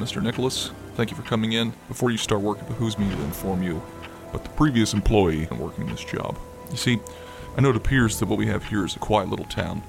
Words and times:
Mr. 0.00 0.22
Nicholas. 0.22 0.70
Thank 0.94 1.10
you 1.10 1.16
for 1.16 1.22
coming 1.22 1.52
in. 1.52 1.74
Before 1.88 2.10
you 2.10 2.16
start 2.16 2.40
work, 2.40 2.58
it 2.58 2.66
behooves 2.66 2.98
me 2.98 3.08
to 3.08 3.22
inform 3.22 3.62
you 3.62 3.82
about 4.30 4.44
the 4.44 4.50
previous 4.50 4.94
employee 4.94 5.46
working 5.52 5.86
this 5.86 6.02
job. 6.02 6.38
You 6.70 6.76
see, 6.76 7.00
I 7.56 7.60
know 7.60 7.70
it 7.70 7.76
appears 7.76 8.18
that 8.18 8.26
what 8.26 8.38
we 8.38 8.46
have 8.46 8.64
here 8.64 8.84
is 8.84 8.96
a 8.96 8.98
quiet 8.98 9.28
little 9.28 9.44
town, 9.44 9.82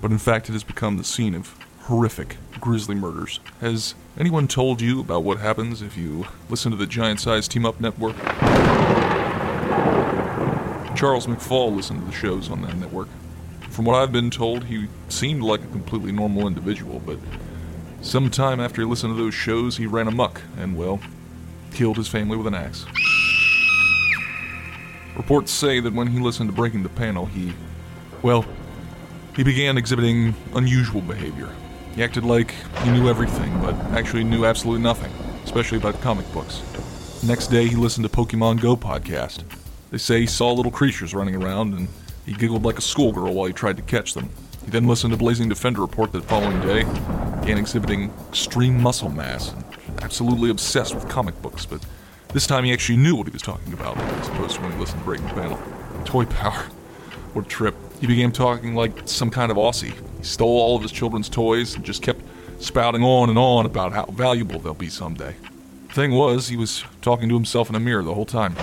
but 0.00 0.12
in 0.12 0.18
fact, 0.18 0.48
it 0.48 0.52
has 0.52 0.62
become 0.62 0.96
the 0.96 1.04
scene 1.04 1.34
of 1.34 1.56
horrific, 1.80 2.36
grisly 2.60 2.94
murders. 2.94 3.40
Has 3.60 3.94
anyone 4.18 4.46
told 4.46 4.80
you 4.80 5.00
about 5.00 5.24
what 5.24 5.38
happens 5.38 5.82
if 5.82 5.96
you 5.96 6.26
listen 6.48 6.70
to 6.70 6.76
the 6.76 6.86
Giant 6.86 7.20
Size 7.20 7.48
Team 7.48 7.66
Up 7.66 7.80
Network? 7.80 8.16
Charles 10.96 11.26
McFall 11.26 11.74
listened 11.74 12.00
to 12.00 12.06
the 12.06 12.12
shows 12.12 12.50
on 12.50 12.62
that 12.62 12.76
network. 12.76 13.08
From 13.70 13.84
what 13.84 13.96
I've 13.96 14.12
been 14.12 14.30
told, 14.30 14.64
he 14.64 14.88
seemed 15.08 15.42
like 15.42 15.62
a 15.62 15.66
completely 15.66 16.12
normal 16.12 16.46
individual, 16.46 17.00
but 17.04 17.18
sometime 18.06 18.60
after 18.60 18.82
he 18.82 18.86
listened 18.86 19.16
to 19.16 19.22
those 19.22 19.34
shows, 19.34 19.76
he 19.76 19.86
ran 19.86 20.06
amuck 20.06 20.40
and, 20.58 20.76
well, 20.76 21.00
killed 21.72 21.96
his 21.96 22.08
family 22.08 22.36
with 22.36 22.46
an 22.46 22.54
axe. 22.54 22.86
Reports 25.16 25.50
say 25.50 25.80
that 25.80 25.92
when 25.92 26.06
he 26.06 26.20
listened 26.20 26.48
to 26.48 26.54
Breaking 26.54 26.82
the 26.82 26.88
Panel, 26.88 27.26
he, 27.26 27.52
well, 28.22 28.44
he 29.34 29.42
began 29.42 29.76
exhibiting 29.76 30.34
unusual 30.54 31.00
behavior. 31.00 31.50
He 31.94 32.02
acted 32.02 32.24
like 32.24 32.52
he 32.82 32.90
knew 32.90 33.08
everything, 33.08 33.60
but 33.60 33.74
actually 33.96 34.24
knew 34.24 34.44
absolutely 34.44 34.82
nothing, 34.82 35.10
especially 35.44 35.78
about 35.78 36.00
comic 36.00 36.30
books. 36.32 36.62
Next 37.22 37.48
day, 37.48 37.66
he 37.66 37.76
listened 37.76 38.08
to 38.08 38.14
Pokemon 38.14 38.60
Go 38.60 38.76
podcast. 38.76 39.42
They 39.90 39.98
say 39.98 40.20
he 40.20 40.26
saw 40.26 40.52
little 40.52 40.72
creatures 40.72 41.14
running 41.14 41.34
around 41.34 41.74
and 41.74 41.88
he 42.24 42.34
giggled 42.34 42.64
like 42.64 42.78
a 42.78 42.82
schoolgirl 42.82 43.32
while 43.32 43.46
he 43.46 43.52
tried 43.52 43.76
to 43.78 43.82
catch 43.82 44.14
them. 44.14 44.28
He 44.64 44.70
then 44.70 44.86
listened 44.86 45.12
to 45.12 45.16
Blazing 45.16 45.48
Defender 45.48 45.80
report 45.80 46.12
the 46.12 46.20
following 46.20 46.60
day, 46.60 46.84
began 47.46 47.58
exhibiting 47.58 48.12
extreme 48.28 48.82
muscle 48.82 49.08
mass 49.08 49.52
and 49.52 50.02
absolutely 50.02 50.50
obsessed 50.50 50.96
with 50.96 51.08
comic 51.08 51.40
books, 51.42 51.64
but 51.64 51.80
this 52.32 52.44
time 52.44 52.64
he 52.64 52.72
actually 52.72 52.96
knew 52.96 53.14
what 53.14 53.24
he 53.24 53.32
was 53.32 53.40
talking 53.40 53.72
about, 53.72 53.96
as 53.96 54.26
opposed 54.26 54.56
to 54.56 54.62
when 54.62 54.72
he 54.72 54.78
listened 54.78 54.98
to 54.98 55.04
Breaking 55.04 55.28
the 55.28 55.34
Panel. 55.34 55.58
Toy 56.04 56.24
power. 56.24 56.64
What 57.34 57.44
a 57.46 57.48
trip. 57.48 57.76
He 58.00 58.08
began 58.08 58.32
talking 58.32 58.74
like 58.74 58.90
some 59.04 59.30
kind 59.30 59.52
of 59.52 59.58
Aussie. 59.58 59.94
He 60.18 60.24
stole 60.24 60.58
all 60.58 60.74
of 60.74 60.82
his 60.82 60.90
children's 60.90 61.28
toys 61.28 61.76
and 61.76 61.84
just 61.84 62.02
kept 62.02 62.20
spouting 62.58 63.04
on 63.04 63.28
and 63.28 63.38
on 63.38 63.64
about 63.64 63.92
how 63.92 64.06
valuable 64.06 64.58
they'll 64.58 64.74
be 64.74 64.88
someday. 64.88 65.36
Thing 65.90 66.10
was, 66.10 66.48
he 66.48 66.56
was 66.56 66.82
talking 67.00 67.28
to 67.28 67.36
himself 67.36 67.70
in 67.70 67.76
a 67.76 67.80
mirror 67.80 68.02
the 68.02 68.14
whole 68.14 68.26
time. 68.26 68.56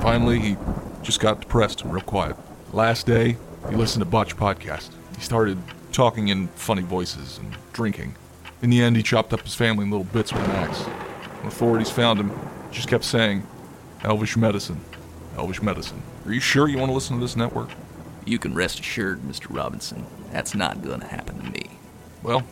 Finally, 0.00 0.38
he 0.38 0.56
just 1.02 1.20
got 1.20 1.42
depressed 1.42 1.82
and 1.82 1.92
real 1.92 2.00
quiet. 2.00 2.34
Last 2.72 3.04
day, 3.06 3.36
he 3.68 3.76
listened 3.76 4.02
to 4.02 4.10
Botch 4.10 4.38
podcast. 4.38 4.88
He 5.16 5.20
started 5.20 5.58
talking 5.92 6.28
in 6.28 6.48
funny 6.48 6.80
voices 6.82 7.36
and 7.36 7.54
drinking. 7.80 8.14
In 8.60 8.68
the 8.68 8.82
end, 8.82 8.94
he 8.94 9.02
chopped 9.02 9.32
up 9.32 9.40
his 9.40 9.54
family 9.54 9.84
in 9.84 9.90
little 9.90 10.04
bits 10.04 10.34
with 10.34 10.42
an 10.42 10.50
axe. 10.50 10.80
When 10.80 11.46
authorities 11.46 11.88
found 11.88 12.20
him, 12.20 12.28
he 12.28 12.74
just 12.76 12.88
kept 12.88 13.04
saying, 13.04 13.46
Elvish 14.04 14.36
medicine, 14.36 14.78
Elvish 15.38 15.62
medicine. 15.62 16.02
Are 16.26 16.32
you 16.34 16.40
sure 16.40 16.68
you 16.68 16.76
want 16.76 16.90
to 16.90 16.94
listen 16.94 17.16
to 17.16 17.22
this 17.22 17.36
network? 17.36 17.70
You 18.26 18.38
can 18.38 18.52
rest 18.52 18.80
assured, 18.80 19.20
Mr. 19.20 19.46
Robinson, 19.48 20.04
that's 20.30 20.54
not 20.54 20.82
going 20.82 21.00
to 21.00 21.06
happen 21.06 21.38
to 21.38 21.50
me. 21.50 21.70
Well, 22.22 22.42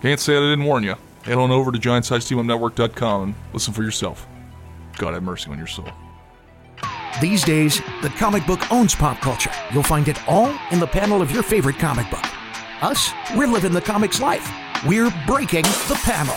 can't 0.00 0.18
say 0.18 0.36
I 0.36 0.40
didn't 0.40 0.64
warn 0.64 0.82
you. 0.82 0.96
Head 1.22 1.38
on 1.38 1.52
over 1.52 1.70
to 1.70 1.78
giantsizeteamupnetwork.com 1.78 3.22
and 3.22 3.34
listen 3.52 3.72
for 3.72 3.84
yourself. 3.84 4.26
God 4.98 5.14
have 5.14 5.22
mercy 5.22 5.48
on 5.48 5.58
your 5.58 5.68
soul. 5.68 5.86
These 7.20 7.44
days, 7.44 7.80
the 8.02 8.08
comic 8.08 8.44
book 8.48 8.72
owns 8.72 8.96
pop 8.96 9.20
culture. 9.20 9.52
You'll 9.72 9.84
find 9.84 10.08
it 10.08 10.18
all 10.28 10.52
in 10.72 10.80
the 10.80 10.88
panel 10.88 11.22
of 11.22 11.30
your 11.30 11.44
favorite 11.44 11.78
comic 11.78 12.10
book. 12.10 12.24
Us, 12.82 13.12
we're 13.36 13.46
living 13.46 13.72
the 13.72 13.80
comics 13.80 14.20
life. 14.20 14.50
We're 14.84 15.14
breaking 15.28 15.62
the 15.62 15.96
panel. 16.02 16.34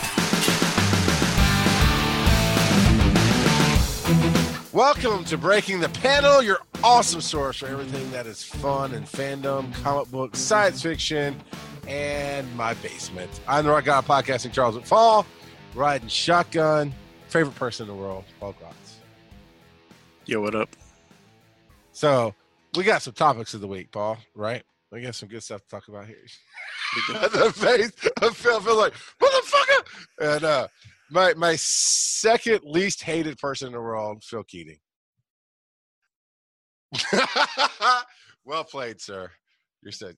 Welcome 4.71 5.25
to 5.25 5.37
Breaking 5.37 5.79
the 5.79 5.89
Panel, 5.89 6.43
your 6.43 6.59
awesome 6.83 7.21
source 7.21 7.57
for 7.57 7.65
everything 7.65 8.11
that 8.11 8.27
is 8.27 8.43
fun 8.43 8.93
and 8.93 9.07
fandom, 9.07 9.73
comic 9.81 10.11
books, 10.11 10.37
science 10.37 10.83
fiction, 10.83 11.41
and 11.87 12.55
my 12.55 12.75
basement. 12.75 13.31
I'm 13.47 13.65
the 13.65 13.71
Rock 13.71 13.85
God 13.85 14.05
Podcasting 14.05 14.53
Charles 14.53 14.77
McFall, 14.77 15.25
riding 15.73 16.07
shotgun, 16.07 16.93
favorite 17.29 17.55
person 17.55 17.89
in 17.89 17.95
the 17.95 17.99
world, 17.99 18.25
Paul 18.39 18.53
Grotz. 18.53 18.97
Yo, 20.27 20.39
what 20.39 20.53
up? 20.53 20.69
So 21.93 22.35
we 22.77 22.83
got 22.83 23.01
some 23.01 23.13
topics 23.13 23.55
of 23.55 23.61
the 23.61 23.67
week, 23.67 23.91
Paul. 23.91 24.19
Right? 24.35 24.61
We 24.91 25.01
got 25.01 25.15
some 25.15 25.29
good 25.29 25.41
stuff 25.41 25.63
to 25.63 25.67
talk 25.67 25.87
about 25.87 26.05
here. 26.05 26.17
the 27.07 27.51
face 27.55 27.91
of 28.21 28.35
Phil, 28.35 28.61
Phil, 28.61 28.77
like 28.77 28.93
motherfucker, 29.21 29.85
and 30.19 30.43
uh, 30.43 30.67
my 31.11 31.33
my 31.35 31.55
second 31.57 32.61
least 32.63 33.03
hated 33.03 33.37
person 33.37 33.67
in 33.67 33.73
the 33.73 33.81
world, 33.81 34.23
Phil 34.23 34.43
Keating. 34.43 34.79
well 38.45 38.63
played, 38.63 39.01
sir. 39.01 39.29
You're 39.81 39.91
said 39.91 40.15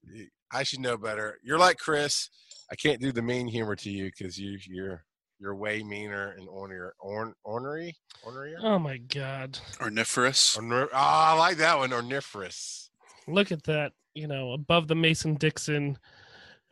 I 0.52 0.64
should 0.64 0.80
know 0.80 0.98
better. 0.98 1.40
You're 1.44 1.60
like 1.60 1.78
Chris. 1.78 2.30
I 2.72 2.76
can't 2.76 3.02
do 3.02 3.12
the 3.12 3.22
mean 3.22 3.48
humor 3.48 3.76
to 3.76 3.90
you 3.90 4.06
because 4.06 4.38
you 4.38 4.58
you're 4.68 5.04
you're 5.40 5.56
way 5.56 5.84
meaner 5.84 6.36
and 6.38 6.48
ornery, 6.50 6.90
orn, 7.00 7.34
ornery, 7.44 7.96
ornery. 8.24 8.56
Oh 8.62 8.80
my 8.80 8.98
god! 8.98 9.60
Orniferous. 9.80 10.58
Orner, 10.58 10.86
oh, 10.86 10.90
I 10.94 11.34
like 11.38 11.58
that 11.58 11.78
one. 11.78 11.92
Orniferous. 11.92 12.90
Look 13.28 13.52
at 13.52 13.64
that. 13.64 13.94
You 14.14 14.28
know, 14.28 14.54
above 14.54 14.88
the 14.88 14.96
Mason 14.96 15.36
Dixon 15.36 15.98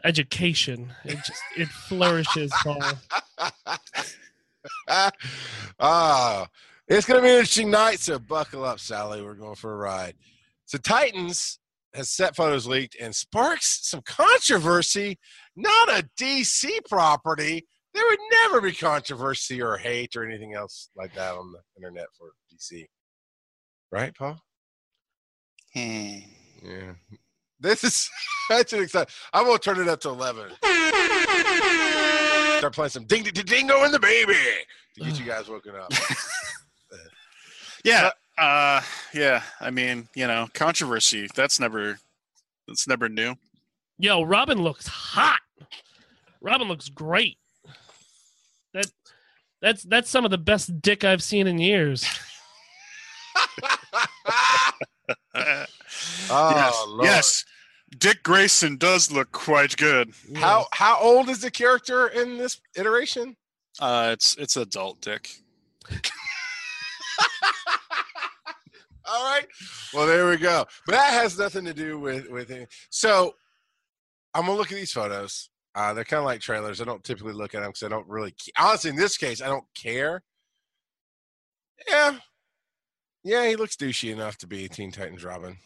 education, 0.06 0.94
it 1.04 1.18
just 1.26 1.42
it 1.58 1.68
flourishes, 1.68 2.52
Paul. 2.64 2.82
Ah, 5.80 6.48
it's 6.88 7.06
gonna 7.06 7.22
be 7.22 7.28
an 7.28 7.36
interesting 7.36 7.70
night. 7.70 8.00
So 8.00 8.18
buckle 8.18 8.66
up, 8.66 8.80
Sally. 8.80 9.22
We're 9.22 9.36
going 9.36 9.56
for 9.56 9.74
a 9.74 9.78
ride. 9.78 10.16
So 10.66 10.80
Titans 10.80 11.60
has 11.94 12.10
set 12.10 12.36
photos 12.36 12.66
leaked 12.66 12.96
and 13.00 13.14
sparks 13.14 13.88
some 13.88 14.02
controversy. 14.02 15.20
Not 15.56 15.90
a 15.90 16.10
DC 16.20 16.68
property 16.90 17.68
there 17.96 18.04
would 18.10 18.20
never 18.44 18.62
be 18.62 18.74
controversy 18.74 19.62
or 19.62 19.78
hate 19.78 20.16
or 20.16 20.26
anything 20.26 20.54
else 20.54 20.90
like 20.96 21.16
that 21.16 21.34
on 21.34 21.54
the 21.54 21.60
internet 21.78 22.08
for 22.18 22.32
DC. 22.54 22.86
Right, 23.90 24.14
Paul? 24.14 24.38
Hmm. 25.74 26.18
Yeah. 26.62 26.94
This 27.60 27.84
is 27.84 28.10
such 28.52 28.74
an 28.74 28.84
exciting. 28.84 29.14
I'm 29.34 29.46
gonna 29.46 29.60
turn 29.60 29.80
it 29.80 29.88
up 29.88 30.02
to 30.02 30.10
eleven. 30.10 30.52
Start 32.58 32.74
playing 32.74 32.90
some 32.90 33.06
ding 33.06 33.24
ding 33.24 33.34
ding 33.34 33.46
dingo 33.46 33.84
and 33.84 33.94
the 33.94 34.00
baby 34.00 34.36
to 34.96 35.04
get 35.04 35.20
you 35.20 35.26
guys 35.26 35.48
woken 35.48 35.76
up. 35.76 35.92
yeah. 37.84 38.12
Uh 38.38 38.82
yeah. 39.14 39.44
I 39.60 39.72
mean, 39.72 40.08
you 40.16 40.28
know, 40.28 40.48
controversy, 40.54 41.28
that's 41.36 41.60
never 41.60 42.00
that's 42.68 42.88
never 42.88 43.10
new. 43.10 43.36
Yo, 43.98 44.24
Robin 44.24 44.62
looks 44.62 44.88
hot. 44.88 45.40
Robin 46.42 46.68
looks 46.68 46.90
great. 46.90 47.38
That 48.74 48.88
that's 49.62 49.84
that's 49.84 50.10
some 50.10 50.26
of 50.26 50.32
the 50.32 50.38
best 50.38 50.82
dick 50.82 51.04
I've 51.04 51.24
seen 51.24 51.48
in 51.48 51.58
years. 51.60 52.06
oh, 56.30 56.52
yes, 56.56 56.84
Lord. 56.88 57.04
yes. 57.06 57.46
Dick 57.98 58.24
Grayson 58.24 58.78
does 58.78 59.12
look 59.12 59.32
quite 59.32 59.78
good. 59.78 60.12
How 60.36 60.66
how 60.74 61.00
old 61.00 61.30
is 61.30 61.40
the 61.40 61.52
character 61.52 62.08
in 62.08 62.38
this 62.38 62.60
iteration? 62.76 63.38
Uh 63.80 64.10
it's 64.12 64.36
it's 64.38 64.58
adult 64.58 65.00
Dick. 65.02 65.30
All 69.08 69.24
right. 69.24 69.46
Well, 69.94 70.08
there 70.08 70.28
we 70.28 70.38
go. 70.38 70.66
But 70.86 70.94
that 70.94 71.14
has 71.14 71.38
nothing 71.38 71.64
to 71.66 71.74
do 71.74 72.00
with 72.00 72.30
with 72.30 72.50
it. 72.52 72.74
So 72.90 73.36
I'm 74.34 74.46
gonna 74.46 74.58
look 74.58 74.72
at 74.72 74.78
these 74.78 74.92
photos. 74.92 75.50
Uh, 75.76 75.94
they're 75.94 76.06
kind 76.06 76.20
of 76.20 76.26
like 76.26 76.40
trailers. 76.42 76.82
I 76.82 76.86
don't 76.86 77.04
typically 77.04 77.34
look 77.34 77.54
at 77.54 77.62
them 77.62 77.70
because 77.70 77.84
I 77.84 77.90
don't 77.90 78.08
really. 78.08 78.34
Honestly, 78.58 78.90
in 78.90 78.96
this 78.96 79.18
case, 79.18 79.42
I 79.42 79.48
don't 79.48 79.66
care. 79.76 80.24
Yeah, 81.88 82.18
yeah, 83.24 83.48
he 83.48 83.56
looks 83.56 83.76
douchey 83.76 84.12
enough 84.12 84.38
to 84.38 84.48
be 84.48 84.68
Teen 84.68 84.92
Titans 84.92 85.24
Robin. 85.24 85.58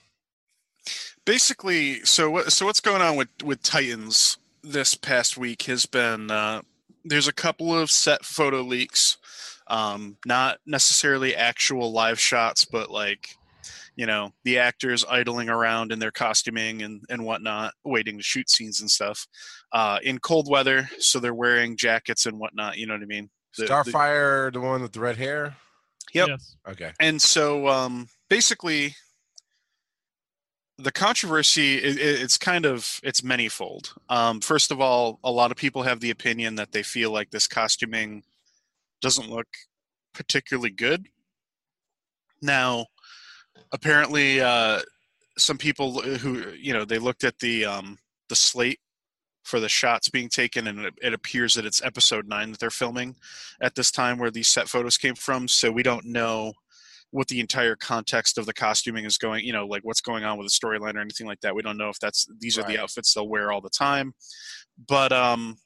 Basically, 1.25 2.03
so 2.05 2.29
what 2.31 2.51
so 2.51 2.65
what's 2.65 2.79
going 2.81 3.01
on 3.01 3.15
with 3.15 3.29
with 3.43 3.61
Titans 3.61 4.37
this 4.63 4.93
past 4.95 5.37
week 5.37 5.63
has 5.63 5.85
been 5.85 6.31
uh 6.31 6.61
there's 7.05 7.27
a 7.27 7.33
couple 7.33 7.73
of 7.77 7.91
set 7.91 8.25
photo 8.25 8.61
leaks. 8.61 9.17
Um 9.67 10.17
not 10.25 10.57
necessarily 10.65 11.35
actual 11.35 11.91
live 11.91 12.19
shots, 12.19 12.65
but 12.65 12.89
like 12.89 13.29
you 13.95 14.05
know 14.05 14.31
the 14.45 14.57
actors 14.59 15.03
idling 15.09 15.49
around 15.49 15.91
in 15.91 15.99
their 15.99 16.11
costuming 16.11 16.81
and, 16.81 17.01
and 17.09 17.25
whatnot 17.25 17.73
waiting 17.83 18.17
to 18.17 18.23
shoot 18.23 18.49
scenes 18.49 18.79
and 18.79 18.89
stuff 18.89 19.27
uh, 19.73 19.99
in 20.01 20.19
cold 20.19 20.49
weather 20.49 20.89
so 20.99 21.19
they're 21.19 21.33
wearing 21.33 21.75
jackets 21.75 22.25
and 22.25 22.39
whatnot 22.39 22.77
you 22.77 22.87
know 22.87 22.93
what 22.93 23.03
i 23.03 23.05
mean 23.05 23.29
The- 23.57 23.63
the- 23.65 23.73
Starfire, 23.73 24.53
the, 24.53 24.61
one 24.61 24.81
with 24.81 24.93
the 24.93 25.01
red 25.01 25.17
hair. 25.17 25.57
Yep. 26.13 26.27
Yes. 26.29 26.55
Okay. 26.69 26.91
and 27.01 27.21
so 27.21 27.67
um, 27.67 28.07
basically 28.29 28.95
the 30.81 30.91
controversy 30.91 31.75
it, 31.75 31.97
it- 31.97 32.21
it's 32.21 32.37
kind 32.37 32.65
of 32.65 32.99
it's 33.03 33.21
manyfold. 33.21 33.89
Um, 34.09 34.39
first 34.41 34.71
of 34.71 34.79
all, 34.79 35.19
a 35.23 35.31
lot 35.31 35.51
of 35.51 35.57
people 35.57 35.83
have 35.83 35.99
the 35.99 36.09
opinion 36.09 36.55
that 36.55 36.71
they 36.71 36.83
feel 36.83 37.11
like 37.11 37.31
this 37.31 37.47
costuming 37.47 38.23
doesn't 39.01 39.29
look 39.29 39.47
particularly 40.13 40.71
good. 40.71 41.07
Now, 42.41 42.87
apparently, 43.71 44.41
uh, 44.41 44.81
some 45.37 45.57
people 45.57 46.01
who 46.01 46.49
you 46.51 46.73
know 46.73 46.85
they 46.85 46.99
looked 46.99 47.23
at 47.23 47.39
the 47.39 47.65
um, 47.65 47.97
the 48.29 48.35
slate 48.35 48.79
for 49.43 49.59
the 49.59 49.69
shots 49.69 50.09
being 50.09 50.29
taken, 50.29 50.67
and 50.67 50.79
it, 50.79 50.93
it 51.01 51.13
appears 51.13 51.53
that 51.55 51.65
it's 51.65 51.83
episode 51.83 52.27
nine 52.27 52.51
that 52.51 52.59
they're 52.59 52.69
filming 52.69 53.15
at 53.61 53.75
this 53.75 53.91
time, 53.91 54.17
where 54.17 54.31
these 54.31 54.47
set 54.47 54.69
photos 54.69 54.97
came 54.97 55.15
from. 55.15 55.47
So 55.47 55.71
we 55.71 55.83
don't 55.83 56.05
know 56.05 56.53
what 57.11 57.27
the 57.27 57.39
entire 57.39 57.75
context 57.75 58.37
of 58.37 58.45
the 58.45 58.53
costuming 58.53 59.05
is 59.05 59.17
going. 59.17 59.45
You 59.45 59.53
know, 59.53 59.65
like 59.65 59.83
what's 59.83 60.01
going 60.01 60.23
on 60.23 60.37
with 60.37 60.47
the 60.47 60.67
storyline 60.67 60.95
or 60.95 60.99
anything 61.01 61.27
like 61.27 61.41
that. 61.41 61.55
We 61.55 61.61
don't 61.61 61.77
know 61.77 61.89
if 61.89 61.99
that's 61.99 62.27
these 62.39 62.57
are 62.57 62.61
Right. 62.61 62.75
the 62.77 62.81
outfits 62.83 63.13
they'll 63.13 63.27
wear 63.27 63.51
all 63.51 63.61
the 63.61 63.69
time, 63.69 64.13
but 64.87 65.11
um, 65.11 65.57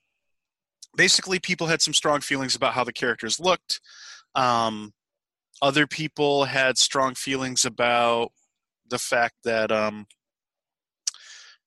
basically, 0.95 1.40
people 1.40 1.68
had 1.68 1.81
some 1.81 1.94
strong 1.94 2.22
feelings 2.22 2.56
about 2.56 2.74
how 2.74 2.84
the 2.84 2.94
characters 2.94 3.40
looked. 3.40 3.81
Um, 4.36 4.94
other 5.62 5.88
people 5.88 6.45
had 6.45 6.78
strong 6.78 7.16
feelings 7.16 7.66
about 7.66 8.31
the 8.90 9.00
fact 9.00 9.36
that 9.44 9.72
um, 9.72 10.06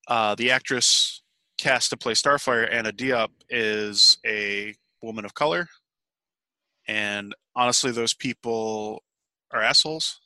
uh, 0.08 0.34
the 0.34 0.50
actress 0.50 1.22
cast 1.58 1.90
to 1.90 1.96
play 1.96 2.12
Starfire, 2.12 2.70
Anna 2.70 2.92
Diop, 2.92 3.28
is 3.48 4.18
a 4.26 4.74
woman 5.02 5.24
of 5.24 5.34
color. 5.34 5.66
And 6.86 7.34
honestly, 7.54 7.90
those 7.90 8.14
people 8.14 9.02
are 9.52 9.62
assholes. 9.62 10.20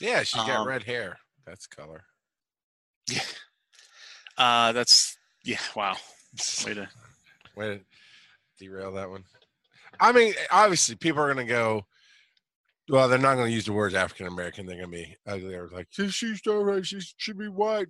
Yeah, 0.00 0.22
she's 0.22 0.42
got 0.42 0.60
Um, 0.60 0.68
red 0.68 0.84
hair. 0.84 1.18
That's 1.46 1.66
color. 1.66 2.04
Yeah. 3.10 3.22
Uh, 4.36 4.72
that's, 4.72 5.16
yeah, 5.44 5.58
wow. 5.74 5.96
Way 6.66 6.74
to, 6.74 6.88
Way 7.56 7.66
to 7.78 7.80
derail 8.58 8.92
that 8.92 9.10
one. 9.10 9.24
I 9.98 10.12
mean, 10.12 10.34
obviously, 10.50 10.94
people 10.94 11.22
are 11.22 11.32
going 11.32 11.46
to 11.46 11.50
go. 11.52 11.86
Well, 12.88 13.08
they're 13.08 13.18
not 13.18 13.34
going 13.34 13.48
to 13.48 13.52
use 13.52 13.66
the 13.66 13.72
words 13.72 13.94
African 13.94 14.26
American. 14.26 14.64
They're 14.66 14.76
going 14.76 14.90
to 14.90 14.96
be 14.96 15.16
ugly. 15.26 15.54
Or 15.54 15.68
like, 15.68 15.88
"She's- 15.90 16.12
she's 16.12 16.40
not 16.46 16.64
right. 16.64 16.86
She 16.86 17.00
should 17.16 17.38
be 17.38 17.48
white. 17.48 17.88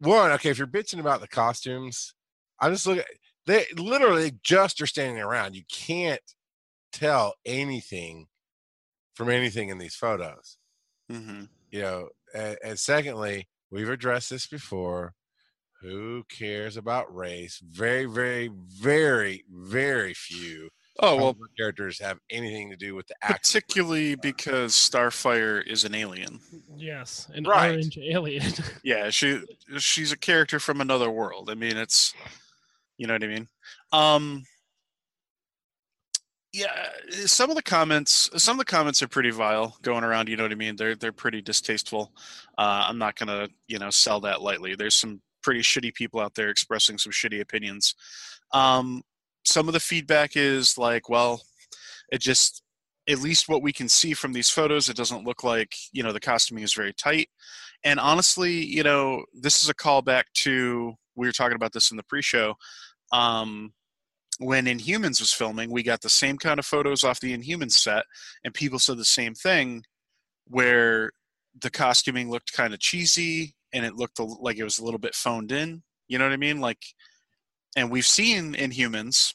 One, 0.00 0.32
okay, 0.32 0.50
if 0.50 0.58
you're 0.58 0.66
bitching 0.66 0.98
about 1.00 1.20
the 1.20 1.28
costumes, 1.28 2.14
I 2.58 2.70
just 2.70 2.86
look 2.86 2.98
at 2.98 3.06
they 3.46 3.66
literally 3.76 4.32
just 4.42 4.80
are 4.80 4.86
standing 4.86 5.22
around. 5.22 5.54
You 5.54 5.62
can't 5.70 6.20
tell 6.92 7.34
anything 7.44 8.26
from 9.14 9.28
anything 9.30 9.68
in 9.68 9.78
these 9.78 9.94
photos. 9.94 10.58
mhm. 11.10 11.48
you 11.70 11.80
know 11.82 12.08
and, 12.34 12.56
and 12.64 12.78
secondly 12.78 13.46
we've 13.70 13.88
addressed 13.90 14.30
this 14.30 14.46
before 14.46 15.12
who 15.80 16.22
cares 16.30 16.76
about 16.76 17.14
race 17.14 17.60
very 17.68 18.04
very 18.06 18.50
very 18.80 19.44
very 19.50 20.14
few 20.14 20.68
Oh, 21.00 21.16
well, 21.16 21.34
characters 21.56 21.98
have 22.00 22.18
anything 22.28 22.68
to 22.70 22.76
do 22.76 22.94
with 22.94 23.06
the 23.06 23.14
actual 23.22 23.38
particularly 23.60 24.14
because 24.14 24.74
Starfire 24.74 25.66
is 25.66 25.84
an 25.84 25.94
alien. 25.94 26.38
Yes, 26.76 27.30
an 27.32 27.44
Right. 27.44 27.70
orange 27.70 27.96
alien. 27.96 28.52
Yeah, 28.84 29.08
she 29.08 29.42
she's 29.78 30.12
a 30.12 30.18
character 30.18 30.60
from 30.60 30.82
another 30.82 31.10
world. 31.10 31.48
I 31.48 31.54
mean, 31.54 31.78
it's 31.78 32.12
you 32.98 33.06
know 33.06 33.14
what 33.14 33.24
I 33.24 33.26
mean. 33.26 33.48
Um, 33.90 34.44
yeah, 36.52 36.88
some 37.24 37.48
of 37.48 37.56
the 37.56 37.62
comments, 37.62 38.28
some 38.36 38.56
of 38.56 38.58
the 38.58 38.70
comments 38.70 39.02
are 39.02 39.08
pretty 39.08 39.30
vile 39.30 39.76
going 39.80 40.04
around. 40.04 40.28
You 40.28 40.36
know 40.36 40.42
what 40.42 40.52
I 40.52 40.56
mean? 40.56 40.76
They're 40.76 40.94
they're 40.94 41.12
pretty 41.12 41.40
distasteful. 41.40 42.12
Uh, 42.58 42.86
I'm 42.88 42.98
not 42.98 43.16
gonna 43.16 43.48
you 43.68 43.78
know 43.78 43.90
sell 43.90 44.20
that 44.20 44.42
lightly. 44.42 44.74
There's 44.74 44.96
some 44.96 45.22
pretty 45.42 45.60
shitty 45.60 45.94
people 45.94 46.20
out 46.20 46.34
there 46.34 46.50
expressing 46.50 46.98
some 46.98 47.12
shitty 47.12 47.40
opinions. 47.40 47.94
Um, 48.52 49.02
some 49.44 49.66
of 49.66 49.74
the 49.74 49.80
feedback 49.80 50.36
is 50.36 50.76
like, 50.76 51.08
well, 51.08 51.42
it 52.10 52.20
just 52.20 52.62
at 53.08 53.18
least 53.18 53.48
what 53.48 53.62
we 53.62 53.72
can 53.72 53.88
see 53.88 54.12
from 54.12 54.32
these 54.32 54.50
photos, 54.50 54.88
it 54.88 54.96
doesn't 54.96 55.24
look 55.24 55.42
like 55.42 55.74
you 55.90 56.02
know 56.02 56.12
the 56.12 56.20
costuming 56.20 56.64
is 56.64 56.74
very 56.74 56.92
tight. 56.92 57.30
And 57.82 57.98
honestly, 57.98 58.64
you 58.64 58.82
know, 58.82 59.24
this 59.32 59.62
is 59.62 59.70
a 59.70 59.74
callback 59.74 60.24
to 60.34 60.94
we 61.16 61.26
were 61.26 61.32
talking 61.32 61.56
about 61.56 61.72
this 61.72 61.90
in 61.90 61.96
the 61.96 62.04
pre-show. 62.04 62.54
Um, 63.10 63.72
when 64.42 64.66
Inhumans 64.66 65.20
was 65.20 65.32
filming, 65.32 65.70
we 65.70 65.82
got 65.82 66.00
the 66.00 66.10
same 66.10 66.36
kind 66.36 66.58
of 66.58 66.66
photos 66.66 67.04
off 67.04 67.20
the 67.20 67.36
Inhumans 67.36 67.72
set, 67.72 68.04
and 68.44 68.52
people 68.52 68.78
said 68.78 68.98
the 68.98 69.04
same 69.04 69.34
thing, 69.34 69.84
where 70.46 71.12
the 71.60 71.70
costuming 71.70 72.30
looked 72.30 72.52
kind 72.52 72.74
of 72.74 72.80
cheesy 72.80 73.54
and 73.72 73.84
it 73.84 73.94
looked 73.94 74.18
like 74.18 74.58
it 74.58 74.64
was 74.64 74.78
a 74.78 74.84
little 74.84 74.98
bit 74.98 75.14
phoned 75.14 75.52
in. 75.52 75.82
You 76.08 76.18
know 76.18 76.24
what 76.24 76.32
I 76.32 76.38
mean? 76.38 76.60
Like, 76.60 76.82
and 77.76 77.90
we've 77.90 78.06
seen 78.06 78.54
Inhumans, 78.54 79.34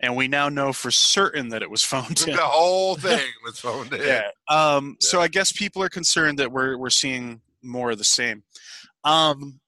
and 0.00 0.16
we 0.16 0.28
now 0.28 0.48
know 0.48 0.72
for 0.72 0.90
certain 0.90 1.48
that 1.48 1.62
it 1.62 1.70
was 1.70 1.82
phoned 1.82 2.22
in. 2.26 2.36
the 2.36 2.42
whole 2.42 2.94
thing 2.96 3.26
was 3.44 3.58
phoned 3.58 3.92
in 3.92 4.00
Yeah. 4.06 4.28
Um, 4.48 4.96
So 5.00 5.20
I 5.20 5.28
guess 5.28 5.50
people 5.50 5.82
are 5.82 5.88
concerned 5.88 6.38
that 6.38 6.52
we're 6.52 6.76
we're 6.76 6.90
seeing 6.90 7.40
more 7.62 7.92
of 7.92 7.98
the 7.98 8.04
same. 8.04 8.44
Um, 9.02 9.60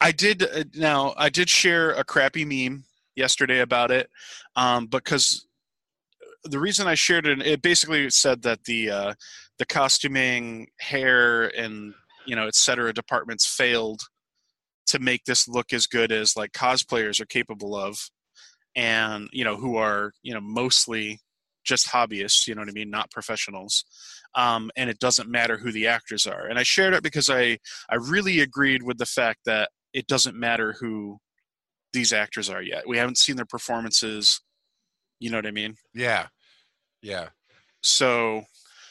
I 0.00 0.12
did 0.12 0.42
uh, 0.42 0.64
now. 0.74 1.14
I 1.16 1.28
did 1.28 1.48
share 1.48 1.92
a 1.92 2.04
crappy 2.04 2.44
meme 2.44 2.84
yesterday 3.20 3.60
about 3.60 3.90
it, 3.90 4.08
um, 4.56 4.86
because 4.86 5.46
the 6.44 6.58
reason 6.58 6.86
I 6.86 6.94
shared 6.94 7.26
it, 7.26 7.40
it 7.46 7.62
basically 7.62 8.08
said 8.10 8.42
that 8.42 8.64
the 8.64 8.90
uh, 8.90 9.14
the 9.58 9.66
costuming, 9.66 10.66
hair, 10.80 11.48
and 11.56 11.94
you 12.26 12.34
know, 12.34 12.46
et 12.46 12.54
cetera, 12.54 12.92
departments 12.92 13.46
failed 13.46 14.00
to 14.86 14.98
make 14.98 15.22
this 15.24 15.46
look 15.46 15.72
as 15.72 15.86
good 15.86 16.10
as 16.10 16.36
like 16.36 16.52
cosplayers 16.52 17.20
are 17.20 17.26
capable 17.26 17.76
of, 17.76 17.98
and 18.74 19.28
you 19.32 19.44
know, 19.44 19.56
who 19.56 19.76
are 19.76 20.12
you 20.22 20.34
know 20.34 20.40
mostly 20.40 21.20
just 21.64 21.88
hobbyists, 21.88 22.46
you 22.46 22.54
know 22.54 22.62
what 22.62 22.70
I 22.70 22.72
mean, 22.72 22.90
not 22.90 23.10
professionals. 23.10 23.84
Um, 24.34 24.70
and 24.76 24.88
it 24.88 24.98
doesn't 24.98 25.30
matter 25.30 25.58
who 25.58 25.72
the 25.72 25.86
actors 25.88 26.26
are. 26.26 26.46
And 26.46 26.58
I 26.58 26.62
shared 26.62 26.94
it 26.94 27.02
because 27.02 27.28
I 27.28 27.58
I 27.90 27.96
really 27.96 28.40
agreed 28.40 28.82
with 28.82 28.98
the 28.98 29.06
fact 29.06 29.40
that 29.44 29.68
it 29.92 30.06
doesn't 30.06 30.36
matter 30.36 30.74
who 30.80 31.18
these 31.92 32.12
actors 32.12 32.50
are 32.50 32.62
yet. 32.62 32.86
We 32.86 32.98
haven't 32.98 33.18
seen 33.18 33.36
their 33.36 33.44
performances. 33.44 34.40
You 35.18 35.30
know 35.30 35.38
what 35.38 35.46
I 35.46 35.50
mean? 35.50 35.76
yeah 35.94 36.26
yeah 37.02 37.28
So 37.82 38.42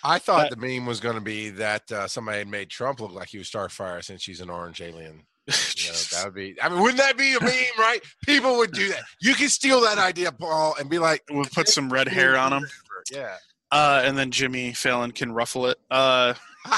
i 0.04 0.20
thought 0.20 0.50
the 0.50 0.56
meme 0.56 0.86
was 0.86 1.00
going 1.00 1.16
to 1.16 1.22
be 1.22 1.50
that 1.50 1.92
uh, 1.92 2.08
somebody 2.08 2.40
had 2.40 2.48
made 2.48 2.70
trump 2.70 3.00
look 3.00 3.12
like 3.12 3.30
he 3.30 3.38
was 3.38 3.50
starfire 3.50 4.04
since 4.04 4.22
she's 4.22 4.42
an 4.42 4.50
orange 4.50 4.82
alien 4.82 5.24
you 5.48 5.90
know, 5.90 5.98
that 6.12 6.22
would 6.26 6.36
be 6.36 6.56
i 6.62 6.70
mean 6.70 6.80
wouldn't 6.82 7.00
that 7.00 7.18
be 7.18 7.34
a 7.36 7.42
meme 7.42 7.52
right 7.80 8.02
people 8.26 8.58
would 8.58 8.72
do 8.72 8.88
that 8.90 9.02
you 9.22 9.34
can 9.34 9.50
steal 9.50 9.82
that 9.82 9.98
idea 9.98 10.32
paul 10.32 10.76
and 10.80 10.90
be 10.90 11.00
like 11.00 11.24
we'll 11.32 11.46
put 11.46 11.68
some 11.68 11.92
red 11.92 12.08
hair 12.08 12.38
on 12.38 12.54
him." 12.54 12.68
yeah 13.12 13.36
Uh, 13.72 14.02
and 14.04 14.18
then 14.18 14.32
Jimmy 14.32 14.74
Fallon 14.74 15.12
can 15.12 15.32
ruffle 15.32 15.68
it. 15.68 15.78
Uh, 15.92 16.34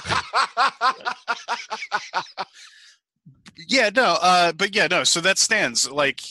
yeah, 3.56 3.90
no, 3.96 4.18
uh, 4.22 4.52
but 4.54 4.76
yeah, 4.76 4.88
no. 4.88 5.04
So 5.04 5.22
that 5.22 5.38
stands. 5.38 5.90
Like, 5.90 6.22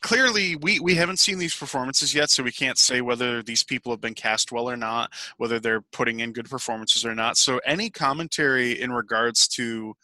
clearly, 0.00 0.56
we 0.56 0.80
we 0.80 0.94
haven't 0.94 1.18
seen 1.18 1.38
these 1.38 1.54
performances 1.54 2.14
yet, 2.14 2.30
so 2.30 2.42
we 2.42 2.52
can't 2.52 2.78
say 2.78 3.00
whether 3.00 3.42
these 3.42 3.62
people 3.62 3.92
have 3.92 4.00
been 4.00 4.14
cast 4.14 4.52
well 4.52 4.68
or 4.68 4.76
not, 4.76 5.12
whether 5.36 5.58
they're 5.58 5.82
putting 5.92 6.20
in 6.20 6.32
good 6.32 6.48
performances 6.48 7.04
or 7.04 7.14
not. 7.14 7.36
So 7.36 7.60
any 7.64 7.90
commentary 7.90 8.80
in 8.80 8.92
regards 8.92 9.48
to 9.48 9.94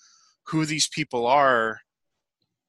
who 0.45 0.67
these 0.67 0.89
people 0.89 1.27
are, 1.27 1.81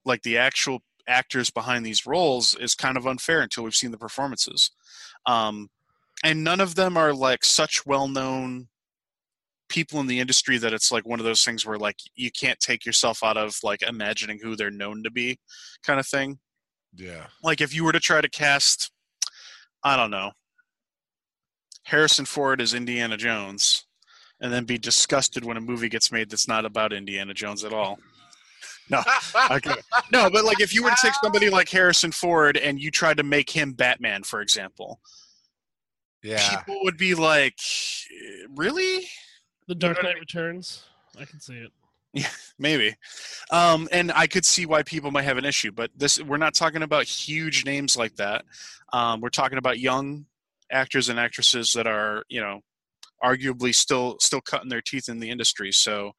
like 0.05 0.21
the 0.21 0.37
actual 0.37 0.83
actors 1.07 1.49
behind 1.49 1.85
these 1.85 2.05
roles, 2.05 2.55
is 2.55 2.75
kind 2.75 2.97
of 2.97 3.07
unfair 3.07 3.41
until 3.41 3.63
we've 3.63 3.75
seen 3.75 3.91
the 3.91 3.97
performances. 3.97 4.71
Um, 5.25 5.69
and 6.23 6.43
none 6.43 6.61
of 6.61 6.75
them 6.75 6.95
are 6.97 7.13
like 7.13 7.43
such 7.43 7.85
well-known 7.85 8.67
people 9.69 9.99
in 9.99 10.07
the 10.07 10.19
industry 10.19 10.57
that 10.57 10.73
it's 10.73 10.91
like 10.91 11.07
one 11.07 11.19
of 11.19 11.25
those 11.25 11.43
things 11.43 11.65
where 11.65 11.77
like 11.77 11.97
you 12.15 12.31
can't 12.31 12.59
take 12.59 12.85
yourself 12.85 13.23
out 13.23 13.37
of 13.37 13.57
like 13.63 13.81
imagining 13.81 14.39
who 14.41 14.55
they're 14.55 14.71
known 14.71 15.03
to 15.03 15.11
be 15.11 15.37
kind 15.85 15.99
of 15.99 16.07
thing 16.07 16.37
yeah 16.95 17.27
like 17.43 17.61
if 17.61 17.73
you 17.73 17.83
were 17.83 17.91
to 17.91 17.99
try 17.99 18.21
to 18.21 18.29
cast 18.29 18.91
i 19.83 19.95
don't 19.95 20.11
know 20.11 20.31
harrison 21.85 22.25
ford 22.25 22.61
as 22.61 22.73
indiana 22.73 23.17
jones 23.17 23.85
and 24.41 24.51
then 24.51 24.65
be 24.65 24.77
disgusted 24.77 25.45
when 25.45 25.57
a 25.57 25.61
movie 25.61 25.89
gets 25.89 26.11
made 26.11 26.29
that's 26.29 26.47
not 26.47 26.65
about 26.65 26.93
indiana 26.93 27.33
jones 27.33 27.63
at 27.63 27.73
all 27.73 27.97
no 28.89 29.01
okay. 29.49 29.75
no 30.11 30.29
but 30.29 30.43
like 30.43 30.59
if 30.59 30.73
you 30.73 30.83
were 30.83 30.89
to 30.89 30.97
take 31.01 31.13
somebody 31.23 31.49
like 31.49 31.69
harrison 31.69 32.11
ford 32.11 32.57
and 32.57 32.79
you 32.79 32.91
tried 32.91 33.17
to 33.17 33.23
make 33.23 33.49
him 33.49 33.71
batman 33.71 34.23
for 34.23 34.41
example 34.41 34.99
yeah 36.23 36.57
people 36.57 36.79
would 36.83 36.97
be 36.97 37.13
like, 37.13 37.57
really? 38.55 39.07
The 39.67 39.75
Dark 39.75 39.97
know 39.97 40.01
what 40.01 40.05
I 40.07 40.13
Knight 40.13 40.19
Returns. 40.19 40.83
I 41.19 41.25
can 41.25 41.39
see 41.39 41.55
it. 41.55 41.71
Yeah, 42.13 42.29
Maybe. 42.59 42.95
Um, 43.51 43.87
and 43.91 44.11
I 44.11 44.27
could 44.27 44.45
see 44.45 44.65
why 44.65 44.83
people 44.83 45.11
might 45.11 45.23
have 45.23 45.37
an 45.37 45.45
issue, 45.45 45.71
but 45.71 45.91
this 45.95 46.21
we're 46.21 46.37
not 46.37 46.53
talking 46.53 46.83
about 46.83 47.05
huge 47.05 47.65
names 47.65 47.97
like 47.97 48.15
that. 48.17 48.45
Um, 48.91 49.21
we're 49.21 49.29
talking 49.29 49.57
about 49.57 49.79
young 49.79 50.25
actors 50.71 51.09
and 51.09 51.19
actresses 51.19 51.71
that 51.73 51.87
are, 51.87 52.23
you 52.29 52.41
know, 52.41 52.61
arguably 53.23 53.73
still 53.73 54.17
still 54.19 54.41
cutting 54.41 54.69
their 54.69 54.81
teeth 54.81 55.09
in 55.09 55.19
the 55.19 55.29
industry. 55.29 55.71
So 55.71 56.11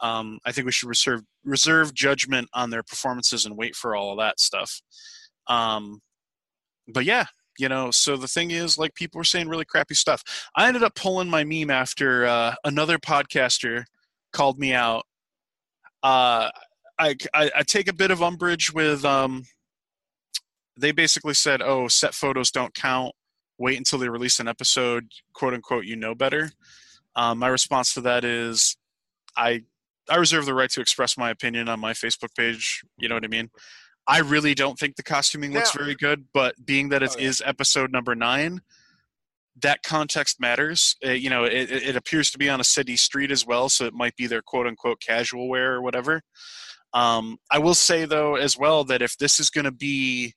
Um, 0.00 0.38
I 0.46 0.52
think 0.52 0.66
we 0.66 0.72
should 0.72 0.88
reserve 0.88 1.22
reserve 1.44 1.94
judgment 1.94 2.48
on 2.54 2.70
their 2.70 2.82
performances 2.82 3.44
and 3.46 3.56
wait 3.56 3.74
for 3.74 3.96
all 3.96 4.12
of 4.12 4.18
that 4.18 4.40
stuff. 4.40 4.80
Um, 5.46 6.00
but 6.88 7.04
yeah, 7.04 7.26
you 7.60 7.68
know. 7.68 7.90
So 7.90 8.16
the 8.16 8.28
thing 8.28 8.50
is, 8.50 8.78
like 8.78 8.94
people 8.94 9.18
were 9.18 9.24
saying 9.24 9.48
really 9.48 9.64
crappy 9.64 9.94
stuff. 9.94 10.22
I 10.56 10.68
ended 10.68 10.82
up 10.82 10.94
pulling 10.94 11.28
my 11.28 11.44
meme 11.44 11.70
after 11.70 12.26
uh, 12.26 12.54
another 12.64 12.98
podcaster 12.98 13.84
called 14.32 14.58
me 14.58 14.72
out. 14.72 15.04
Uh, 16.02 16.50
I, 16.98 17.16
I, 17.34 17.50
I 17.56 17.62
take 17.62 17.88
a 17.88 17.94
bit 17.94 18.10
of 18.10 18.22
umbrage 18.22 18.72
with. 18.72 19.04
Um, 19.04 19.44
they 20.76 20.92
basically 20.92 21.34
said, 21.34 21.62
"Oh, 21.62 21.88
set 21.88 22.14
photos 22.14 22.50
don't 22.50 22.74
count. 22.74 23.14
Wait 23.58 23.76
until 23.76 23.98
they 23.98 24.08
release 24.08 24.40
an 24.40 24.48
episode, 24.48 25.08
quote 25.34 25.54
unquote. 25.54 25.84
You 25.84 25.96
know 25.96 26.14
better." 26.14 26.50
Um, 27.16 27.38
my 27.38 27.48
response 27.48 27.94
to 27.94 28.00
that 28.02 28.24
is, 28.24 28.76
I 29.36 29.64
I 30.08 30.16
reserve 30.16 30.46
the 30.46 30.54
right 30.54 30.70
to 30.70 30.80
express 30.80 31.16
my 31.16 31.30
opinion 31.30 31.68
on 31.68 31.80
my 31.80 31.92
Facebook 31.92 32.34
page. 32.36 32.82
You 32.98 33.08
know 33.08 33.14
what 33.14 33.24
I 33.24 33.28
mean? 33.28 33.50
I 34.06 34.18
really 34.18 34.54
don't 34.54 34.78
think 34.78 34.96
the 34.96 35.02
costuming 35.02 35.52
looks 35.52 35.74
Now- 35.74 35.82
very 35.82 35.94
good, 35.94 36.26
but 36.32 36.64
being 36.64 36.88
that 36.88 37.02
it 37.02 37.12
Oh, 37.16 37.18
yeah. 37.20 37.28
is 37.28 37.42
episode 37.44 37.92
number 37.92 38.14
nine, 38.14 38.60
that 39.60 39.82
context 39.82 40.40
matters. 40.40 40.96
Uh, 41.04 41.10
you 41.10 41.28
know, 41.30 41.44
it, 41.44 41.70
it 41.70 41.82
it 41.82 41.96
appears 41.96 42.30
to 42.30 42.38
be 42.38 42.48
on 42.48 42.60
a 42.60 42.64
city 42.64 42.96
street 42.96 43.30
as 43.30 43.46
well, 43.46 43.68
so 43.68 43.84
it 43.84 43.94
might 43.94 44.16
be 44.16 44.26
their 44.26 44.42
quote 44.42 44.66
unquote 44.66 45.00
casual 45.00 45.48
wear 45.48 45.74
or 45.74 45.82
whatever. 45.82 46.22
Um, 46.92 47.38
I 47.50 47.58
will 47.58 47.74
say 47.74 48.04
though 48.04 48.34
as 48.36 48.56
well 48.58 48.84
that 48.84 49.02
if 49.02 49.16
this 49.18 49.38
is 49.38 49.50
going 49.50 49.66
to 49.66 49.70
be, 49.70 50.34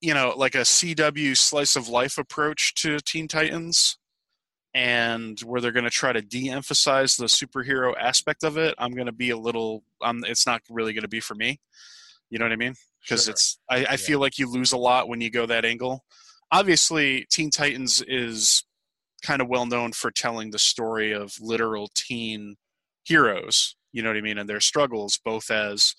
you 0.00 0.14
know, 0.14 0.32
like 0.36 0.54
a 0.54 0.64
CW 0.64 1.36
slice 1.36 1.76
of 1.76 1.88
life 1.88 2.18
approach 2.18 2.74
to 2.76 2.98
Teen 3.00 3.28
Titans, 3.28 3.98
and 4.78 5.40
where 5.40 5.60
they're 5.60 5.72
going 5.72 5.82
to 5.82 5.90
try 5.90 6.12
to 6.12 6.22
de-emphasize 6.22 7.16
the 7.16 7.24
superhero 7.24 7.94
aspect 7.98 8.44
of 8.44 8.56
it, 8.56 8.76
I'm 8.78 8.92
going 8.92 9.06
to 9.06 9.12
be 9.12 9.30
a 9.30 9.36
little. 9.36 9.82
Um, 10.00 10.22
it's 10.24 10.46
not 10.46 10.62
really 10.70 10.92
going 10.92 11.02
to 11.02 11.08
be 11.08 11.18
for 11.18 11.34
me. 11.34 11.58
You 12.30 12.38
know 12.38 12.44
what 12.44 12.52
I 12.52 12.56
mean? 12.56 12.76
Because 13.02 13.24
Sure. 13.24 13.32
it's. 13.32 13.58
I, 13.68 13.86
I 13.90 13.96
feel 13.96 14.20
like 14.20 14.38
you 14.38 14.48
lose 14.48 14.70
a 14.70 14.76
lot 14.78 15.08
when 15.08 15.20
you 15.20 15.32
go 15.32 15.46
that 15.46 15.64
angle. 15.64 16.04
Obviously, 16.52 17.26
Teen 17.28 17.50
Titans 17.50 18.02
is 18.06 18.64
kind 19.20 19.42
of 19.42 19.48
well 19.48 19.66
known 19.66 19.90
for 19.90 20.12
telling 20.12 20.52
the 20.52 20.60
story 20.60 21.10
of 21.10 21.34
literal 21.40 21.90
teen 21.96 22.54
heroes. 23.04 23.74
You 23.90 24.04
know 24.04 24.10
what 24.10 24.16
I 24.16 24.20
mean? 24.20 24.38
And 24.38 24.48
their 24.48 24.60
struggles, 24.60 25.18
both 25.24 25.50
as 25.50 25.96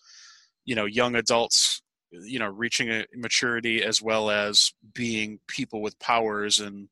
you 0.63 0.75
know 0.75 0.86
young 0.86 1.15
adults 1.15 1.81
you 2.12 2.39
know 2.39 2.48
reaching 2.48 2.89
a 2.89 3.05
maturity 3.15 3.83
as 3.83 4.01
well 4.01 4.31
as 4.31 4.71
being 4.93 5.39
people 5.48 5.81
with 5.81 6.00
powers 6.00 6.59
and 6.59 6.89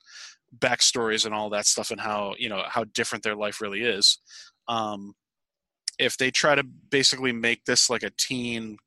backstories 0.58 1.26
and 1.26 1.34
all 1.34 1.50
that 1.50 1.66
stuff 1.66 1.92
and 1.92 2.00
how 2.00 2.34
you 2.38 2.50
know 2.50 2.64
how 2.68 2.84
different 2.84 3.24
their 3.24 3.36
life 3.36 3.62
really 3.62 3.82
is 3.82 4.20
um 4.68 5.14
if 6.00 6.18
they 6.18 6.32
try 6.32 6.56
to 6.56 6.64
basically 6.64 7.32
make 7.32 7.66
this 7.66 7.90
like 7.90 8.04
a 8.04 8.12
teen 8.12 8.78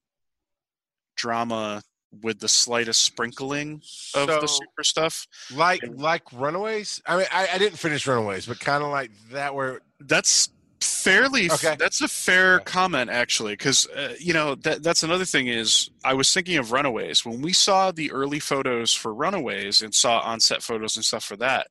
drama 1.17 1.83
with 2.23 2.41
the 2.41 2.49
slightest 2.49 3.03
sprinkling 3.03 3.81
of 4.15 4.27
the 4.27 4.47
super 4.47 4.83
stuff 4.83 5.27
like 5.55 5.81
like 5.95 6.23
Runaways. 6.33 7.01
I 7.07 7.17
mean, 7.19 7.27
I, 7.33 7.49
I 7.53 7.59
didn't 7.59 7.79
finish 7.79 8.07
Runaways, 8.07 8.47
but 8.47 8.59
kind 8.59 8.83
of 8.83 8.91
like 8.91 9.11
that 9.31 9.55
where 9.55 9.81
that's 10.01 10.49
fairly 10.81 11.51
Okay. 11.51 11.77
that's 11.79 12.01
a 12.01 12.09
fair 12.09 12.57
Okay. 12.57 12.65
comment 12.65 13.11
actually 13.11 13.53
because 13.53 13.87
uh, 13.89 14.15
you 14.19 14.33
know 14.33 14.55
that 14.57 14.83
that's 14.83 15.03
another 15.03 15.25
thing 15.27 15.47
is 15.47 15.91
i 16.05 16.15
was 16.15 16.33
thinking 16.33 16.57
of 16.57 16.73
runaways. 16.73 17.25
When 17.25 17.43
we 17.43 17.53
saw 17.53 17.91
the 17.93 18.11
early 18.13 18.41
photos 18.41 18.93
for 18.95 19.13
runaways 19.15 19.83
and 19.83 19.95
saw 19.95 20.21
on-set 20.21 20.63
photos 20.63 20.97
and 20.97 21.05
stuff 21.05 21.25
for 21.25 21.37
that 21.37 21.67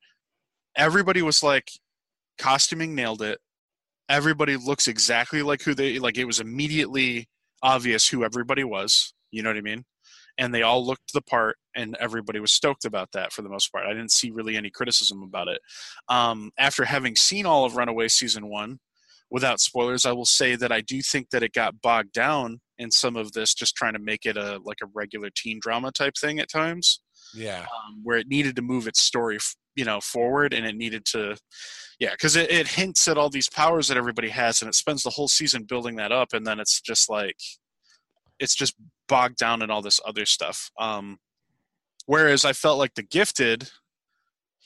everybody 0.76 1.22
was 1.22 1.42
like 1.42 1.70
costuming 2.38 2.94
nailed 2.94 3.20
it. 3.22 3.38
Everybody 4.08 4.56
looks 4.56 4.88
exactly 4.88 5.42
like 5.42 5.62
who 5.62 5.74
they 5.74 5.98
like 5.98 6.16
it 6.18 6.24
was 6.24 6.40
immediately 6.40 7.28
obvious 7.62 8.08
who 8.08 8.24
everybody 8.24 8.64
was 8.64 9.12
you 9.32 9.42
know 9.42 9.50
what 9.50 9.56
i 9.56 9.60
mean? 9.60 9.84
And 10.38 10.54
they 10.54 10.62
all 10.62 10.84
looked 10.86 11.12
the 11.12 11.20
part 11.20 11.56
and 11.76 11.96
everybody 12.00 12.40
was 12.40 12.50
stoked 12.52 12.84
about 12.84 13.10
that 13.12 13.32
for 13.32 13.42
the 13.42 13.48
most 13.50 13.70
part. 13.70 13.84
I 13.86 13.90
didn't 13.90 14.10
see 14.12 14.30
really 14.30 14.56
any 14.56 14.70
criticism 14.70 15.22
about 15.22 15.48
it. 15.48 15.60
Um, 16.08 16.50
after 16.58 16.84
having 16.84 17.14
seen 17.16 17.44
all 17.46 17.64
of 17.64 17.76
runaway 17.76 18.08
season 18.08 18.48
one 18.48 18.78
without 19.30 19.60
spoilers 19.60 20.04
i 20.04 20.12
will 20.12 20.24
say 20.24 20.56
that 20.56 20.72
i 20.72 20.80
do 20.80 21.00
think 21.02 21.30
that 21.30 21.42
it 21.42 21.52
got 21.52 21.80
bogged 21.80 22.12
down 22.12 22.60
in 22.78 22.90
some 22.90 23.16
of 23.16 23.32
this 23.32 23.54
just 23.54 23.76
trying 23.76 23.92
to 23.92 23.98
make 23.98 24.24
it 24.24 24.36
a 24.36 24.58
like 24.64 24.78
a 24.82 24.86
regular 24.94 25.28
teen 25.34 25.58
drama 25.60 25.92
type 25.92 26.14
thing 26.20 26.38
at 26.38 26.50
times 26.50 27.00
yeah. 27.34 27.60
um, 27.60 28.00
where 28.02 28.18
it 28.18 28.26
needed 28.28 28.56
to 28.56 28.62
move 28.62 28.88
its 28.88 29.00
story 29.00 29.38
you 29.76 29.84
know 29.84 30.00
forward 30.00 30.52
and 30.52 30.66
it 30.66 30.74
needed 30.74 31.04
to 31.04 31.36
yeah 31.98 32.10
because 32.10 32.36
it, 32.36 32.50
it 32.50 32.66
hints 32.66 33.06
at 33.06 33.16
all 33.16 33.30
these 33.30 33.48
powers 33.48 33.88
that 33.88 33.96
everybody 33.96 34.28
has 34.28 34.62
and 34.62 34.68
it 34.68 34.74
spends 34.74 35.02
the 35.02 35.10
whole 35.10 35.28
season 35.28 35.64
building 35.64 35.96
that 35.96 36.12
up 36.12 36.32
and 36.32 36.46
then 36.46 36.58
it's 36.58 36.80
just 36.80 37.08
like 37.08 37.36
it's 38.38 38.54
just 38.54 38.74
bogged 39.08 39.36
down 39.36 39.62
in 39.62 39.70
all 39.70 39.82
this 39.82 40.00
other 40.06 40.26
stuff 40.26 40.70
um 40.80 41.18
whereas 42.06 42.44
i 42.44 42.52
felt 42.52 42.78
like 42.78 42.94
the 42.94 43.02
gifted 43.02 43.70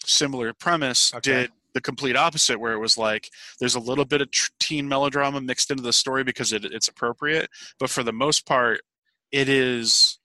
similar 0.04 0.52
premise 0.54 1.12
Okay. 1.14 1.33
did 1.33 1.50
the 1.75 1.81
complete 1.81 2.16
opposite 2.16 2.59
where 2.59 2.73
it 2.73 2.78
was 2.78 2.97
like 2.97 3.28
there's 3.61 3.75
a 3.75 3.81
little 3.81 4.04
bit 4.04 4.21
of 4.21 4.31
tr- 4.31 4.50
teen 4.61 4.88
melodrama 4.88 5.40
mixed 5.40 5.71
into 5.71 5.83
the 5.83 5.93
story 5.93 6.25
because 6.25 6.52
it, 6.52 6.64
it's 6.64 6.88
appropriate 6.88 7.50
but 7.78 7.90
for 7.90 8.02
the 8.02 8.12
most 8.12 8.47
part 8.47 8.81
it 9.33 9.49
is 9.49 10.19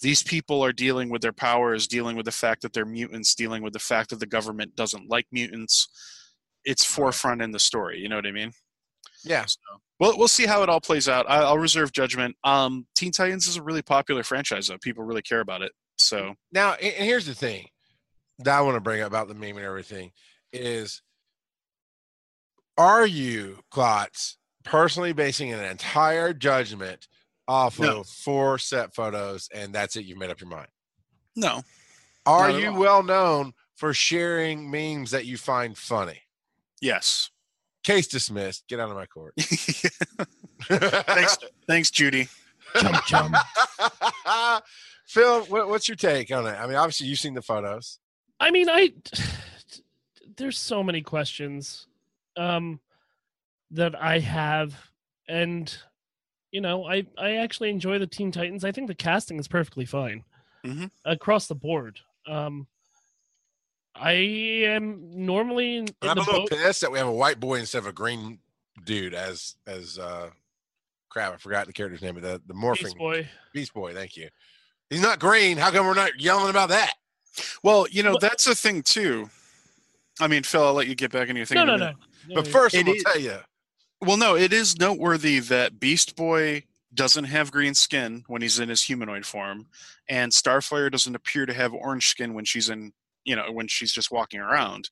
these 0.00 0.22
people 0.22 0.64
are 0.64 0.72
dealing 0.72 1.08
with 1.08 1.22
their 1.22 1.32
powers 1.32 1.86
dealing 1.86 2.16
with 2.16 2.26
the 2.26 2.32
fact 2.32 2.62
that 2.62 2.72
they're 2.72 2.84
mutants 2.84 3.34
dealing 3.34 3.62
with 3.62 3.72
the 3.72 3.78
fact 3.78 4.10
that 4.10 4.20
the 4.20 4.26
government 4.26 4.76
doesn't 4.76 5.08
like 5.08 5.26
mutants. 5.32 5.88
It's 6.64 6.84
forefront 6.84 7.42
in 7.42 7.52
the 7.52 7.58
story 7.58 7.98
you 7.98 8.08
know 8.08 8.16
what 8.16 8.26
i 8.26 8.32
mean? 8.32 8.52
Yeah. 9.24 9.46
so 9.46 9.58
we'll, 9.98 10.16
we'll 10.16 10.28
see 10.28 10.46
how 10.46 10.62
it 10.62 10.68
all 10.68 10.80
plays 10.80 11.08
out. 11.08 11.26
I, 11.28 11.38
i'll 11.38 11.58
reserve 11.58 11.92
judgment. 11.92 12.36
Um 12.44 12.86
teen 12.94 13.12
titans 13.12 13.46
is 13.46 13.56
a 13.56 13.62
really 13.62 13.82
popular 13.82 14.22
franchise 14.22 14.68
though. 14.68 14.78
People 14.78 15.04
really 15.04 15.22
care 15.22 15.40
about 15.40 15.62
it 15.62 15.72
so. 16.00 16.34
Now, 16.52 16.74
and 16.74 17.04
here's 17.04 17.26
the 17.26 17.34
thing 17.34 17.66
that 18.38 18.56
I 18.56 18.60
want 18.62 18.76
to 18.76 18.80
bring 18.80 19.00
up 19.00 19.08
about 19.08 19.28
the 19.28 19.34
meme 19.34 19.56
and 19.56 19.66
everything 19.66 20.12
is 20.52 21.02
are 22.76 23.06
you, 23.06 23.58
Klotz, 23.70 24.36
personally 24.64 25.12
basing 25.12 25.52
an 25.52 25.64
entire 25.64 26.32
judgment 26.32 27.08
off 27.48 27.78
No. 27.80 28.00
of 28.00 28.06
four 28.08 28.58
set 28.58 28.94
photos 28.94 29.48
and 29.54 29.74
that's 29.74 29.96
it? 29.96 30.04
You've 30.04 30.18
made 30.18 30.30
up 30.30 30.40
your 30.40 30.50
mind. 30.50 30.68
no 31.34 31.62
Are 32.26 32.50
you 32.50 32.70
all. 32.70 32.78
well 32.78 33.02
known 33.02 33.52
for 33.76 33.92
sharing 33.94 34.70
memes 34.70 35.10
that 35.12 35.24
you 35.26 35.36
find 35.36 35.76
funny? 35.76 36.20
yes 36.80 37.30
Case 37.84 38.06
dismissed. 38.06 38.64
Get 38.68 38.80
out 38.80 38.90
of 38.90 38.96
my 38.96 39.06
court. 39.06 39.32
thanks 40.62 41.38
thanks 41.66 41.90
judy 41.90 42.28
Chum 42.76 42.94
chum. 43.06 43.34
Phil, 45.06 45.40
what, 45.46 45.68
what's 45.68 45.88
your 45.88 45.96
take 45.96 46.30
on 46.30 46.46
it? 46.46 46.50
I 46.50 46.66
mean, 46.66 46.76
obviously 46.76 47.06
you've 47.06 47.18
seen 47.18 47.32
the 47.32 47.40
photos. 47.40 47.98
I 48.40 48.50
mean, 48.50 48.68
I 48.68 48.92
there's 50.38 50.58
so 50.58 50.82
many 50.82 51.02
questions 51.02 51.86
um 52.36 52.80
that 53.72 53.94
I 54.00 54.18
have 54.20 54.74
and 55.28 55.76
you 56.50 56.60
know, 56.62 56.86
I 56.86 57.04
I 57.18 57.36
actually 57.36 57.68
enjoy 57.70 57.98
the 57.98 58.06
Teen 58.06 58.32
Titans. 58.32 58.64
I 58.64 58.72
think 58.72 58.86
the 58.88 58.94
casting 58.94 59.38
is 59.38 59.46
perfectly 59.48 59.84
fine 59.84 60.24
Mhm. 60.64 60.90
across 61.04 61.46
the 61.46 61.54
board. 61.54 62.00
Um 62.26 62.66
I 63.94 64.12
am 64.12 65.10
normally 65.26 65.76
in, 65.78 65.88
in 65.88 65.94
I'm 66.08 66.16
the 66.16 66.22
a 66.22 66.24
little 66.24 66.40
boat. 66.42 66.50
pissed 66.50 66.80
that 66.82 66.92
we 66.92 66.98
have 66.98 67.08
a 67.08 67.12
white 67.12 67.40
boy 67.40 67.56
instead 67.58 67.78
of 67.78 67.86
a 67.86 67.92
green 67.92 68.38
dude 68.84 69.12
as 69.14 69.56
as 69.66 69.98
uh 69.98 70.30
crap. 71.08 71.34
I 71.34 71.36
forgot 71.36 71.66
the 71.66 71.72
character's 71.72 72.00
name, 72.02 72.14
but 72.14 72.22
the 72.22 72.40
the 72.46 72.54
morphing 72.54 72.84
Beast 72.84 72.98
Boy. 72.98 73.28
Beast 73.52 73.74
Boy. 73.74 73.92
Thank 73.94 74.16
you. 74.16 74.28
He's 74.88 75.02
not 75.02 75.18
green. 75.18 75.58
How 75.58 75.70
come 75.70 75.86
we're 75.86 75.94
not 75.94 76.18
yelling 76.20 76.50
about 76.50 76.68
that? 76.70 76.94
well 77.62 77.86
you 77.88 78.02
know 78.02 78.10
Well- 78.12 78.18
that's 78.20 78.44
the 78.44 78.54
thing 78.54 78.82
too 78.82 79.30
i 80.20 80.26
mean 80.26 80.42
phil 80.42 80.62
i'll 80.62 80.74
let 80.74 80.86
you 80.86 80.94
get 80.94 81.10
back 81.12 81.28
into 81.28 81.38
your 81.38 81.46
thing 81.46 81.56
No, 81.56 81.62
in 81.62 81.68
a 81.68 81.76
no, 81.78 81.86
no. 81.90 81.92
But 82.34 82.44
No, 82.46 82.50
first, 82.50 82.74
I'm 82.74 82.80
It 82.80 82.84
gonna 82.84 82.96
is- 82.96 83.04
tell 83.04 83.18
you, 83.20 83.36
Well, 84.00 84.16
no, 84.16 84.36
it 84.36 84.52
is 84.52 84.78
noteworthy 84.78 85.38
that 85.40 85.80
Beast 85.80 86.14
Boy 86.16 86.64
doesn't 86.94 87.24
have 87.24 87.50
green 87.50 87.74
skin 87.74 88.22
when 88.28 88.42
he's 88.42 88.58
in 88.60 88.68
his 88.68 88.82
humanoid 88.82 89.24
form, 89.26 89.66
and 90.08 90.30
Starfire 90.32 90.90
doesn't 90.90 91.14
appear 91.16 91.46
to 91.46 91.54
have 91.54 91.72
orange 91.74 92.08
skin 92.08 92.32
when 92.34 92.44
she's 92.44 92.68
in, 92.68 92.92
you 93.24 93.34
know, 93.34 93.50
when 93.50 93.66
she's 93.68 93.92
just 93.92 94.10
walking 94.10 94.40
around. 94.40 94.90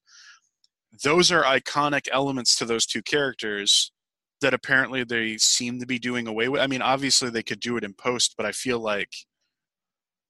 Those 1.04 1.30
are 1.30 1.42
iconic 1.44 2.08
elements 2.10 2.56
to 2.56 2.64
those 2.64 2.86
two 2.86 3.02
characters 3.02 3.92
that 4.40 4.54
apparently 4.54 5.04
they 5.04 5.36
seem 5.38 5.78
to 5.80 5.86
be 5.86 5.98
doing 5.98 6.26
away 6.26 6.48
with. 6.48 6.60
I 6.60 6.66
mean, 6.66 6.82
obviously 6.82 7.30
they 7.30 7.42
could 7.42 7.60
do 7.60 7.76
it 7.76 7.84
in 7.84 7.92
post, 7.94 8.34
but 8.36 8.46
I 8.46 8.52
feel 8.52 8.78
like 8.78 9.12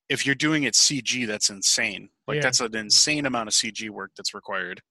if 0.08 0.24
you're 0.24 0.34
doing 0.34 0.64
it 0.64 0.74
CG, 0.74 1.26
that's 1.26 1.50
insane. 1.50 2.10
Like 2.26 2.36
Yeah. 2.36 2.42
that's 2.42 2.60
an 2.60 2.76
insane 2.76 3.26
amount 3.26 3.48
of 3.48 3.54
CG 3.54 3.88
work 3.90 4.12
that's 4.16 4.34
required. 4.34 4.82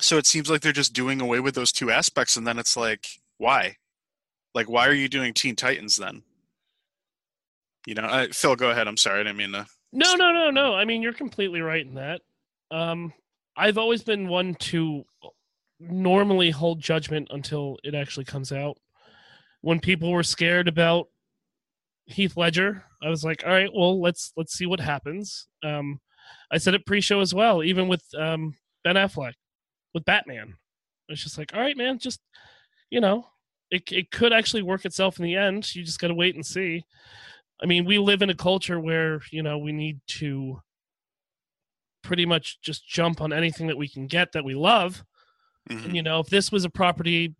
So 0.00 0.16
it 0.16 0.26
seems 0.26 0.48
like 0.48 0.60
they're 0.60 0.72
just 0.72 0.92
doing 0.92 1.20
away 1.20 1.40
with 1.40 1.54
those 1.54 1.72
two 1.72 1.90
aspects, 1.90 2.36
and 2.36 2.46
then 2.46 2.58
it's 2.58 2.76
like, 2.76 3.08
why? 3.38 3.76
Like, 4.54 4.68
why 4.68 4.86
are 4.86 4.92
you 4.94 5.08
doing 5.08 5.34
Teen 5.34 5.56
Titans 5.56 5.96
then? 5.96 6.22
You 7.86 7.94
know, 7.94 8.02
uh, 8.04 8.26
Phil, 8.32 8.54
go 8.54 8.70
ahead. 8.70 8.86
I'm 8.86 8.96
sorry, 8.96 9.20
I 9.20 9.22
didn't 9.24 9.38
mean 9.38 9.52
to. 9.52 9.66
No, 9.92 10.14
no, 10.14 10.32
no, 10.32 10.50
no. 10.50 10.74
I 10.74 10.84
mean, 10.84 11.02
you're 11.02 11.12
completely 11.12 11.62
right 11.62 11.84
in 11.84 11.94
that. 11.94 12.20
Um, 12.70 13.12
I've 13.56 13.78
always 13.78 14.02
been 14.02 14.28
one 14.28 14.54
to 14.56 15.04
normally 15.80 16.50
hold 16.50 16.80
judgment 16.80 17.28
until 17.30 17.78
it 17.82 17.94
actually 17.94 18.24
comes 18.24 18.52
out. 18.52 18.76
When 19.62 19.80
people 19.80 20.12
were 20.12 20.22
scared 20.22 20.68
about 20.68 21.08
Heath 22.08 22.36
Ledger, 22.36 22.84
I 23.02 23.10
was 23.10 23.22
like, 23.24 23.44
all 23.44 23.52
right, 23.52 23.70
well, 23.72 24.00
let's 24.00 24.32
let's 24.36 24.54
see 24.54 24.66
what 24.66 24.80
happens. 24.80 25.46
Um, 25.62 26.00
I 26.50 26.58
said 26.58 26.74
it 26.74 26.86
pre-show 26.86 27.20
as 27.20 27.34
well, 27.34 27.62
even 27.62 27.88
with 27.88 28.02
um, 28.18 28.54
Ben 28.84 28.96
Affleck 28.96 29.34
with 29.94 30.04
Batman. 30.04 30.56
It's 31.08 31.22
just 31.22 31.38
like, 31.38 31.54
all 31.54 31.60
right, 31.60 31.76
man, 31.76 31.98
just 31.98 32.20
you 32.90 33.00
know, 33.00 33.26
it 33.70 33.82
it 33.92 34.10
could 34.10 34.32
actually 34.32 34.62
work 34.62 34.84
itself 34.84 35.18
in 35.18 35.24
the 35.24 35.36
end. 35.36 35.74
You 35.74 35.84
just 35.84 36.00
got 36.00 36.08
to 36.08 36.14
wait 36.14 36.34
and 36.34 36.44
see. 36.44 36.84
I 37.62 37.66
mean, 37.66 37.84
we 37.84 37.98
live 37.98 38.22
in 38.22 38.30
a 38.30 38.34
culture 38.34 38.80
where 38.80 39.20
you 39.30 39.42
know 39.42 39.58
we 39.58 39.72
need 39.72 40.00
to 40.18 40.60
pretty 42.02 42.24
much 42.24 42.60
just 42.62 42.88
jump 42.88 43.20
on 43.20 43.32
anything 43.32 43.66
that 43.66 43.76
we 43.76 43.88
can 43.88 44.06
get 44.06 44.32
that 44.32 44.44
we 44.44 44.54
love. 44.54 45.04
Mhm, 45.70 45.84
And 45.86 45.96
you 45.96 46.02
know, 46.02 46.20
if 46.20 46.28
this 46.28 46.50
was 46.50 46.64
a 46.64 46.70
property, 46.70 47.34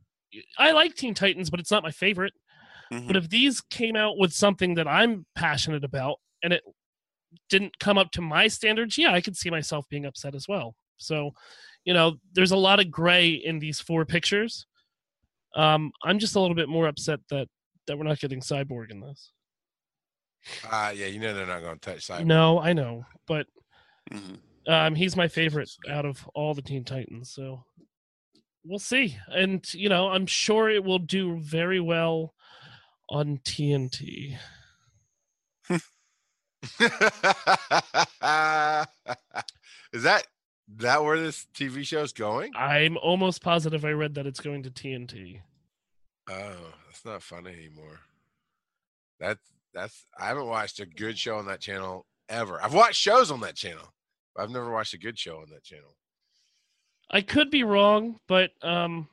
I 0.58 0.72
like 0.72 0.94
Teen 0.94 1.14
Titans, 1.14 1.48
but 1.50 1.60
it's 1.60 1.70
not 1.70 1.82
my 1.82 1.90
favorite. 1.90 2.34
Mhm. 2.92 3.06
But 3.06 3.16
if 3.16 3.28
these 3.28 3.60
came 3.60 3.96
out 3.96 4.18
with 4.18 4.32
something 4.32 4.74
that 4.74 4.88
I'm 4.88 5.26
passionate 5.34 5.84
about 5.84 6.18
and 6.42 6.52
it 6.52 6.62
didn't 7.48 7.78
come 7.78 7.98
up 7.98 8.10
to 8.12 8.20
my 8.20 8.48
standards, 8.48 8.96
yeah, 8.98 9.12
I 9.12 9.20
could 9.20 9.36
see 9.36 9.50
myself 9.50 9.86
being 9.88 10.06
upset 10.06 10.34
as 10.34 10.46
well. 10.48 10.74
So, 10.96 11.32
you 11.84 11.94
know, 11.94 12.16
there's 12.32 12.50
a 12.52 12.56
lot 12.56 12.80
of 12.80 12.90
gray 12.90 13.30
in 13.30 13.58
these 13.58 13.80
four 13.80 14.04
pictures. 14.04 14.66
Um, 15.54 15.92
I'm 16.04 16.18
just 16.18 16.36
a 16.36 16.40
little 16.40 16.54
bit 16.56 16.68
more 16.68 16.86
upset 16.88 17.20
that 17.30 17.48
that 17.86 17.96
we're 17.96 18.04
not 18.04 18.18
getting 18.20 18.40
Cyborg 18.40 18.90
in 18.90 19.00
this. 19.00 19.32
Uh, 20.70 20.92
yeah, 20.94 21.06
you 21.06 21.18
know 21.18 21.32
they're 21.34 21.46
not 21.46 21.62
going 21.62 21.78
to 21.78 21.80
touch 21.80 22.06
Cyborg. 22.06 22.26
No, 22.26 22.60
I 22.60 22.72
know, 22.74 23.04
but 23.26 23.46
Mhm. 24.10 24.38
um, 24.66 24.94
he's 24.94 25.16
my 25.16 25.26
favorite 25.28 25.70
out 25.88 26.04
of 26.04 26.28
all 26.34 26.54
the 26.54 26.62
Teen 26.62 26.84
Titans. 26.84 27.30
So 27.32 27.64
we'll 28.64 28.78
see. 28.78 29.16
And 29.28 29.64
you 29.74 29.88
know, 29.88 30.08
I'm 30.10 30.26
sure 30.26 30.68
it 30.68 30.84
will 30.84 30.98
do 30.98 31.38
very 31.40 31.80
well 31.80 32.34
on 33.08 33.38
TNT. 33.38 34.36
is 39.92 40.02
that 40.02 40.26
that 40.76 41.02
where 41.02 41.18
this 41.18 41.46
TV 41.54 41.84
show 41.84 42.02
is 42.02 42.12
going? 42.12 42.52
I'm 42.54 42.96
almost 42.98 43.42
positive 43.42 43.84
I 43.84 43.90
read 43.90 44.14
that 44.14 44.26
it's 44.26 44.40
going 44.40 44.62
to 44.64 44.70
TNT. 44.70 45.40
Oh, 46.28 46.74
that's 46.86 47.04
not 47.04 47.22
fun 47.22 47.46
anymore. 47.46 48.00
That's 49.18 49.40
that's 49.72 50.04
I 50.18 50.26
haven't 50.26 50.46
watched 50.46 50.80
a 50.80 50.86
good 50.86 51.18
show 51.18 51.36
on 51.36 51.46
that 51.46 51.60
channel 51.60 52.06
ever. 52.28 52.62
I've 52.62 52.74
watched 52.74 53.00
shows 53.00 53.30
on 53.30 53.40
that 53.40 53.56
channel, 53.56 53.94
but 54.34 54.42
I've 54.42 54.50
never 54.50 54.70
watched 54.70 54.94
a 54.94 54.98
good 54.98 55.18
show 55.18 55.38
on 55.38 55.50
that 55.50 55.64
channel. 55.64 55.96
I 57.10 57.22
could 57.22 57.50
be 57.50 57.64
wrong, 57.64 58.20
but 58.26 58.50
um 58.62 59.08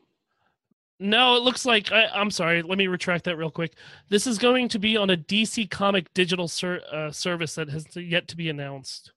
no, 1.00 1.36
it 1.36 1.44
looks 1.44 1.66
like 1.66 1.92
I, 1.92 2.06
I'm 2.08 2.32
sorry. 2.32 2.62
Let 2.62 2.78
me 2.78 2.88
retract 2.88 3.26
that 3.26 3.38
real 3.38 3.52
quick. 3.52 3.74
This 4.10 4.28
is 4.28 4.38
going 4.38 4.70
to 4.70 4.80
be 4.80 4.96
on 4.98 5.10
a 5.10 5.18
DC 5.18 5.70
Comic 5.70 6.14
digital 6.14 6.48
ser- 6.48 6.82
uh, 6.92 7.12
service 7.12 7.56
that 7.56 7.70
has 7.70 7.86
yet 7.96 8.28
to 8.30 8.38
be 8.38 8.50
announced. 8.50 9.12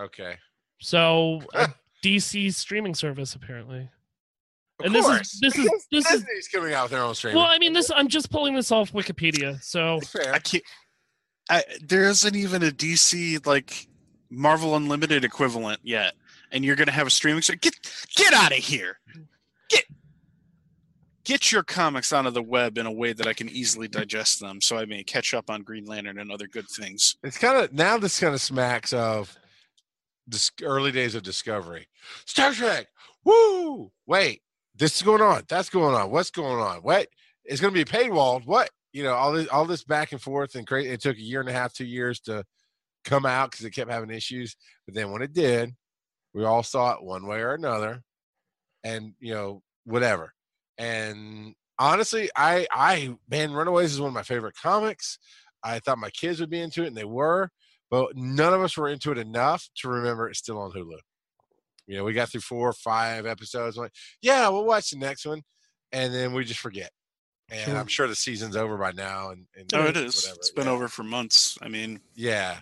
Okay. 0.00 0.36
So 0.80 1.42
a 1.54 1.68
DC 2.04 2.52
streaming 2.54 2.94
service 2.94 3.34
apparently. 3.34 3.88
Of 4.80 4.86
And 4.86 4.94
this 4.94 5.04
is- 5.06 5.10
course. 5.12 5.38
this 5.40 5.58
is- 5.58 5.64
because 5.64 5.86
this 5.90 6.10
is- 6.12 6.20
Disney's 6.22 6.48
coming 6.48 6.72
out 6.74 6.84
with 6.84 6.92
their 6.92 7.02
own 7.02 7.14
streaming. 7.14 7.38
Well, 7.38 7.48
I 7.50 7.58
mean, 7.58 7.72
this 7.72 7.90
I'm 7.94 8.08
just 8.08 8.30
pulling 8.30 8.54
this 8.54 8.70
off 8.72 8.92
Wikipedia. 8.92 9.62
So 9.62 10.00
fair. 10.00 10.32
I 10.32 10.38
can't. 10.38 10.62
I, 11.50 11.64
there 11.82 12.04
isn't 12.08 12.36
even 12.36 12.62
a 12.62 12.70
DC 12.70 13.44
like 13.46 13.88
Marvel 14.30 14.76
Unlimited 14.76 15.24
equivalent 15.24 15.80
yet, 15.82 16.14
and 16.52 16.64
you're 16.64 16.76
gonna 16.76 16.92
have 16.92 17.08
a 17.08 17.10
streaming. 17.10 17.42
ser- 17.42 17.56
Get 17.56 17.74
get 18.14 18.32
out 18.32 18.52
of 18.52 18.58
here! 18.58 18.98
Get 21.24 21.52
your 21.52 21.62
comics 21.62 22.12
onto 22.12 22.30
the 22.30 22.42
web 22.42 22.78
in 22.78 22.86
a 22.86 22.92
way 22.92 23.12
that 23.12 23.26
I 23.26 23.32
can 23.32 23.48
easily 23.48 23.86
digest 23.86 24.40
them, 24.40 24.60
so 24.60 24.76
I 24.76 24.86
may 24.86 25.04
catch 25.04 25.34
up 25.34 25.50
on 25.50 25.62
Green 25.62 25.84
Lantern 25.84 26.18
and 26.18 26.32
other 26.32 26.48
good 26.48 26.68
things. 26.68 27.16
It's 27.22 27.38
kind 27.38 27.56
of 27.56 27.72
now. 27.72 27.96
This 27.98 28.18
kind 28.18 28.34
of 28.34 28.40
smacks 28.40 28.92
of 28.92 29.36
the 30.26 30.50
early 30.62 30.90
days 30.90 31.14
of 31.14 31.22
Discovery. 31.22 31.86
Star 32.26 32.52
Trek. 32.52 32.88
Woo! 33.24 33.92
Wait, 34.06 34.42
this 34.74 34.96
is 34.96 35.02
going 35.02 35.22
on. 35.22 35.42
That's 35.48 35.70
going 35.70 35.94
on. 35.94 36.10
What's 36.10 36.30
going 36.30 36.58
on? 36.58 36.78
What? 36.78 37.06
It's 37.44 37.60
going 37.60 37.72
to 37.72 37.84
be 37.84 37.90
paywalled. 37.90 38.46
What? 38.46 38.70
You 38.92 39.04
know, 39.04 39.14
all 39.14 39.32
this, 39.32 39.48
all 39.48 39.64
this 39.64 39.84
back 39.84 40.12
and 40.12 40.20
forth 40.20 40.54
and 40.54 40.66
crazy. 40.66 40.90
It 40.90 41.00
took 41.00 41.16
a 41.16 41.22
year 41.22 41.40
and 41.40 41.48
a 41.48 41.52
half, 41.52 41.72
two 41.72 41.86
years 41.86 42.20
to 42.20 42.44
come 43.04 43.26
out 43.26 43.50
because 43.50 43.64
it 43.64 43.70
kept 43.70 43.90
having 43.90 44.10
issues. 44.10 44.56
But 44.86 44.94
then 44.94 45.12
when 45.12 45.22
it 45.22 45.32
did, 45.32 45.72
we 46.34 46.44
all 46.44 46.62
saw 46.62 46.94
it 46.94 47.02
one 47.02 47.26
way 47.26 47.40
or 47.40 47.54
another, 47.54 48.02
and 48.82 49.14
you 49.20 49.34
know, 49.34 49.62
whatever. 49.84 50.32
And 50.78 51.54
honestly, 51.78 52.30
I, 52.36 52.66
I, 52.72 53.14
man, 53.30 53.52
Runaways 53.52 53.92
is 53.92 54.00
one 54.00 54.08
of 54.08 54.14
my 54.14 54.22
favorite 54.22 54.54
comics. 54.60 55.18
I 55.62 55.78
thought 55.78 55.98
my 55.98 56.10
kids 56.10 56.40
would 56.40 56.50
be 56.50 56.60
into 56.60 56.82
it, 56.84 56.88
and 56.88 56.96
they 56.96 57.04
were, 57.04 57.50
but 57.90 58.16
none 58.16 58.52
of 58.52 58.62
us 58.62 58.76
were 58.76 58.88
into 58.88 59.12
it 59.12 59.18
enough 59.18 59.68
to 59.76 59.88
remember 59.88 60.28
it's 60.28 60.38
still 60.40 60.58
on 60.58 60.72
Hulu. 60.72 60.98
You 61.86 61.96
know, 61.98 62.04
we 62.04 62.12
got 62.12 62.30
through 62.30 62.40
four 62.40 62.68
or 62.68 62.72
five 62.72 63.26
episodes. 63.26 63.76
Like, 63.76 63.92
yeah, 64.22 64.48
we'll 64.48 64.64
watch 64.64 64.90
the 64.90 64.98
next 64.98 65.26
one, 65.26 65.42
and 65.92 66.12
then 66.12 66.32
we 66.32 66.44
just 66.44 66.60
forget. 66.60 66.90
And 67.50 67.60
Sure. 67.60 67.76
I'm 67.76 67.86
sure 67.86 68.08
the 68.08 68.14
season's 68.14 68.56
over 68.56 68.78
by 68.78 68.92
now. 68.92 69.30
And, 69.30 69.46
and 69.56 69.70
Oh, 69.74 69.84
it 69.86 69.96
is. 69.96 70.22
whatever, 70.22 70.36
It's 70.38 70.50
been 70.50 70.64
yeah. 70.66 70.70
over 70.72 70.88
for 70.88 71.02
months. 71.02 71.58
I 71.60 71.68
mean, 71.68 72.00
Yeah. 72.14 72.60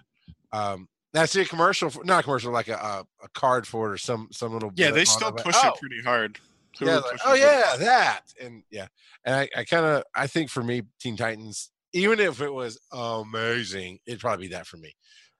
Um, 0.53 0.88
that's 1.12 1.35
a 1.37 1.44
commercial, 1.44 1.90
for, 1.90 2.03
not 2.05 2.20
a 2.20 2.23
commercial, 2.23 2.53
like 2.53 2.68
a, 2.68 2.75
a, 2.75 3.05
a 3.25 3.29
card 3.35 3.66
for 3.66 3.88
it 3.90 3.92
or 3.94 3.99
some 3.99 4.29
some 4.33 4.53
little. 4.53 4.73
yeah, 4.77 4.90
they 4.90 5.01
on 5.01 5.07
still 5.07 5.29
it, 5.29 5.37
push 5.37 5.57
oh, 5.62 5.68
it 5.68 5.81
pretty 5.81 6.03
hard. 6.03 6.38
Yeah, 6.80 6.96
like, 6.96 7.20
oh 7.24 7.35
it. 7.35 7.40
yeah, 7.40 7.76
that 7.78 8.20
and 8.40 8.62
yeah, 8.70 8.87
and 9.24 9.35
I, 9.35 9.48
I 9.56 9.64
kind 9.64 9.85
of 9.85 10.04
I 10.14 10.26
think 10.26 10.50
for 10.50 10.62
me, 10.62 10.83
Teen 11.00 11.16
Titans, 11.16 11.70
even 11.92 12.20
if 12.20 12.40
it 12.40 12.52
was 12.52 12.78
amazing, 12.92 13.98
it'd 14.06 14.20
probably 14.20 14.48
be 14.48 14.54
that 14.54 14.66
for 14.66 14.76
me, 14.76 14.94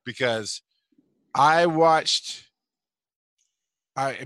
because 0.04 0.62
I 1.34 1.66
watched. 1.66 2.46
I 3.96 4.18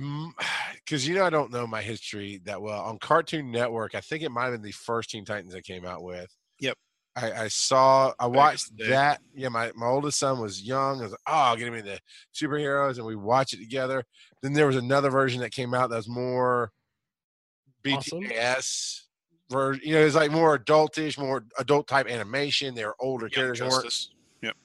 because 0.84 1.06
you 1.08 1.14
know 1.14 1.24
I 1.24 1.30
don't 1.30 1.52
know 1.52 1.66
my 1.66 1.82
history 1.82 2.40
that 2.44 2.60
well 2.60 2.82
on 2.82 2.98
Cartoon 2.98 3.50
Network. 3.50 3.94
I 3.94 4.00
think 4.00 4.22
it 4.22 4.30
might 4.30 4.44
have 4.44 4.54
been 4.54 4.62
the 4.62 4.72
first 4.72 5.10
Teen 5.10 5.24
Titans 5.24 5.54
I 5.54 5.60
came 5.60 5.84
out 5.84 6.02
with. 6.02 6.34
Yep. 6.60 6.76
I, 7.16 7.32
I 7.32 7.48
saw 7.48 8.12
I 8.18 8.26
watched 8.26 8.76
that. 8.78 9.20
Yeah, 9.34 9.48
my, 9.48 9.70
my 9.76 9.86
oldest 9.86 10.18
son 10.18 10.40
was 10.40 10.62
young. 10.62 10.98
I 10.98 11.02
was 11.04 11.12
like, 11.12 11.20
oh, 11.26 11.56
get 11.56 11.68
him 11.68 11.74
into 11.74 11.98
superheroes, 12.34 12.96
and 12.96 13.06
we 13.06 13.14
watch 13.14 13.52
it 13.52 13.58
together. 13.58 14.04
Then 14.42 14.52
there 14.52 14.66
was 14.66 14.76
another 14.76 15.10
version 15.10 15.40
that 15.40 15.52
came 15.52 15.74
out 15.74 15.90
that 15.90 15.96
was 15.96 16.08
more. 16.08 16.72
BTS 17.84 19.00
version. 19.50 19.82
You 19.84 19.94
know, 19.94 20.00
it 20.00 20.04
was 20.04 20.14
like 20.14 20.30
more 20.30 20.58
adultish, 20.58 21.18
more 21.18 21.44
adult 21.58 21.86
type 21.88 22.08
animation. 22.08 22.74
They're 22.74 22.94
older 23.00 23.26
Young 23.26 23.30
characters. 23.54 23.58
they 23.60 24.48
weren't- 24.48 24.56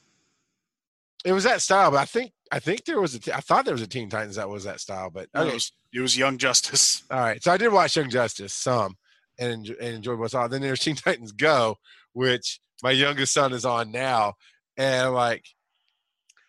It 1.26 1.34
was 1.34 1.44
that 1.44 1.62
style, 1.62 1.92
but 1.92 1.98
I 1.98 2.06
think 2.06 2.32
I 2.52 2.60
think 2.60 2.86
there 2.86 3.02
was 3.02 3.14
a. 3.14 3.20
T- 3.20 3.34
I 3.34 3.42
thought 3.42 3.66
there 3.66 3.74
was 3.74 3.82
a 3.82 3.88
Teen 3.88 4.10
Titans 4.10 4.38
that 4.38 4.48
was 4.50 4.64
that 4.64 4.80
style, 4.80 5.10
but 5.10 5.28
okay. 5.36 5.50
It 5.50 5.54
was, 5.54 5.72
it 5.94 6.00
was 6.00 6.18
Young 6.18 6.38
Justice. 6.38 7.04
All 7.12 7.20
right, 7.20 7.44
so 7.44 7.52
I 7.52 7.58
did 7.58 7.74
watch 7.74 7.96
Young 7.98 8.10
Justice 8.10 8.54
some 8.54 8.96
and 9.38 9.68
and 9.68 9.96
enjoyed 9.96 10.18
what's 10.18 10.34
on. 10.34 10.50
Then 10.50 10.62
there's 10.62 10.80
Teen 10.80 10.96
Titans 10.96 11.34
Go, 11.34 11.76
which 12.14 12.60
my 12.82 12.92
youngest 12.92 13.34
son 13.34 13.52
is 13.52 13.66
on 13.66 13.92
now, 13.92 14.36
and 14.78 15.08
I'm 15.08 15.14
like, 15.14 15.44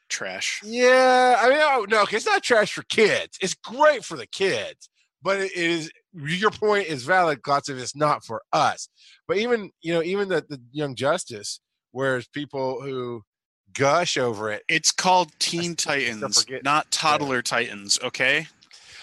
Trash. 0.08 0.60
yeah, 0.64 1.36
I 1.40 1.48
mean, 1.48 1.58
oh, 1.60 1.86
no, 1.88 2.04
it's 2.10 2.26
not 2.26 2.42
trash 2.44 2.72
for 2.72 2.82
kids. 2.84 3.38
It's 3.40 3.54
great 3.54 4.04
for 4.04 4.16
the 4.16 4.26
kids, 4.26 4.88
but 5.22 5.40
it 5.40 5.52
is. 5.54 5.90
Your 6.14 6.50
point 6.50 6.88
is 6.88 7.04
valid, 7.04 7.42
Klotz, 7.42 7.68
if 7.68 7.78
it's 7.78 7.94
not 7.94 8.24
for 8.24 8.42
us. 8.52 8.88
But 9.28 9.36
even 9.38 9.70
you 9.82 9.94
know, 9.94 10.02
even 10.02 10.28
the, 10.28 10.44
the 10.48 10.60
Young 10.72 10.94
Justice, 10.94 11.60
whereas 11.92 12.26
people 12.26 12.80
who 12.82 13.22
gush 13.72 14.16
over 14.16 14.50
it, 14.50 14.62
It's 14.68 14.90
called 14.90 15.30
Teen 15.38 15.76
still 15.78 15.94
Titans, 15.94 16.42
forget- 16.42 16.64
not 16.64 16.90
Toddler 16.90 17.40
Titans. 17.42 17.98
Okay. 18.02 18.48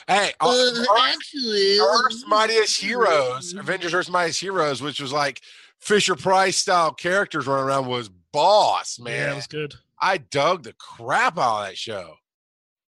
hey, 0.07 0.33
Uh, 0.41 0.49
Earth- 0.53 0.87
actually, 0.99 1.79
Earth's 1.79 2.25
Mightiest 2.27 2.79
Heroes, 2.81 3.53
Avengers 3.53 3.93
Earth's 3.93 4.09
Mightiest 4.09 4.41
Heroes, 4.41 4.81
which 4.81 4.99
was 4.99 5.13
like 5.13 5.39
Fisher 5.79 6.15
Price 6.15 6.57
style 6.57 6.91
characters 6.93 7.47
running 7.47 7.65
around, 7.65 7.87
was 7.87 8.09
boss, 8.33 8.99
man. 8.99 9.13
yeah, 9.13 9.19
man. 9.27 9.31
it 9.31 9.35
was 9.35 9.47
good. 9.47 9.75
I 10.01 10.17
dug 10.17 10.63
the 10.63 10.73
crap 10.73 11.37
out 11.37 11.61
of 11.61 11.67
that 11.67 11.77
show. 11.77 12.15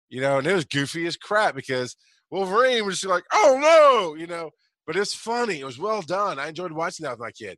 You 0.09 0.21
know, 0.23 0.39
and 0.39 0.47
it 0.47 0.55
was 0.55 0.65
goofy 0.65 1.07
as 1.07 1.17
crap 1.17 1.55
because 1.55 1.95
Wolverine 2.31 2.85
was 2.85 3.01
just 3.01 3.11
like, 3.11 3.25
oh 3.33 3.59
no, 3.61 4.15
you 4.21 4.27
know, 4.27 4.51
but 4.87 4.97
it's 4.97 5.15
funny. 5.15 5.61
It 5.61 5.65
was 5.65 5.79
well 5.79 6.03
done. 6.03 6.39
I 6.39 6.49
enjoyed 6.49 6.73
watching 6.73 7.05
that 7.05 7.13
with 7.13 7.21
my 7.21 7.31
kid. 7.31 7.57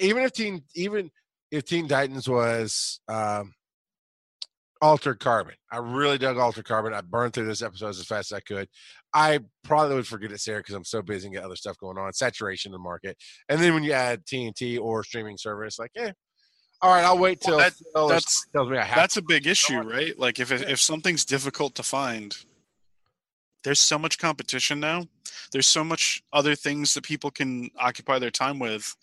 Even 0.00 0.22
if 0.24 0.32
Teen, 0.32 0.62
even 0.74 1.10
if 1.50 1.64
Teen 1.64 1.88
Titans 1.88 2.28
was 2.28 3.00
um 3.08 3.52
Altered 4.82 5.18
Carbon, 5.20 5.54
I 5.72 5.78
really 5.78 6.18
dug 6.18 6.36
Altered 6.36 6.66
Carbon. 6.66 6.92
I 6.92 7.00
burned 7.00 7.32
through 7.32 7.46
those 7.46 7.62
episodes 7.62 7.98
as 7.98 8.04
fast 8.06 8.30
as 8.30 8.36
I 8.36 8.40
could. 8.40 8.68
I 9.14 9.40
probably 9.64 9.96
would 9.96 10.06
forget 10.06 10.30
it, 10.32 10.40
Sarah, 10.40 10.60
because 10.60 10.74
I'm 10.74 10.84
so 10.84 11.00
busy 11.00 11.26
and 11.26 11.34
get 11.34 11.44
other 11.44 11.56
stuff 11.56 11.78
going 11.78 11.96
on, 11.96 12.12
saturation 12.12 12.68
in 12.68 12.72
the 12.74 12.78
market. 12.78 13.16
And 13.48 13.58
then 13.58 13.72
when 13.72 13.84
you 13.84 13.92
add 13.92 14.26
TNT 14.26 14.78
or 14.78 15.02
streaming 15.02 15.38
service, 15.38 15.78
like, 15.78 15.92
eh, 15.96 16.12
all 16.82 16.90
right, 16.94 17.04
I'll 17.04 17.16
wait 17.16 17.40
till 17.40 17.56
Well, 17.56 17.70
that- 17.70 18.08
that's- 18.08 18.46
tells 18.52 18.68
me 18.68 18.76
I 18.76 18.84
have 18.84 18.96
That's 18.96 19.16
a 19.16 19.22
big 19.22 19.46
issue, 19.46 19.80
right? 19.80 20.16
Like 20.18 20.38
if 20.38 20.52
it, 20.52 20.68
if 20.68 20.78
something's 20.78 21.24
difficult 21.24 21.74
to 21.76 21.82
find, 21.82 22.36
there's 23.66 23.80
so 23.80 23.98
much 23.98 24.18
competition 24.18 24.78
now. 24.78 25.04
There's 25.50 25.66
so 25.66 25.82
much 25.82 26.22
other 26.32 26.54
things 26.54 26.94
that 26.94 27.02
people 27.02 27.32
can 27.32 27.68
occupy 27.76 28.20
their 28.20 28.30
time 28.30 28.60
with. 28.60 28.94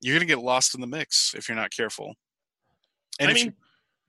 You're 0.00 0.16
gonna 0.16 0.26
get 0.26 0.40
lost 0.40 0.74
in 0.74 0.80
the 0.80 0.88
mix 0.88 1.36
if 1.36 1.48
you're 1.48 1.54
not 1.54 1.70
careful. 1.70 2.16
And 3.20 3.30
I 3.30 3.34
mean, 3.34 3.46
you, 3.46 3.52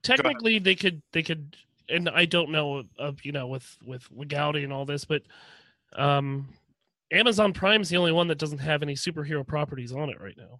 technically 0.02 0.58
they 0.58 0.74
could 0.74 1.00
they 1.12 1.22
could, 1.22 1.54
and 1.88 2.08
I 2.08 2.24
don't 2.24 2.50
know 2.50 2.82
of 2.98 3.24
you 3.24 3.30
know 3.30 3.46
with 3.46 3.78
with 3.86 4.04
legality 4.10 4.64
and 4.64 4.72
all 4.72 4.84
this, 4.84 5.04
but 5.04 5.22
um, 5.94 6.48
Amazon 7.12 7.52
Prime's 7.52 7.88
the 7.88 7.98
only 7.98 8.10
one 8.10 8.26
that 8.26 8.38
doesn't 8.38 8.58
have 8.58 8.82
any 8.82 8.96
superhero 8.96 9.46
properties 9.46 9.92
on 9.92 10.10
it 10.10 10.20
right 10.20 10.36
now. 10.36 10.58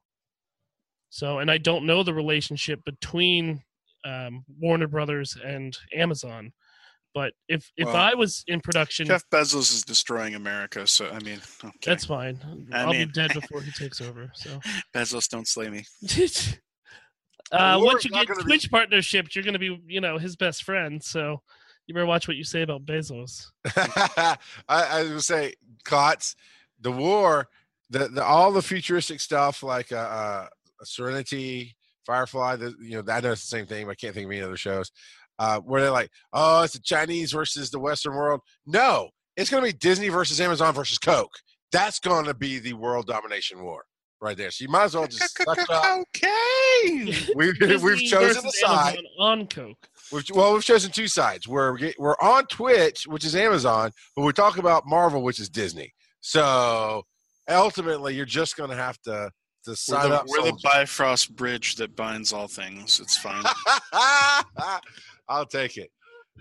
So, 1.10 1.40
and 1.40 1.50
I 1.50 1.58
don't 1.58 1.86
know 1.86 2.04
the 2.04 2.14
relationship 2.14 2.84
between 2.84 3.64
um, 4.04 4.44
Warner 4.60 4.86
Brothers 4.86 5.36
and 5.44 5.76
Amazon. 5.92 6.52
But 7.14 7.32
if 7.48 7.70
if 7.76 7.86
Well, 7.86 7.96
I 7.96 8.14
was 8.14 8.44
in 8.46 8.60
production, 8.60 9.06
Jeff 9.06 9.24
Bezos 9.30 9.72
is 9.72 9.82
destroying 9.82 10.34
America, 10.34 10.86
so 10.86 11.08
I 11.08 11.18
mean, 11.20 11.40
okay. 11.64 11.76
that's 11.84 12.04
fine. 12.04 12.38
I 12.72 12.82
I'll 12.82 12.92
mean- 12.92 13.08
be 13.08 13.12
dead 13.12 13.32
before 13.40 13.62
he 13.62 13.70
takes 13.72 14.00
over. 14.00 14.30
So. 14.34 14.60
Bezos, 14.94 15.28
don't 15.28 15.48
slay 15.48 15.68
me. 15.70 15.84
uh, 17.52 17.80
once 17.82 18.04
you 18.04 18.10
get 18.10 18.28
gonna 18.28 18.40
be- 18.40 18.44
Twitch 18.44 18.70
partnerships, 18.70 19.34
you're 19.34 19.44
going 19.44 19.54
to 19.54 19.58
be, 19.58 19.80
you 19.86 20.00
know, 20.00 20.18
his 20.18 20.36
best 20.36 20.64
friend. 20.64 21.02
So 21.02 21.42
you 21.86 21.94
better 21.94 22.06
watch 22.06 22.28
what 22.28 22.36
you 22.36 22.44
say 22.44 22.62
about 22.62 22.84
Bezos. 22.84 23.46
I, 23.76 24.36
I 24.68 25.02
gonna 25.04 25.20
say, 25.20 25.54
Cots, 25.84 26.36
the 26.80 26.92
war, 26.92 27.48
the, 27.90 28.08
the 28.08 28.22
all 28.22 28.52
the 28.52 28.62
futuristic 28.62 29.20
stuff 29.20 29.62
like 29.62 29.90
uh, 29.92 29.96
uh 29.96 30.46
Serenity, 30.84 31.74
Firefly, 32.04 32.56
the, 32.56 32.74
you 32.80 32.96
know, 32.96 33.02
that 33.02 33.22
does 33.22 33.40
the 33.40 33.46
same 33.46 33.66
thing, 33.66 33.86
but 33.86 33.92
I 33.92 33.94
can't 33.96 34.14
think 34.14 34.26
of 34.26 34.32
any 34.32 34.42
other 34.42 34.56
shows. 34.56 34.92
Uh, 35.38 35.60
where 35.60 35.80
they're 35.80 35.90
like, 35.90 36.10
oh, 36.32 36.62
it's 36.62 36.72
the 36.74 36.80
Chinese 36.80 37.32
versus 37.32 37.70
the 37.70 37.78
Western 37.78 38.14
world. 38.14 38.40
No, 38.66 39.10
it's 39.36 39.50
gonna 39.50 39.66
be 39.66 39.72
Disney 39.72 40.08
versus 40.08 40.40
Amazon 40.40 40.74
versus 40.74 40.98
Coke. 40.98 41.34
That's 41.70 42.00
gonna 42.00 42.34
be 42.34 42.58
the 42.58 42.72
world 42.72 43.06
domination 43.06 43.62
war 43.62 43.84
right 44.20 44.36
there. 44.36 44.50
So 44.50 44.64
you 44.64 44.68
might 44.68 44.84
as 44.84 44.94
well 44.94 45.06
just 45.06 45.36
suck 45.36 45.58
it 45.58 45.70
up. 45.70 46.04
Okay. 46.16 47.28
We've, 47.36 47.82
we've 47.82 48.02
chosen 48.02 48.42
the 48.42 48.52
side. 48.52 48.98
Amazon 48.98 49.06
on 49.18 49.46
Coke. 49.46 49.88
We've, 50.12 50.24
well, 50.34 50.54
we've 50.54 50.64
chosen 50.64 50.90
two 50.90 51.08
sides. 51.08 51.46
We're 51.48 51.76
we're 51.98 52.16
on 52.20 52.46
Twitch, 52.46 53.06
which 53.06 53.24
is 53.24 53.34
Amazon, 53.36 53.90
but 54.14 54.22
we're 54.22 54.32
talking 54.32 54.60
about 54.60 54.86
Marvel, 54.86 55.22
which 55.22 55.40
is 55.40 55.48
Disney. 55.48 55.92
So 56.20 57.02
ultimately, 57.48 58.14
you're 58.14 58.26
just 58.26 58.56
going 58.56 58.70
to 58.70 58.76
have 58.76 59.00
to 59.02 59.30
to 59.64 59.70
We're 59.70 59.76
sign 59.76 60.10
the, 60.10 60.16
up. 60.16 60.26
we're 60.28 60.42
the. 60.42 60.58
Bifrost 60.62 61.34
bridge 61.36 61.76
that 61.76 61.96
binds 61.96 62.32
all 62.32 62.48
things. 62.48 63.00
It's 63.00 63.16
fine. 63.16 63.44
I'll 65.28 65.46
take 65.46 65.76
it. 65.76 65.90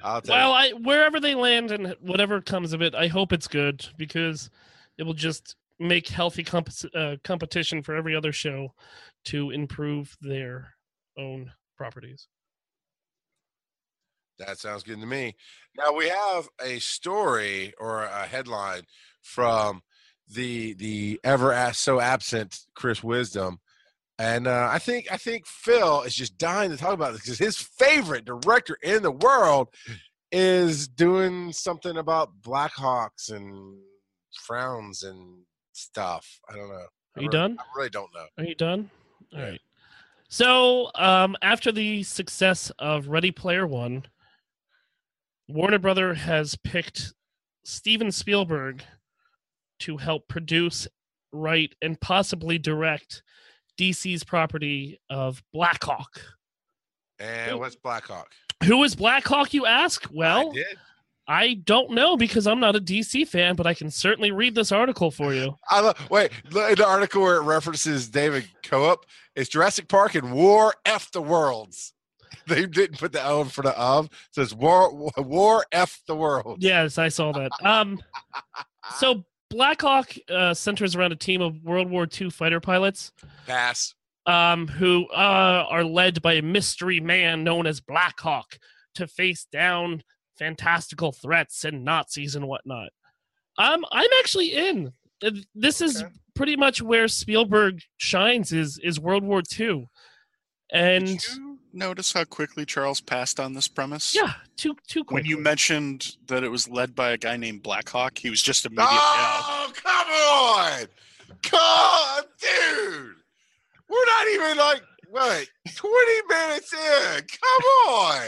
I'll 0.04 0.22
take 0.22 0.32
Well, 0.32 0.52
it. 0.52 0.56
I 0.56 0.70
wherever 0.74 1.20
they 1.20 1.36
land 1.36 1.72
and 1.72 1.96
whatever 2.02 2.42
comes 2.42 2.74
of 2.74 2.82
it, 2.82 2.96
I 2.96 3.08
hope 3.08 3.34
it's 3.34 3.48
good 3.48 3.86
because 3.98 4.50
it 4.98 5.04
will 5.04 5.14
just 5.14 5.56
make 5.80 6.08
healthy 6.08 6.44
comp- 6.44 6.70
uh, 6.96 7.18
competition 7.24 7.84
for 7.84 7.96
every 7.96 8.16
other 8.16 8.32
show 8.32 8.74
to 9.26 9.52
improve 9.52 10.18
their 10.22 10.74
own 11.18 11.52
properties. 11.76 12.28
That 14.40 14.60
sounds 14.60 14.84
good 14.84 15.00
to 15.00 15.06
me. 15.06 15.36
Now 15.78 15.94
we 15.94 16.10
have 16.10 16.48
a 16.64 16.80
story 16.80 17.74
or 17.80 18.04
a 18.04 18.26
headline 18.26 18.84
from 19.22 19.82
the 20.30 20.74
the 20.74 21.20
ever 21.24 21.72
so 21.74 22.00
absent 22.00 22.60
Chris 22.76 23.04
Wisdom, 23.04 23.60
and 24.20 24.48
uh, 24.48 24.70
I 24.72 24.80
think 24.80 25.08
I 25.12 25.18
think 25.18 25.46
Phil 25.46 26.02
is 26.04 26.16
just 26.16 26.38
dying 26.38 26.72
to 26.72 26.78
talk 26.78 26.94
about 26.94 27.14
this 27.14 27.22
because 27.22 27.38
his 27.38 27.58
favorite 27.58 28.26
director 28.26 28.78
in 28.84 29.04
the 29.04 29.12
world 29.12 29.70
is 30.32 30.88
doing 30.88 31.52
something 31.54 31.98
about 31.98 32.42
Blackhawks 32.42 33.32
and 33.32 33.78
frowns 34.46 35.04
and 35.04 35.38
stuff. 35.74 36.40
I 36.50 36.56
don't 36.56 36.70
know. 36.70 36.76
I 36.76 37.20
Are 37.20 37.22
you 37.24 37.28
really- 37.28 37.30
done? 37.30 37.58
I 37.60 37.64
really 37.78 37.90
don't 37.90 38.14
know. 38.14 38.26
Are 38.38 38.44
you 38.44 38.56
done? 38.56 38.90
All 39.34 39.40
Yeah. 39.40 39.46
right. 39.50 39.62
So, 40.30 40.92
um, 40.96 41.38
after 41.42 41.72
the 41.72 42.04
success 42.04 42.70
of 42.80 43.08
Ready 43.08 43.32
Player 43.32 43.66
One, 43.66 44.06
Warner 45.48 45.80
Brother 45.80 46.14
has 46.16 46.56
picked 46.58 47.14
Steven 47.64 48.12
Spielberg 48.12 48.84
to 49.80 49.98
help 49.98 50.28
produce, 50.28 50.88
write, 51.32 51.76
and 51.82 52.00
possibly 52.02 52.58
direct 52.58 53.24
DC's 53.78 54.24
property 54.24 55.00
of 55.10 55.42
Blackhawk. 55.54 56.22
And 57.20 57.54
Ooh. 57.54 57.60
what's 57.60 57.76
Blackhawk? 57.76 58.32
Who 58.64 58.84
is 58.84 58.96
Blackhawk, 58.96 59.54
you 59.54 59.66
ask? 59.66 60.06
I 60.08 60.10
Well, 60.14 60.52
did. 60.52 60.78
I 61.28 61.56
don't 61.56 61.92
know 61.92 62.16
because 62.16 62.48
I'm 62.48 62.60
not 62.60 62.76
a 62.76 62.80
DC 62.80 63.28
fan, 63.28 63.56
but 63.56 63.68
I 63.68 63.74
can 63.74 63.92
certainly 63.92 64.32
read 64.32 64.56
this 64.56 64.72
article 64.72 65.12
for 65.12 65.34
you. 65.34 65.56
I 65.70 65.82
love. 65.82 66.10
Wait, 66.10 66.32
the 66.50 66.86
article 66.88 67.22
where 67.22 67.38
it 67.38 67.42
references 67.42 68.08
David 68.08 68.48
Coop. 68.64 69.06
is 69.36 69.50
Jurassic 69.50 69.90
Park 69.90 70.16
and 70.16 70.32
War 70.32 70.74
F 70.86 71.12
the 71.12 71.22
Worlds. 71.22 71.94
They 72.48 72.66
didn't 72.66 72.98
put 72.98 73.12
the 73.12 73.26
O 73.26 73.42
in 73.42 73.50
front 73.50 73.68
of 73.68 73.76
of. 73.76 74.06
It 74.06 74.12
says 74.32 74.56
War 74.56 75.12
War 75.18 75.66
F 75.74 76.02
the 76.08 76.16
World. 76.16 76.64
Yes, 76.64 76.98
I 76.98 77.10
saw 77.10 77.34
that. 77.34 77.52
Um, 77.62 78.02
so 79.00 79.26
Blackhawk 79.50 80.14
uh, 80.30 80.54
centers 80.54 80.96
around 80.96 81.12
a 81.12 81.16
team 81.16 81.42
of 81.42 81.64
World 81.64 81.90
War 81.90 82.08
II 82.20 82.30
fighter 82.30 82.60
pilots 82.60 83.12
Pass. 83.46 83.94
um, 84.26 84.68
who 84.68 85.08
uh, 85.10 85.66
are 85.70 85.84
led 85.84 86.22
by 86.22 86.34
a 86.34 86.42
mystery 86.42 87.00
man 87.00 87.44
known 87.44 87.66
as 87.66 87.80
Blackhawk 87.80 88.58
to 88.96 89.08
face 89.08 89.46
down 89.52 90.04
fantastical 90.38 91.12
threats 91.12 91.64
and 91.64 91.84
Nazis 91.86 92.36
and 92.36 92.48
whatnot. 92.48 92.90
Um, 93.58 93.86
I'm 93.92 94.10
actually 94.20 94.54
in. 94.54 94.92
Uh, 95.24 95.32
This 95.56 95.82
is 95.82 96.02
Okay. 96.04 96.12
pretty 96.36 96.56
much 96.56 96.82
where 96.82 97.08
Spielberg 97.08 97.82
shines 97.98 98.52
is 98.54 98.78
is 98.84 99.00
World 99.00 99.24
War 99.24 99.42
II, 99.60 99.88
and 100.72 101.06
Did 101.08 101.24
you 101.28 101.47
notice 101.78 102.14
how 102.14 102.24
quickly 102.26 102.66
Charles 102.66 103.00
passed 103.02 103.40
on 103.40 103.54
this 103.54 103.68
premise? 103.68 104.16
yeah, 104.16 104.34
too 104.56 104.76
too 104.88 105.04
When 105.10 105.26
you 105.26 105.38
mentioned 105.38 106.16
that 106.28 106.44
it 106.44 106.50
was 106.50 106.68
led 106.68 106.96
by 106.96 107.12
a 107.12 107.18
guy 107.18 107.38
named 107.38 107.64
Blackhawk, 107.64 108.18
he 108.18 108.30
was 108.30 108.42
just 108.42 108.66
immediately 108.66 108.98
oh, 109.00 109.70
out. 109.70 109.70
Oh, 109.70 109.74
come 109.84 110.08
on, 110.44 110.88
come 111.44 112.26
dude. 112.40 113.16
We're 113.90 114.06
not 114.06 114.28
even 114.34 114.58
like 114.58 114.82
what 115.10 115.48
twenty 115.76 116.22
minutes 116.30 116.74
in. 116.74 117.22
Come 117.22 117.64
on. 117.90 118.28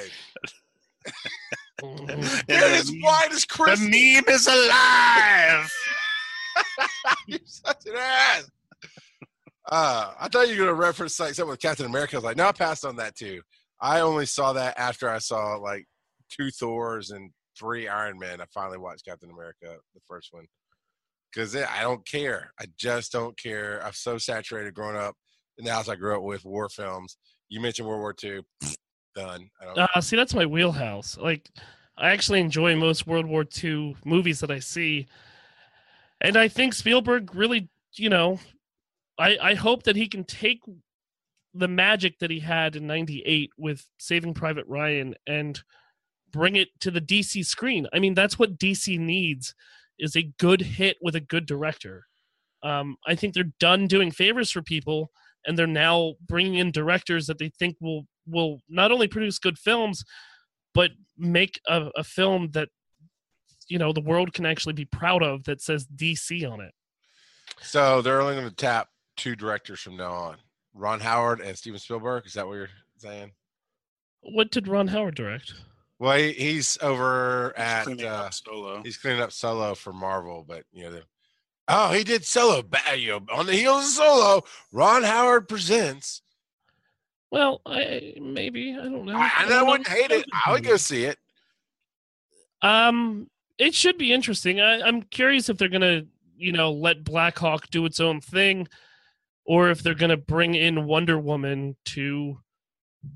And 1.81 2.23
they're 2.47 2.75
as 2.75 2.91
the, 2.91 2.99
white 3.01 3.31
as 3.31 3.45
the 3.45 3.77
meme 3.79 4.35
is 4.35 4.47
alive. 4.47 5.71
You're 7.27 7.39
such 7.45 7.85
an 7.85 7.95
ass. 7.95 8.49
Uh, 9.71 10.13
I 10.19 10.27
thought 10.27 10.49
you 10.49 10.59
were 10.59 10.65
gonna 10.65 10.73
reference 10.73 11.19
like 11.19 11.35
something 11.35 11.51
with 11.51 11.61
Captain 11.61 11.85
America. 11.85 12.15
I 12.15 12.17
was 12.17 12.23
like, 12.23 12.37
no, 12.37 12.47
I 12.47 12.51
passed 12.51 12.85
on 12.85 12.95
that 12.95 13.15
too. 13.15 13.41
I 13.79 14.01
only 14.01 14.25
saw 14.25 14.53
that 14.53 14.77
after 14.77 15.09
I 15.09 15.19
saw 15.19 15.55
like 15.55 15.85
two 16.29 16.49
Thors 16.49 17.11
and 17.11 17.31
three 17.57 17.87
Iron 17.87 18.17
Men. 18.17 18.41
I 18.41 18.45
finally 18.53 18.79
watched 18.79 19.05
Captain 19.05 19.29
America, 19.29 19.77
the 19.93 20.01
first 20.07 20.29
one, 20.31 20.45
because 21.31 21.55
I 21.55 21.81
don't 21.81 22.05
care. 22.05 22.51
I 22.59 22.65
just 22.77 23.11
don't 23.11 23.37
care. 23.37 23.81
I'm 23.85 23.93
so 23.93 24.17
saturated 24.17 24.73
growing 24.73 24.97
up 24.97 25.15
in 25.57 25.65
the 25.65 25.71
house 25.71 25.87
I 25.87 25.95
grew 25.95 26.15
up 26.15 26.23
with 26.23 26.45
war 26.45 26.67
films. 26.69 27.17
You 27.49 27.59
mentioned 27.61 27.87
World 27.87 28.01
War 28.01 28.15
II. 28.23 28.41
Done. 29.15 29.49
Uh, 29.75 30.01
see, 30.01 30.15
that's 30.15 30.35
my 30.35 30.45
wheelhouse. 30.45 31.17
Like, 31.17 31.49
I 31.97 32.11
actually 32.11 32.39
enjoy 32.39 32.75
most 32.75 33.07
World 33.07 33.25
War 33.25 33.43
II 33.63 33.97
movies 34.05 34.39
that 34.39 34.51
I 34.51 34.59
see, 34.59 35.07
and 36.21 36.37
I 36.37 36.47
think 36.47 36.73
Spielberg 36.73 37.33
really, 37.33 37.69
you 37.95 38.09
know, 38.09 38.39
I 39.19 39.37
I 39.41 39.53
hope 39.53 39.83
that 39.83 39.95
he 39.95 40.07
can 40.07 40.23
take 40.23 40.61
the 41.53 41.67
magic 41.67 42.19
that 42.19 42.31
he 42.31 42.39
had 42.39 42.75
in 42.75 42.87
'98 42.87 43.51
with 43.57 43.85
Saving 43.99 44.33
Private 44.33 44.65
Ryan 44.67 45.15
and 45.27 45.61
bring 46.31 46.55
it 46.55 46.69
to 46.81 46.91
the 46.91 47.01
DC 47.01 47.45
screen. 47.45 47.87
I 47.93 47.99
mean, 47.99 48.13
that's 48.13 48.39
what 48.39 48.57
DC 48.57 48.97
needs 48.99 49.53
is 49.97 50.15
a 50.15 50.31
good 50.39 50.61
hit 50.61 50.97
with 51.01 51.15
a 51.15 51.19
good 51.19 51.45
director. 51.45 52.05
Um, 52.63 52.97
I 53.05 53.15
think 53.15 53.33
they're 53.33 53.51
done 53.59 53.87
doing 53.87 54.11
favors 54.11 54.51
for 54.51 54.61
people, 54.61 55.11
and 55.45 55.57
they're 55.57 55.67
now 55.67 56.15
bringing 56.25 56.55
in 56.55 56.71
directors 56.71 57.27
that 57.27 57.37
they 57.37 57.49
think 57.49 57.75
will 57.81 58.05
will 58.25 58.61
not 58.69 58.91
only 58.91 59.07
produce 59.07 59.39
good 59.39 59.57
films, 59.57 60.03
but 60.73 60.91
make 61.17 61.59
a, 61.67 61.89
a 61.95 62.03
film 62.03 62.51
that 62.51 62.69
you 63.67 63.77
know 63.77 63.93
the 63.93 64.01
world 64.01 64.33
can 64.33 64.45
actually 64.45 64.73
be 64.73 64.85
proud 64.85 65.23
of 65.23 65.43
that 65.45 65.61
says 65.61 65.87
DC 65.95 66.49
on 66.49 66.61
it. 66.61 66.73
So 67.61 68.01
they're 68.01 68.21
only 68.21 68.35
going 68.35 68.49
to 68.49 68.55
tap 68.55 68.89
two 69.19 69.35
directors 69.35 69.79
from 69.79 69.97
now 69.97 70.11
on: 70.11 70.37
Ron 70.73 70.99
Howard 70.99 71.41
and 71.41 71.57
Steven 71.57 71.79
Spielberg. 71.79 72.25
Is 72.25 72.33
that 72.33 72.47
what 72.47 72.53
you're 72.55 72.69
saying? 72.97 73.31
What 74.21 74.51
did 74.51 74.67
Ron 74.67 74.87
Howard 74.87 75.15
direct? 75.15 75.53
Well, 75.99 76.17
he, 76.17 76.31
he's 76.33 76.77
over 76.81 77.53
He's 77.55 77.63
at 77.63 77.83
cleaning 77.83 78.05
uh, 78.05 78.09
up 78.09 78.33
solo. 78.33 78.81
he's 78.83 78.97
cleaning 78.97 79.21
up 79.21 79.31
Solo 79.31 79.75
for 79.75 79.91
Marvel, 79.93 80.45
but 80.47 80.63
you 80.71 80.83
know, 80.85 80.91
the, 80.91 81.03
oh, 81.67 81.91
he 81.91 82.03
did 82.03 82.23
Solo. 82.25 82.61
ba- 82.61 82.97
You 82.97 83.11
know, 83.11 83.21
on 83.33 83.45
the 83.45 83.53
heels 83.53 83.85
of 83.85 83.91
Solo, 83.91 84.43
Ron 84.71 85.03
Howard 85.03 85.47
presents. 85.49 86.21
Well, 87.31 87.61
I 87.65 88.15
maybe 88.19 88.73
I 88.73 88.83
don't 88.83 89.05
know. 89.05 89.15
I, 89.15 89.29
I, 89.39 89.49
don't 89.49 89.67
wouldn't 89.67 89.87
hate 89.87 90.11
it. 90.11 90.25
I 90.45 90.51
would 90.51 90.63
go 90.63 90.77
see 90.77 91.03
it. 91.03 91.17
Um, 92.61 93.29
it 93.57 93.73
should 93.73 93.97
be 93.97 94.11
interesting. 94.13 94.59
I, 94.61 94.81
I'm 94.81 95.01
curious 95.03 95.49
if 95.49 95.57
they're 95.57 95.67
gonna, 95.69 96.03
you 96.37 96.51
know, 96.51 96.71
let 96.71 97.03
Black 97.03 97.37
Hawk 97.37 97.69
do 97.69 97.85
its 97.85 97.99
own 97.99 98.19
thing, 98.21 98.67
or 99.49 99.69
if 99.69 99.81
they're 99.81 99.95
gonna 99.95 100.15
bring 100.15 100.53
in 100.53 100.85
Wonder 100.85 101.19
Woman 101.19 101.75
to 101.85 102.39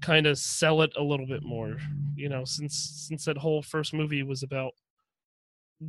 kind 0.02 0.26
of 0.26 0.38
sell 0.38 0.82
it 0.82 0.92
a 0.98 1.04
little 1.04 1.28
bit 1.28 1.44
more. 1.44 1.78
You 2.16 2.30
know, 2.30 2.44
since 2.44 3.06
since 3.08 3.26
that 3.26 3.38
whole 3.38 3.62
first 3.62 3.94
movie 3.94 4.24
was 4.24 4.44
about 4.44 4.74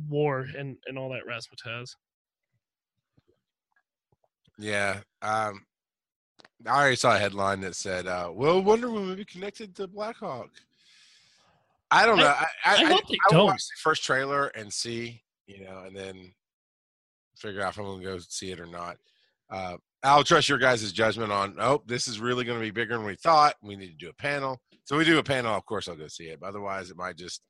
war 0.07 0.47
and 0.57 0.77
and 0.85 0.97
all 0.97 1.09
that 1.09 1.25
razzmatazz. 1.27 1.95
Yeah. 4.57 5.01
Um, 5.21 5.65
I 6.65 6.69
already 6.69 6.95
saw 6.95 7.15
a 7.15 7.19
headline 7.19 7.61
that 7.61 7.75
said, 7.75 8.07
uh, 8.07 8.31
"Will 8.33 8.61
Wonder 8.61 8.89
Woman 8.89 9.15
be 9.15 9.25
connected 9.25 9.75
to 9.75 9.87
black 9.87 10.17
hawk 10.17 10.51
I 11.91 12.05
don't 12.05 12.17
know. 12.17 12.27
I, 12.27 12.45
I, 12.65 12.75
I 12.75 12.83
hope 12.85 13.07
they 13.07 13.17
I 13.29 13.33
don't. 13.33 13.45
watch 13.45 13.67
the 13.67 13.79
first 13.81 14.03
trailer 14.03 14.47
and 14.47 14.71
see, 14.71 15.21
you 15.47 15.63
know, 15.63 15.83
and 15.85 15.95
then 15.95 16.33
figure 17.37 17.61
out 17.61 17.73
if 17.73 17.77
I'm 17.77 17.85
going 17.85 17.99
to 18.01 18.05
go 18.05 18.19
see 18.19 18.51
it 18.51 18.59
or 18.59 18.65
not. 18.65 18.97
Uh, 19.49 19.77
I'll 20.05 20.23
trust 20.23 20.49
your 20.49 20.57
guys' 20.59 20.91
judgment 20.91 21.31
on. 21.31 21.55
Oh, 21.59 21.81
this 21.85 22.07
is 22.07 22.19
really 22.19 22.45
going 22.45 22.59
to 22.59 22.63
be 22.63 22.71
bigger 22.71 22.95
than 22.95 23.05
we 23.05 23.15
thought. 23.15 23.55
We 23.61 23.75
need 23.75 23.87
to 23.87 24.05
do 24.05 24.09
a 24.09 24.13
panel. 24.13 24.61
So 24.83 24.97
we 24.97 25.03
do 25.03 25.17
a 25.17 25.23
panel. 25.23 25.55
Of 25.55 25.65
course, 25.65 25.87
I'll 25.87 25.95
go 25.95 26.07
see 26.07 26.25
it. 26.25 26.39
But 26.39 26.49
otherwise, 26.49 26.91
it 26.91 26.97
might 26.97 27.17
just 27.17 27.41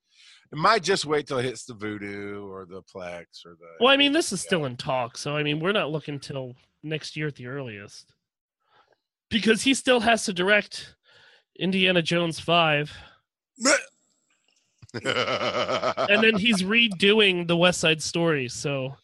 it 0.51 0.57
might 0.57 0.83
just 0.83 1.05
wait 1.05 1.27
till 1.27 1.37
it 1.39 1.43
hits 1.43 1.65
the 1.65 1.73
Vudu 1.73 2.47
or 2.47 2.65
the 2.65 2.81
Plex 2.83 3.45
or 3.45 3.55
the. 3.59 3.67
Well, 3.79 3.89
I 3.91 3.97
mean, 3.97 4.13
this 4.13 4.31
is 4.31 4.41
still 4.41 4.65
in 4.65 4.77
talk, 4.77 5.17
so 5.17 5.35
I 5.35 5.43
mean, 5.43 5.59
we're 5.59 5.73
not 5.73 5.91
looking 5.91 6.19
till 6.19 6.55
next 6.81 7.17
year 7.17 7.27
at 7.27 7.35
the 7.35 7.47
earliest, 7.47 8.13
because 9.29 9.63
he 9.63 9.73
still 9.73 9.99
has 9.99 10.23
to 10.25 10.33
direct 10.33 10.95
Indiana 11.59 12.01
Jones 12.01 12.39
five, 12.39 12.95
and 14.93 15.03
then 16.23 16.37
he's 16.37 16.63
redoing 16.63 17.47
the 17.47 17.57
West 17.57 17.81
Side 17.81 18.01
Story. 18.01 18.47
So, 18.47 18.95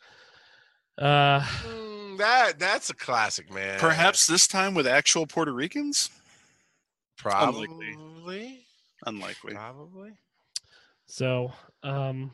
uh, 0.97 1.41
Mm, 1.41 1.80
that 2.21 2.59
that's 2.59 2.89
a 2.89 2.95
classic, 2.95 3.53
man. 3.53 3.79
Perhaps 3.79 4.27
this 4.27 4.47
time 4.47 4.73
with 4.73 4.87
actual 4.87 5.25
Puerto 5.25 5.51
Ricans? 5.51 6.09
probably, 7.17 7.67
unlikely. 7.67 8.65
Unlikely. 9.05 9.53
probably. 9.53 10.11
so 11.05 11.51
um, 11.83 12.31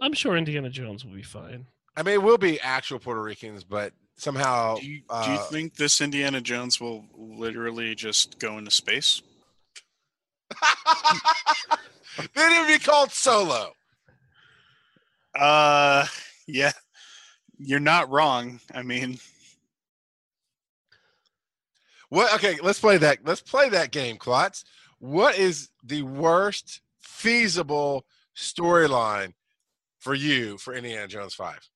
I'm 0.00 0.12
sure 0.12 0.36
Indiana 0.36 0.68
Jones 0.70 1.04
will 1.04 1.14
be 1.14 1.22
fine. 1.22 1.66
I 1.96 2.02
mean, 2.02 2.14
it 2.14 2.22
will 2.22 2.38
be 2.38 2.60
actual 2.60 2.98
Puerto 2.98 3.22
Ricans, 3.22 3.64
but 3.64 3.92
somehow. 4.16 4.76
Do 4.76 4.86
you, 4.86 4.98
do 4.98 5.30
you 5.30 5.36
uh, 5.36 5.44
think 5.44 5.76
this 5.76 6.00
Indiana 6.00 6.40
Jones 6.40 6.80
will 6.80 7.04
literally 7.16 7.94
just 7.94 8.38
go 8.38 8.58
into 8.58 8.70
space? 8.70 9.22
then 12.34 12.52
it'd 12.52 12.68
be 12.68 12.84
called 12.84 13.10
Solo. 13.10 13.72
Uh, 15.34 16.06
yeah. 16.46 16.72
You're 17.64 17.80
not 17.80 18.10
wrong. 18.10 18.60
I 18.74 18.82
mean, 18.82 19.18
What? 22.08 22.34
Okay, 22.34 22.58
let's 22.62 22.80
play 22.80 22.98
that. 22.98 23.18
Let's 23.24 23.40
play 23.40 23.68
that 23.70 23.90
game, 23.90 24.16
Klotz. 24.18 24.64
What 24.98 25.38
is 25.38 25.70
the 25.82 26.02
worst 26.02 26.80
feasible 27.00 28.04
storyline 28.36 29.32
for 29.98 30.14
you 30.14 30.58
for 30.58 30.74
Indiana 30.74 31.06
Jones 31.08 31.34
Five? 31.34 31.68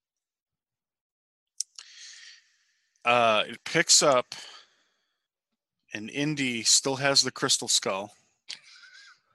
uh, 3.04 3.44
it 3.48 3.62
picks 3.64 4.02
up, 4.02 4.34
and 5.94 6.10
Indy 6.10 6.64
still 6.64 6.96
has 6.96 7.22
the 7.22 7.30
crystal 7.30 7.68
skull, 7.68 8.12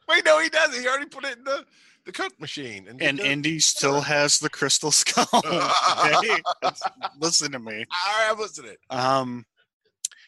Wait, 0.09 0.25
no, 0.25 0.41
he 0.41 0.49
doesn't. 0.49 0.81
He 0.81 0.87
already 0.87 1.05
put 1.05 1.23
it 1.23 1.37
in 1.37 1.45
the 1.45 1.65
the 2.05 2.11
cook 2.11 2.39
machine, 2.39 2.87
and, 2.87 3.01
and 3.01 3.19
Indy 3.19 3.59
still 3.59 4.01
has 4.01 4.39
the 4.39 4.49
crystal 4.49 4.91
skull. 4.91 5.27
okay? 5.33 6.41
Listen 7.19 7.51
to 7.51 7.59
me. 7.59 7.73
All 7.75 8.13
right, 8.19 8.31
I'm 8.31 8.39
listening. 8.39 8.75
Um, 8.89 9.45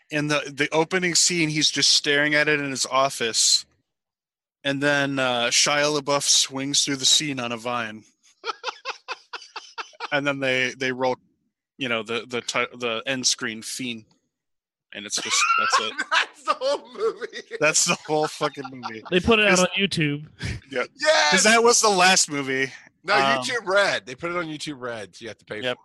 in 0.09 0.27
the 0.27 0.51
the 0.53 0.69
opening 0.71 1.15
scene, 1.15 1.49
he's 1.49 1.71
just 1.71 1.91
staring 1.91 2.35
at 2.35 2.47
it 2.47 2.59
in 2.59 2.69
his 2.69 2.85
office, 2.85 3.65
and 4.63 4.81
then 4.81 5.19
uh, 5.19 5.47
Shia 5.47 5.99
LaBeouf 5.99 6.23
swings 6.23 6.83
through 6.83 6.97
the 6.97 7.05
scene 7.05 7.39
on 7.39 7.51
a 7.51 7.57
vine, 7.57 8.03
and 10.11 10.25
then 10.25 10.39
they 10.39 10.73
they 10.77 10.91
roll, 10.91 11.17
you 11.77 11.89
know, 11.89 12.03
the 12.03 12.25
the 12.27 12.41
the 12.77 13.01
end 13.07 13.25
screen 13.25 13.61
fiend, 13.61 14.05
and 14.93 15.05
it's 15.05 15.21
just 15.21 15.43
that's 15.57 15.79
it. 15.79 15.93
That's 16.45 16.59
the 16.59 16.65
whole 16.65 16.89
movie. 16.93 17.57
That's 17.59 17.85
the 17.85 17.97
whole 18.07 18.27
fucking 18.27 18.65
movie. 18.71 19.03
They 19.09 19.19
put 19.19 19.39
it 19.39 19.47
out 19.47 19.59
on 19.59 19.67
YouTube. 19.77 20.25
yes. 20.69 20.87
Because 21.31 21.43
that 21.43 21.63
was 21.63 21.79
the 21.79 21.89
last 21.89 22.29
movie. 22.29 22.71
no, 23.03 23.15
um, 23.15 23.21
YouTube 23.21 23.65
Red. 23.65 24.05
They 24.05 24.15
put 24.15 24.31
it 24.31 24.37
on 24.37 24.45
YouTube 24.45 24.79
Red, 24.79 25.15
so 25.15 25.23
you 25.23 25.29
have 25.29 25.37
to 25.37 25.45
pay 25.45 25.61
Yep. 25.61 25.77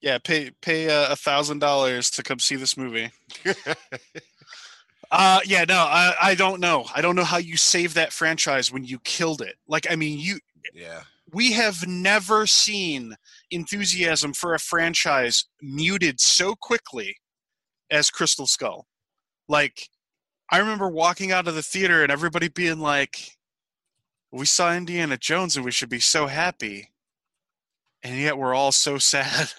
Yeah, 0.00 0.18
pay 0.18 0.50
pay 0.62 0.88
uh, 0.88 1.12
a 1.12 1.16
thousand 1.16 1.58
dollars 1.58 2.10
to 2.10 2.22
come 2.22 2.38
see 2.38 2.56
this 2.56 2.76
movie. 2.76 3.10
for. 3.44 3.54
Uh, 5.10 5.40
yeah, 5.46 5.64
no, 5.66 5.78
I, 5.78 6.14
I 6.20 6.34
don't 6.34 6.60
know. 6.60 6.84
I 6.94 7.00
don't 7.00 7.16
know 7.16 7.24
how 7.24 7.38
you 7.38 7.56
save 7.56 7.94
that 7.94 8.12
franchise 8.12 8.70
when 8.70 8.84
you 8.84 8.98
killed 9.04 9.40
it. 9.40 9.54
Like, 9.66 9.90
I 9.90 9.96
mean, 9.96 10.18
you 10.18 10.38
yeah. 10.74 11.00
we 11.32 11.52
have 11.52 11.86
never 11.86 12.46
seen 12.46 13.16
enthusiasm 13.50 14.34
for 14.34 14.52
a 14.52 14.58
franchise 14.58 15.46
muted 15.62 16.20
so 16.20 16.54
quickly 16.54 17.16
as 17.90 18.10
Crystal 18.10 18.46
Skull. 18.46 18.86
Like, 19.48 19.88
I 20.50 20.58
remember 20.58 20.88
walking 20.88 21.32
out 21.32 21.48
of 21.48 21.54
the 21.54 21.62
theater 21.62 22.02
and 22.02 22.12
everybody 22.12 22.48
being 22.48 22.78
like, 22.78 23.38
"We 24.30 24.46
saw 24.46 24.74
Indiana 24.74 25.16
Jones 25.16 25.56
and 25.56 25.64
we 25.64 25.70
should 25.72 25.88
be 25.88 26.00
so 26.00 26.26
happy," 26.26 26.90
and 28.02 28.18
yet 28.20 28.38
we're 28.38 28.54
all 28.54 28.72
so 28.72 28.98
sad. 28.98 29.52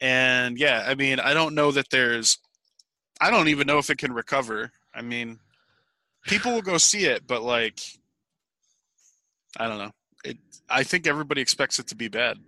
And 0.00 0.58
yeah, 0.58 0.84
I 0.86 0.94
mean, 0.94 1.18
I 1.18 1.34
don't 1.34 1.54
know 1.54 1.72
that 1.72 1.90
there's, 1.90 2.38
I 3.20 3.30
don't 3.30 3.48
even 3.48 3.66
know 3.66 3.78
if 3.78 3.90
it 3.90 3.98
can 3.98 4.12
recover. 4.12 4.70
I 4.94 5.02
mean, 5.02 5.40
people 6.24 6.52
will 6.52 6.62
go 6.62 6.78
see 6.78 7.06
it, 7.06 7.26
but 7.26 7.42
like, 7.42 7.80
I 9.56 9.66
don't 9.66 9.78
know. 9.78 9.90
It. 10.24 10.38
I 10.68 10.84
think 10.84 11.06
everybody 11.06 11.40
expects 11.40 11.78
it 11.78 11.88
to 11.88 11.96
be 11.96 12.08
bad. 12.08 12.38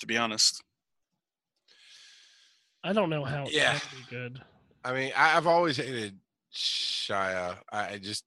To 0.00 0.06
be 0.06 0.16
honest. 0.16 0.62
I 2.84 2.92
don't 2.92 3.08
know 3.08 3.24
how. 3.24 3.46
Yeah. 3.48 3.74
that'd 3.74 3.88
be 3.90 4.04
good. 4.10 4.42
I 4.84 4.92
mean, 4.92 5.12
I, 5.16 5.36
I've 5.36 5.46
always 5.46 5.76
hated 5.76 6.18
Shia. 6.52 7.56
I, 7.72 7.88
I 7.94 7.98
just, 7.98 8.24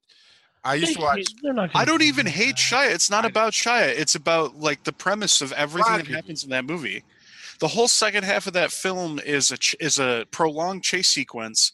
I 0.64 0.74
used 0.74 0.94
to 0.96 1.00
watch. 1.02 1.18
hate- 1.18 1.28
they're 1.42 1.52
not 1.52 1.70
I 1.74 1.84
don't 1.84 2.02
even 2.02 2.26
that. 2.26 2.32
hate 2.32 2.56
Shia. 2.56 2.92
It's 2.94 3.10
not 3.10 3.24
I- 3.24 3.28
about 3.28 3.52
Shia. 3.52 3.88
It's 3.88 4.14
about 4.14 4.56
like 4.56 4.84
the 4.84 4.92
premise 4.92 5.40
of 5.40 5.52
everything 5.52 5.96
that 5.96 6.06
happens 6.06 6.44
in 6.44 6.50
that 6.50 6.64
movie. 6.64 7.04
The 7.58 7.68
whole 7.68 7.88
second 7.88 8.24
half 8.24 8.46
of 8.46 8.52
that 8.52 8.70
film 8.70 9.18
is 9.18 9.50
a 9.50 9.56
ch- 9.56 9.76
is 9.80 9.98
a 9.98 10.26
prolonged 10.30 10.82
chase 10.82 11.08
sequence, 11.08 11.72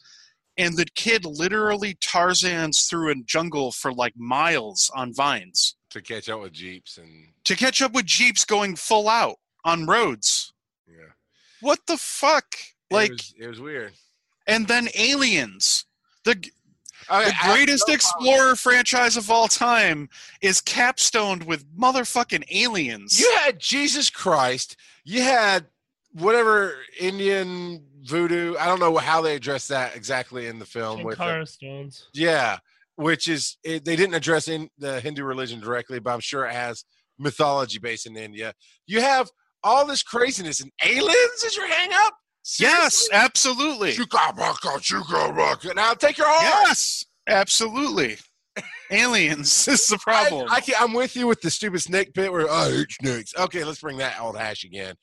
and 0.57 0.77
the 0.77 0.87
kid 0.95 1.25
literally 1.25 1.95
Tarzan's 2.01 2.83
through 2.83 3.11
a 3.11 3.15
jungle 3.17 3.73
for 3.73 3.93
like 3.93 4.15
miles 4.17 4.91
on 4.95 5.13
vines 5.13 5.75
to 5.91 6.01
catch 6.01 6.29
up 6.29 6.41
with 6.41 6.53
Jeeps 6.53 6.99
and 6.99 7.29
to 7.45 7.57
catch 7.57 7.83
up 7.83 7.93
with 7.93 8.07
jeeps 8.07 8.45
going 8.45 8.77
full 8.77 9.09
out 9.09 9.37
on 9.65 9.87
roads. 9.87 10.53
yeah. 10.89 11.11
What 11.61 11.81
the 11.87 11.97
fuck? 11.97 12.55
Like, 12.91 13.11
it 13.11 13.13
was, 13.13 13.35
it 13.41 13.47
was 13.49 13.61
weird. 13.61 13.93
And 14.53 14.69
then 14.69 14.89
aliens. 14.95 15.85
The 16.25 16.51
Okay, 17.11 17.31
the 17.31 17.53
greatest 17.53 17.89
no 17.89 17.95
explorer 17.95 18.55
franchise 18.57 19.17
of 19.17 19.29
all 19.31 19.49
time 19.49 20.09
is 20.41 20.61
capstoned 20.61 21.45
with 21.45 21.67
motherfucking 21.77 22.45
aliens. 22.51 23.19
You 23.19 23.31
had 23.41 23.59
Jesus 23.59 24.09
Christ. 24.09 24.77
You 25.05 25.21
had 25.23 25.67
whatever 26.13 26.77
Indian 26.99 27.85
voodoo. 28.05 28.55
I 28.59 28.67
don't 28.67 28.79
know 28.79 28.97
how 28.99 29.21
they 29.21 29.35
address 29.35 29.67
that 29.69 29.97
exactly 29.97 30.47
in 30.47 30.59
the 30.59 30.65
film. 30.65 31.03
With 31.03 31.19
the- 31.19 31.45
stones. 31.45 32.09
yeah, 32.15 32.59
which 32.97 33.27
is 33.29 33.59
it, 33.65 33.85
they 33.85 33.97
didn't 33.97 34.15
address 34.15 34.49
in 34.49 34.69
the 34.79 35.01
Hindu 35.01 35.25
religion 35.25 35.61
directly, 35.61 35.99
but 35.99 36.13
I'm 36.15 36.21
sure 36.21 36.47
it 36.47 36.55
has 36.55 36.85
mythology 37.19 37.79
based 37.79 38.07
in 38.07 38.17
India. 38.17 38.55
You 38.87 39.01
have 39.01 39.29
all 39.65 39.87
this 39.87 40.03
craziness 40.03 40.61
and 40.61 40.71
aliens 40.85 41.43
is 41.45 41.57
your 41.57 41.69
hang 41.69 41.91
up. 41.93 42.15
Yes, 42.59 43.09
absolutely. 43.13 43.93
Chukabaka, 43.93 44.79
chukabaka. 44.81 45.75
Now 45.75 45.95
take 45.95 46.19
your 46.19 46.27
heart. 46.29 46.67
Yes, 46.69 47.05
absolutely. 47.29 48.17
aliens 48.91 49.65
this 49.65 49.83
is 49.83 49.89
the 49.89 49.99
problem. 49.99 50.47
I, 50.51 50.57
I 50.57 50.75
I'm 50.81 50.93
with 50.93 51.17
you 51.17 51.27
with 51.27 51.41
the 51.41 51.51
stupid 51.51 51.81
snake 51.81 52.13
pit 52.13 52.33
where 52.33 52.47
oh, 52.49 52.53
I 52.53 52.71
hate 52.71 52.93
snakes. 52.93 53.35
Okay, 53.39 53.65
let's 53.65 53.81
bring 53.81 53.99
that 53.99 54.21
old 54.21 54.37
hash 54.37 54.65
again. 54.65 54.95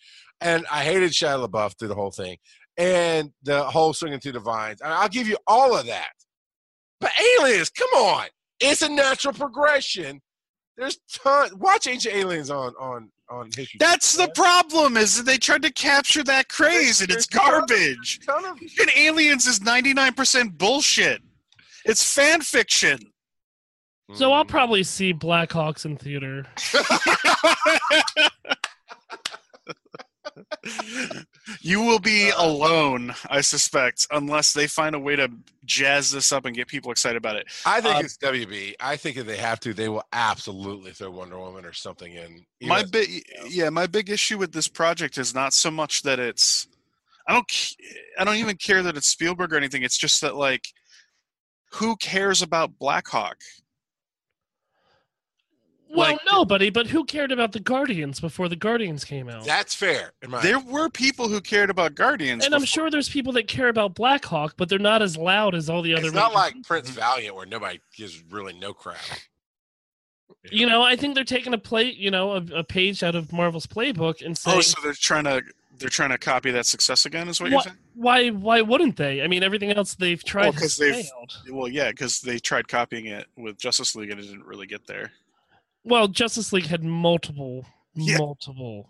And 0.41 0.65
I 0.71 0.83
hated 0.83 1.11
Shia 1.11 1.45
LaBeouf 1.45 1.77
through 1.77 1.89
the 1.89 1.95
whole 1.95 2.11
thing, 2.11 2.37
and 2.77 3.31
the 3.43 3.63
whole 3.63 3.93
swinging 3.93 4.19
through 4.19 4.33
the 4.33 4.39
vines. 4.39 4.81
And 4.81 4.93
I'll 4.93 5.09
give 5.09 5.27
you 5.27 5.37
all 5.47 5.77
of 5.77 5.85
that. 5.87 6.11
But 6.99 7.11
aliens, 7.39 7.69
come 7.69 7.89
on, 7.95 8.27
it's 8.59 8.81
a 8.81 8.89
natural 8.89 9.33
progression. 9.33 10.21
There's 10.77 10.97
ton. 11.11 11.51
Watch 11.57 11.87
Ancient 11.87 12.15
Aliens 12.15 12.49
on 12.49 12.73
on 12.79 13.11
on 13.29 13.45
History. 13.55 13.77
That's 13.79 14.15
the 14.15 14.27
problem. 14.35 14.97
Is 14.97 15.17
that 15.17 15.25
they 15.25 15.37
tried 15.37 15.61
to 15.63 15.71
capture 15.71 16.23
that 16.23 16.49
craze 16.49 17.01
and 17.01 17.11
it's 17.11 17.25
garbage. 17.25 18.19
man. 18.27 18.41
Ton 18.41 18.51
of 18.51 18.59
And 18.79 18.91
aliens 18.95 19.45
is 19.47 19.61
ninety 19.61 19.93
nine 19.93 20.13
percent 20.13 20.57
bullshit. 20.57 21.21
It's 21.85 22.13
fan 22.13 22.41
fiction. 22.41 22.99
So 24.15 24.31
I'll 24.33 24.43
Mm. 24.45 24.49
probably 24.49 24.83
see 24.83 25.13
Blackhawks 25.13 25.85
in 25.85 25.95
theater. 25.95 26.45
you 31.61 31.81
will 31.81 31.99
be 31.99 32.29
alone, 32.37 33.13
I 33.29 33.41
suspect, 33.41 34.07
unless 34.11 34.53
they 34.53 34.67
find 34.67 34.95
a 34.95 34.99
way 34.99 35.15
to 35.15 35.29
jazz 35.65 36.11
this 36.11 36.31
up 36.31 36.45
and 36.45 36.55
get 36.55 36.67
people 36.67 36.91
excited 36.91 37.17
about 37.17 37.35
it. 37.35 37.47
I 37.65 37.81
think 37.81 37.95
Um, 37.95 38.05
it's 38.05 38.17
WB. 38.17 38.75
I 38.79 38.95
think 38.97 39.17
if 39.17 39.25
they 39.25 39.37
have 39.37 39.59
to, 39.61 39.73
they 39.73 39.89
will 39.89 40.03
absolutely 40.13 40.91
throw 40.91 41.11
Wonder 41.11 41.37
Woman 41.39 41.65
or 41.65 41.73
something 41.73 42.13
in. 42.13 42.45
my 42.61 42.83
big 42.83 43.23
yeah 43.49 43.69
my 43.69 43.87
big 43.87 44.09
issue 44.09 44.37
with 44.37 44.51
this 44.51 44.67
project 44.67 45.17
is 45.17 45.33
not 45.33 45.53
so 45.53 45.71
much 45.71 46.01
that 46.03 46.19
it's 46.19 46.67
i 47.27 47.33
don't 47.33 47.51
I 48.17 48.23
don't 48.25 48.35
even 48.35 48.57
care 48.57 48.83
that 48.83 48.97
it's 48.97 49.07
spielberg 49.07 49.53
or 49.53 49.57
anything 49.57 49.83
it's 49.83 49.97
just 49.97 50.19
that 50.21 50.35
like 50.35 50.67
who 51.73 51.95
cares 51.97 52.41
about 52.41 52.77
blackhawk 52.79 53.37
Well, 55.91 56.11
Like- 56.11 56.19
nobody, 56.31 56.69
but 56.69 56.87
who 56.87 57.03
cared 57.03 57.31
about 57.31 57.51
the 57.51 57.59
Guardians 57.59 58.19
before 58.19 58.47
the 58.47 58.55
Guardians 58.55 59.03
came 59.03 59.27
out? 59.27 59.43
that's 59.45 59.73
fair. 59.73 60.13
In 60.21 60.29
my 60.29 60.39
there 60.41 60.59
were 60.59 60.89
people 60.89 61.27
who 61.29 61.41
cared 61.41 61.69
about 61.71 61.95
guardians 61.95 62.45
and 62.45 62.53
I'm 62.53 62.63
sure 62.65 62.91
there's 62.91 63.09
people 63.09 63.33
that 63.33 63.47
care 63.47 63.69
about 63.69 63.95
Black 63.95 64.23
Hawk, 64.25 64.53
but 64.55 64.69
they're 64.69 64.77
not 64.79 65.01
as 65.01 65.17
loud 65.17 65.55
as 65.55 65.69
all 65.69 65.81
the 65.81 65.93
other. 65.95 66.05
it's 66.05 66.13
not 66.13 66.33
like 66.33 66.53
companies. 66.53 66.67
Prince 66.67 66.89
Valiant 66.91 67.35
where 67.35 67.45
nobody 67.47 67.79
gives 67.97 68.21
really 68.29 68.53
no 68.53 68.73
crap. 68.73 68.99
You 70.51 70.67
know, 70.67 70.83
I 70.83 70.95
think 70.95 71.15
they're 71.15 71.23
taking 71.23 71.53
a 71.53 71.57
play, 71.57 71.91
you 71.91 72.11
know, 72.11 72.33
a, 72.33 72.43
a 72.59 72.63
page 72.63 73.03
out 73.03 73.15
of 73.15 73.33
Marvel's 73.33 73.65
playbook 73.67 74.21
and 74.21 74.31
oh, 74.31 74.33
saying, 74.35 74.57
oh 74.57 74.61
so 74.61 74.79
they're 74.83 74.93
trying 74.93 75.23
to 75.25 75.41
they're 75.79 75.89
trying 75.89 76.09
to 76.11 76.17
copy 76.17 76.51
that 76.51 76.65
success 76.65 77.05
again 77.05 77.27
is 77.29 77.39
what, 77.41 77.51
What- 77.51 77.65
you're 77.65 77.73
saying 77.73 77.77
why, 77.95 78.29
why 78.29 78.61
wouldn't 78.61 78.95
they? 78.97 79.21
I 79.23 79.27
mean, 79.27 79.43
everything 79.43 79.71
else 79.71 79.95
they've 79.95 80.23
tried 80.23 80.43
Well, 80.43 80.51
has 80.53 80.61
'cause 80.61 80.77
they've- 80.77 81.05
failed. 81.05 81.33
well 81.51 81.67
yeah 81.67 81.89
because 81.89 82.21
they 82.21 82.37
tried 82.37 82.67
copying 82.67 83.07
it 83.07 83.27
with 83.37 83.57
justice 83.57 83.95
league 83.95 84.09
and 84.11 84.19
it 84.19 84.23
didn't 84.23 84.45
really 84.45 84.67
get 84.67 84.85
there 84.87 85.11
Well, 85.83 86.07
Justice 86.07 86.51
League 86.53 86.65
had 86.67 86.83
multiple, 86.83 87.65
Yeah. 87.95 88.17
multiple, 88.17 88.89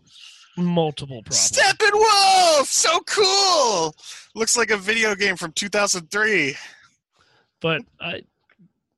multiple 0.57 1.21
problems. 1.23 1.51
steppenwolf 1.51 2.65
so 2.65 2.99
cool 3.01 3.95
looks 4.35 4.57
like 4.57 4.71
a 4.71 4.77
video 4.77 5.15
game 5.15 5.37
from 5.37 5.53
2003 5.53 6.53
but 7.61 7.81
I, 8.01 8.21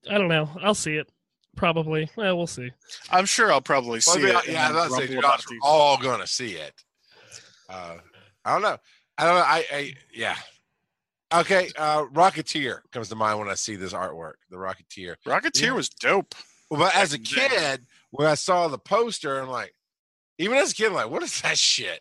I 0.10 0.18
don't 0.18 0.28
know. 0.28 0.50
I'll 0.62 0.74
see 0.74 0.96
it 0.96 1.08
probably. 1.56 2.10
Well, 2.16 2.36
we'll 2.38 2.48
see. 2.48 2.72
i'm 3.12 3.26
sure 3.28 3.52
i'll 3.52 3.62
probably 3.62 4.00
see 4.02 4.12
I 4.12 4.16
mean, 4.18 4.28
it 4.28 4.36
and 4.46 4.54
yeah, 4.54 4.70
I 4.70 4.72
then 4.72 4.76
was 4.76 4.86
about 4.86 5.02
to 5.02 5.08
say, 5.08 5.08
grumble 5.08 5.08
dude, 5.08 5.20
about 5.20 5.40
us 5.40 5.46
it. 5.52 5.54
are 5.56 5.68
all 5.70 5.98
gonna 5.98 6.28
see 6.28 6.54
it. 6.56 6.74
Uh, 7.70 7.98
I 8.44 8.54
don't 8.54 8.62
know. 8.64 8.78
I 9.20 9.24
don't 9.26 9.36
know. 9.36 9.42
I, 9.46 9.66
I 9.72 9.94
yeah. 10.14 10.36
Okay, 11.34 11.70
uh, 11.78 12.06
Rocketeer 12.08 12.80
comes 12.92 13.08
to 13.10 13.16
mind 13.16 13.40
when 13.40 13.50
I 13.50 13.54
see 13.54 13.76
this 13.76 13.94
artwork. 13.94 14.34
The 14.50 14.58
Rocketeer. 14.58 15.16
Rocketeer 15.26 15.62
Yeah. 15.68 15.72
was 15.74 15.88
dope. 15.90 16.34
But 16.72 16.96
as 16.96 17.14
a 17.14 17.20
Back 17.20 17.28
in 17.28 17.36
the 17.36 17.50
day. 17.50 17.56
kid, 17.58 17.86
when 18.12 18.28
I 18.28 18.36
saw 18.36 18.68
the 18.68 18.78
poster, 18.78 19.40
I'm 19.40 19.50
like, 19.50 19.74
even 20.38 20.58
as 20.58 20.72
a 20.72 20.76
kid, 20.76 20.88
I'm 20.88 20.94
like, 20.94 21.10
what 21.10 21.22
is 21.22 21.42
that 21.42 21.58
shit? 21.58 22.00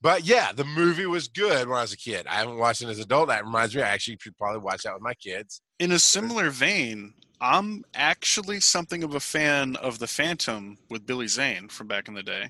But 0.00 0.24
yeah, 0.24 0.52
the 0.52 0.64
movie 0.64 1.06
was 1.06 1.28
good 1.28 1.68
when 1.68 1.78
I 1.78 1.82
was 1.82 1.92
a 1.92 1.96
kid. 1.96 2.26
I 2.26 2.34
haven't 2.34 2.58
watched 2.58 2.82
it 2.82 2.88
as 2.88 2.98
an 2.98 3.04
adult. 3.04 3.28
That 3.28 3.44
reminds 3.44 3.74
me, 3.74 3.82
I 3.82 3.88
actually 3.88 4.18
should 4.20 4.36
probably 4.36 4.60
watch 4.60 4.82
that 4.82 4.94
with 4.94 5.02
my 5.02 5.14
kids. 5.14 5.60
In 5.78 5.92
a 5.92 5.98
similar 5.98 6.50
vein, 6.50 7.14
I'm 7.40 7.84
actually 7.94 8.60
something 8.60 9.02
of 9.02 9.14
a 9.14 9.20
fan 9.20 9.76
of 9.76 9.98
the 9.98 10.06
Phantom 10.06 10.78
with 10.88 11.06
Billy 11.06 11.28
Zane 11.28 11.68
from 11.68 11.88
back 11.88 12.08
in 12.08 12.14
the 12.14 12.22
day. 12.22 12.48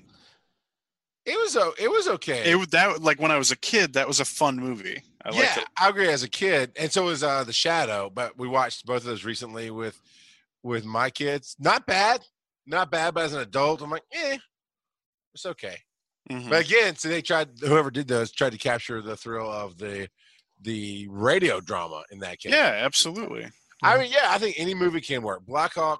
It 1.25 1.37
was 1.37 1.55
it 1.79 1.89
was 1.89 2.07
okay. 2.07 2.51
It 2.51 2.71
that 2.71 3.01
like 3.01 3.19
when 3.19 3.31
I 3.31 3.37
was 3.37 3.51
a 3.51 3.55
kid, 3.55 3.93
that 3.93 4.07
was 4.07 4.19
a 4.19 4.25
fun 4.25 4.57
movie. 4.57 5.01
I 5.23 5.29
liked 5.29 5.41
yeah, 5.41 5.61
it. 5.61 5.67
I 5.77 5.89
agree. 5.89 6.09
As 6.09 6.23
a 6.23 6.29
kid, 6.29 6.71
and 6.77 6.91
so 6.91 7.05
was 7.05 7.23
uh, 7.23 7.43
the 7.45 7.53
Shadow. 7.53 8.11
But 8.13 8.37
we 8.37 8.47
watched 8.47 8.85
both 8.85 8.97
of 8.97 9.05
those 9.05 9.23
recently 9.23 9.71
with 9.71 10.01
with 10.63 10.85
my 10.85 11.09
kids. 11.09 11.55
Not 11.59 11.85
bad, 11.85 12.21
not 12.65 12.89
bad. 12.89 13.13
But 13.13 13.25
as 13.25 13.33
an 13.33 13.41
adult, 13.41 13.81
I'm 13.81 13.89
like, 13.91 14.03
eh, 14.13 14.37
it's 15.33 15.45
okay. 15.45 15.77
Mhm. 16.31 16.49
But 16.49 16.65
again, 16.65 16.95
so 16.95 17.09
they 17.09 17.21
tried. 17.21 17.49
Whoever 17.59 17.91
did 17.91 18.07
those 18.07 18.31
tried 18.31 18.53
to 18.53 18.57
capture 18.57 19.01
the 19.01 19.17
thrill 19.17 19.51
of 19.51 19.77
the 19.77 20.07
the 20.61 21.07
radio 21.09 21.59
drama 21.59 22.03
in 22.11 22.19
that 22.19 22.39
case. 22.39 22.53
yeah, 22.53 22.79
absolutely. 22.83 23.47
I 23.81 23.97
mean, 23.97 24.09
yeah, 24.11 24.27
I 24.29 24.37
think 24.37 24.55
any 24.57 24.73
movie 24.73 25.01
can 25.01 25.21
work. 25.23 25.45
Black 25.45 25.73
Hawk, 25.73 25.99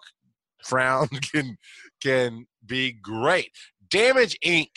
Crown 0.64 1.08
can 1.34 1.58
can 2.02 2.46
be 2.66 2.94
great. 2.94 3.52
Damage 3.90 4.40
Inc. 4.46 4.70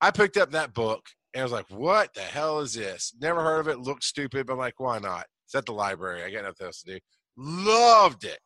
I 0.00 0.10
picked 0.12 0.38
up 0.38 0.52
that 0.52 0.72
book 0.72 1.04
and 1.34 1.40
I 1.42 1.44
was 1.44 1.52
like, 1.52 1.66
"What 1.68 2.14
the 2.14 2.22
hell 2.22 2.60
is 2.60 2.72
this? 2.72 3.12
Never 3.20 3.42
heard 3.42 3.60
of 3.60 3.68
it. 3.68 3.80
Looked 3.80 4.04
stupid, 4.04 4.46
but 4.46 4.54
I'm 4.54 4.58
like, 4.58 4.80
why 4.80 4.98
not? 4.98 5.26
It's 5.44 5.54
at 5.54 5.66
the 5.66 5.72
library. 5.72 6.22
I 6.24 6.30
got 6.30 6.44
nothing 6.44 6.66
else 6.66 6.82
to 6.82 6.92
do. 6.94 6.98
Loved 7.36 8.24
it, 8.24 8.40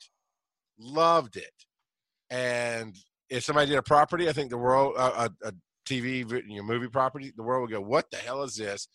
loved 0.83 1.37
it. 1.37 1.53
And 2.31 2.97
if 3.31 3.45
somebody 3.45 3.71
did 3.71 3.79
a 3.79 3.83
property, 3.83 4.29
I 4.29 4.33
think 4.33 4.51
the 4.51 4.59
world 4.59 4.95
uh, 4.97 5.29
a, 5.43 5.49
a 5.49 5.53
TV 5.87 6.29
your 6.49 6.65
movie 6.65 6.89
property, 6.89 7.33
the 7.37 7.43
world 7.43 7.63
would 7.63 7.75
go, 7.75 7.81
"What 7.81 8.11
the 8.11 8.19
hell 8.19 8.43
is 8.43 8.57
this?" 8.57 8.89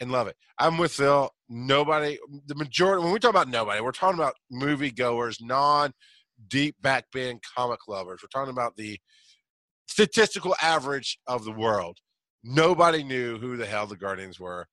and 0.00 0.10
love 0.10 0.26
it. 0.26 0.36
I'm 0.58 0.78
with 0.78 0.92
Phil. 0.92 1.30
Nobody, 1.48 2.18
the 2.46 2.54
majority, 2.54 3.02
when 3.02 3.12
we 3.12 3.18
talk 3.18 3.30
about 3.30 3.48
nobody, 3.48 3.80
we're 3.80 3.92
talking 3.92 4.18
about 4.18 4.34
movie 4.50 4.90
goers, 4.90 5.38
non 5.40 5.92
deep 6.48 6.76
back 6.80 7.06
bin 7.12 7.40
comic 7.56 7.80
lovers. 7.88 8.20
We're 8.22 8.40
talking 8.40 8.52
about 8.52 8.76
the 8.76 8.98
statistical 9.86 10.54
average 10.60 11.18
of 11.26 11.44
the 11.44 11.52
world. 11.52 11.98
Nobody 12.42 13.02
knew 13.02 13.38
who 13.38 13.56
the 13.56 13.66
hell 13.66 13.86
the 13.86 13.96
Guardians 13.96 14.38
were. 14.38 14.66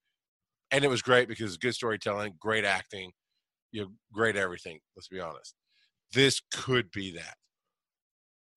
And 0.71 0.84
it 0.84 0.89
was 0.89 1.02
great 1.02 1.28
because 1.28 1.58
good 1.58 1.76
storytelling, 1.76 2.36
great 2.39 2.65
acting, 2.65 3.12
you 3.71 3.82
know, 3.82 3.88
great 4.13 4.36
everything. 4.36 4.80
Let's 4.95 5.10
be 5.10 5.19
honest. 5.19 5.54
This 6.13 6.41
could 6.54 6.91
be 6.91 7.12
that. 7.13 7.36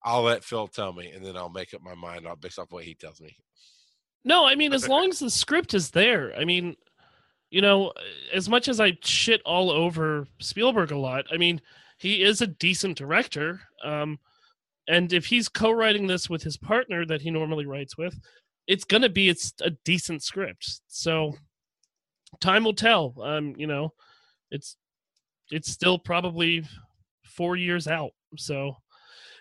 I'll 0.03 0.23
let 0.23 0.43
Phil 0.43 0.67
tell 0.67 0.93
me, 0.93 1.11
and 1.11 1.25
then 1.25 1.35
I'll 1.35 1.49
make 1.49 1.73
up 1.73 1.81
my 1.81 1.95
mind 1.95 2.27
on- 2.27 2.39
based 2.39 2.59
off 2.59 2.71
what 2.71 2.83
he 2.83 2.93
tells 2.93 3.19
me. 3.19 3.35
No, 4.23 4.45
I 4.45 4.55
mean, 4.55 4.73
as 4.73 4.87
long 4.87 5.09
as 5.09 5.19
the 5.19 5.29
script 5.29 5.73
is 5.73 5.91
there. 5.91 6.35
I 6.35 6.45
mean, 6.45 6.75
you 7.49 7.61
know, 7.61 7.93
as 8.33 8.49
much 8.49 8.67
as 8.67 8.79
I 8.79 8.97
shit 9.03 9.41
all 9.45 9.71
over 9.71 10.27
Spielberg 10.39 10.91
a 10.91 10.97
lot, 10.97 11.25
I 11.31 11.37
mean, 11.37 11.61
he 11.99 12.23
is 12.23 12.41
a 12.41 12.47
decent 12.47 12.97
director. 12.97 13.61
Um, 13.83 14.19
and 14.87 15.13
if 15.13 15.27
he's 15.27 15.47
co-writing 15.47 16.07
this 16.07 16.29
with 16.29 16.43
his 16.43 16.57
partner 16.57 17.05
that 17.05 17.21
he 17.21 17.31
normally 17.31 17.65
writes 17.65 17.97
with, 17.97 18.19
it's 18.67 18.83
gonna 18.83 19.09
be 19.09 19.29
it's 19.29 19.53
a 19.61 19.71
decent 19.85 20.23
script. 20.23 20.81
So 20.87 21.35
time 22.41 22.63
will 22.63 22.73
tell. 22.73 23.15
Um, 23.21 23.53
you 23.57 23.67
know, 23.67 23.93
it's 24.51 24.75
it's 25.51 25.71
still 25.71 25.99
probably 25.99 26.63
four 27.35 27.55
years 27.55 27.87
out. 27.87 28.11
So 28.37 28.75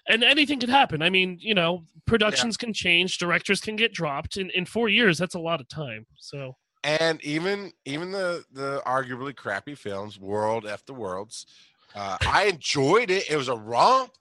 and 0.09 0.23
anything 0.23 0.61
could 0.61 0.69
happen. 0.69 1.01
I 1.01 1.09
mean, 1.09 1.39
you 1.41 1.55
know, 1.55 1.85
productions 2.07 2.57
can 2.59 2.75
change, 2.75 3.19
directors 3.19 3.61
can 3.61 3.77
get 3.77 3.93
dropped. 3.93 4.37
In 4.37 4.51
in 4.51 4.67
four 4.67 4.89
years, 4.89 5.19
that's 5.19 5.35
a 5.35 5.41
lot 5.41 5.61
of 5.61 5.69
time. 5.69 6.07
So 6.19 6.57
and 6.85 7.23
even 7.25 7.73
even 7.87 8.13
the 8.13 8.45
the 8.53 8.83
arguably 8.87 9.35
crappy 9.35 9.75
films 9.75 10.21
War 10.21 10.47
of 10.47 10.83
the 10.87 10.95
Worlds 10.95 11.47
uh, 11.95 12.19
i 12.23 12.45
enjoyed 12.45 13.11
it 13.11 13.29
it 13.31 13.37
was 13.37 13.49
a 13.49 13.57
romp 13.57 14.13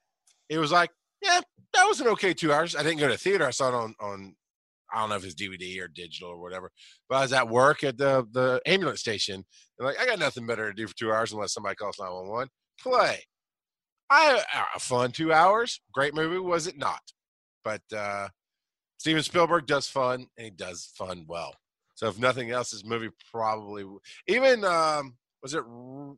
it 0.49 0.57
was 0.57 0.71
like 0.71 0.89
yeah 1.21 1.41
that 1.73 1.85
was 1.85 1.99
an 1.99 2.07
okay 2.07 2.33
two 2.33 2.51
hours 2.51 2.75
i 2.75 2.81
didn't 2.81 2.99
go 2.99 3.07
to 3.07 3.17
theater 3.17 3.45
i 3.45 3.51
saw 3.51 3.67
it 3.67 3.75
on 3.75 3.93
on 3.99 4.35
i 4.93 4.99
don't 4.99 5.09
know 5.09 5.15
if 5.15 5.25
it's 5.25 5.35
dvd 5.35 5.79
or 5.81 5.87
digital 5.89 6.29
or 6.29 6.39
whatever 6.39 6.71
but 7.09 7.17
i 7.17 7.21
was 7.21 7.33
at 7.33 7.47
work 7.47 7.83
at 7.83 7.97
the 7.97 8.25
the 8.31 8.61
ambulance 8.65 9.01
station 9.01 9.43
and 9.79 9.85
like 9.85 9.99
i 9.99 10.05
got 10.05 10.19
nothing 10.19 10.47
better 10.47 10.69
to 10.69 10.75
do 10.75 10.87
for 10.87 10.95
two 10.95 11.11
hours 11.11 11.33
unless 11.33 11.53
somebody 11.53 11.75
calls 11.75 11.99
911 11.99 12.49
play 12.79 13.21
i 14.13 14.43
a 14.75 14.79
fun 14.79 15.11
two 15.11 15.33
hours 15.33 15.81
great 15.93 16.13
movie 16.13 16.39
was 16.39 16.67
it 16.67 16.77
not 16.77 17.01
but 17.63 17.81
uh 17.95 18.27
steven 18.97 19.23
spielberg 19.23 19.65
does 19.65 19.87
fun 19.87 20.27
and 20.37 20.45
he 20.45 20.51
does 20.51 20.91
fun 20.97 21.25
well 21.27 21.53
so 21.95 22.07
if 22.07 22.19
nothing 22.19 22.51
else, 22.51 22.71
this 22.71 22.85
movie 22.85 23.09
probably 23.31 23.85
even 24.27 24.65
um 24.65 25.15
was 25.41 25.53
it 25.53 25.63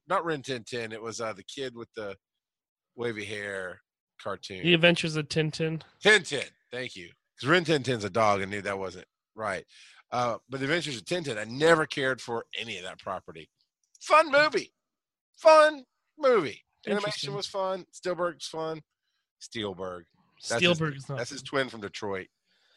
not 0.07 0.23
Rin 0.23 0.41
Tin 0.41 0.63
Tin? 0.63 0.91
It 0.91 1.01
was 1.01 1.19
uh 1.19 1.33
the 1.33 1.43
kid 1.43 1.75
with 1.75 1.89
the 1.95 2.15
wavy 2.95 3.25
hair 3.25 3.81
cartoon. 4.21 4.63
the 4.63 4.73
Adventures 4.73 5.15
of 5.15 5.27
Tintin. 5.27 5.81
Tin 6.01 6.23
Tin, 6.23 6.45
thank 6.71 6.95
you. 6.95 7.09
Because 7.35 7.49
Rin 7.49 7.65
Tin 7.65 7.83
Tin's 7.83 8.03
a 8.03 8.09
dog. 8.09 8.41
I 8.41 8.45
knew 8.45 8.61
that 8.61 8.79
wasn't 8.79 9.05
right. 9.35 9.65
Uh, 10.11 10.37
but 10.49 10.59
The 10.59 10.65
Adventures 10.65 10.97
of 10.97 11.03
Tintin, 11.03 11.37
I 11.37 11.43
never 11.43 11.85
cared 11.85 12.21
for 12.21 12.45
any 12.57 12.77
of 12.77 12.83
that 12.83 12.99
property. 12.99 13.49
Fun 14.01 14.31
movie, 14.31 14.71
fun 15.37 15.83
movie. 16.17 16.64
Animation 16.87 17.33
was 17.33 17.47
fun. 17.47 17.85
Spielberg's 17.91 18.47
fun. 18.47 18.81
Spielberg. 19.39 20.05
That's 20.49 20.61
Spielberg 20.61 20.93
his, 20.93 21.03
is 21.03 21.09
not. 21.09 21.17
That's 21.17 21.29
his 21.31 21.41
twin 21.41 21.69
from 21.69 21.81
Detroit. 21.81 22.27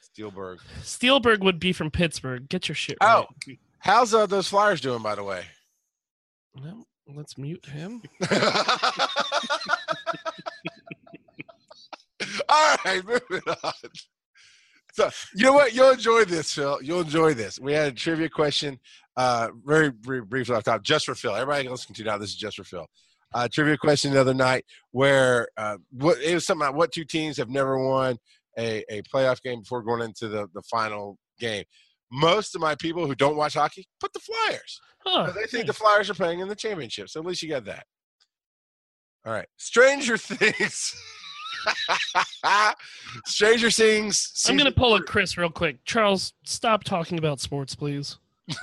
Spielberg. 0.03 0.61
Spielberg 0.83 1.45
would 1.45 1.61
be 1.61 1.73
from 1.73 1.91
Pittsburgh. 1.91 2.49
Get 2.49 2.69
your 2.69 2.75
shit 2.75 2.97
right. 3.03 3.25
Oh, 3.29 3.53
how's 3.79 4.15
uh, 4.15 4.27
those 4.27 4.49
Flyers 4.49 4.81
doing, 4.81 5.03
by 5.03 5.15
the 5.15 5.23
way? 5.23 5.45
Well, 6.61 6.87
let's 7.15 7.39
mute 7.39 7.67
him. 7.67 8.03
All 12.49 12.77
right, 12.85 13.05
moving 13.05 13.43
on. 13.63 13.73
So 14.93 15.11
you 15.35 15.45
know 15.45 15.53
what? 15.53 15.75
You'll 15.75 15.91
enjoy 15.91 16.25
this, 16.25 16.53
Phil. 16.53 16.81
You'll 16.83 17.03
enjoy 17.03 17.35
this. 17.35 17.61
We 17.61 17.73
had 17.73 17.89
a 17.89 17.93
trivia 17.93 18.29
question, 18.29 18.81
uh, 19.17 19.51
very, 19.65 19.93
very 20.01 20.23
briefly 20.23 20.57
off 20.57 20.65
top, 20.65 20.83
just 20.83 21.07
for 21.07 21.15
Phil. 21.15 21.35
Everybody 21.35 21.69
listening 21.69 21.95
to 21.97 22.05
now, 22.05 22.19
this 22.19 22.31
is 22.31 22.37
just 22.37 22.57
for 22.57 22.65
Phil. 22.65 22.87
Uh, 23.35 23.49
trivia 23.53 23.77
question 23.77 24.13
the 24.13 24.21
other 24.21 24.35
night 24.35 24.65
where 24.93 25.49
uh, 25.57 25.77
what 25.93 26.19
it 26.23 26.35
was 26.35 26.47
something 26.47 26.67
about 26.67 26.77
what 26.77 26.93
two 26.93 27.05
teams 27.05 27.37
have 27.37 27.51
never 27.51 27.79
won 27.79 28.17
a, 28.59 28.85
a 28.91 29.03
playoff 29.03 29.43
game 29.43 29.61
before 29.61 29.83
going 29.83 30.03
into 30.03 30.29
the, 30.29 30.49
the 30.55 30.63
final 30.63 31.19
game. 31.39 31.65
Most 32.11 32.55
of 32.55 32.61
my 32.61 32.75
people 32.75 33.07
who 33.07 33.15
don't 33.15 33.37
watch 33.37 33.55
hockey 33.55 33.87
put 34.01 34.13
the 34.13 34.21
Flyers. 34.21 34.81
Huh, 35.05 35.33
they 35.35 35.47
think 35.47 35.67
the. 35.67 35.73
Flyers 35.73 36.11
are 36.11 36.15
playing 36.15 36.41
in 36.41 36.49
the 36.49 36.57
championship, 36.57 37.09
so 37.09 37.21
at 37.21 37.27
least 37.27 37.43
you 37.43 37.49
got 37.49 37.65
that. 37.67 37.85
All 39.25 39.33
right, 39.33 39.47
Stranger 39.59 40.17
Things. 40.19 40.95
Stranger 43.27 43.71
Things. 43.71 44.45
I'm 44.49 44.57
gonna 44.57 44.73
pull 44.73 44.97
a 44.97 45.03
Chris 45.03 45.37
real 45.37 45.51
quick. 45.51 45.85
Charles, 45.85 46.33
stop 46.45 46.83
talking 46.83 47.19
about 47.19 47.41
sports, 47.41 47.75
please. 47.75 48.17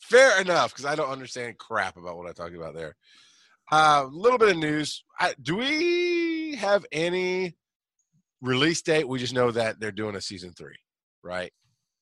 Fair 0.00 0.40
enough, 0.40 0.72
because 0.72 0.86
I 0.86 0.96
don't 0.96 1.10
understand 1.10 1.58
crap 1.58 1.96
about 1.96 2.16
what 2.16 2.28
I 2.28 2.32
talk 2.32 2.52
about 2.52 2.74
there. 2.74 2.96
A 3.72 3.74
uh, 3.74 4.08
little 4.10 4.38
bit 4.38 4.48
of 4.48 4.56
news. 4.56 5.04
I, 5.18 5.34
do 5.40 5.56
we 5.56 6.56
have 6.56 6.84
any 6.90 7.54
release 8.40 8.82
date? 8.82 9.06
We 9.06 9.20
just 9.20 9.32
know 9.32 9.52
that 9.52 9.78
they're 9.78 9.92
doing 9.92 10.16
a 10.16 10.20
season 10.20 10.52
three, 10.52 10.74
right? 11.22 11.52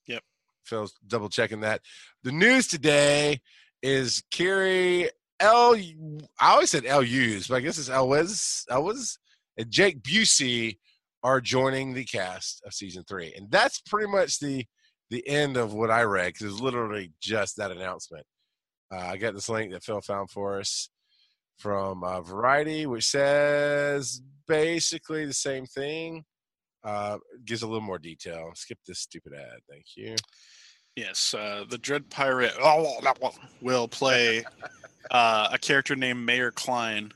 Yep. 0.06 0.22
Phil's 0.64 0.94
double 1.06 1.28
checking 1.28 1.60
that. 1.60 1.82
The 2.22 2.32
news 2.32 2.68
today 2.68 3.42
is 3.82 4.22
Cary 4.30 5.10
L. 5.40 5.76
I 6.40 6.52
always 6.52 6.70
said 6.70 6.84
LU's, 6.84 7.48
but 7.48 7.56
I 7.56 7.60
guess 7.60 7.78
it's 7.78 7.90
Elwes. 7.90 8.64
Elwes 8.70 9.18
and 9.58 9.70
Jake 9.70 10.02
Busey 10.02 10.78
are 11.22 11.42
joining 11.42 11.92
the 11.92 12.04
cast 12.04 12.62
of 12.64 12.72
season 12.72 13.04
three, 13.06 13.34
and 13.36 13.50
that's 13.50 13.80
pretty 13.82 14.10
much 14.10 14.38
the 14.38 14.64
the 15.10 15.26
end 15.28 15.58
of 15.58 15.74
what 15.74 15.90
I 15.90 16.02
read 16.02 16.28
because 16.28 16.42
it 16.42 16.52
was 16.52 16.60
literally 16.62 17.12
just 17.20 17.56
that 17.56 17.72
announcement. 17.72 18.24
Uh, 18.90 19.00
I 19.00 19.16
got 19.18 19.34
this 19.34 19.50
link 19.50 19.72
that 19.72 19.84
Phil 19.84 20.00
found 20.00 20.30
for 20.30 20.60
us 20.60 20.88
from 21.58 22.04
uh, 22.04 22.20
Variety, 22.20 22.86
which 22.86 23.06
says 23.06 24.22
basically 24.46 25.26
the 25.26 25.34
same 25.34 25.66
thing. 25.66 26.24
Uh, 26.84 27.18
gives 27.44 27.62
a 27.62 27.66
little 27.66 27.82
more 27.82 27.98
detail. 27.98 28.52
Skip 28.54 28.78
this 28.86 29.00
stupid 29.00 29.32
ad. 29.34 29.60
Thank 29.68 29.84
you. 29.96 30.14
Yes, 30.96 31.34
uh, 31.34 31.64
the 31.68 31.78
Dread 31.78 32.08
Pirate 32.08 32.54
will 33.60 33.88
play 33.88 34.44
uh, 35.10 35.48
a 35.52 35.58
character 35.58 35.94
named 35.96 36.24
Mayor 36.24 36.50
Kline, 36.50 37.12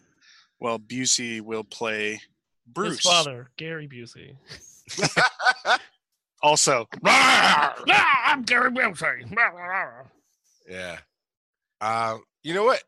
while 0.58 0.78
Busey 0.78 1.40
will 1.40 1.64
play 1.64 2.20
Bruce. 2.66 2.96
His 2.96 3.00
father, 3.00 3.50
Gary 3.56 3.88
Busey. 3.88 4.36
Also, 6.42 6.88
ah, 7.06 7.74
I'm 8.26 8.42
Gary 8.42 8.70
Busey. 8.70 9.30
Yeah. 10.68 10.98
Uh, 11.80 12.16
you 12.42 12.54
know 12.54 12.64
what? 12.64 12.82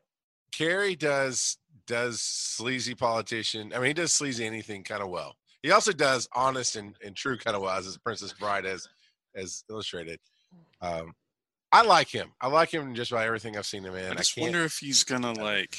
Cary 0.57 0.95
does 0.95 1.57
does 1.87 2.21
sleazy 2.21 2.95
politician. 2.95 3.71
I 3.73 3.77
mean, 3.77 3.87
he 3.87 3.93
does 3.93 4.13
sleazy 4.13 4.45
anything 4.45 4.83
kind 4.83 5.03
of 5.03 5.09
well. 5.09 5.35
He 5.61 5.71
also 5.71 5.91
does 5.91 6.27
honest 6.33 6.75
and, 6.75 6.95
and 7.03 7.15
true 7.15 7.37
kind 7.37 7.55
of 7.55 7.61
well 7.61 7.77
as 7.77 7.97
Princess 7.97 8.33
Bride 8.33 8.65
as 8.65 8.87
as 9.35 9.63
illustrated. 9.69 10.19
Um, 10.81 11.13
I 11.71 11.81
like 11.81 12.07
him. 12.07 12.31
I 12.39 12.47
like 12.47 12.73
him 12.73 12.95
just 12.95 13.11
by 13.11 13.25
everything 13.25 13.57
I've 13.57 13.65
seen 13.65 13.83
him 13.83 13.95
in. 13.95 14.05
I 14.05 14.11
I, 14.11 14.15
just 14.15 14.35
can't 14.35 14.45
wonder 14.45 14.63
if 14.63 14.77
he's 14.77 15.03
gonna 15.03 15.33
like 15.33 15.77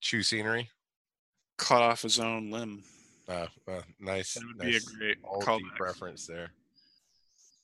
chew 0.00 0.22
scenery. 0.22 0.70
cut 1.58 1.82
off 1.82 2.02
his 2.02 2.18
own 2.18 2.50
limb. 2.50 2.84
Uh, 3.28 3.46
uh, 3.68 3.82
nice. 4.00 4.34
That 4.34 4.44
would 4.46 4.66
be 4.66 4.76
a 4.76 4.80
great 4.80 5.18
old 5.24 5.44
callback. 5.44 5.78
reference 5.80 6.26
there. 6.26 6.52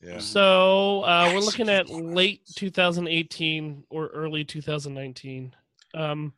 Yeah. 0.03 0.19
So 0.19 1.03
uh, 1.03 1.31
we're 1.33 1.41
looking 1.41 1.69
at 1.69 1.89
late 1.89 2.43
2018 2.57 3.85
or 3.89 4.09
early 4.09 4.45
2019. 4.45 5.55
Um, 5.95 6.35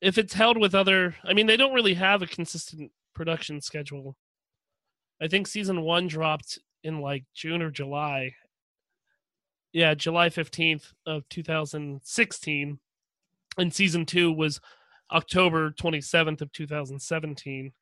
if 0.00 0.18
it's 0.18 0.34
held 0.34 0.58
with 0.58 0.74
other, 0.74 1.14
I 1.24 1.32
mean, 1.32 1.46
they 1.46 1.56
don't 1.56 1.74
really 1.74 1.94
have 1.94 2.22
a 2.22 2.26
consistent 2.26 2.92
production 3.14 3.60
schedule. 3.60 4.16
I 5.20 5.28
think 5.28 5.46
season 5.46 5.82
one 5.82 6.06
dropped 6.06 6.58
in 6.84 7.00
like 7.00 7.24
June 7.34 7.62
or 7.62 7.70
July. 7.70 8.34
Yeah, 9.72 9.94
July 9.94 10.28
15th 10.28 10.92
of 11.06 11.28
2016, 11.28 12.78
and 13.58 13.74
season 13.74 14.06
two 14.06 14.32
was 14.32 14.60
October 15.12 15.70
27th 15.72 16.40
of 16.40 16.52
2017. 16.52 17.72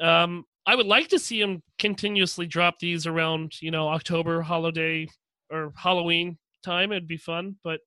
Um, 0.00 0.44
I 0.66 0.74
would 0.74 0.86
like 0.86 1.08
to 1.08 1.18
see 1.18 1.40
them 1.40 1.62
continuously 1.78 2.46
drop 2.46 2.78
these 2.78 3.06
around, 3.06 3.60
you 3.60 3.70
know, 3.70 3.88
October 3.88 4.42
holiday 4.42 5.08
or 5.50 5.72
Halloween 5.76 6.38
time. 6.64 6.92
It'd 6.92 7.08
be 7.08 7.16
fun, 7.16 7.56
but 7.62 7.80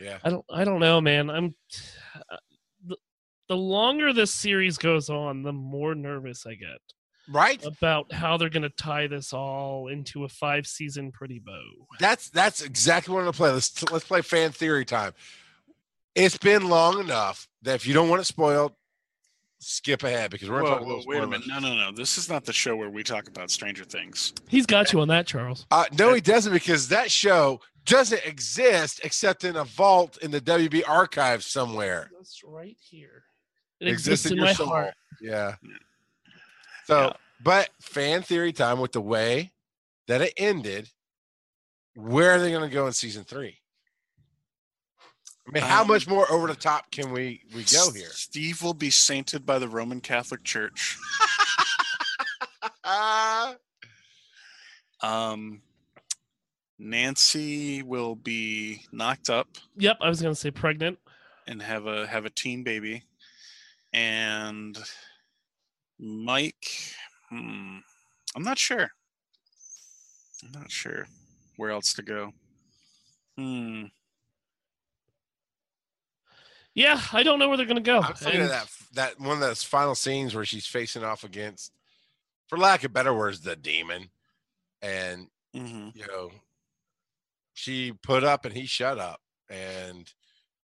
Yeah. 0.00 0.18
I 0.24 0.30
don't, 0.30 0.44
I 0.52 0.64
don't 0.64 0.80
know, 0.80 1.00
man. 1.00 1.30
I'm 1.30 1.54
the, 2.86 2.96
the 3.48 3.56
longer 3.56 4.12
this 4.12 4.32
series 4.32 4.78
goes 4.78 5.10
on, 5.10 5.42
the 5.42 5.52
more 5.52 5.94
nervous 5.94 6.46
I 6.46 6.54
get 6.54 6.78
Right? 7.28 7.64
about 7.64 8.12
how 8.12 8.36
they're 8.36 8.48
going 8.48 8.62
to 8.62 8.68
tie 8.68 9.06
this 9.06 9.32
all 9.32 9.88
into 9.88 10.24
a 10.24 10.28
five 10.28 10.66
season 10.66 11.12
pretty 11.12 11.38
bow. 11.38 11.62
That's 12.00 12.28
that's 12.30 12.62
exactly 12.62 13.14
what 13.14 13.20
I'm 13.20 13.26
gonna 13.26 13.32
play. 13.36 13.50
Let's 13.52 13.90
let's 13.90 14.04
play 14.04 14.22
fan 14.22 14.50
theory 14.50 14.84
time. 14.84 15.12
It's 16.14 16.36
been 16.36 16.68
long 16.68 17.00
enough 17.00 17.48
that 17.62 17.76
if 17.76 17.86
you 17.86 17.94
don't 17.94 18.08
want 18.08 18.20
it 18.20 18.24
spoiled, 18.24 18.72
skip 19.62 20.02
ahead 20.02 20.30
because 20.30 20.50
we're 20.50 20.60
gonna 20.62 20.70
Whoa, 20.70 20.78
talk 20.78 20.80
a 20.82 20.84
whoa, 20.84 20.96
little 20.96 21.04
wait 21.10 21.22
a 21.22 21.26
minute! 21.26 21.46
No, 21.48 21.58
no, 21.58 21.74
no! 21.74 21.92
This 21.92 22.18
is 22.18 22.28
not 22.28 22.44
the 22.44 22.52
show 22.52 22.76
where 22.76 22.90
we 22.90 23.02
talk 23.02 23.28
about 23.28 23.50
Stranger 23.50 23.84
Things. 23.84 24.32
He's 24.48 24.66
got 24.66 24.92
you 24.92 25.00
on 25.00 25.08
that, 25.08 25.26
Charles. 25.26 25.66
Uh, 25.70 25.84
no, 25.98 26.12
he 26.12 26.20
doesn't 26.20 26.52
because 26.52 26.88
that 26.88 27.10
show 27.10 27.60
doesn't 27.84 28.24
exist 28.24 29.00
except 29.04 29.44
in 29.44 29.56
a 29.56 29.64
vault 29.64 30.18
in 30.22 30.30
the 30.30 30.40
WB 30.40 30.82
archives 30.88 31.46
somewhere. 31.46 32.10
That's 32.16 32.40
right 32.44 32.76
here. 32.80 33.24
It 33.80 33.88
It 33.88 33.92
exists 33.92 34.26
in 34.26 34.36
your 34.36 34.46
my 34.46 34.52
soul. 34.52 34.66
heart. 34.68 34.94
Yeah. 35.20 35.54
So, 36.86 37.06
Yeah. 37.06 37.12
but 37.42 37.70
fan 37.80 38.22
theory 38.22 38.52
time 38.52 38.78
with 38.80 38.92
the 38.92 39.00
way 39.00 39.52
that 40.08 40.20
it 40.20 40.32
ended. 40.36 40.90
Where 41.94 42.32
are 42.32 42.40
they 42.40 42.50
going 42.50 42.68
to 42.68 42.72
go 42.74 42.86
in 42.86 42.92
season 42.92 43.24
three? 43.24 43.58
I 45.46 45.50
mean, 45.50 45.62
how 45.62 45.82
Um, 45.82 45.88
much 45.88 46.06
more 46.06 46.30
over 46.30 46.46
the 46.46 46.54
top 46.54 46.90
can 46.92 47.10
we 47.12 47.42
we 47.54 47.64
go 47.64 47.90
here? 47.92 48.08
Steve 48.12 48.62
will 48.62 48.74
be 48.74 48.90
sainted 48.90 49.44
by 49.44 49.58
the 49.58 49.68
Roman 49.68 50.00
Catholic 50.00 50.44
Church. 50.44 50.96
Um, 55.00 55.62
Nancy 56.78 57.82
will 57.82 58.14
be 58.14 58.82
knocked 58.92 59.30
up 59.30 59.48
Yep, 59.76 59.98
I 60.00 60.08
was 60.08 60.22
going 60.22 60.32
to 60.34 60.40
say 60.40 60.50
pregnant. 60.52 60.98
and 61.48 61.60
have 61.60 61.86
a 61.86 62.06
have 62.06 62.24
a 62.24 62.30
teen 62.30 62.62
baby, 62.62 63.02
and 63.92 64.78
Mike. 65.98 66.68
Hmm, 67.30 67.78
I'm 68.36 68.42
not 68.44 68.58
sure. 68.60 68.90
I'm 70.44 70.52
not 70.52 70.70
sure 70.70 71.06
where 71.56 71.70
else 71.70 71.94
to 71.94 72.02
go. 72.02 72.32
Hmm. 73.36 73.84
Yeah, 76.74 77.00
I 77.12 77.22
don't 77.22 77.38
know 77.38 77.48
where 77.48 77.56
they're 77.56 77.66
going 77.66 77.76
to 77.76 77.82
go. 77.82 78.00
I'm 78.00 78.14
thinking 78.14 78.42
of 78.42 78.48
that 78.48 78.68
that 78.94 79.20
one 79.20 79.32
of 79.34 79.40
those 79.40 79.62
final 79.62 79.94
scenes 79.94 80.34
where 80.34 80.44
she's 80.44 80.66
facing 80.66 81.04
off 81.04 81.24
against, 81.24 81.72
for 82.48 82.56
lack 82.56 82.84
of 82.84 82.92
better 82.92 83.12
words, 83.12 83.40
the 83.40 83.56
demon, 83.56 84.08
and 84.80 85.28
hmm 85.54 85.88
you 85.94 86.06
know, 86.06 86.30
she 87.54 87.92
put 87.92 88.24
up 88.24 88.44
and 88.46 88.54
he 88.54 88.66
shut 88.66 88.98
up, 88.98 89.20
and 89.50 90.10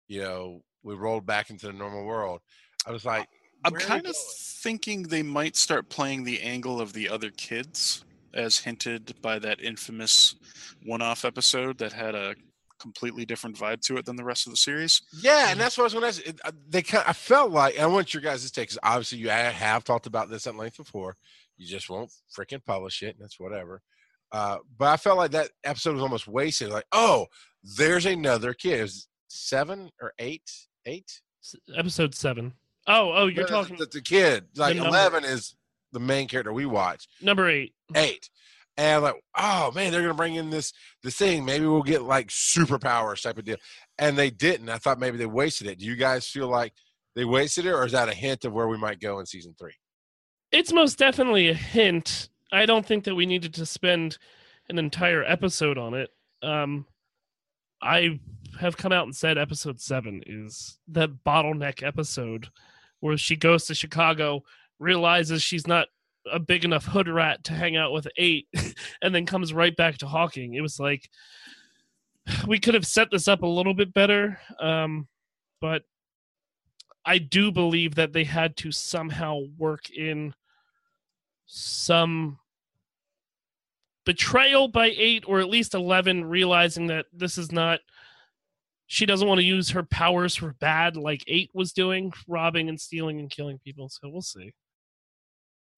you 0.07 0.23
know, 0.23 0.63
we 0.83 0.95
rolled 0.95 1.27
back 1.27 1.51
into 1.51 1.67
the 1.67 1.73
normal 1.73 2.05
world. 2.05 2.41
I 2.87 2.93
was 2.93 3.05
like, 3.05 3.29
I'm 3.65 3.73
where 3.73 3.81
are 3.81 3.85
we 3.85 3.89
kind 3.89 4.07
of 4.07 4.17
thinking 4.17 5.03
they 5.03 5.23
might 5.23 5.57
start 5.57 5.89
playing 5.89 6.23
the 6.23 6.41
angle 6.41 6.81
of 6.81 6.93
the 6.93 7.09
other 7.09 7.31
kids, 7.31 8.05
as 8.33 8.59
hinted 8.59 9.15
by 9.21 9.41
that 9.41 9.61
infamous 9.61 10.37
one-off 10.85 11.25
episode 11.25 11.79
that 11.79 11.93
had 11.93 12.15
a 12.15 12.37
completely 12.79 13.25
different 13.25 13.57
vibe 13.57 13.81
to 13.83 13.97
it 13.97 14.07
than 14.07 14.17
the 14.17 14.25
rest 14.25 14.47
of 14.47 14.53
the 14.53 14.57
series. 14.57 15.01
Yeah, 15.21 15.51
and 15.51 15.61
that's 15.61 15.77
what 15.77 15.83
I 15.83 15.87
was 15.87 15.93
going 15.95 16.03
to 16.03 16.09
ask. 16.09 16.27
It, 16.27 16.41
uh, 16.45 16.53
they 16.69 16.83
kind 16.83 17.03
of, 17.05 17.11
I 17.11 17.13
felt 17.13 17.51
like 17.51 17.75
and 17.75 17.83
I 17.83 17.87
want 17.87 18.15
your 18.15 18.23
guys' 18.23 18.51
take 18.51 18.65
because 18.69 18.79
obviously 18.83 19.19
you 19.19 19.29
have 19.31 19.85
talked 19.85 20.07
about 20.07 20.31
this 20.31 20.47
at 20.47 20.57
length 20.57 20.77
before. 20.77 21.17
You 21.57 21.67
just 21.67 21.91
won't 21.91 22.13
freaking 22.37 22.65
publish 22.65 23.03
it, 23.03 23.17
and 23.17 23.21
that's 23.21 23.41
whatever. 23.41 23.83
Uh, 24.31 24.59
but 24.77 24.89
I 24.89 24.97
felt 24.97 25.19
like 25.19 25.31
that 25.33 25.51
episode 25.65 25.95
was 25.95 26.03
almost 26.03 26.29
wasted. 26.29 26.69
Like, 26.71 26.85
oh, 26.93 27.27
there's 27.77 28.07
another 28.07 28.53
kid. 28.55 28.79
It 28.81 28.83
was 28.83 29.09
seven 29.29 29.91
or 30.01 30.13
eight, 30.19 30.49
eight. 30.87 31.21
Episode 31.77 32.15
seven. 32.15 32.53
Oh, 32.87 33.13
oh, 33.15 33.27
you're 33.27 33.45
No, 33.45 33.49
talking 33.49 33.77
the, 33.77 33.87
the 33.87 34.01
kid. 34.01 34.45
Like 34.57 34.77
number. 34.77 34.89
eleven 34.91 35.25
is 35.25 35.57
the 35.93 36.01
main 36.01 36.29
character 36.29 36.53
we 36.53 36.67
watch. 36.67 37.07
number 37.23 37.49
eight. 37.49 37.73
Eight. 37.95 38.29
And 38.79 39.03
like, 39.03 39.17
oh 39.37 39.73
man, 39.73 39.91
they're 39.93 40.03
gonna 40.03 40.15
bring 40.15 40.37
in 40.37 40.51
this 40.51 40.73
this 41.03 41.17
thing. 41.17 41.45
Maybe 41.45 41.67
we'll 41.67 41.83
get 41.83 42.03
like 42.03 42.29
superpowers 42.29 43.23
type 43.23 43.37
of 43.37 43.45
deal. 43.45 43.57
And 43.99 44.17
they 44.17 44.31
didn't. 44.31 44.71
I 44.71 44.79
thought 44.79 45.01
maybe 45.01 45.19
they 45.19 45.27
wasted 45.27 45.67
it. 45.67 45.81
Do 45.81 45.85
you 45.85 45.97
guys 45.97 46.29
feel 46.29 46.49
like 46.49 46.73
they 47.17 47.25
wasted 47.25 47.67
it, 47.67 47.73
or 47.73 47.85
is 47.85 47.93
that 47.93 48.09
a 48.09 48.15
hint 48.15 48.45
of 48.45 48.53
where 48.53 48.69
we 48.69 48.79
might 48.79 49.01
go 49.01 49.19
in 49.19 49.27
season 49.27 49.57
three? 49.59 49.75
It's 50.53 50.73
most 50.73 50.97
definitely 50.97 51.49
a 51.49 51.55
hint. 51.55 52.29
I 52.53 52.65
don't 52.65 52.87
think 52.87 53.03
that 53.05 53.17
we 53.17 53.27
needed 53.27 53.53
to 53.55 53.67
spend 53.67 54.17
an 54.69 54.79
entire 54.79 55.25
episode 55.25 55.77
on 55.77 55.95
it. 55.95 56.11
Um, 56.43 56.87
I 57.83 58.21
have 58.61 58.77
come 58.77 58.93
out 58.93 59.05
and 59.05 59.15
said 59.15 59.39
episode 59.39 59.81
seven 59.81 60.23
is 60.25 60.79
the 60.87 61.09
bottleneck 61.09 61.83
episode 61.83 62.49
where 63.01 63.17
she 63.17 63.37
goes 63.37 63.67
to 63.67 63.75
Chicago, 63.75 64.43
realizes 64.79 65.43
she's 65.43 65.67
not 65.67 65.89
a 66.33 66.39
big 66.39 66.65
enough 66.65 66.85
hood 66.85 67.09
rat 67.09 67.45
to 67.45 67.53
hang 67.53 67.77
out 67.77 67.93
with 67.93 68.09
eight, 68.17 68.49
and 69.03 69.15
then 69.15 69.27
comes 69.27 69.53
right 69.53 69.75
back 69.77 69.99
to 69.99 70.07
Hawkins. 70.07 70.57
It 70.57 70.61
was 70.61 70.79
like 70.79 71.09
we 72.47 72.59
could 72.59 72.75
have 72.75 72.87
set 72.87 73.11
this 73.11 73.29
up 73.29 73.43
a 73.43 73.47
little 73.47 73.75
bit 73.75 73.93
better, 73.95 74.39
um, 74.61 75.09
but 75.61 75.83
I 77.05 77.19
do 77.19 77.51
believe 77.51 77.95
that 77.95 78.13
they 78.13 78.25
had 78.25 78.57
to 78.59 78.71
somehow 78.71 79.41
work 79.57 79.91
in 79.91 80.35
some 81.47 82.39
betrayal 84.05 84.69
by 84.69 84.93
eight 84.97 85.25
or 85.27 85.41
at 85.41 85.49
least 85.49 85.75
11 85.75 86.25
realizing 86.25 86.87
that 86.87 87.07
this 87.13 87.37
is 87.37 87.53
not 87.53 87.81
she 88.87 89.05
doesn't 89.05 89.29
want 89.29 89.39
to 89.39 89.45
use 89.45 89.69
her 89.69 89.83
powers 89.83 90.35
for 90.35 90.55
bad 90.61 90.97
like 90.97 91.23
eight 91.27 91.51
was 91.53 91.75
doing 91.75 92.11
robbing 92.27 92.71
and 92.71 92.81
stealing 92.81 93.19
and 93.19 93.31
killing 93.31 93.59
people 93.59 93.87
so 93.89 94.09
we'll 94.09 94.23
see 94.23 94.51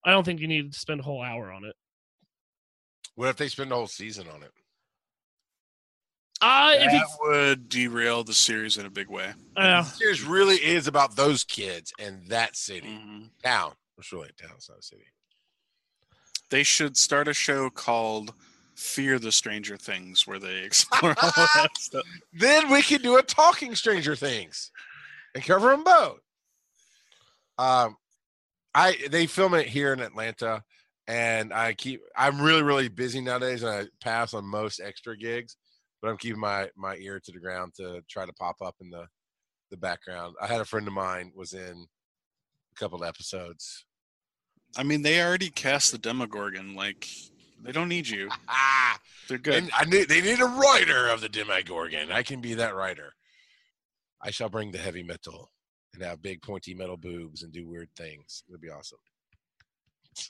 i 0.05 0.11
don't 0.11 0.23
think 0.23 0.39
you 0.39 0.47
need 0.47 0.71
to 0.73 0.79
spend 0.79 0.99
a 0.99 1.03
whole 1.03 1.21
hour 1.21 1.51
on 1.51 1.63
it 1.65 1.75
What 3.15 3.29
if 3.29 3.37
they 3.37 3.47
spend 3.49 3.71
the 3.71 3.75
whole 3.75 3.87
season 3.87 4.27
on 4.33 4.41
it? 4.43 4.51
uh 6.41 6.71
That 6.73 6.93
it's 6.93 7.17
would 7.21 7.69
derail 7.69 8.23
the 8.23 8.33
series 8.33 8.77
in 8.77 8.85
a 8.85 8.89
big 8.89 9.09
way. 9.09 9.33
uh, 9.55 9.81
The 9.83 9.89
series 9.89 10.23
really 10.23 10.55
is 10.55 10.87
about 10.87 11.15
those 11.15 11.43
kids 11.43 11.93
and 11.99 12.25
that 12.29 12.55
city, 12.55 12.87
Mhm. 12.87 13.29
town. 13.43 13.75
It's 13.97 14.11
really 14.11 14.29
a 14.29 14.33
town, 14.41 14.55
it's 14.55 14.69
not 14.69 14.79
a 14.79 14.81
city. 14.81 15.05
They 16.49 16.63
should 16.63 16.97
start 16.97 17.27
a 17.27 17.33
show 17.33 17.69
called 17.69 18.33
Fear 18.75 19.19
the 19.19 19.31
Stranger 19.31 19.77
Things, 19.77 20.25
where 20.25 20.39
they 20.39 20.59
explore 20.63 21.15
all 21.21 21.31
that 21.55 21.69
stuff. 21.77 22.03
Then 22.33 22.69
we 22.71 22.81
could 22.81 23.03
do 23.03 23.17
a 23.17 23.23
talking 23.23 23.75
Stranger 23.75 24.15
Things 24.15 24.71
and 25.35 25.43
cover 25.43 25.69
them 25.69 25.83
both. 25.83 26.19
Um, 27.57 27.97
I 28.73 28.97
they 29.09 29.27
film 29.27 29.53
it 29.53 29.67
here 29.67 29.93
in 29.93 29.99
Atlanta, 29.99 30.63
and 31.07 31.53
I 31.53 31.73
keep. 31.73 32.01
I'm 32.15 32.41
really 32.41 32.63
really 32.63 32.87
busy 32.89 33.21
nowadays, 33.21 33.63
and 33.63 33.71
I 33.71 33.85
pass 34.01 34.33
on 34.33 34.45
most 34.45 34.79
extra 34.79 35.17
gigs, 35.17 35.57
but 36.01 36.09
I'm 36.09 36.17
keeping 36.17 36.39
my 36.39 36.69
my 36.77 36.95
ear 36.97 37.19
to 37.19 37.31
the 37.31 37.39
ground 37.39 37.73
to 37.77 38.01
try 38.09 38.25
to 38.25 38.33
pop 38.33 38.57
up 38.61 38.75
in 38.81 38.89
the 38.89 39.05
the 39.71 39.77
background. 39.77 40.35
I 40.41 40.47
had 40.47 40.61
a 40.61 40.65
friend 40.65 40.87
of 40.87 40.93
mine 40.93 41.31
was 41.35 41.53
in 41.53 41.85
a 42.75 42.79
couple 42.79 43.01
of 43.01 43.07
episodes. 43.07 43.85
I 44.77 44.83
mean, 44.83 45.01
they 45.01 45.21
already 45.21 45.49
cast 45.49 45.91
the 45.91 45.97
Demogorgon. 45.97 46.75
Like, 46.75 47.05
they 47.61 47.73
don't 47.73 47.89
need 47.89 48.07
you. 48.07 48.29
Ah, 48.47 48.97
They're 49.27 49.37
good. 49.37 49.55
and 49.55 49.71
I 49.77 49.83
need 49.85 50.07
they 50.07 50.21
need 50.21 50.39
a 50.39 50.45
writer 50.45 51.07
of 51.09 51.19
the 51.21 51.29
Demogorgon. 51.29 52.11
I 52.11 52.23
can 52.23 52.39
be 52.41 52.53
that 52.55 52.75
writer. 52.75 53.13
I 54.21 54.31
shall 54.31 54.49
bring 54.49 54.71
the 54.71 54.77
heavy 54.77 55.03
metal 55.03 55.49
and 55.93 56.03
have 56.03 56.21
big 56.21 56.41
pointy 56.41 56.73
metal 56.73 56.97
boobs 56.97 57.43
and 57.43 57.51
do 57.51 57.67
weird 57.67 57.89
things. 57.95 58.43
It'd 58.49 58.61
be 58.61 58.69
awesome. 58.69 58.99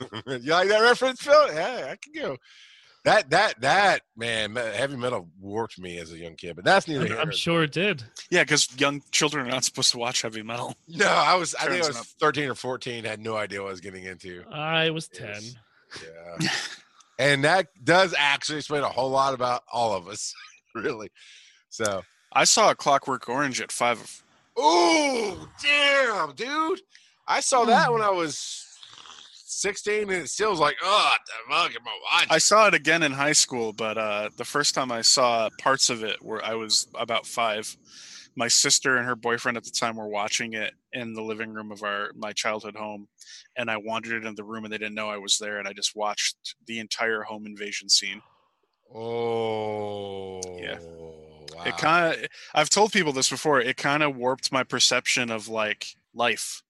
you 0.26 0.52
like 0.52 0.68
that 0.68 0.82
reference, 0.82 1.22
Phil? 1.22 1.54
Yeah, 1.54 1.88
I 1.90 1.96
can 1.96 2.12
go. 2.14 2.36
That 3.04 3.30
that 3.30 3.60
that 3.62 4.02
man, 4.16 4.54
heavy 4.54 4.96
metal 4.96 5.28
warped 5.40 5.78
me 5.80 5.98
as 5.98 6.12
a 6.12 6.18
young 6.18 6.36
kid, 6.36 6.54
but 6.54 6.64
that's 6.64 6.86
neither 6.86 7.00
I'm, 7.00 7.06
here. 7.08 7.18
I'm 7.18 7.32
sure 7.32 7.64
it 7.64 7.72
did 7.72 8.04
Yeah, 8.30 8.44
because 8.44 8.68
young 8.78 9.02
children 9.10 9.44
are 9.44 9.50
not 9.50 9.64
supposed 9.64 9.90
to 9.92 9.98
watch 9.98 10.22
heavy 10.22 10.42
metal. 10.42 10.76
No, 10.86 11.08
I 11.08 11.34
was. 11.34 11.56
I 11.56 11.66
think 11.66 11.82
I 11.82 11.88
was 11.88 11.96
up. 11.96 12.06
13 12.20 12.48
or 12.50 12.54
14. 12.54 13.02
Had 13.04 13.18
no 13.18 13.36
idea 13.36 13.60
what 13.60 13.68
I 13.68 13.70
was 13.72 13.80
getting 13.80 14.04
into. 14.04 14.44
i 14.52 14.90
was 14.90 15.08
10 15.08 15.30
Yes. 15.30 15.56
Yeah, 16.02 16.48
and 17.18 17.44
that 17.44 17.68
does 17.82 18.14
actually 18.16 18.58
explain 18.58 18.82
a 18.82 18.88
whole 18.88 19.10
lot 19.10 19.34
about 19.34 19.62
all 19.70 19.94
of 19.94 20.06
us, 20.06 20.32
really. 20.74 21.10
So, 21.70 22.02
I 22.32 22.44
saw 22.44 22.70
a 22.70 22.74
Clockwork 22.74 23.28
Orange 23.28 23.60
at 23.60 23.72
five. 23.72 24.22
Oh 24.56 25.48
damn, 25.62 26.34
dude! 26.34 26.80
I 27.26 27.40
saw 27.40 27.64
that 27.64 27.92
when 27.92 28.02
I 28.02 28.10
was 28.10 28.62
16, 29.62 30.02
and 30.02 30.10
it 30.10 30.28
still 30.28 30.50
was 30.50 30.58
like, 30.58 30.76
oh, 30.82 31.14
the 31.26 31.54
fuck 31.54 31.70
am 31.70 31.86
I? 32.10 32.26
I 32.28 32.38
saw 32.38 32.66
it 32.66 32.74
again 32.74 33.02
in 33.02 33.12
high 33.12 33.32
school, 33.32 33.72
but 33.72 33.96
uh, 33.96 34.30
the 34.36 34.44
first 34.44 34.74
time 34.74 34.90
I 34.90 35.02
saw 35.02 35.48
parts 35.60 35.88
of 35.88 36.02
it, 36.02 36.20
where 36.20 36.44
I 36.44 36.54
was 36.54 36.88
about 36.96 37.26
five, 37.26 37.76
my 38.34 38.48
sister 38.48 38.96
and 38.96 39.06
her 39.06 39.14
boyfriend 39.14 39.56
at 39.56 39.64
the 39.64 39.70
time 39.70 39.96
were 39.96 40.08
watching 40.08 40.54
it 40.54 40.74
in 40.92 41.14
the 41.14 41.22
living 41.22 41.52
room 41.52 41.70
of 41.70 41.82
our 41.82 42.10
my 42.16 42.32
childhood 42.32 42.74
home, 42.74 43.08
and 43.56 43.70
I 43.70 43.76
wandered 43.76 44.24
into 44.24 44.34
the 44.34 44.44
room 44.44 44.64
and 44.64 44.72
they 44.72 44.78
didn't 44.78 44.94
know 44.94 45.08
I 45.08 45.18
was 45.18 45.38
there, 45.38 45.58
and 45.58 45.68
I 45.68 45.72
just 45.72 45.94
watched 45.94 46.56
the 46.66 46.80
entire 46.80 47.22
home 47.22 47.46
invasion 47.46 47.88
scene. 47.88 48.20
oh, 48.94 50.40
wow. 51.54 51.64
It 51.64 51.76
kind 51.78 52.14
of 52.14 52.28
I've 52.54 52.70
told 52.70 52.92
people 52.92 53.12
this 53.12 53.30
before. 53.30 53.60
It 53.60 53.76
kind 53.76 54.02
of 54.02 54.16
warped 54.16 54.52
my 54.52 54.62
perception 54.64 55.30
of 55.30 55.48
like 55.48 55.86
life. 56.14 56.62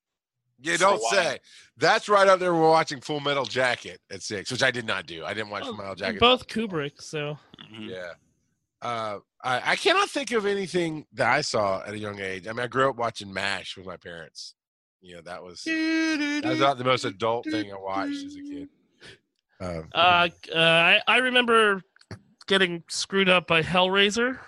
You 0.60 0.78
don't 0.78 1.02
say. 1.10 1.38
That's 1.76 2.08
right 2.08 2.28
up 2.28 2.38
there. 2.38 2.54
We're 2.54 2.70
watching 2.70 3.00
Full 3.00 3.18
Metal 3.18 3.44
Jacket 3.44 4.00
at 4.12 4.22
six, 4.22 4.50
which 4.52 4.62
I 4.62 4.70
did 4.70 4.86
not 4.86 5.06
do. 5.06 5.24
I 5.24 5.34
didn't 5.34 5.50
watch 5.50 5.64
Full 5.64 5.74
Metal 5.76 5.96
Jacket. 5.96 6.20
both 6.20 6.46
kubrick 6.46 7.00
so 7.02 7.36
Mhm. 7.72 7.88
Yeah. 7.88 8.12
Uh, 8.80 9.18
I, 9.42 9.72
I 9.72 9.76
cannot 9.76 10.08
think 10.10 10.30
of 10.32 10.44
anything 10.46 11.06
that 11.14 11.28
I 11.32 11.40
saw 11.40 11.82
at 11.84 11.94
a 11.94 11.98
young 11.98 12.20
age. 12.20 12.46
I 12.48 12.52
mean, 12.52 12.60
I 12.60 12.66
grew 12.68 12.88
up 12.90 12.96
watching 12.96 13.32
MASH 13.32 13.76
with 13.76 13.86
my 13.86 13.96
parents. 13.96 14.54
You 15.00 15.16
know, 15.16 15.22
that 15.22 15.42
was 15.42 15.62
that 15.64 16.42
was 16.44 16.60
not 16.60 16.78
the 16.78 16.84
most 16.84 17.04
adult 17.04 17.44
thing 17.44 17.72
I 17.72 17.76
watched 17.76 18.24
as 18.24 18.36
a 18.36 18.40
kid. 18.40 18.68
Uh, 19.60 19.82
Uh, 19.92 20.28
uh, 20.54 20.58
I, 20.58 21.00
I 21.08 21.16
remember 21.18 21.82
getting 22.46 22.82
screwed 22.88 23.28
up 23.28 23.46
by 23.48 23.62
Hellraiser 23.62 24.38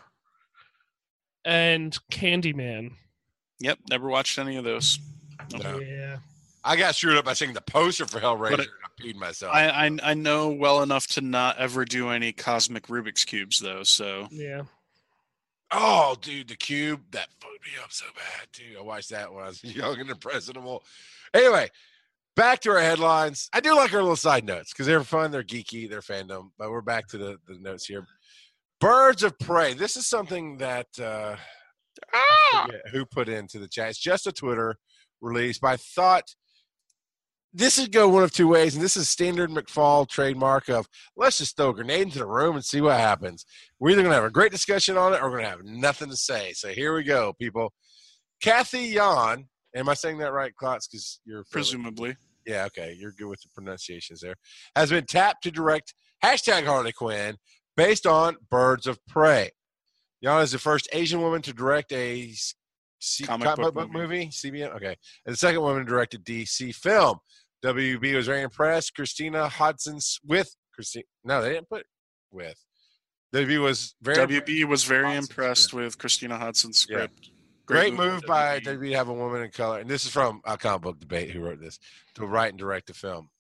and 1.45 1.97
Candyman. 2.11 2.93
Yep, 3.61 3.79
never 3.91 4.09
watched 4.09 4.39
any 4.39 4.57
of 4.57 4.65
those. 4.65 4.99
No. 5.63 5.79
Yeah. 5.81 6.19
I 6.65 6.77
got 6.77 6.95
screwed 6.95 7.17
up 7.19 7.25
by 7.27 7.35
seeing 7.35 7.53
the 7.53 7.61
poster 7.61 8.07
for 8.07 8.19
Hellraiser 8.21 8.51
But 8.51 8.61
it- 8.61 8.69
and 8.69 8.85
I 8.85 9.03
peed 9.03 9.17
myself. 9.17 9.55
I, 9.55 9.69
I 9.69 9.99
I 10.03 10.15
know 10.15 10.49
well 10.51 10.83
enough 10.83 11.07
to 11.09 11.21
not 11.21 11.59
ever 11.59 11.85
do 11.85 12.09
any 12.09 12.33
cosmic 12.33 12.87
Rubik's 12.87 13.25
cubes 13.25 13.59
though. 13.61 13.83
So 13.83 14.29
Yeah. 14.31 14.63
oh, 15.71 16.17
dude, 16.21 16.49
the 16.49 16.57
cube 16.57 17.03
that 17.11 17.29
fucked 17.41 17.65
me 17.65 17.73
up 17.83 17.93
so 17.93 18.07
bad 18.17 18.49
too. 18.53 18.77
I 18.79 18.83
watched 18.83 19.11
that 19.11 19.33
when 19.33 19.45
I 19.45 19.49
was 19.49 19.63
young 19.65 19.99
and 20.01 20.11
impressionable. 20.11 20.85
Anyway, 21.35 21.69
back 22.37 22.61
to 22.61 22.71
our 22.71 22.81
headlines. 22.81 23.49
I 23.53 23.61
do 23.61 23.75
like 23.75 23.93
our 23.93 24.01
little 24.01 24.17
side 24.17 24.45
notes 24.45 24.73
because 24.73 24.87
they're 24.87 25.05
fun, 25.05 25.31
they're 25.33 25.43
geeky, 25.43 25.89
they're 25.91 26.01
fandom. 26.01 26.51
But 26.59 26.71
we're 26.71 26.81
back 26.81 27.09
to 27.09 27.19
the, 27.19 27.39
the 27.47 27.59
notes 27.59 27.85
here. 27.87 28.07
Birds 28.85 29.23
of 29.23 29.39
prey. 29.39 29.73
This 29.73 29.97
is 29.97 30.07
something 30.07 30.59
that 30.59 30.89
uh, 31.01 31.37
I 32.13 32.69
who 32.93 33.07
put 33.07 33.31
into 33.31 33.59
the 33.59 33.67
chat. 33.67 33.89
It's 33.89 33.99
just 33.99 34.27
a 34.27 34.33
Twitter 34.33 34.77
release, 35.23 35.59
but 35.59 35.69
I 35.69 35.77
thought 35.79 36.25
this 37.55 37.79
would 37.81 37.93
go 37.93 38.11
one 38.11 38.25
of 38.25 38.31
two 38.31 38.47
ways, 38.47 38.75
and 38.75 38.85
this 38.85 38.99
is 38.99 39.09
standard 39.09 39.49
McFall 39.49 40.07
trademark 40.07 40.69
of 40.69 40.87
let's 41.17 41.39
just 41.39 41.57
throw 41.57 41.71
a 41.71 41.75
grenade 41.75 42.03
into 42.03 42.19
the 42.19 42.27
room 42.27 42.57
and 42.57 42.65
see 42.65 42.83
what 42.83 43.01
happens. 43.01 43.47
We're 43.81 43.93
either 43.93 44.03
gonna 44.03 44.17
have 44.17 44.25
a 44.25 44.31
great 44.31 44.53
discussion 44.53 44.99
on 44.99 45.15
it 45.15 45.23
or 45.23 45.31
we're 45.31 45.39
gonna 45.39 45.49
have 45.49 45.65
nothing 45.65 46.11
to 46.11 46.17
say. 46.17 46.53
So 46.53 46.69
here 46.69 46.95
we 46.95 47.05
go, 47.05 47.33
people. 47.41 47.73
Cathy 48.43 48.81
Yan, 48.81 49.49
am 49.75 49.89
I 49.89 49.95
saying 49.95 50.19
that 50.19 50.35
right, 50.35 50.55
Klotz? 50.55 50.89
Because 50.89 51.21
you're 51.25 51.47
presumably, 51.51 52.19
yeah, 52.47 52.67
okay, 52.67 52.95
you're 53.01 53.13
good 53.13 53.29
with 53.29 53.41
the 53.41 53.49
pronunciations 53.55 54.21
there. 54.21 54.35
Has 54.77 54.91
been 54.91 55.07
tapped 55.07 55.45
to 55.45 55.51
direct 55.51 55.95
hashtag 56.23 56.67
Harley 56.67 56.93
Quinn 56.93 57.39
based 57.77 58.07
on 58.07 58.37
Birds 58.51 58.87
of 58.87 59.05
Prey. 59.07 59.51
Yana 60.25 60.43
is 60.43 60.53
the 60.53 60.59
first 60.59 60.89
Asian 60.93 61.21
woman 61.21 61.43
to 61.43 61.53
direct 61.53 61.93
a 61.93 62.33
C- 62.99 63.25
Comic 63.25 63.45
comic, 63.47 63.63
book 63.63 63.75
book 63.75 63.93
movie. 63.93 64.29
CBN. 64.29 64.75
Okay, 64.77 64.97
and 65.27 65.33
the 65.33 65.37
second 65.37 65.61
woman 65.61 65.85
to 65.85 65.91
direct 65.91 66.15
a 66.15 66.19
DC 66.19 66.75
film. 66.75 67.19
WB 67.63 68.15
was 68.15 68.27
very 68.27 68.43
impressed. 68.43 68.95
Christina 68.95 69.49
Hodson 69.49 69.99
with 70.27 70.55
Christina. 70.75 71.05
No, 71.25 71.43
they 71.43 71.51
didn't 71.51 71.69
put 71.69 71.87
with. 72.31 72.59
WB 73.35 73.61
was 73.63 73.95
very 74.01 74.17
WB 74.41 74.65
was 74.65 74.85
very 74.85 75.05
Hodson's 75.07 75.29
impressed 75.29 75.63
script. 75.65 75.85
with 75.85 75.99
Christina 75.99 76.39
Hodson's 76.39 76.87
Yeah. 76.89 76.97
script. 76.97 77.31
Great, 77.67 77.95
move 77.95 78.23
by 78.27 78.61
WB. 78.61 78.65
WB 78.79 78.91
to 78.91 78.97
have 78.97 79.09
a 79.09 79.13
woman 79.15 79.43
in 79.43 79.51
color. 79.51 79.81
And 79.81 79.89
this 79.91 80.05
is 80.05 80.13
from 80.13 80.41
a 80.45 80.57
comic 80.57 80.83
book 80.83 81.01
debate 81.01 81.31
who 81.31 81.41
wrote 81.41 81.61
this 81.61 81.79
to 82.15 82.27
write 82.27 82.51
and 82.51 82.59
direct 82.59 82.87
the 82.87 82.95
film. 82.95 83.31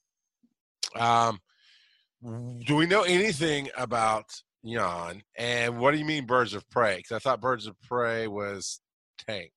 Um, 0.96 1.40
do 2.24 2.76
we 2.76 2.86
know 2.86 3.02
anything 3.02 3.68
about 3.76 4.42
Jan? 4.64 5.22
And 5.36 5.78
what 5.78 5.92
do 5.92 5.98
you 5.98 6.04
mean 6.04 6.26
Birds 6.26 6.54
of 6.54 6.68
Prey? 6.70 6.96
Because 6.96 7.12
I 7.12 7.18
thought 7.18 7.40
Birds 7.40 7.66
of 7.66 7.80
Prey 7.82 8.26
was 8.26 8.80
tanked. 9.26 9.52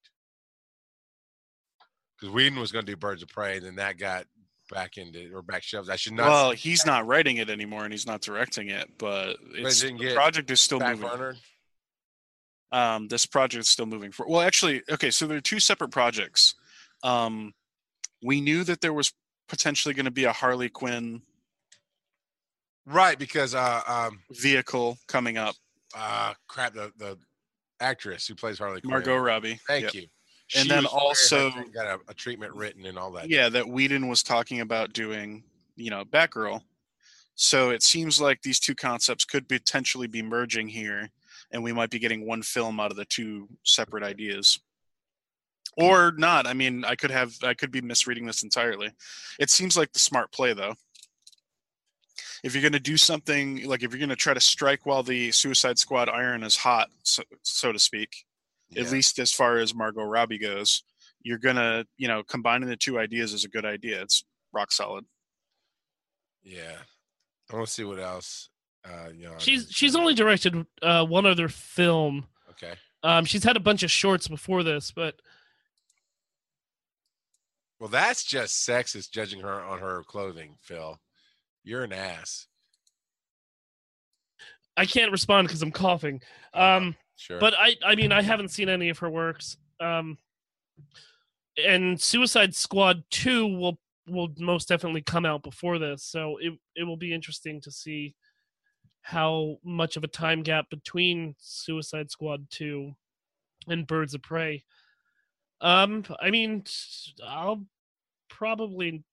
Because 2.20 2.34
Whedon 2.34 2.60
was 2.60 2.72
going 2.72 2.86
to 2.86 2.92
do 2.92 2.98
Birds 2.98 3.24
of 3.24 3.30
Prey, 3.30 3.58
and 3.58 3.66
then 3.66 3.76
that 3.76 3.98
got 3.98 4.26
back 4.70 4.98
into 4.98 5.32
or 5.34 5.42
back 5.42 5.64
shelves. 5.64 5.90
I 5.90 5.96
should 5.96 6.14
not. 6.14 6.28
Well, 6.28 6.52
he's 6.52 6.86
not 6.86 7.08
writing 7.08 7.38
it 7.38 7.50
anymore 7.50 7.84
and 7.84 7.94
he's 7.94 8.06
not 8.06 8.22
directing 8.22 8.70
it, 8.70 8.90
but 8.98 9.38
it's, 9.54 9.82
didn't 9.82 10.00
the 10.00 10.14
project 10.14 10.52
is 10.52 10.60
still 10.60 10.80
moving. 10.80 11.08
burner. 11.08 11.36
um, 12.72 13.08
this 13.08 13.26
project 13.26 13.62
is 13.62 13.70
still 13.70 13.86
moving 13.86 14.12
forward. 14.12 14.32
well 14.32 14.42
actually 14.42 14.84
okay 14.90 15.10
so 15.10 15.26
there 15.26 15.38
are 15.38 15.42
two 15.42 15.60
separate 15.60 15.92
projects 15.92 16.56
um, 17.04 17.54
we 18.22 18.42
knew 18.42 18.64
that 18.66 18.82
there 18.82 18.94
was 18.94 19.14
potentially 19.48 19.94
going 19.94 20.06
to 20.06 20.12
be 20.12 20.26
a 20.26 20.34
harley 20.34 20.68
quinn 20.68 21.22
Right, 22.90 23.20
because 23.20 23.54
uh, 23.54 23.82
um, 23.86 24.20
vehicle 24.32 24.98
coming 25.08 25.38
up 25.38 25.56
uh, 25.96 26.34
crap, 26.48 26.74
the 26.74 26.92
the 26.98 27.18
actress 27.82 28.26
who 28.28 28.34
plays 28.36 28.58
Harley 28.60 28.80
Quinn. 28.82 28.92
Margot 28.92 29.18
Robbie. 29.18 29.60
Thank 29.68 29.84
Yep. 29.86 29.94
you. 29.94 30.02
And 30.56 30.64
She 30.64 30.70
then 30.70 30.86
also- 30.86 31.52
got 31.74 31.86
a, 31.86 32.00
a 32.08 32.14
treatment 32.14 32.54
written 32.56 32.86
and 32.86 32.98
all 32.98 33.12
that. 33.12 33.30
Yeah, 33.30 33.50
that 33.50 33.68
Whedon 33.68 34.08
was 34.08 34.24
talking 34.24 34.62
about 34.62 34.94
doing, 34.94 35.44
you 35.76 35.90
know, 35.90 36.06
Batgirl. 36.06 36.62
So 37.36 37.70
it 37.72 37.84
seems 37.84 38.20
like 38.22 38.42
these 38.42 38.60
two 38.60 38.74
concepts 38.74 39.26
could 39.26 39.48
potentially 39.50 40.08
be 40.08 40.22
merging 40.22 40.68
here, 40.70 41.10
and 41.52 41.62
we 41.62 41.74
might 41.74 41.90
be 41.90 42.00
getting 42.00 42.26
one 42.26 42.42
film 42.42 42.80
out 42.80 42.90
of 42.92 42.98
the 42.98 43.06
two 43.06 43.50
separate 43.64 44.04
ideas. 44.04 44.58
Or 45.78 46.14
not. 46.18 46.48
I 46.48 46.54
mean, 46.54 46.84
I 46.86 46.96
could 46.96 47.12
have 47.12 47.34
I 47.44 47.54
could 47.54 47.70
be 47.72 47.82
misreading 47.82 48.26
this 48.26 48.42
entirely. 48.44 48.90
It 49.40 49.50
seems 49.52 49.78
like 49.78 49.92
the 49.92 50.00
smart 50.00 50.32
play 50.32 50.54
though. 50.54 50.74
If 52.44 52.54
you're 52.54 52.62
going 52.62 52.74
to 52.74 52.80
do 52.80 52.98
something 52.98 53.64
like 53.66 53.84
if 53.84 53.92
you're 53.92 54.00
going 54.00 54.10
to 54.10 54.16
try 54.16 54.34
to 54.34 54.40
strike 54.40 54.86
while 54.86 55.04
the 55.04 55.32
Suicide 55.32 55.78
Squad 55.80 56.10
iron 56.10 56.44
is 56.44 56.56
hot, 56.58 56.90
so, 57.04 57.24
so 57.42 57.72
to 57.72 57.80
speak, 57.80 58.26
at 58.76 58.92
least 58.92 59.18
as 59.20 59.32
far 59.32 59.58
as 59.58 59.74
Margot 59.74 60.04
Robbie 60.04 60.38
goes, 60.38 60.84
you're 61.22 61.38
gonna, 61.38 61.86
you 61.98 62.08
know, 62.08 62.22
combining 62.24 62.70
the 62.70 62.76
two 62.76 63.00
ideas 63.00 63.34
is 63.34 63.44
a 63.44 63.50
good 63.50 63.66
idea. 63.66 64.02
It's 64.02 64.24
rock 64.54 64.72
solid. 64.72 65.06
Yeah. 66.44 66.78
I 67.52 67.56
want 67.56 67.68
to 67.68 67.74
see 67.74 67.84
what 67.84 68.00
else. 68.00 68.50
Uh, 68.86 69.10
you 69.16 69.26
know, 69.26 69.36
She's 69.38 69.68
she's 69.72 69.96
only 69.96 70.14
directed 70.14 70.66
uh, 70.82 71.06
one 71.06 71.26
other 71.26 71.48
film. 71.50 72.28
okay. 72.52 72.74
Um, 73.04 73.26
she's 73.26 73.44
had 73.44 73.56
a 73.58 73.62
bunch 73.62 73.84
of 73.84 73.92
shorts 73.92 74.28
before 74.28 74.64
this, 74.64 74.92
but 74.92 75.16
Well, 77.80 77.90
that's 77.90 78.24
just 78.24 78.68
sexist 78.68 79.12
judging 79.12 79.42
her 79.42 79.62
on 79.64 79.80
her 79.80 80.04
clothing, 80.08 80.56
Phil. 80.62 81.00
You're 81.68 81.84
an 81.84 81.92
ass. 81.92 82.48
I 84.78 84.86
can't 84.86 85.12
respond 85.12 85.48
because 85.50 85.62
I'm 85.62 85.72
coughing. 85.72 86.22
Um, 86.54 86.96
Sure. 87.18 87.40
but 87.40 87.54
I 87.58 87.76
I 87.86 87.96
mean 87.96 88.14
I 88.14 88.22
haven't 88.22 88.50
seen 88.52 88.70
any 88.70 88.88
of 88.88 89.00
her 89.00 89.10
works. 89.10 89.58
Um, 89.82 90.18
and 91.62 92.00
Suicide 92.00 92.56
Squad 92.56 93.04
two 93.10 93.48
will 93.48 93.80
will 94.08 94.30
most 94.38 94.70
definitely 94.70 95.02
come 95.02 95.26
out 95.26 95.44
before 95.44 95.78
this, 95.78 96.04
so 96.04 96.38
it 96.38 96.54
it 96.76 96.84
will 96.84 96.96
be 96.96 97.14
interesting 97.14 97.60
to 97.62 97.72
see 97.72 98.16
how 99.02 99.58
much 99.64 99.98
of 99.98 100.06
a 100.06 100.08
time 100.08 100.44
gap 100.44 100.70
between 100.70 101.36
Suicide 101.38 102.10
Squad 102.12 102.50
two 102.50 102.94
and 103.68 103.88
Birds 103.88 104.14
of 104.14 104.22
Prey. 104.22 104.64
Um, 105.60 106.06
I 106.22 106.30
mean, 106.30 106.64
I'll 107.28 107.66
probably. 108.30 109.04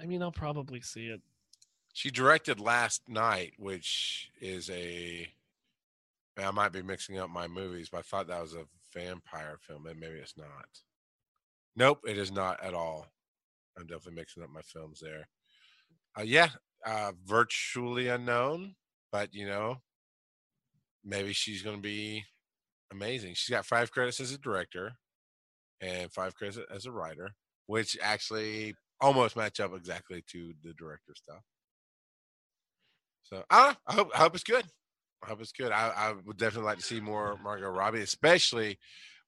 I 0.00 0.06
mean, 0.06 0.22
I'll 0.22 0.32
probably 0.32 0.80
see 0.80 1.06
it. 1.06 1.20
She 1.92 2.10
directed 2.10 2.60
Last 2.60 3.02
Night, 3.08 3.52
which 3.58 4.30
is 4.40 4.70
a. 4.70 5.28
I 6.38 6.50
might 6.52 6.72
be 6.72 6.82
mixing 6.82 7.18
up 7.18 7.28
my 7.28 7.46
movies, 7.46 7.88
but 7.90 7.98
I 7.98 8.02
thought 8.02 8.28
that 8.28 8.40
was 8.40 8.54
a 8.54 8.64
vampire 8.94 9.58
film, 9.60 9.86
and 9.86 10.00
maybe 10.00 10.14
it's 10.14 10.36
not. 10.38 10.68
Nope, 11.76 12.00
it 12.06 12.16
is 12.16 12.32
not 12.32 12.62
at 12.62 12.74
all. 12.74 13.06
I'm 13.76 13.86
definitely 13.86 14.14
mixing 14.14 14.42
up 14.42 14.50
my 14.50 14.62
films 14.62 15.00
there. 15.00 15.28
Uh, 16.18 16.22
yeah, 16.22 16.48
uh, 16.86 17.12
virtually 17.26 18.08
unknown, 18.08 18.74
but 19.12 19.34
you 19.34 19.46
know, 19.46 19.78
maybe 21.04 21.32
she's 21.32 21.62
going 21.62 21.76
to 21.76 21.82
be 21.82 22.24
amazing. 22.90 23.34
She's 23.34 23.54
got 23.54 23.66
five 23.66 23.90
credits 23.90 24.20
as 24.20 24.32
a 24.32 24.38
director 24.38 24.92
and 25.80 26.10
five 26.12 26.34
credits 26.34 26.58
as 26.74 26.86
a 26.86 26.92
writer, 26.92 27.30
which 27.66 27.96
actually 28.02 28.74
almost 29.00 29.36
match 29.36 29.60
up 29.60 29.74
exactly 29.74 30.22
to 30.28 30.52
the 30.62 30.72
director 30.74 31.14
stuff. 31.14 31.42
So 33.22 33.44
I, 33.50 33.76
I 33.86 33.94
hope 33.94 34.10
I 34.14 34.18
hope 34.18 34.34
it's 34.34 34.44
good. 34.44 34.64
I 35.22 35.28
hope 35.28 35.40
it's 35.40 35.52
good. 35.52 35.72
I, 35.72 35.92
I 35.94 36.14
would 36.24 36.38
definitely 36.38 36.66
like 36.66 36.78
to 36.78 36.84
see 36.84 37.00
more 37.00 37.38
Margot 37.42 37.68
Robbie, 37.68 38.00
especially 38.00 38.78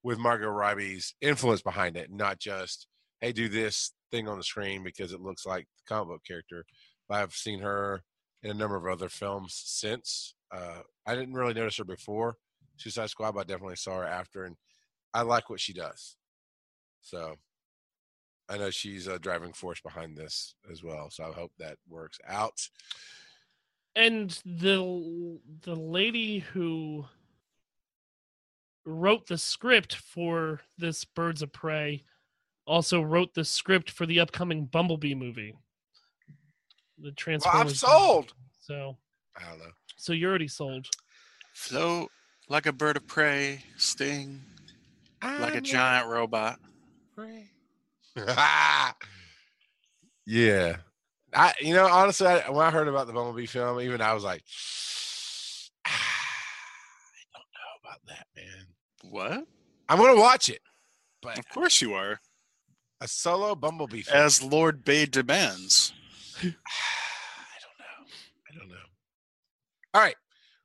with 0.03 0.19
Margot 0.19 0.49
Robbie's 0.49 1.15
influence 1.21 1.63
behind 1.63 1.97
it, 1.97 2.11
not 2.11 2.39
just 2.39 2.87
hey, 3.21 3.33
do 3.33 3.49
this 3.49 3.93
thing 4.11 4.29
on 4.29 4.37
the 4.37 4.45
screen 4.45 4.83
because 4.83 5.13
it 5.13 5.21
looks 5.21 5.47
like 5.47 5.67
the 5.77 5.95
comic 5.95 6.09
book 6.09 6.23
character. 6.27 6.65
But 7.09 7.23
I've 7.23 7.35
seen 7.35 7.61
her 7.61 8.03
in 8.43 8.51
a 8.51 8.55
number 8.55 8.77
of 8.77 8.87
other 8.87 9.09
films 9.09 9.55
since. 9.65 10.35
Uh, 10.53 10.81
I 11.07 11.15
didn't 11.15 11.35
really 11.35 11.55
notice 11.55 11.79
her 11.79 11.85
before 11.85 12.37
Suicide 12.77 13.11
Squad, 13.11 13.33
but 13.33 13.41
I 13.41 13.45
definitely 13.45 13.77
saw 13.77 13.99
her 13.99 14.05
after, 14.05 14.45
and 14.45 14.57
I 15.15 15.23
like 15.23 15.49
what 15.49 15.61
she 15.61 15.73
does. 15.73 16.17
So 17.01 17.37
I 18.53 18.59
know 18.59 18.71
she's 18.71 19.07
a 19.07 19.19
driving 19.19 19.53
force 19.55 19.81
behind 19.81 20.17
this 20.17 20.55
as 20.71 20.83
well. 20.83 21.09
So 21.11 21.25
I 21.25 21.33
hope 21.33 21.53
that 21.59 21.79
works 21.89 22.19
out. 22.29 22.69
and 23.97 24.31
the 24.45 25.39
the 25.63 25.75
lady 25.77 26.41
who 26.41 27.07
wrote 28.85 29.27
the 29.27 29.39
script 29.39 29.95
for 29.95 30.61
this 30.77 31.05
Birds 31.05 31.41
of 31.43 31.53
Prey 31.53 32.05
also 32.67 33.01
wrote 33.01 33.35
the 33.35 33.45
script 33.45 33.91
for 33.91 34.07
the 34.07 34.21
upcoming 34.21 34.67
Bumblebee 34.67 35.15
movie. 35.15 35.55
The 36.99 37.05
Well, 37.09 37.13
Transformers. 37.17 37.61
I'm 37.73 37.75
sold. 37.75 38.35
So 38.61 38.97
I 39.37 39.49
don't 39.49 39.59
know. 39.61 39.73
so 39.97 40.13
you're 40.13 40.31
already 40.31 40.49
sold. 40.49 40.89
Float 41.55 42.11
like 42.49 42.67
a 42.67 42.73
bird 42.73 42.97
of 42.97 43.07
prey, 43.07 43.65
sting 43.77 44.43
like 45.23 45.55
a 45.55 45.61
giant 45.61 46.09
robot. 46.09 46.59
yeah. 50.27 50.77
I 51.35 51.55
you 51.61 51.73
know 51.75 51.87
honestly 51.87 52.27
I, 52.27 52.51
when 52.51 52.67
I 52.67 52.71
heard 52.71 52.89
about 52.89 53.07
the 53.07 53.13
Bumblebee 53.15 53.47
film 53.47 53.81
even 53.81 54.01
I 54.03 54.13
was 54.13 54.23
like 54.25 54.43
I 55.87 55.91
don't 57.33 57.47
know 57.55 57.81
about 57.83 58.01
that 58.09 58.27
man. 58.37 58.67
What? 59.11 59.47
I'm 59.89 59.99
gonna 59.99 60.21
watch 60.21 60.49
it, 60.49 60.61
but 61.23 61.39
Of 61.39 61.49
course 61.49 61.81
you 61.81 61.95
are. 61.95 62.21
a 63.01 63.09
solo 63.09 63.55
Bumblebee 63.55 64.03
film. 64.03 64.17
As 64.19 64.43
Lord 64.43 64.85
Bay 64.85 65.07
demands. 65.07 65.93
I 66.39 66.43
don't 66.43 67.79
know. 67.79 68.07
I 68.51 68.59
don't 68.59 68.69
know. 68.69 68.87
All 69.95 70.01
right. 70.03 70.17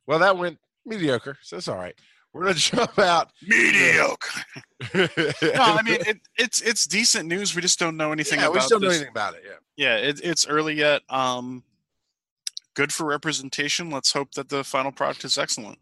Well, 0.06 0.20
that 0.20 0.38
went 0.38 0.60
mediocre, 0.86 1.38
so 1.42 1.58
it's 1.58 1.68
all 1.68 1.78
right. 1.78 1.96
We're 2.34 2.44
gonna 2.44 2.54
jump 2.56 3.00
out. 3.00 3.32
Mediocre. 3.42 4.42
No, 4.94 5.64
I 5.64 5.82
mean 5.82 5.98
it, 6.02 6.20
it's 6.38 6.62
it's 6.62 6.86
decent 6.86 7.28
news. 7.28 7.56
We 7.56 7.64
just 7.64 7.80
don't 7.80 7.98
know 7.98 8.12
anything 8.12 8.40
yeah, 8.40 8.46
about 8.46 8.54
we 8.54 8.62
still 8.62 8.80
know 8.80 8.90
anything 8.90 9.10
about 9.10 9.34
it. 9.34 9.42
Yeah. 9.44 9.56
Yeah, 9.76 9.98
it, 9.98 10.22
it's 10.24 10.48
early 10.48 10.76
yet. 10.76 11.02
Um, 11.10 11.64
good 12.76 12.94
for 12.94 13.06
representation. 13.06 13.90
Let's 13.90 14.12
hope 14.12 14.34
that 14.34 14.50
the 14.50 14.64
final 14.64 14.92
product 14.92 15.26
is 15.26 15.38
excellent. 15.38 15.80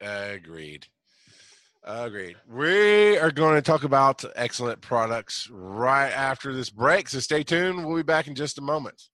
Agreed. 0.00 0.86
Agreed. 1.82 2.36
We 2.48 3.18
are 3.18 3.30
going 3.30 3.54
to 3.54 3.62
talk 3.62 3.84
about 3.84 4.24
excellent 4.36 4.80
products 4.80 5.48
right 5.50 6.10
after 6.10 6.54
this 6.54 6.70
break. 6.70 7.08
So 7.08 7.20
stay 7.20 7.42
tuned. 7.42 7.86
We'll 7.86 7.96
be 7.96 8.02
back 8.02 8.26
in 8.26 8.34
just 8.34 8.58
a 8.58 8.62
moment. 8.62 9.08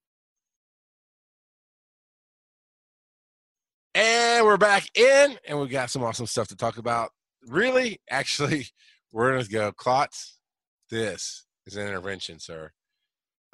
And 3.96 4.44
we're 4.44 4.58
back 4.58 4.90
in, 4.94 5.38
and 5.48 5.58
we 5.58 5.68
got 5.68 5.88
some 5.88 6.02
awesome 6.02 6.26
stuff 6.26 6.48
to 6.48 6.54
talk 6.54 6.76
about. 6.76 7.12
Really, 7.48 7.98
actually, 8.10 8.66
we're 9.10 9.32
going 9.32 9.42
to 9.42 9.50
go. 9.50 9.72
Clots, 9.72 10.38
this 10.90 11.46
is 11.64 11.76
an 11.76 11.86
intervention, 11.86 12.38
sir. 12.38 12.72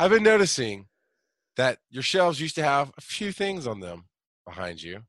I've 0.01 0.11
been 0.11 0.24
noticing 0.24 0.86
that 1.57 1.78
your 1.90 2.03
shelves 2.03 2.40
used 2.40 2.57
to 2.57 2.64
have 2.64 2.90
a 2.99 3.01
few 3.01 3.30
things 3.30 3.68
on 3.68 3.78
them 3.78 4.07
behind 4.45 4.82
you. 4.82 5.03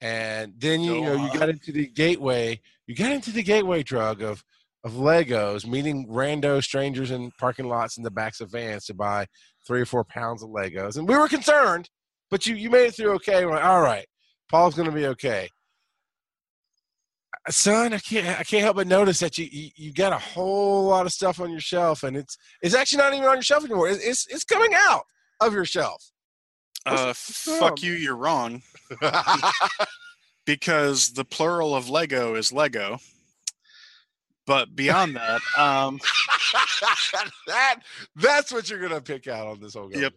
And 0.00 0.54
then 0.56 0.82
you, 0.82 0.94
you 0.94 1.02
know 1.02 1.14
you 1.16 1.36
got 1.36 1.48
into 1.48 1.72
the 1.72 1.88
gateway. 1.88 2.60
You 2.86 2.94
got 2.94 3.10
into 3.10 3.32
the 3.32 3.42
gateway 3.42 3.82
drug 3.82 4.22
of 4.22 4.44
of 4.84 4.92
Legos, 4.92 5.66
meeting 5.66 6.06
rando 6.06 6.62
strangers 6.62 7.10
in 7.10 7.32
parking 7.40 7.66
lots 7.66 7.96
in 7.96 8.04
the 8.04 8.10
backs 8.12 8.40
of 8.40 8.52
vans 8.52 8.84
to 8.84 8.94
buy 8.94 9.26
three 9.66 9.80
or 9.80 9.86
four 9.86 10.04
pounds 10.04 10.44
of 10.44 10.50
Legos. 10.50 10.96
And 10.96 11.08
we 11.08 11.16
were 11.16 11.26
concerned, 11.26 11.90
but 12.30 12.46
you 12.46 12.54
you 12.54 12.70
made 12.70 12.86
it 12.86 12.94
through 12.94 13.14
okay. 13.14 13.44
We're 13.44 13.54
like, 13.54 13.64
all 13.64 13.82
right, 13.82 14.06
Paul's 14.54 14.76
gonna 14.76 14.92
be 14.92 15.06
okay. 15.06 15.48
Uh, 17.44 17.50
Son, 17.50 17.92
I 17.92 17.98
can't 17.98 18.38
I 18.38 18.44
can't 18.44 18.62
help 18.62 18.76
but 18.76 18.86
notice 18.86 19.18
that 19.18 19.36
you, 19.36 19.48
you 19.50 19.70
you 19.74 19.92
got 19.92 20.12
a 20.12 20.18
whole 20.18 20.84
lot 20.84 21.06
of 21.06 21.12
stuff 21.12 21.40
on 21.40 21.50
your 21.50 21.58
shelf, 21.58 22.04
and 22.04 22.16
it's 22.16 22.38
it's 22.62 22.72
actually 22.72 22.98
not 22.98 23.12
even 23.14 23.26
on 23.26 23.34
your 23.34 23.42
shelf 23.42 23.64
anymore. 23.64 23.88
It's 23.88 24.04
it's, 24.04 24.26
it's 24.28 24.44
coming 24.44 24.70
out 24.72 25.06
of 25.40 25.54
your 25.54 25.64
shelf. 25.64 26.08
Uh, 26.86 26.96
going 26.96 27.14
fuck 27.14 27.72
on, 27.72 27.76
you, 27.80 27.94
you're 27.94 28.16
wrong. 28.16 28.62
Because 30.46 31.14
the 31.14 31.24
plural 31.24 31.74
of 31.74 31.88
Lego 31.88 32.34
is 32.36 32.52
Lego. 32.52 32.98
But 34.46 34.76
beyond 34.76 35.16
that, 35.16 35.40
um, 35.58 35.98
that 37.48 37.80
that's 38.14 38.52
what 38.52 38.70
you're 38.70 38.80
gonna 38.80 39.00
pick 39.00 39.26
out 39.26 39.48
on 39.48 39.58
this 39.58 39.74
whole 39.74 39.88
game. 39.88 40.02
Yep. 40.02 40.12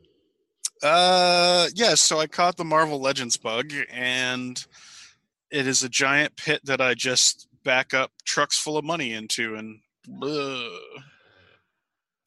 Uh, 0.84 1.68
yeah. 1.76 1.96
So 1.96 2.20
I 2.20 2.28
caught 2.28 2.58
the 2.58 2.66
Marvel 2.66 3.00
Legends 3.02 3.38
bug, 3.38 3.72
and 3.92 4.64
it 5.52 5.68
is 5.68 5.84
a 5.84 5.90
giant 5.90 6.36
pit 6.36 6.62
that 6.66 6.82
I 6.82 6.94
just 6.94 7.48
back 7.64 7.94
up 7.94 8.12
trucks 8.26 8.58
full 8.58 8.78
of 8.78 8.86
money 8.86 9.14
into, 9.14 9.56
and 9.56 9.80
ugh, 10.22 11.02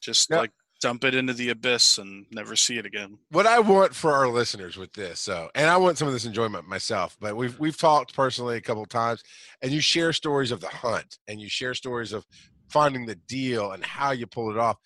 just 0.00 0.30
Yeah. 0.30 0.38
like 0.38 0.52
dump 0.80 1.04
it 1.04 1.14
into 1.14 1.34
the 1.34 1.50
abyss 1.50 1.98
and 1.98 2.24
never 2.30 2.56
see 2.56 2.78
it 2.78 2.86
again. 2.86 3.18
what 3.30 3.46
I 3.46 3.58
want 3.58 3.94
for 3.94 4.12
our 4.12 4.28
listeners 4.28 4.76
with 4.78 4.92
this, 4.94 5.20
so 5.20 5.50
and 5.54 5.68
I 5.68 5.76
want 5.76 5.98
some 5.98 6.08
of 6.08 6.14
this 6.14 6.24
enjoyment 6.24 6.66
myself, 6.66 7.16
but 7.20 7.36
we've 7.36 7.58
we've 7.60 7.76
talked 7.76 8.14
personally 8.14 8.56
a 8.56 8.60
couple 8.62 8.82
of 8.82 8.88
times, 8.88 9.22
and 9.62 9.70
you 9.72 9.80
share 9.80 10.12
stories 10.14 10.50
of 10.50 10.60
the 10.60 10.68
hunt, 10.68 11.18
and 11.28 11.38
you 11.40 11.48
share 11.50 11.74
stories 11.74 12.12
of 12.14 12.24
finding 12.70 13.04
the 13.04 13.16
deal 13.16 13.72
and 13.72 13.84
how 13.84 14.12
you 14.12 14.26
pull 14.26 14.50
it 14.50 14.56
off. 14.56 14.76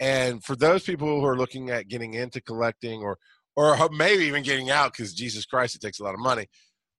And 0.00 0.42
for 0.42 0.56
those 0.56 0.82
people 0.82 1.20
who 1.20 1.26
are 1.26 1.38
looking 1.38 1.70
at 1.70 1.88
getting 1.88 2.14
into 2.14 2.40
collecting 2.40 3.02
or 3.02 3.18
or 3.56 3.88
maybe 3.90 4.24
even 4.24 4.42
getting 4.42 4.70
out 4.70 4.92
because 4.92 5.14
Jesus 5.14 5.46
Christ, 5.46 5.76
it 5.76 5.80
takes 5.80 6.00
a 6.00 6.04
lot 6.04 6.14
of 6.14 6.20
money. 6.20 6.46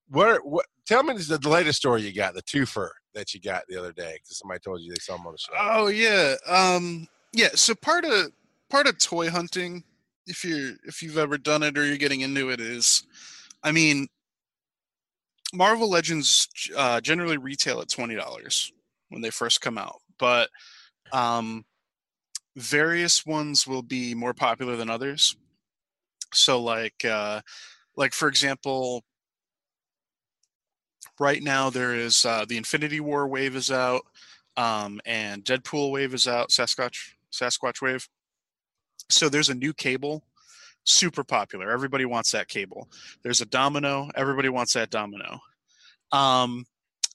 What, 0.07 0.45
what 0.45 0.65
tell 0.85 1.03
me 1.03 1.13
this 1.13 1.29
is 1.29 1.39
the 1.39 1.49
latest 1.49 1.79
story 1.79 2.01
you 2.03 2.13
got, 2.13 2.33
the 2.33 2.43
twofer 2.43 2.89
that 3.13 3.33
you 3.33 3.41
got 3.41 3.63
the 3.67 3.77
other 3.77 3.91
day 3.91 4.13
because 4.13 4.37
somebody 4.37 4.59
told 4.59 4.81
you 4.81 4.91
they 4.91 4.99
saw 4.99 5.17
them 5.17 5.27
on 5.27 5.33
the 5.33 5.37
show. 5.37 5.53
Oh 5.57 5.87
yeah, 5.87 6.35
um, 6.47 7.07
yeah. 7.33 7.49
So 7.55 7.75
part 7.75 8.05
of 8.05 8.31
part 8.69 8.87
of 8.87 8.97
toy 8.99 9.29
hunting, 9.29 9.83
if 10.27 10.45
you're 10.45 10.73
if 10.85 11.01
you've 11.01 11.17
ever 11.17 11.37
done 11.37 11.63
it 11.63 11.77
or 11.77 11.85
you're 11.85 11.97
getting 11.97 12.21
into 12.21 12.49
it, 12.49 12.61
is, 12.61 13.03
I 13.63 13.71
mean, 13.71 14.07
Marvel 15.53 15.89
Legends 15.89 16.47
uh, 16.77 17.01
generally 17.01 17.37
retail 17.37 17.81
at 17.81 17.89
twenty 17.89 18.15
dollars 18.15 18.71
when 19.09 19.21
they 19.21 19.31
first 19.31 19.61
come 19.61 19.77
out, 19.77 19.99
but 20.19 20.49
um, 21.11 21.65
various 22.55 23.25
ones 23.25 23.67
will 23.67 23.81
be 23.81 24.13
more 24.13 24.33
popular 24.33 24.75
than 24.75 24.89
others. 24.89 25.35
So 26.33 26.61
like 26.61 27.03
uh, 27.05 27.41
like 27.95 28.13
for 28.13 28.27
example, 28.27 29.03
right 31.19 31.41
now 31.41 31.69
there 31.69 31.95
is 31.95 32.25
uh, 32.25 32.45
the 32.47 32.57
Infinity 32.57 32.99
War 32.99 33.27
wave 33.27 33.55
is 33.55 33.71
out 33.71 34.01
um, 34.57 34.99
and 35.05 35.43
Deadpool 35.43 35.91
wave 35.91 36.13
is 36.13 36.27
out. 36.27 36.49
Sasquatch 36.49 37.13
Sasquatch 37.31 37.81
wave. 37.81 38.07
So 39.09 39.29
there's 39.29 39.49
a 39.49 39.55
new 39.55 39.73
cable, 39.73 40.23
super 40.83 41.23
popular. 41.23 41.69
Everybody 41.71 42.05
wants 42.05 42.31
that 42.31 42.47
cable. 42.47 42.89
There's 43.23 43.41
a 43.41 43.45
Domino. 43.45 44.09
Everybody 44.15 44.49
wants 44.49 44.73
that 44.73 44.89
Domino. 44.89 45.39
Um, 46.11 46.65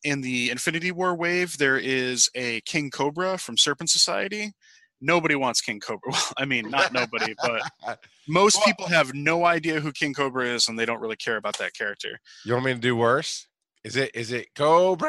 in 0.04 0.20
the 0.20 0.50
Infinity 0.50 0.92
War 0.92 1.14
wave, 1.14 1.58
there 1.58 1.78
is 1.78 2.30
a 2.34 2.60
King 2.62 2.90
Cobra 2.90 3.36
from 3.38 3.56
Serpent 3.56 3.90
Society. 3.90 4.52
Nobody 5.00 5.34
wants 5.34 5.60
King 5.60 5.80
Cobra. 5.80 6.12
Well, 6.12 6.32
I 6.36 6.44
mean, 6.44 6.68
not 6.70 6.92
nobody, 6.92 7.34
but 7.42 7.62
most 8.28 8.56
Well- 8.56 8.66
people 8.66 8.86
have 8.88 9.14
no 9.14 9.44
idea 9.46 9.80
who 9.80 9.92
King 9.92 10.12
Cobra 10.14 10.46
is, 10.46 10.68
and 10.68 10.78
they 10.78 10.84
don't 10.86 11.00
really 11.00 11.16
care 11.16 11.36
about 11.36 11.58
that 11.58 11.74
character. 11.74 12.18
You 12.44 12.52
want 12.54 12.64
me 12.66 12.74
to 12.74 12.78
do 12.80 12.96
worse? 12.96 13.46
Is 13.84 13.96
it 13.96 14.10
is 14.14 14.30
it 14.32 14.54
Cobra? 14.54 15.08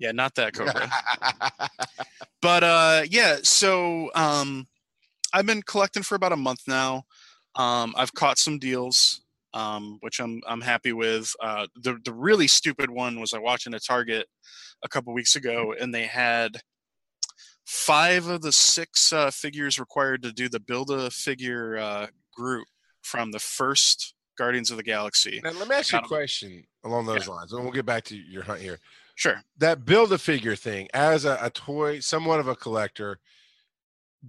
Yeah, 0.00 0.12
not 0.12 0.34
that 0.36 0.54
Cobra. 0.54 0.90
but 2.42 2.64
uh 2.64 3.02
yeah 3.08 3.36
so 3.42 4.10
um 4.16 4.66
i've 5.32 5.46
been 5.46 5.62
collecting 5.62 6.02
for 6.02 6.16
about 6.16 6.32
a 6.32 6.36
month 6.36 6.60
now 6.66 7.04
um 7.54 7.94
i've 7.96 8.12
caught 8.14 8.36
some 8.38 8.58
deals 8.58 9.22
um 9.54 9.98
which 10.00 10.18
i'm 10.20 10.40
i'm 10.48 10.60
happy 10.60 10.92
with 10.92 11.32
uh 11.40 11.66
the 11.76 11.96
the 12.04 12.12
really 12.12 12.48
stupid 12.48 12.90
one 12.90 13.20
was 13.20 13.32
i 13.32 13.38
watched 13.38 13.66
in 13.68 13.74
a 13.74 13.78
target 13.78 14.26
a 14.82 14.88
couple 14.88 15.12
weeks 15.14 15.36
ago 15.36 15.72
and 15.78 15.94
they 15.94 16.04
had 16.04 16.60
five 17.64 18.26
of 18.26 18.42
the 18.42 18.52
six 18.52 19.12
uh, 19.12 19.30
figures 19.30 19.78
required 19.78 20.22
to 20.22 20.32
do 20.32 20.48
the 20.48 20.60
build 20.60 20.90
a 20.90 21.10
figure 21.10 21.78
uh 21.78 22.06
group 22.34 22.66
from 23.02 23.30
the 23.30 23.38
first 23.38 24.14
guardians 24.38 24.70
of 24.70 24.76
the 24.76 24.82
galaxy 24.82 25.40
now 25.44 25.52
let 25.52 25.68
me 25.68 25.76
ask 25.76 25.92
you 25.92 25.98
a 25.98 26.02
question 26.02 26.64
along 26.84 27.06
those 27.06 27.28
lines, 27.28 27.52
and 27.52 27.62
we'll 27.62 27.72
get 27.72 27.86
back 27.86 28.04
to 28.04 28.16
your 28.16 28.42
hunt 28.42 28.60
here. 28.60 28.78
sure 29.14 29.42
That 29.58 29.84
build 29.84 30.12
a 30.12 30.18
figure 30.18 30.56
thing, 30.56 30.88
as 30.92 31.24
a, 31.24 31.38
a 31.40 31.50
toy, 31.50 32.00
somewhat 32.00 32.40
of 32.40 32.48
a 32.48 32.56
collector. 32.56 33.18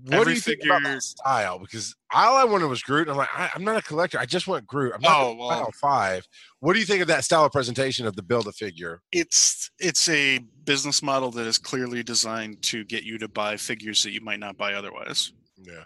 What 0.05 0.21
Every 0.21 0.25
do 0.25 0.35
you 0.35 0.41
think 0.41 0.63
about 0.65 0.79
figure- 0.81 0.95
that 0.95 1.03
style? 1.03 1.59
Because 1.59 1.95
all 2.11 2.35
I 2.35 2.43
wanted 2.45 2.65
was 2.65 2.81
Groot. 2.81 3.03
And 3.07 3.11
I'm 3.11 3.17
like, 3.17 3.29
I, 3.37 3.51
I'm 3.53 3.63
not 3.63 3.77
a 3.77 3.81
collector. 3.83 4.17
I 4.17 4.25
just 4.25 4.47
want 4.47 4.65
Groot. 4.65 4.91
I'm 4.95 5.01
not 5.01 5.21
Oh, 5.21 5.35
well. 5.35 5.71
Five. 5.79 6.27
What 6.61 6.73
do 6.73 6.79
you 6.79 6.85
think 6.85 7.01
of 7.03 7.07
that 7.09 7.23
style 7.23 7.45
of 7.45 7.51
presentation 7.51 8.07
of 8.07 8.15
the 8.15 8.23
build 8.23 8.47
a 8.47 8.51
figure? 8.51 9.01
it's 9.11 9.69
it's 9.79 10.09
a 10.09 10.39
business 10.65 11.03
model 11.03 11.29
that 11.31 11.45
is 11.45 11.57
clearly 11.59 12.01
designed 12.03 12.61
to 12.63 12.83
get 12.85 13.03
you 13.03 13.17
to 13.19 13.27
buy 13.27 13.55
figures 13.55 14.01
that 14.03 14.11
you 14.11 14.21
might 14.21 14.39
not 14.39 14.57
buy 14.57 14.73
otherwise 14.73 15.31
Yeah. 15.61 15.83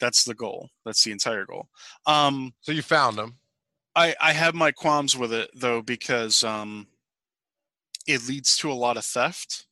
that's 0.00 0.24
the 0.24 0.34
goal 0.34 0.68
that's 0.84 1.02
the 1.04 1.12
entire 1.12 1.44
goal 1.46 1.68
um 2.06 2.52
So 2.62 2.72
you 2.72 2.82
found 2.82 3.16
them. 3.16 3.36
i 3.94 4.14
i 4.20 4.32
have 4.32 4.54
my 4.54 4.72
qualms 4.72 5.16
with 5.16 5.32
it 5.32 5.48
though 5.54 5.80
because 5.80 6.42
um 6.44 6.88
it 8.06 8.26
leads 8.28 8.56
to 8.58 8.70
a 8.72 8.74
lot 8.74 8.96
of 8.96 9.04
theft 9.04 9.66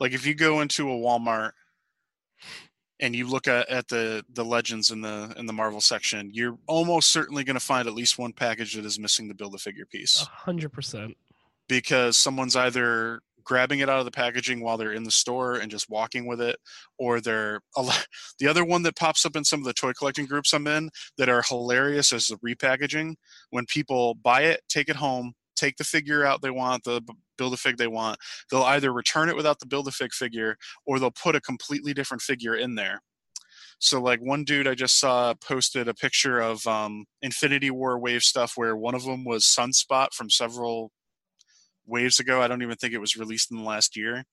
like 0.00 0.12
if 0.12 0.26
you 0.26 0.34
go 0.34 0.60
into 0.62 0.90
a 0.90 0.94
walmart 0.94 1.52
and 3.00 3.14
you 3.14 3.26
look 3.28 3.46
at, 3.48 3.68
at 3.68 3.88
the 3.88 4.24
the 4.32 4.44
legends 4.44 4.90
in 4.90 5.00
the 5.00 5.32
in 5.36 5.46
the 5.46 5.52
marvel 5.52 5.80
section 5.80 6.30
you're 6.32 6.58
almost 6.66 7.12
certainly 7.12 7.44
going 7.44 7.58
to 7.58 7.64
find 7.64 7.86
at 7.86 7.94
least 7.94 8.18
one 8.18 8.32
package 8.32 8.74
that 8.74 8.84
is 8.84 8.98
missing 8.98 9.28
the 9.28 9.34
build 9.34 9.54
a 9.54 9.58
figure 9.58 9.86
piece 9.86 10.22
A 10.22 10.26
hundred 10.26 10.72
percent. 10.72 11.16
because 11.68 12.16
someone's 12.16 12.56
either 12.56 13.20
grabbing 13.44 13.78
it 13.78 13.88
out 13.88 14.00
of 14.00 14.04
the 14.04 14.10
packaging 14.10 14.60
while 14.60 14.76
they're 14.76 14.92
in 14.92 15.04
the 15.04 15.10
store 15.10 15.54
and 15.56 15.70
just 15.70 15.88
walking 15.88 16.26
with 16.26 16.40
it 16.40 16.56
or 16.98 17.20
they're 17.20 17.60
the 18.40 18.48
other 18.48 18.64
one 18.64 18.82
that 18.82 18.96
pops 18.96 19.24
up 19.24 19.36
in 19.36 19.44
some 19.44 19.60
of 19.60 19.66
the 19.66 19.72
toy 19.72 19.92
collecting 19.92 20.26
groups 20.26 20.52
i'm 20.52 20.66
in 20.66 20.90
that 21.16 21.28
are 21.28 21.42
hilarious 21.48 22.12
is 22.12 22.26
the 22.26 22.36
repackaging 22.38 23.14
when 23.50 23.64
people 23.66 24.14
buy 24.16 24.42
it 24.42 24.60
take 24.68 24.88
it 24.88 24.96
home 24.96 25.32
take 25.54 25.76
the 25.76 25.84
figure 25.84 26.24
out 26.24 26.42
they 26.42 26.50
want 26.50 26.82
the 26.84 27.00
build 27.36 27.52
a 27.52 27.56
fig 27.56 27.76
they 27.76 27.86
want 27.86 28.18
they'll 28.50 28.62
either 28.62 28.92
return 28.92 29.28
it 29.28 29.36
without 29.36 29.58
the 29.60 29.66
build 29.66 29.88
a 29.88 29.92
fig 29.92 30.12
figure 30.12 30.56
or 30.86 30.98
they'll 30.98 31.10
put 31.10 31.36
a 31.36 31.40
completely 31.40 31.92
different 31.94 32.22
figure 32.22 32.54
in 32.54 32.74
there 32.74 33.00
so 33.78 34.00
like 34.00 34.20
one 34.20 34.44
dude 34.44 34.68
i 34.68 34.74
just 34.74 34.98
saw 34.98 35.34
posted 35.34 35.88
a 35.88 35.94
picture 35.94 36.40
of 36.40 36.66
um, 36.66 37.04
infinity 37.22 37.70
war 37.70 37.98
wave 37.98 38.22
stuff 38.22 38.52
where 38.56 38.76
one 38.76 38.94
of 38.94 39.04
them 39.04 39.24
was 39.24 39.44
sunspot 39.44 40.12
from 40.14 40.30
several 40.30 40.90
waves 41.86 42.18
ago. 42.18 42.42
I 42.42 42.48
don't 42.48 42.62
even 42.62 42.76
think 42.76 42.92
it 42.92 43.00
was 43.00 43.16
released 43.16 43.50
in 43.50 43.58
the 43.58 43.62
last 43.62 43.96
year. 43.96 44.24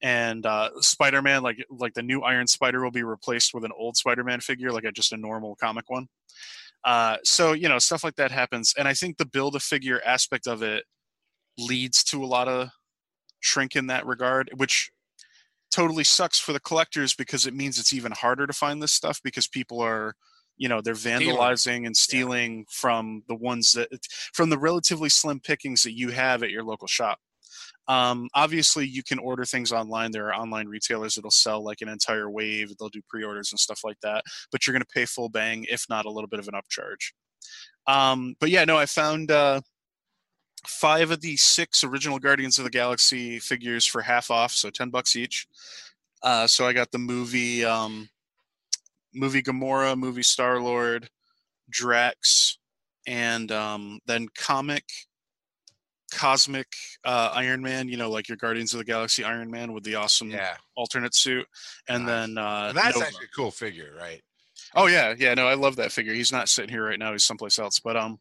And 0.00 0.46
uh, 0.46 0.70
Spider-Man, 0.80 1.42
like 1.42 1.64
like 1.70 1.94
the 1.94 2.02
new 2.02 2.22
Iron 2.22 2.46
Spider, 2.46 2.82
will 2.82 2.92
be 2.92 3.02
replaced 3.02 3.52
with 3.52 3.64
an 3.64 3.72
old 3.76 3.96
Spider-Man 3.96 4.40
figure, 4.40 4.70
like 4.70 4.84
a, 4.84 4.92
just 4.92 5.12
a 5.12 5.16
normal 5.16 5.56
comic 5.56 5.90
one. 5.90 6.06
Uh, 6.84 7.16
so 7.24 7.52
you 7.52 7.68
know 7.68 7.80
stuff 7.80 8.04
like 8.04 8.14
that 8.14 8.30
happens, 8.30 8.74
and 8.78 8.86
I 8.86 8.94
think 8.94 9.16
the 9.16 9.26
build 9.26 9.56
a 9.56 9.60
figure 9.60 10.00
aspect 10.04 10.46
of 10.46 10.62
it 10.62 10.84
leads 11.58 12.04
to 12.04 12.24
a 12.24 12.26
lot 12.26 12.48
of 12.48 12.70
shrink 13.40 13.76
in 13.76 13.86
that 13.88 14.06
regard, 14.06 14.50
which 14.56 14.90
totally 15.70 16.04
sucks 16.04 16.38
for 16.38 16.52
the 16.52 16.60
collectors 16.60 17.14
because 17.14 17.46
it 17.46 17.54
means 17.54 17.78
it's 17.78 17.92
even 17.92 18.12
harder 18.12 18.46
to 18.46 18.52
find 18.52 18.82
this 18.82 18.92
stuff 18.92 19.20
because 19.22 19.46
people 19.46 19.80
are 19.80 20.14
you 20.56 20.68
know 20.68 20.80
they're 20.80 20.94
vandalizing 20.94 21.86
and 21.86 21.96
stealing 21.96 22.64
from 22.70 23.22
the 23.28 23.34
ones 23.34 23.72
that 23.72 23.88
from 24.32 24.50
the 24.50 24.58
relatively 24.58 25.08
slim 25.08 25.40
pickings 25.40 25.82
that 25.82 25.96
you 25.96 26.10
have 26.10 26.42
at 26.42 26.50
your 26.50 26.64
local 26.64 26.88
shop. 26.88 27.18
Um, 27.86 28.28
obviously 28.34 28.86
you 28.86 29.02
can 29.02 29.18
order 29.18 29.44
things 29.44 29.72
online. 29.72 30.10
There 30.10 30.26
are 30.26 30.34
online 30.34 30.68
retailers 30.68 31.14
that'll 31.14 31.30
sell 31.30 31.62
like 31.62 31.80
an 31.80 31.88
entire 31.88 32.30
wave. 32.30 32.72
They'll 32.76 32.90
do 32.90 33.00
pre-orders 33.08 33.52
and 33.52 33.58
stuff 33.58 33.80
like 33.84 33.98
that 34.02 34.24
but 34.50 34.66
you're 34.66 34.72
going 34.72 34.82
to 34.82 34.94
pay 34.94 35.06
full 35.06 35.28
bang 35.28 35.64
if 35.70 35.86
not 35.88 36.06
a 36.06 36.10
little 36.10 36.28
bit 36.28 36.40
of 36.40 36.48
an 36.48 36.54
upcharge. 36.54 37.12
Um, 37.86 38.34
but 38.40 38.50
yeah 38.50 38.64
no 38.64 38.76
i 38.76 38.84
found 38.84 39.30
uh, 39.30 39.60
five 40.68 41.10
of 41.10 41.20
the 41.20 41.36
six 41.36 41.82
original 41.82 42.18
guardians 42.18 42.58
of 42.58 42.64
the 42.64 42.70
galaxy 42.70 43.38
figures 43.38 43.84
for 43.86 44.02
half 44.02 44.30
off 44.30 44.52
so 44.52 44.68
10 44.70 44.90
bucks 44.90 45.16
each 45.16 45.46
uh, 46.22 46.46
so 46.46 46.66
i 46.66 46.72
got 46.72 46.90
the 46.90 46.98
movie 46.98 47.64
um, 47.64 48.08
movie 49.14 49.42
Gamora, 49.42 49.96
movie 49.96 50.22
Star 50.22 50.60
Lord, 50.60 51.08
Drax, 51.70 52.58
and 53.06 53.50
um, 53.50 53.98
then 54.06 54.28
comic 54.36 54.84
cosmic 56.12 56.66
uh, 57.04 57.30
Iron 57.34 57.62
Man. 57.62 57.88
You 57.88 57.96
know, 57.96 58.10
like 58.10 58.28
your 58.28 58.36
Guardians 58.36 58.74
of 58.74 58.78
the 58.78 58.84
Galaxy 58.84 59.24
Iron 59.24 59.50
Man 59.50 59.72
with 59.72 59.84
the 59.84 59.94
awesome 59.96 60.30
Yeah. 60.30 60.56
alternate 60.76 61.14
suit, 61.14 61.46
and 61.88 62.04
Nice. 62.04 62.08
then 62.10 62.38
uh, 62.38 62.72
that's 62.72 62.96
Nova. 62.96 63.06
actually 63.06 63.24
a 63.26 63.36
cool 63.36 63.50
figure, 63.50 63.94
right? 63.98 64.22
Oh 64.74 64.86
yeah, 64.86 65.14
yeah. 65.18 65.34
No, 65.34 65.46
I 65.48 65.54
love 65.54 65.76
that 65.76 65.92
figure. 65.92 66.12
He's 66.12 66.32
not 66.32 66.48
sitting 66.48 66.70
here 66.70 66.84
right 66.84 66.98
now. 66.98 67.12
He's 67.12 67.24
someplace 67.24 67.58
else. 67.58 67.78
But 67.80 67.96
um, 67.96 68.18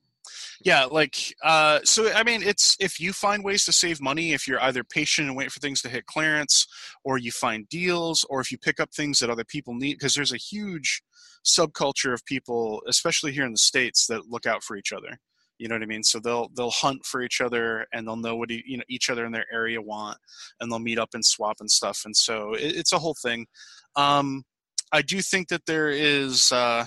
yeah. 0.63 0.85
Like 0.85 1.35
uh, 1.43 1.79
so 1.83 2.11
I 2.13 2.23
mean, 2.23 2.43
it's 2.43 2.75
if 2.79 2.99
you 2.99 3.13
find 3.13 3.43
ways 3.43 3.65
to 3.65 3.73
save 3.73 4.01
money, 4.01 4.33
if 4.33 4.47
you're 4.47 4.61
either 4.61 4.83
patient 4.83 5.27
and 5.27 5.37
wait 5.37 5.51
for 5.51 5.59
things 5.59 5.81
to 5.81 5.89
hit 5.89 6.05
clearance, 6.05 6.67
or 7.03 7.17
you 7.17 7.31
find 7.31 7.67
deals, 7.69 8.25
or 8.29 8.41
if 8.41 8.51
you 8.51 8.57
pick 8.57 8.79
up 8.79 8.93
things 8.93 9.19
that 9.19 9.29
other 9.29 9.45
people 9.45 9.73
need, 9.73 9.93
because 9.93 10.15
there's 10.15 10.33
a 10.33 10.37
huge 10.37 11.01
subculture 11.45 12.13
of 12.13 12.25
people, 12.25 12.81
especially 12.87 13.31
here 13.31 13.45
in 13.45 13.51
the 13.51 13.57
states, 13.57 14.07
that 14.07 14.27
look 14.27 14.45
out 14.45 14.63
for 14.63 14.75
each 14.75 14.91
other. 14.91 15.17
You 15.57 15.67
know 15.67 15.75
what 15.75 15.83
I 15.83 15.87
mean? 15.87 16.03
So 16.03 16.19
they'll 16.19 16.49
they'll 16.55 16.69
hunt 16.69 17.05
for 17.05 17.21
each 17.21 17.41
other, 17.41 17.87
and 17.91 18.07
they'll 18.07 18.15
know 18.15 18.35
what 18.35 18.51
e- 18.51 18.63
you 18.65 18.77
know 18.77 18.83
each 18.89 19.09
other 19.09 19.25
in 19.25 19.31
their 19.31 19.45
area 19.51 19.81
want, 19.81 20.17
and 20.59 20.71
they'll 20.71 20.79
meet 20.79 20.99
up 20.99 21.09
and 21.13 21.25
swap 21.25 21.57
and 21.59 21.69
stuff. 21.69 22.01
And 22.05 22.15
so 22.15 22.53
it, 22.53 22.75
it's 22.75 22.93
a 22.93 22.99
whole 22.99 23.15
thing. 23.21 23.47
Um, 23.95 24.43
I 24.91 25.01
do 25.01 25.21
think 25.21 25.49
that 25.49 25.65
there 25.65 25.89
is 25.89 26.51
uh, 26.51 26.85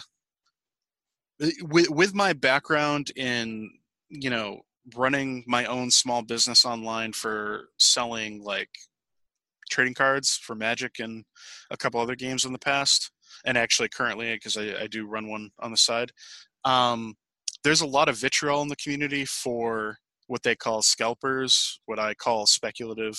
with 1.63 1.91
with 1.91 2.15
my 2.15 2.33
background 2.33 3.11
in 3.17 3.71
you 4.09 4.31
know 4.31 4.61
running 4.97 5.45
my 5.47 5.65
own 5.67 5.91
small 5.91 6.23
business 6.23 6.65
online 6.65 7.13
for 7.13 7.69
selling 7.79 8.43
like 8.43 8.71
trading 9.71 9.95
cards 9.95 10.39
for 10.43 10.55
Magic 10.55 10.99
and 10.99 11.25
a 11.71 11.77
couple 11.77 12.01
other 12.01 12.17
games 12.17 12.45
in 12.45 12.53
the 12.53 12.59
past. 12.59 13.11
and 13.45 13.57
actually 13.57 13.89
currently 13.89 14.33
because 14.35 14.57
I, 14.57 14.83
I 14.83 14.87
do 14.87 15.07
run 15.07 15.29
one 15.29 15.51
on 15.61 15.71
the 15.71 15.77
side. 15.77 16.11
Um, 16.65 17.15
there's 17.65 17.81
a 17.81 17.87
lot 17.87 18.09
of 18.09 18.17
vitriol 18.17 18.63
in 18.63 18.69
the 18.69 18.77
community 18.77 19.25
for 19.25 19.97
what 20.27 20.43
they 20.43 20.55
call 20.55 20.83
scalpers, 20.83 21.81
what 21.87 21.99
I 21.99 22.15
call 22.15 22.47
speculative. 22.47 23.19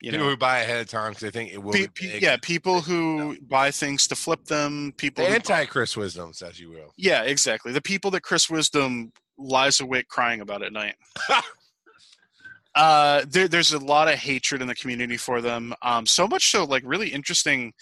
You 0.00 0.12
People 0.12 0.26
know, 0.26 0.30
who 0.30 0.36
buy 0.36 0.60
ahead 0.60 0.80
of 0.80 0.88
time 0.88 1.10
because 1.10 1.22
they 1.22 1.30
think 1.30 1.52
it 1.52 1.58
will 1.58 1.72
pe- 1.72 1.88
be 1.88 2.08
pe- 2.08 2.20
yeah, 2.20 2.36
people 2.40 2.80
who 2.80 3.36
buy 3.48 3.72
things 3.72 4.06
to 4.06 4.14
flip 4.14 4.44
them. 4.44 4.92
People, 4.96 5.24
the 5.24 5.30
anti 5.30 5.64
Chris 5.64 5.96
Wisdoms, 5.96 6.40
as 6.40 6.60
you 6.60 6.70
will. 6.70 6.92
yeah, 6.96 7.22
exactly. 7.22 7.72
The 7.72 7.82
people 7.82 8.10
that 8.12 8.20
Chris 8.20 8.48
Wisdom 8.48 9.12
lies 9.36 9.80
awake 9.80 10.06
crying 10.08 10.40
about 10.40 10.62
at 10.62 10.72
night. 10.72 10.94
uh, 12.74 13.24
there, 13.28 13.48
there's 13.48 13.72
a 13.72 13.78
lot 13.78 14.06
of 14.08 14.14
hatred 14.14 14.62
in 14.62 14.68
the 14.68 14.74
community 14.74 15.16
for 15.16 15.40
them. 15.40 15.74
Um, 15.82 16.06
so 16.06 16.28
much 16.28 16.50
so, 16.50 16.64
like, 16.64 16.84
really 16.86 17.08
interesting. 17.08 17.72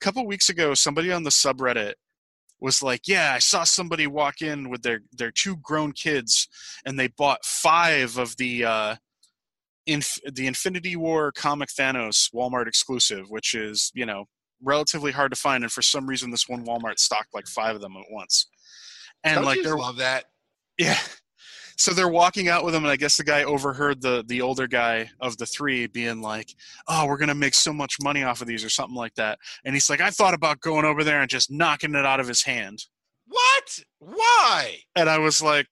A 0.00 0.04
couple 0.04 0.24
weeks 0.26 0.48
ago, 0.48 0.74
somebody 0.74 1.10
on 1.10 1.24
the 1.24 1.30
subreddit 1.30 1.94
was 2.60 2.82
like, 2.82 3.08
"Yeah, 3.08 3.32
I 3.34 3.40
saw 3.40 3.64
somebody 3.64 4.06
walk 4.06 4.42
in 4.42 4.70
with 4.70 4.82
their 4.82 5.00
their 5.12 5.32
two 5.32 5.56
grown 5.56 5.90
kids, 5.92 6.48
and 6.84 6.98
they 6.98 7.08
bought 7.08 7.44
five 7.44 8.16
of 8.16 8.36
the 8.36 8.64
uh, 8.64 8.96
inf- 9.86 10.18
the 10.32 10.46
Infinity 10.46 10.96
War 10.96 11.32
comic 11.32 11.68
Thanos 11.68 12.32
Walmart 12.34 12.66
exclusive, 12.66 13.30
which 13.30 13.54
is 13.54 13.90
you 13.94 14.06
know 14.06 14.24
relatively 14.62 15.12
hard 15.12 15.32
to 15.32 15.36
find, 15.36 15.64
and 15.64 15.72
for 15.72 15.82
some 15.82 16.06
reason, 16.06 16.30
this 16.30 16.48
one 16.48 16.64
Walmart 16.64 16.98
stocked 16.98 17.34
like 17.34 17.46
five 17.46 17.74
of 17.76 17.82
them 17.82 17.96
at 17.96 18.06
once." 18.10 18.46
And 19.22 19.36
Don't 19.36 19.44
like 19.44 19.62
they're 19.62 19.76
love 19.76 19.96
that. 19.96 20.24
yeah. 20.78 20.98
So 21.76 21.92
they're 21.92 22.08
walking 22.08 22.46
out 22.48 22.64
with 22.64 22.72
him, 22.74 22.84
and 22.84 22.92
I 22.92 22.96
guess 22.96 23.16
the 23.16 23.24
guy 23.24 23.42
overheard 23.42 24.00
the 24.00 24.24
the 24.28 24.40
older 24.42 24.68
guy 24.68 25.10
of 25.20 25.36
the 25.38 25.46
three 25.46 25.86
being 25.88 26.20
like, 26.20 26.54
"Oh, 26.86 27.06
we're 27.06 27.16
gonna 27.16 27.34
make 27.34 27.54
so 27.54 27.72
much 27.72 27.96
money 28.00 28.22
off 28.22 28.40
of 28.40 28.46
these, 28.46 28.64
or 28.64 28.70
something 28.70 28.94
like 28.94 29.14
that." 29.16 29.38
And 29.64 29.74
he's 29.74 29.90
like, 29.90 30.00
"I 30.00 30.10
thought 30.10 30.34
about 30.34 30.60
going 30.60 30.84
over 30.84 31.02
there 31.02 31.20
and 31.20 31.28
just 31.28 31.50
knocking 31.50 31.94
it 31.96 32.06
out 32.06 32.20
of 32.20 32.28
his 32.28 32.42
hand." 32.42 32.84
What? 33.26 33.80
Why? 33.98 34.78
And 34.94 35.08
I 35.10 35.18
was 35.18 35.42
like, 35.42 35.66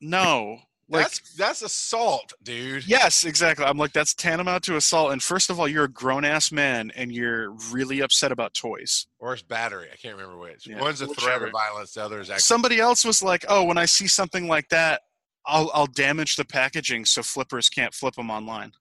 "No, 0.00 0.60
like, 0.88 1.04
that's 1.04 1.34
that's 1.34 1.62
assault, 1.62 2.32
dude. 2.42 2.86
yes, 2.86 3.24
exactly." 3.24 3.64
I'm 3.64 3.78
like, 3.78 3.92
"That's 3.92 4.14
tantamount 4.14 4.64
to 4.64 4.76
assault." 4.76 5.12
And 5.12 5.22
first 5.22 5.50
of 5.50 5.58
all, 5.58 5.66
you're 5.66 5.84
a 5.84 5.88
grown 5.88 6.24
ass 6.24 6.52
man, 6.52 6.92
and 6.94 7.12
you're 7.12 7.52
really 7.70 8.00
upset 8.00 8.32
about 8.32 8.54
toys. 8.54 9.06
Or 9.18 9.32
it's 9.32 9.42
battery. 9.42 9.88
I 9.92 9.96
can't 9.96 10.16
remember 10.16 10.38
which. 10.38 10.66
Yeah, 10.66 10.80
One's 10.80 11.00
a 11.00 11.06
threat 11.06 11.42
of 11.42 11.50
violence. 11.52 11.94
The 11.94 12.04
other 12.04 12.20
is 12.20 12.28
actually. 12.28 12.42
Somebody 12.42 12.80
else 12.80 13.04
was 13.04 13.22
like, 13.22 13.44
"Oh, 13.48 13.64
when 13.64 13.78
I 13.78 13.86
see 13.86 14.06
something 14.06 14.46
like 14.46 14.68
that, 14.68 15.02
I'll 15.46 15.70
I'll 15.72 15.86
damage 15.86 16.36
the 16.36 16.44
packaging 16.44 17.06
so 17.06 17.22
flippers 17.22 17.68
can't 17.68 17.94
flip 17.94 18.14
them 18.14 18.30
online." 18.30 18.72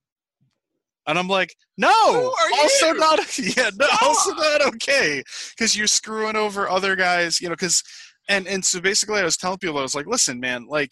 And 1.07 1.17
I'm 1.17 1.27
like, 1.27 1.55
"No, 1.77 1.87
are 1.89 2.59
also 2.61 2.87
you? 2.87 2.97
not 2.97 3.37
yeah, 3.57 3.69
no, 3.75 3.87
also 4.01 4.33
not 4.33 4.61
okay 4.75 5.23
because 5.51 5.75
you're 5.75 5.87
screwing 5.87 6.35
over 6.35 6.69
other 6.69 6.95
guys, 6.95 7.39
you 7.41 7.47
know, 7.49 7.55
because 7.55 7.83
and 8.27 8.47
and 8.47 8.63
so 8.63 8.79
basically 8.81 9.19
I 9.19 9.23
was 9.23 9.37
telling 9.37 9.57
people 9.57 9.77
I 9.77 9.81
was 9.81 9.95
like, 9.95 10.07
"Listen, 10.07 10.39
man, 10.39 10.65
like 10.67 10.91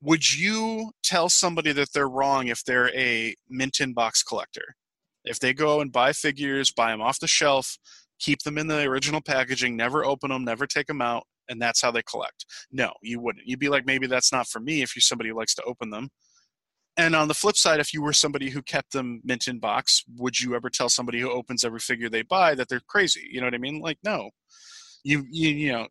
would 0.00 0.36
you 0.36 0.92
tell 1.02 1.28
somebody 1.28 1.72
that 1.72 1.92
they're 1.92 2.08
wrong 2.08 2.48
if 2.48 2.64
they're 2.64 2.94
a 2.96 3.34
mint 3.48 3.80
in 3.80 3.92
box 3.92 4.22
collector? 4.22 4.74
If 5.24 5.40
they 5.40 5.52
go 5.52 5.80
and 5.80 5.92
buy 5.92 6.12
figures, 6.12 6.70
buy 6.70 6.90
them 6.90 7.02
off 7.02 7.18
the 7.18 7.26
shelf, 7.26 7.76
keep 8.18 8.42
them 8.42 8.58
in 8.58 8.68
the 8.68 8.82
original 8.82 9.20
packaging, 9.20 9.76
never 9.76 10.04
open 10.04 10.30
them, 10.30 10.44
never 10.44 10.66
take 10.66 10.86
them 10.86 11.02
out, 11.02 11.24
and 11.48 11.60
that's 11.60 11.82
how 11.82 11.90
they 11.90 12.02
collect. 12.02 12.46
No, 12.70 12.92
you 13.02 13.20
wouldn't. 13.20 13.46
You'd 13.46 13.58
be 13.58 13.68
like, 13.68 13.86
maybe 13.86 14.06
that's 14.06 14.32
not 14.32 14.46
for 14.46 14.60
me 14.60 14.82
if 14.82 14.94
you're 14.94 15.00
somebody 15.00 15.30
who 15.30 15.36
likes 15.36 15.54
to 15.56 15.62
open 15.64 15.90
them. 15.90 16.08
And 16.96 17.14
on 17.14 17.28
the 17.28 17.34
flip 17.34 17.56
side, 17.56 17.78
if 17.78 17.94
you 17.94 18.02
were 18.02 18.12
somebody 18.12 18.50
who 18.50 18.60
kept 18.60 18.92
them 18.92 19.20
mint 19.24 19.46
in 19.46 19.60
box, 19.60 20.02
would 20.16 20.40
you 20.40 20.56
ever 20.56 20.68
tell 20.68 20.88
somebody 20.88 21.20
who 21.20 21.30
opens 21.30 21.64
every 21.64 21.78
figure 21.78 22.08
they 22.08 22.22
buy 22.22 22.56
that 22.56 22.68
they're 22.68 22.80
crazy? 22.88 23.28
You 23.30 23.40
know 23.40 23.46
what 23.46 23.54
I 23.54 23.58
mean? 23.58 23.80
Like, 23.80 23.98
no. 24.04 24.30
You 25.04 25.24
you 25.30 25.50
you 25.50 25.72
know, 25.72 25.86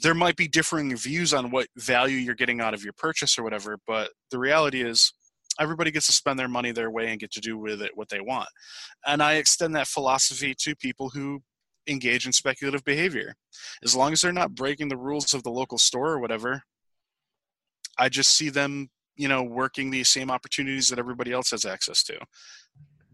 there 0.00 0.14
might 0.14 0.36
be 0.36 0.48
differing 0.48 0.96
views 0.96 1.34
on 1.34 1.50
what 1.50 1.68
value 1.76 2.16
you're 2.16 2.34
getting 2.34 2.60
out 2.60 2.74
of 2.74 2.82
your 2.82 2.94
purchase 2.94 3.38
or 3.38 3.42
whatever, 3.42 3.78
but 3.86 4.10
the 4.30 4.38
reality 4.38 4.82
is 4.82 5.12
everybody 5.60 5.90
gets 5.90 6.06
to 6.06 6.12
spend 6.12 6.38
their 6.38 6.48
money 6.48 6.72
their 6.72 6.90
way 6.90 7.10
and 7.10 7.20
get 7.20 7.30
to 7.32 7.40
do 7.40 7.58
with 7.58 7.82
it 7.82 7.90
what 7.94 8.08
they 8.08 8.20
want. 8.20 8.48
And 9.06 9.22
I 9.22 9.34
extend 9.34 9.76
that 9.76 9.86
philosophy 9.86 10.54
to 10.60 10.74
people 10.74 11.10
who 11.10 11.42
engage 11.86 12.26
in 12.26 12.32
speculative 12.32 12.84
behavior. 12.84 13.34
As 13.84 13.94
long 13.94 14.12
as 14.12 14.20
they're 14.20 14.32
not 14.32 14.54
breaking 14.54 14.88
the 14.88 14.96
rules 14.96 15.34
of 15.34 15.42
the 15.42 15.50
local 15.50 15.78
store 15.78 16.12
or 16.12 16.20
whatever, 16.20 16.62
I 17.98 18.08
just 18.08 18.30
see 18.30 18.48
them, 18.48 18.88
you 19.16 19.28
know, 19.28 19.42
working 19.42 19.90
the 19.90 20.04
same 20.04 20.30
opportunities 20.30 20.88
that 20.88 20.98
everybody 20.98 21.32
else 21.32 21.50
has 21.50 21.64
access 21.64 22.02
to. 22.04 22.18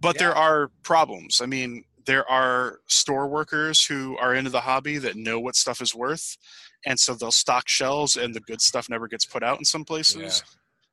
But 0.01 0.18
there 0.18 0.35
are 0.35 0.70
problems. 0.85 1.41
I 1.43 1.47
mean, 1.47 1.83
there 2.09 2.29
are 2.31 2.81
store 2.87 3.29
workers 3.29 3.85
who 3.85 4.17
are 4.17 4.35
into 4.35 4.49
the 4.49 4.63
hobby 4.63 4.97
that 4.97 5.15
know 5.15 5.39
what 5.39 5.55
stuff 5.55 5.83
is 5.83 5.95
worth, 5.95 6.39
and 6.87 6.99
so 6.99 7.15
they'll 7.15 7.31
stock 7.31 7.69
shelves, 7.69 8.17
and 8.17 8.35
the 8.35 8.41
good 8.41 8.63
stuff 8.63 8.89
never 8.89 9.07
gets 9.09 9.27
put 9.27 9.43
out 9.43 9.59
in 9.59 9.65
some 9.67 9.85
places. 9.85 10.43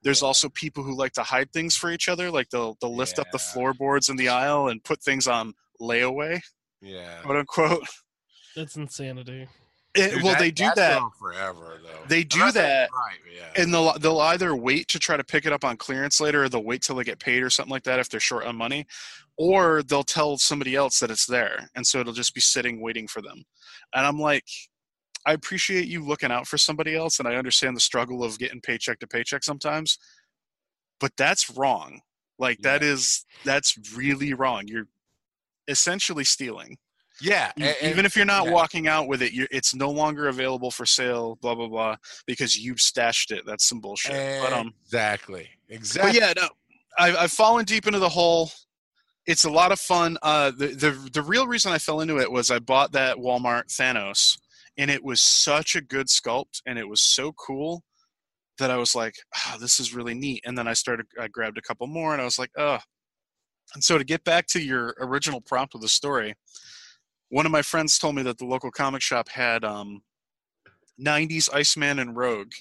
There's 0.03 0.21
Yeah. 0.21 0.27
also 0.27 0.49
people 0.49 0.83
who 0.83 0.93
like 0.93 1.13
to 1.13 1.23
hide 1.23 1.53
things 1.53 1.77
for 1.77 1.89
each 1.89 2.09
other, 2.09 2.29
like 2.29 2.49
they'll 2.49 2.75
they'll 2.81 2.93
lift 2.95 3.17
up 3.17 3.27
the 3.31 3.39
floorboards 3.39 4.09
in 4.09 4.17
the 4.17 4.27
aisle 4.27 4.67
and 4.67 4.83
put 4.83 5.01
things 5.01 5.25
on 5.25 5.53
layaway, 5.81 6.41
Yeah. 6.81 7.21
quote 7.21 7.37
unquote. 7.37 7.87
That's 8.57 8.75
insanity. 8.75 9.47
It- 9.95 10.11
Dude, 10.15 10.23
well, 10.23 10.33
that- 10.33 10.39
they 10.39 10.51
do 10.51 10.69
that, 10.75 11.01
forever 11.19 11.79
though. 11.83 12.03
They 12.07 12.23
do 12.23 12.51
that, 12.51 12.89
Right. 12.91 13.17
Yeah. 13.33 13.51
and 13.63 13.73
they'll 13.73 13.93
they'll 13.99 14.19
either 14.19 14.55
wait 14.55 14.87
to 14.89 14.99
try 14.99 15.15
to 15.17 15.23
pick 15.23 15.45
it 15.45 15.53
up 15.53 15.63
on 15.63 15.77
clearance 15.77 16.19
later, 16.19 16.43
or 16.43 16.49
they'll 16.49 16.63
wait 16.63 16.81
till 16.81 16.95
they 16.95 17.03
get 17.03 17.19
paid 17.19 17.41
or 17.43 17.49
something 17.49 17.71
like 17.71 17.83
that 17.83 17.99
if 17.99 18.09
they're 18.09 18.19
short 18.19 18.45
on 18.45 18.55
money, 18.55 18.85
or 19.37 19.83
they'll 19.83 20.03
tell 20.03 20.37
somebody 20.37 20.75
else 20.75 20.99
that 20.99 21.11
it's 21.11 21.25
there, 21.25 21.69
and 21.75 21.85
so 21.87 21.99
it'll 21.99 22.13
just 22.13 22.33
be 22.35 22.41
sitting 22.41 22.81
waiting 22.81 23.07
for 23.07 23.21
them. 23.21 23.43
And 23.93 24.05
I'm 24.05 24.19
like, 24.19 24.45
I 25.25 25.33
appreciate 25.33 25.87
you 25.87 26.05
looking 26.05 26.31
out 26.31 26.47
for 26.47 26.57
somebody 26.57 26.95
else, 26.95 27.19
and 27.19 27.27
I 27.27 27.35
understand 27.35 27.75
the 27.75 27.81
struggle 27.81 28.23
of 28.23 28.37
getting 28.37 28.61
paycheck 28.61 28.99
to 28.99 29.07
paycheck 29.07 29.43
sometimes, 29.43 29.97
but 30.99 31.11
that's 31.17 31.49
wrong. 31.49 32.01
Like 32.37 32.59
that 32.59 32.83
is 32.83 33.25
that's 33.45 33.77
really 33.95 34.33
wrong. 34.33 34.67
You're 34.67 34.87
essentially 35.67 36.25
stealing. 36.25 36.77
Yeah. 37.21 37.51
And- 37.57 37.75
even 37.83 38.05
if 38.05 38.15
you're 38.15 38.25
not 38.25 38.45
yeah. 38.45 38.51
walking 38.51 38.87
out 38.87 39.07
with 39.07 39.21
it, 39.21 39.33
you're, 39.33 39.47
it's 39.51 39.73
no 39.75 39.89
longer 39.89 40.27
available 40.27 40.71
for 40.71 40.85
sale. 40.85 41.37
Blah 41.41 41.55
blah 41.55 41.67
blah, 41.67 41.95
because 42.25 42.57
you 42.57 42.75
stashed 42.77 43.31
it. 43.31 43.43
That's 43.45 43.67
some 43.67 43.79
bullshit. 43.79 44.41
but 44.41 44.53
um, 44.53 44.73
exactly. 44.83 45.49
but 45.67 45.75
Exactly. 45.75 46.19
yeah, 46.19 46.33
no, 46.35 46.49
I've, 46.97 47.15
I've 47.15 47.31
fallen 47.31 47.65
deep 47.65 47.87
into 47.87 47.99
the 47.99 48.09
hole. 48.09 48.51
It's 49.27 49.45
a 49.45 49.49
lot 49.49 49.71
of 49.71 49.79
fun. 49.79 50.17
Uh, 50.21 50.51
the, 50.51 50.67
the 50.67 51.09
the 51.13 51.21
real 51.21 51.47
reason 51.47 51.71
I 51.71 51.79
fell 51.79 52.01
into 52.01 52.19
it 52.19 52.31
was 52.31 52.51
I 52.51 52.59
bought 52.59 52.91
that 52.91 53.17
Walmart 53.17 53.67
Thanos, 53.67 54.37
and 54.77 54.91
it 54.91 55.03
was 55.03 55.21
such 55.21 55.75
a 55.75 55.81
good 55.81 56.07
sculpt, 56.07 56.61
and 56.65 56.77
it 56.77 56.87
was 56.87 57.01
so 57.01 57.31
cool 57.33 57.83
that 58.57 58.71
I 58.71 58.77
was 58.77 58.95
like, 58.95 59.15
oh, 59.35 59.57
this 59.59 59.79
is 59.79 59.93
really 59.93 60.13
neat. 60.13 60.43
And 60.45 60.57
then 60.57 60.67
I 60.67 60.73
started, 60.73 61.07
I 61.19 61.27
grabbed 61.27 61.57
a 61.57 61.61
couple 61.61 61.87
more, 61.87 62.13
and 62.13 62.21
I 62.21 62.25
was 62.25 62.39
like, 62.39 62.51
oh. 62.57 62.79
And 63.73 63.83
so 63.83 63.97
to 63.97 64.03
get 64.03 64.23
back 64.23 64.47
to 64.47 64.61
your 64.61 64.95
original 64.99 65.41
prompt 65.41 65.75
of 65.75 65.81
the 65.81 65.89
story, 65.89 66.35
one 67.35 67.45
of 67.45 67.51
my 67.51 67.61
friends 67.61 67.99
told 67.99 68.15
me 68.15 68.23
that 68.23 68.37
the 68.37 68.45
local 68.45 68.71
comic 68.71 69.01
shop 69.01 69.27
had 69.27 69.65
um, 69.65 70.01
90s 71.05 71.53
Iceman 71.53 71.99
and 71.99 72.15
Rogue 72.15 72.53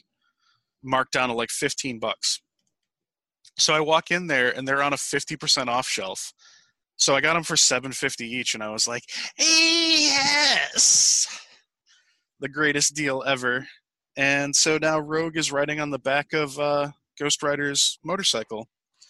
marked 0.82 1.12
down 1.12 1.28
to 1.28 1.34
like 1.36 1.50
15 1.50 2.00
bucks. 2.00 2.42
So 3.56 3.72
I 3.72 3.78
walk 3.78 4.10
in 4.10 4.26
there 4.26 4.50
and 4.50 4.66
they're 4.66 4.82
on 4.82 4.92
a 4.92 4.96
50% 4.96 5.68
off 5.68 5.86
shelf. 5.86 6.32
So 6.96 7.14
I 7.14 7.20
got 7.20 7.34
them 7.34 7.44
for 7.44 7.56
750 7.56 8.26
each 8.26 8.54
and 8.54 8.64
I 8.64 8.70
was 8.70 8.88
like, 8.88 9.04
"Yes." 9.38 11.28
The 12.40 12.48
greatest 12.48 12.96
deal 12.96 13.22
ever. 13.24 13.68
And 14.16 14.56
so 14.56 14.78
now 14.78 14.98
Rogue 14.98 15.36
is 15.36 15.52
riding 15.52 15.78
on 15.78 15.90
the 15.90 16.00
back 16.00 16.32
of 16.32 16.58
uh, 16.58 16.90
Ghost 17.16 17.44
Rider's 17.44 18.00
motorcycle. 18.02 18.66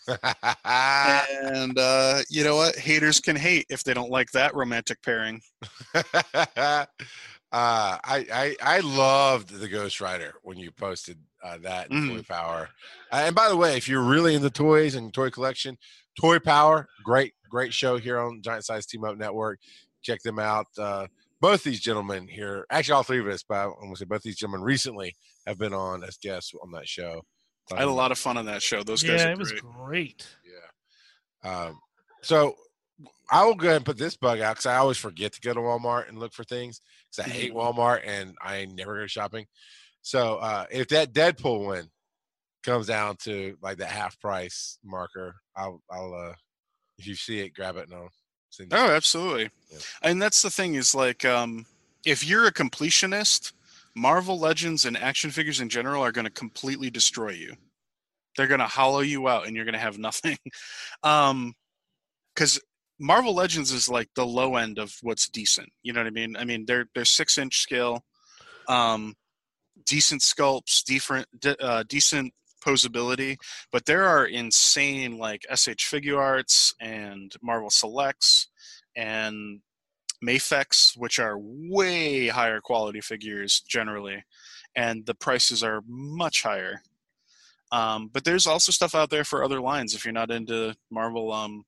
and 0.65 1.79
uh, 1.79 2.19
you 2.29 2.45
know 2.45 2.57
what? 2.57 2.77
Haters 2.77 3.21
can 3.21 3.37
hate 3.37 3.67
if 3.71 3.85
they 3.85 3.95
don't 3.95 4.11
like 4.11 4.31
that 4.33 4.55
romantic 4.55 5.03
pairing. 5.03 5.41
uh, 5.95 6.87
I, 7.53 7.99
I 8.33 8.57
I 8.63 8.81
loved 8.81 9.51
the 9.51 9.69
Ghost 9.69 10.01
Rider 10.01 10.35
when 10.43 10.59
you 10.59 10.71
posted 10.71 11.19
uh, 11.43 11.59
that 11.63 11.91
Mhm. 11.91 12.17
Toy 12.17 12.23
Power. 12.23 12.69
Uh, 13.13 13.23
and 13.27 13.35
by 13.35 13.49
the 13.49 13.57
way, 13.57 13.77
if 13.77 13.89
you're 13.89 14.03
really 14.03 14.35
into 14.35 14.51
toys 14.51 14.95
and 14.95 15.13
toy 15.13 15.31
collection, 15.31 15.77
Toy 16.21 16.39
Power, 16.39 16.89
great 17.05 17.35
great 17.49 17.73
show 17.73 17.97
here 17.99 18.19
on 18.19 18.43
Giant 18.43 18.65
Size 18.65 18.87
Team 18.87 19.05
Up 19.05 19.17
Network. 19.17 19.59
Check 20.03 20.21
them 20.23 20.39
out. 20.39 20.67
Uh, 20.79 21.07
both 21.41 21.63
these 21.63 21.81
gentlemen 21.81 22.27
here, 22.27 22.67
actually 22.71 22.95
all 22.95 23.03
three 23.03 23.21
of 23.21 23.27
us, 23.29 23.45
but 23.47 23.67
I'm 23.67 23.75
gonna 23.85 23.97
say 23.97 24.05
both 24.07 24.23
these 24.23 24.37
gentlemen 24.37 24.65
recently 24.65 25.15
have 25.47 25.59
been 25.59 25.75
on 25.75 26.03
as 26.05 26.17
guests 26.17 26.53
on 26.63 26.73
that 26.73 26.89
show. 26.89 27.23
I 27.73 27.81
had 27.81 27.89
a 27.89 27.93
lot 27.93 28.12
of 28.12 28.19
fun 28.19 28.37
on 28.37 28.47
that 28.47 28.62
show. 28.62 28.83
Those 28.83 29.03
guys 29.03 29.23
yeah, 29.23 29.29
are 29.29 29.33
it 29.33 29.39
was 29.39 29.53
great. 29.53 29.62
great. 29.62 30.27
Yeah. 31.43 31.51
Um, 31.51 31.81
so 32.23 32.55
I 33.31 33.45
will 33.45 33.55
go 33.55 33.69
ahead 33.69 33.77
and 33.77 33.87
put 33.87 33.99
this 33.99 34.17
bug 34.17 34.41
out 34.41 34.55
because 34.55 34.67
I 34.67 34.77
always 34.77 34.99
forget 34.99 35.33
to 35.33 35.41
go 35.41 35.55
to 35.55 35.61
Walmart 35.61 36.09
and 36.09 36.19
look 36.19 36.33
for 36.33 36.45
things 36.45 36.81
because 37.11 37.31
I 37.31 37.35
hate 37.35 37.55
Walmart 37.55 38.03
and 38.07 38.35
I 38.43 38.67
never 38.67 38.99
go 38.99 39.07
shopping. 39.07 39.47
So 40.03 40.37
uh, 40.37 40.67
if 40.71 40.89
that 40.89 41.15
Deadpool 41.15 41.65
one 41.65 41.91
comes 42.62 42.87
down 42.87 43.17
to 43.25 43.57
like 43.62 43.79
that 43.79 43.91
half 43.91 44.21
price 44.21 44.79
marker, 44.85 45.37
I'll 45.57 45.81
I'll 45.91 46.15
uh, 46.15 46.35
if 46.99 47.07
you 47.07 47.15
see 47.15 47.41
it, 47.41 47.55
grab 47.55 47.77
it 47.77 47.89
and 47.89 47.95
I'll 47.95 48.11
Same 48.51 48.69
Oh, 48.73 48.91
absolutely. 48.91 49.51
Yeah. 49.71 49.79
And 50.03 50.21
that's 50.21 50.43
the 50.43 50.51
thing 50.51 50.75
is 50.75 50.95
like 50.95 51.25
um 51.25 51.67
if 52.05 52.27
you're 52.27 52.47
a 52.47 52.53
completionist, 52.53 53.53
Marvel 53.95 54.39
Legends 54.39 54.85
and 54.85 54.97
action 54.97 55.31
figures 55.31 55.61
in 55.61 55.69
general 55.69 56.03
are 56.03 56.13
going 56.13 56.25
to 56.25 56.31
completely 56.31 56.91
destroy 56.91 57.31
you. 57.31 57.55
They're 58.37 58.49
going 58.49 58.61
to 58.61 58.67
hollow 58.67 59.01
you 59.01 59.29
out 59.29 59.47
and 59.47 59.55
you're 59.55 59.65
going 59.65 59.75
to 59.75 59.79
have 59.79 59.99
nothing. 59.99 60.37
um 61.03 61.55
cuz 62.35 62.61
Marvel 62.99 63.35
Legends 63.35 63.73
is 63.73 63.89
like 63.89 64.09
the 64.15 64.27
low 64.27 64.57
end 64.57 64.79
of 64.79 64.95
what's 65.03 65.29
decent. 65.29 65.69
You 65.83 65.93
know 65.93 66.01
what 66.01 66.07
I 66.07 66.11
mean? 66.11 66.37
I 66.37 66.45
mean, 66.45 66.65
they're 66.67 66.87
they're 66.95 67.05
6-inch 67.05 67.59
scale 67.59 68.05
um 68.69 69.15
decent 69.87 70.23
sculpts, 70.23 70.83
different 70.85 71.29
de- 71.39 71.61
uh, 71.63 71.85
decent 71.89 72.33
posability, 72.65 73.37
but 73.71 73.85
there 73.85 74.05
are 74.05 74.25
insane 74.25 75.19
like 75.19 75.43
SH 75.53 75.85
Figuarts 75.91 76.73
and 76.81 77.35
Marvel 77.43 77.71
Selects 77.71 78.49
and 78.97 79.61
Mafex, 80.27 80.97
which 80.97 81.18
are 81.18 81.37
way 81.39 82.29
higher 82.29 82.61
quality 82.61 83.01
figures 83.01 83.61
generally, 83.68 84.25
and 84.77 85.05
the 85.07 85.14
prices 85.14 85.62
are 85.62 85.83
much 85.87 86.43
higher. 86.43 86.83
Um, 87.72 88.11
but 88.12 88.25
there's 88.25 88.47
also 88.47 88.72
stuff 88.72 88.95
out 88.95 89.11
there 89.11 89.25
for 89.25 89.43
other 89.43 89.61
lines 89.61 89.95
if 89.95 90.05
you're 90.05 90.12
not 90.12 90.31
into 90.31 90.75
Marvel. 90.91 91.33
Um, 91.33 91.64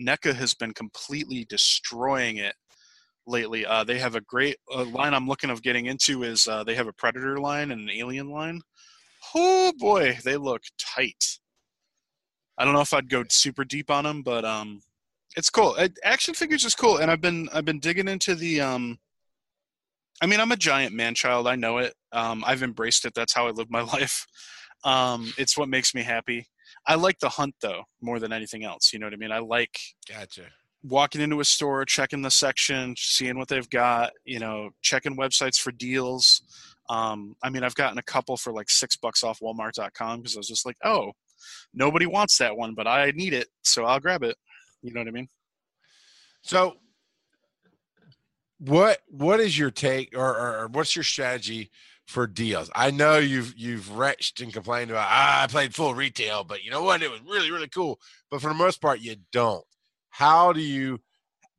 NECA 0.00 0.34
has 0.34 0.54
been 0.54 0.72
completely 0.72 1.44
destroying 1.48 2.36
it 2.36 2.54
lately. 3.26 3.66
Uh, 3.66 3.84
they 3.84 3.98
have 3.98 4.14
a 4.14 4.20
great 4.20 4.56
uh, 4.72 4.84
line 4.84 5.14
I'm 5.14 5.26
looking 5.28 5.50
of 5.50 5.62
getting 5.62 5.86
into 5.86 6.22
is 6.22 6.46
uh, 6.46 6.64
they 6.64 6.74
have 6.74 6.86
a 6.86 6.92
Predator 6.92 7.38
line 7.38 7.70
and 7.70 7.82
an 7.82 7.90
Alien 7.90 8.30
line. 8.30 8.60
Oh 9.34 9.72
boy, 9.78 10.18
they 10.24 10.36
look 10.36 10.62
tight. 10.78 11.38
I 12.56 12.64
don't 12.64 12.74
know 12.74 12.80
if 12.80 12.94
I'd 12.94 13.10
go 13.10 13.24
super 13.28 13.64
deep 13.64 13.90
on 13.90 14.04
them, 14.04 14.22
but 14.22 14.44
um, 14.44 14.80
it's 15.38 15.50
cool. 15.50 15.76
Action 16.02 16.34
figures 16.34 16.64
is 16.64 16.74
cool, 16.74 16.96
and 16.96 17.12
I've 17.12 17.20
been 17.20 17.48
I've 17.52 17.64
been 17.64 17.78
digging 17.78 18.08
into 18.08 18.34
the 18.34 18.60
um. 18.60 18.98
I 20.20 20.26
mean, 20.26 20.40
I'm 20.40 20.50
a 20.50 20.56
giant 20.56 20.92
man 20.92 21.14
child. 21.14 21.46
I 21.46 21.54
know 21.54 21.78
it. 21.78 21.94
Um, 22.10 22.42
I've 22.44 22.64
embraced 22.64 23.04
it. 23.04 23.14
That's 23.14 23.32
how 23.32 23.46
I 23.46 23.52
live 23.52 23.70
my 23.70 23.82
life. 23.94 24.26
Um, 24.82 25.32
it's 25.38 25.56
what 25.56 25.68
makes 25.68 25.94
me 25.94 26.02
happy. 26.02 26.48
I 26.88 26.96
like 26.96 27.20
the 27.20 27.28
hunt 27.28 27.54
though 27.62 27.84
more 28.02 28.18
than 28.18 28.32
anything 28.32 28.64
else. 28.64 28.92
You 28.92 28.98
know 28.98 29.06
what 29.06 29.14
I 29.14 29.16
mean? 29.16 29.30
I 29.30 29.38
like 29.38 29.78
Gotcha. 30.08 30.46
walking 30.82 31.20
into 31.20 31.38
a 31.38 31.44
store, 31.44 31.84
checking 31.84 32.22
the 32.22 32.32
section, 32.32 32.96
seeing 32.98 33.38
what 33.38 33.46
they've 33.46 33.70
got, 33.70 34.10
you 34.24 34.40
know, 34.40 34.70
checking 34.82 35.16
websites 35.16 35.60
for 35.60 35.70
deals. 35.70 36.42
Um, 36.90 37.36
I 37.44 37.50
mean, 37.50 37.62
I've 37.62 37.76
gotten 37.76 37.98
a 37.98 38.02
couple 38.02 38.36
for 38.36 38.52
like 38.52 38.70
six 38.70 38.96
bucks 38.96 39.22
off 39.22 39.38
Walmart.com 39.38 40.18
because 40.18 40.36
I 40.36 40.40
was 40.40 40.48
just 40.48 40.66
like, 40.66 40.78
oh, 40.84 41.12
nobody 41.72 42.06
wants 42.06 42.38
that 42.38 42.56
one, 42.56 42.74
but 42.74 42.88
I 42.88 43.12
need 43.12 43.34
it, 43.34 43.46
so 43.62 43.84
I'll 43.84 44.00
grab 44.00 44.24
it. 44.24 44.36
You 44.82 44.92
know 44.92 45.00
what 45.00 45.08
I 45.08 45.12
mean? 45.12 45.28
So, 46.42 46.76
what 48.58 48.98
what 49.08 49.40
is 49.40 49.58
your 49.58 49.70
take, 49.70 50.16
or, 50.16 50.38
or, 50.38 50.68
what's 50.68 50.96
your 50.96 51.02
strategy 51.04 51.70
for 52.06 52.26
deals? 52.26 52.70
I 52.74 52.90
know 52.90 53.18
you've 53.18 53.54
you've 53.56 53.96
retched 53.96 54.40
and 54.40 54.52
complained 54.52 54.90
about 54.90 55.08
ah, 55.08 55.42
I 55.42 55.46
played 55.46 55.74
full 55.74 55.94
retail, 55.94 56.44
but 56.44 56.64
you 56.64 56.70
know 56.70 56.82
what? 56.82 57.02
It 57.02 57.10
was 57.10 57.20
really 57.22 57.50
really 57.50 57.68
cool. 57.68 58.00
But 58.30 58.40
for 58.40 58.48
the 58.48 58.54
most 58.54 58.80
part, 58.80 59.00
you 59.00 59.16
don't. 59.32 59.64
How 60.10 60.52
do 60.52 60.60
you? 60.60 61.00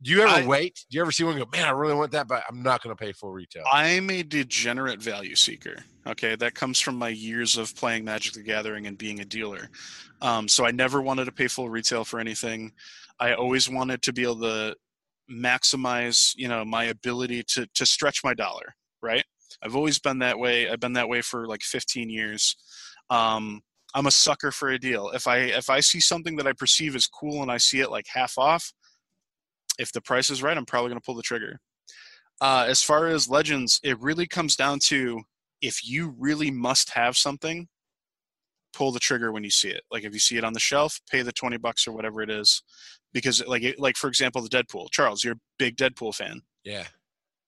Do 0.02 0.12
you 0.12 0.22
ever 0.22 0.44
I- 0.44 0.46
wait? 0.46 0.86
Do 0.90 0.96
you 0.96 1.02
ever 1.02 1.12
see 1.12 1.24
one 1.24 1.38
go, 1.38 1.46
man, 1.52 1.68
I 1.68 1.72
really 1.72 1.94
want 1.94 2.12
that, 2.14 2.28
but 2.28 2.44
I'm 2.50 2.64
not 2.64 2.82
going 2.82 2.96
to 2.96 3.02
pay 3.02 3.12
full 3.12 3.32
retail? 3.32 3.64
I'm 3.72 4.10
a 4.10 4.24
degenerate 4.24 5.02
value 5.02 5.36
seeker. 5.36 5.84
Okay, 6.08 6.36
that 6.38 6.56
comes 6.56 6.80
from 6.80 6.96
my 6.96 7.10
years 7.10 7.58
of 7.58 7.76
playing 7.76 8.06
Magic 8.06 8.34
the 8.34 8.42
Gathering 8.42 8.88
and 8.88 8.98
being 8.98 9.20
a 9.20 9.26
dealer. 9.26 9.70
Um, 10.22 10.48
so 10.48 10.66
I 10.66 10.72
never 10.72 11.02
wanted 11.02 11.26
to 11.26 11.32
pay 11.32 11.48
full 11.48 11.70
retail 11.70 12.06
for 12.06 12.20
anything. 12.20 12.72
I 13.20 13.34
always 13.34 13.70
wanted 13.70 14.02
to 14.04 14.14
be 14.14 14.24
able 14.24 14.40
to 14.42 14.76
maximize, 15.30 16.34
you 16.36 16.48
know, 16.48 16.66
my 16.66 16.86
ability 16.86 17.44
to 17.44 17.68
to 17.76 17.86
stretch 17.86 18.24
my 18.24 18.34
dollar. 18.34 18.76
Right. 19.02 19.24
I've 19.62 19.76
always 19.76 20.00
been 20.00 20.20
that 20.20 20.40
way. 20.40 20.70
I've 20.70 20.80
been 20.80 20.94
that 20.94 21.10
way 21.10 21.22
for 21.22 21.48
like 21.48 21.62
15 21.62 22.10
years. 22.10 22.56
Um, 23.10 23.62
I'm 23.94 24.06
a 24.06 24.12
sucker 24.12 24.52
for 24.52 24.70
a 24.70 24.80
deal. 24.80 25.10
If 25.10 25.28
I 25.28 25.38
if 25.38 25.70
I 25.70 25.80
see 25.82 26.00
something 26.00 26.36
that 26.38 26.48
I 26.48 26.54
perceive 26.54 26.96
as 26.96 27.08
cool 27.08 27.42
and 27.42 27.52
I 27.52 27.58
see 27.58 27.82
it 27.82 27.92
like 27.92 28.06
half 28.08 28.38
off, 28.38 28.72
if 29.80 29.92
the 29.92 30.02
price 30.02 30.30
is 30.30 30.44
right, 30.44 30.56
I'm 30.56 30.66
probably 30.66 30.90
going 30.90 31.00
to 31.00 31.06
pull 31.06 31.16
the 31.16 31.24
trigger. 31.24 31.60
Uh, 32.42 32.66
as 32.68 32.84
far 32.84 33.08
as 33.08 33.28
legends, 33.28 33.80
it 33.84 34.00
really 34.00 34.28
comes 34.28 34.56
down 34.56 34.80
to 34.80 35.22
if 35.62 35.86
you 35.88 36.14
really 36.18 36.52
must 36.52 36.92
have 36.92 37.18
something, 37.18 37.68
pull 38.72 38.92
the 38.92 39.00
trigger 39.00 39.32
when 39.32 39.44
you 39.44 39.50
see 39.50 39.70
it. 39.70 39.82
Like 39.92 40.04
if 40.04 40.14
you 40.14 40.20
see 40.20 40.38
it 40.38 40.44
on 40.44 40.54
the 40.54 40.60
shelf, 40.60 41.02
pay 41.10 41.22
the 41.24 41.34
twenty 41.34 41.58
bucks 41.58 41.88
or 41.88 41.92
whatever 41.92 42.22
it 42.22 42.30
is, 42.30 42.62
because 43.14 43.46
like 43.48 43.64
it, 43.64 43.80
like 43.80 43.98
for 43.98 44.08
example, 44.08 44.42
the 44.42 44.50
Deadpool. 44.50 44.92
Charles, 44.92 45.24
you're 45.24 45.34
a 45.34 45.40
big 45.58 45.76
Deadpool 45.76 46.14
fan. 46.14 46.42
yeah. 46.64 46.86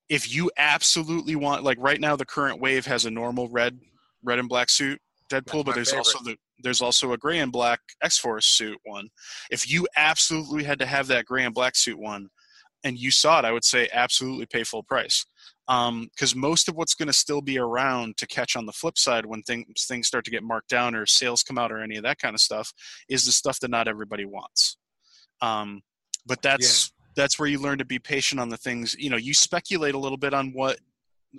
If 0.10 0.34
you 0.36 0.52
absolutely 0.58 1.38
want, 1.38 1.64
like 1.64 1.78
right 1.80 2.02
now, 2.02 2.18
the 2.18 2.26
current 2.26 2.60
wave 2.60 2.86
has 2.86 3.06
a 3.06 3.12
normal 3.12 3.48
red, 3.48 3.80
red 4.22 4.40
and 4.40 4.50
black 4.50 4.70
suit 4.70 5.00
Deadpool, 5.32 5.66
but 5.66 5.76
there's 5.76 5.94
also 5.94 6.20
the 6.24 6.36
there's 6.60 6.82
also 6.82 7.14
a 7.14 7.18
gray 7.18 7.40
and 7.40 7.52
black 7.52 7.80
X 8.04 8.18
Force 8.18 8.46
suit 8.46 8.78
one. 8.84 9.10
If 9.50 9.70
you 9.72 9.88
absolutely 9.96 10.64
had 10.64 10.80
to 10.80 10.86
have 10.86 11.08
that 11.08 11.26
gray 11.26 11.44
and 11.44 11.54
black 11.54 11.76
suit 11.76 11.98
one, 11.98 12.30
and 12.84 12.98
you 12.98 13.12
saw 13.12 13.40
it, 13.40 13.46
I 13.46 13.52
would 13.52 13.64
say 13.64 13.90
absolutely 13.94 14.46
pay 14.46 14.64
full 14.64 14.84
price. 14.84 15.26
Because 15.68 16.36
most 16.36 16.68
of 16.68 16.76
what's 16.76 16.96
going 16.96 17.08
to 17.08 17.14
still 17.14 17.42
be 17.42 17.58
around 17.58 18.18
to 18.18 18.28
catch 18.28 18.56
on 18.58 18.66
the 18.66 18.74
flip 18.74 18.98
side 18.98 19.26
when 19.26 19.42
things 19.44 19.86
things 19.88 20.08
start 20.08 20.26
to 20.26 20.32
get 20.32 20.44
marked 20.44 20.70
down 20.70 20.96
or 20.96 21.06
sales 21.06 21.44
come 21.44 21.58
out 21.58 21.72
or 21.72 21.82
any 21.82 21.96
of 21.96 22.04
that 22.04 22.20
kind 22.20 22.36
of 22.36 22.42
stuff 22.42 22.74
is 23.08 23.26
the 23.26 23.32
stuff 23.32 23.60
that 23.62 23.72
not 23.72 23.88
everybody 23.88 24.26
wants. 24.26 24.78
Um, 25.42 25.82
but 26.26 26.42
that's 26.42 26.92
that's 27.16 27.40
where 27.40 27.48
you 27.48 27.60
learn 27.60 27.78
to 27.78 27.86
be 27.86 28.00
patient 28.00 28.42
on 28.42 28.50
the 28.50 28.58
things. 28.58 28.96
You 28.98 29.10
know, 29.10 29.18
you 29.18 29.34
speculate 29.34 29.96
a 29.96 30.00
little 30.00 30.18
bit 30.18 30.34
on 30.34 30.52
what 30.54 30.80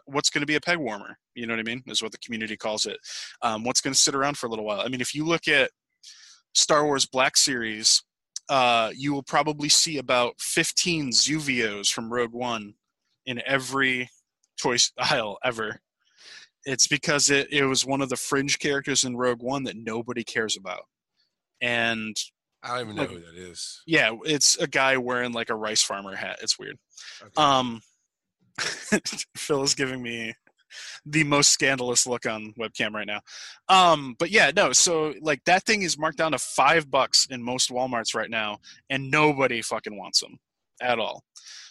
what's 0.07 0.31
going 0.31 0.41
to 0.43 0.47
be 0.47 0.55
a 0.55 0.61
peg 0.61 0.79
warmer. 0.79 1.19
You 1.35 1.47
know 1.47 1.55
what 1.55 1.61
I 1.61 1.65
mean? 1.65 1.83
Is 1.87 2.03
what 2.03 2.13
the 2.13 2.19
community 2.19 2.57
calls 2.57 2.87
it. 2.87 2.99
Um, 3.43 3.65
what's 3.65 3.81
going 3.81 3.95
to 3.95 3.99
sit 3.99 4.15
around 4.15 4.37
for 4.37 4.47
a 4.47 4.51
little 4.51 4.65
while. 4.65 4.81
I 4.81 4.89
mean, 4.89 5.01
if 5.01 5.15
you 5.15 5.25
look 5.25 5.49
at 5.49 5.71
Star 6.55 6.85
Wars 6.85 7.07
Black 7.07 7.37
Series, 7.37 8.03
uh, 8.49 8.91
you 8.95 9.13
will 9.13 9.23
probably 9.23 9.69
see 9.69 9.99
about 9.99 10.35
15 10.39 11.11
Zuvios 11.11 11.91
from 11.91 12.13
Rogue 12.13 12.33
One 12.33 12.75
in 13.27 13.41
every 13.47 14.11
toy 14.61 14.77
aisle 14.99 15.39
ever. 15.45 15.81
It's 16.65 16.87
because 16.87 17.31
it, 17.31 17.49
it 17.53 17.65
was 17.65 17.85
one 17.85 18.03
of 18.03 18.09
the 18.09 18.17
fringe 18.17 18.59
characters 18.59 19.05
in 19.05 19.17
Rogue 19.17 19.43
One 19.43 19.65
that 19.65 19.77
nobody 19.77 20.23
cares 20.23 20.57
about. 20.57 20.85
And 21.61 22.17
I 22.63 22.79
don't 22.79 22.91
even 22.91 22.97
know 22.97 23.07
who 23.07 23.21
that 23.21 23.35
is. 23.35 23.83
yeah, 23.87 24.15
it's 24.25 24.57
a 24.57 24.69
guy 24.69 24.97
wearing 24.97 25.33
like 25.33 25.51
a 25.51 25.55
rice 25.55 25.83
farmer 25.83 26.15
hat. 26.15 26.39
It's 26.43 26.59
weird. 26.59 26.77
Okay. 27.21 27.33
Um, 27.37 27.81
Phil 29.37 29.63
is 29.63 29.75
giving 29.75 30.03
me 30.03 30.35
the 31.05 31.25
most 31.25 31.49
scandalous 31.53 32.07
look 32.07 32.27
on 32.27 32.55
webcam 32.59 32.93
right 32.93 33.07
now. 33.07 33.21
Um, 33.69 34.15
but 34.19 34.31
yeah, 34.31 34.51
no. 34.55 34.73
So 34.73 35.15
like 35.21 35.43
that 35.45 35.65
thing 35.65 35.83
is 35.83 35.99
marked 35.99 36.19
down 36.19 36.33
to 36.33 36.39
five 36.39 36.91
bucks 36.91 37.27
in 37.31 37.43
most 37.43 37.71
WalMarts 37.71 38.15
right 38.15 38.31
now, 38.31 38.59
and 38.91 39.11
nobody 39.11 39.61
fucking 39.63 39.97
wants 39.97 40.21
them 40.21 40.39
at 40.81 40.99
all. 40.99 41.23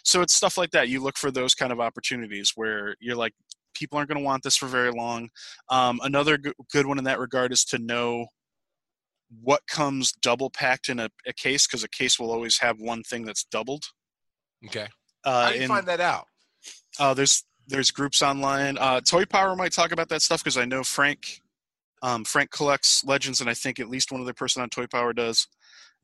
So 0.04 0.20
it's 0.20 0.34
stuff 0.34 0.56
like 0.58 0.70
that. 0.70 0.88
You 0.88 1.02
look 1.02 1.16
for 1.16 1.30
those 1.30 1.54
kind 1.54 1.72
of 1.72 1.80
opportunities 1.80 2.52
where 2.54 2.96
you're 3.00 3.16
like, 3.16 3.32
people 3.74 3.96
aren't 3.98 4.08
going 4.10 4.18
to 4.20 4.24
want 4.24 4.42
this 4.42 4.56
for 4.56 4.66
very 4.66 4.90
long. 4.90 5.28
Um, 5.70 6.00
another 6.02 6.36
g- 6.38 6.52
good 6.72 6.86
one 6.86 6.98
in 6.98 7.04
that 7.04 7.18
regard 7.18 7.52
is 7.52 7.64
to 7.66 7.78
know 7.78 8.26
what 9.42 9.62
comes 9.66 10.12
double 10.20 10.50
packed 10.50 10.88
in 10.88 10.98
a, 11.00 11.08
a 11.26 11.32
case 11.32 11.66
because 11.66 11.82
a 11.82 11.88
case 11.88 12.18
will 12.18 12.30
always 12.30 12.58
have 12.58 12.76
one 12.80 13.02
thing 13.02 13.24
that's 13.24 13.44
doubled. 13.44 13.84
okay. 14.66 14.88
Uh, 15.24 15.44
How 15.46 15.50
do 15.50 15.56
you 15.56 15.62
in- 15.62 15.68
find 15.68 15.86
that 15.86 16.00
out? 16.00 16.26
Uh, 16.98 17.14
there's 17.14 17.44
there's 17.66 17.90
groups 17.90 18.22
online. 18.22 18.76
Uh, 18.78 19.00
Toy 19.00 19.24
Power 19.24 19.54
might 19.56 19.72
talk 19.72 19.92
about 19.92 20.08
that 20.08 20.22
stuff 20.22 20.42
because 20.42 20.56
I 20.56 20.64
know 20.64 20.82
Frank 20.82 21.40
um, 22.02 22.24
Frank 22.24 22.50
collects 22.50 23.04
legends, 23.04 23.40
and 23.40 23.48
I 23.48 23.54
think 23.54 23.78
at 23.78 23.88
least 23.88 24.10
one 24.12 24.20
other 24.20 24.32
person 24.32 24.62
on 24.62 24.68
Toy 24.68 24.86
Power 24.86 25.12
does. 25.12 25.46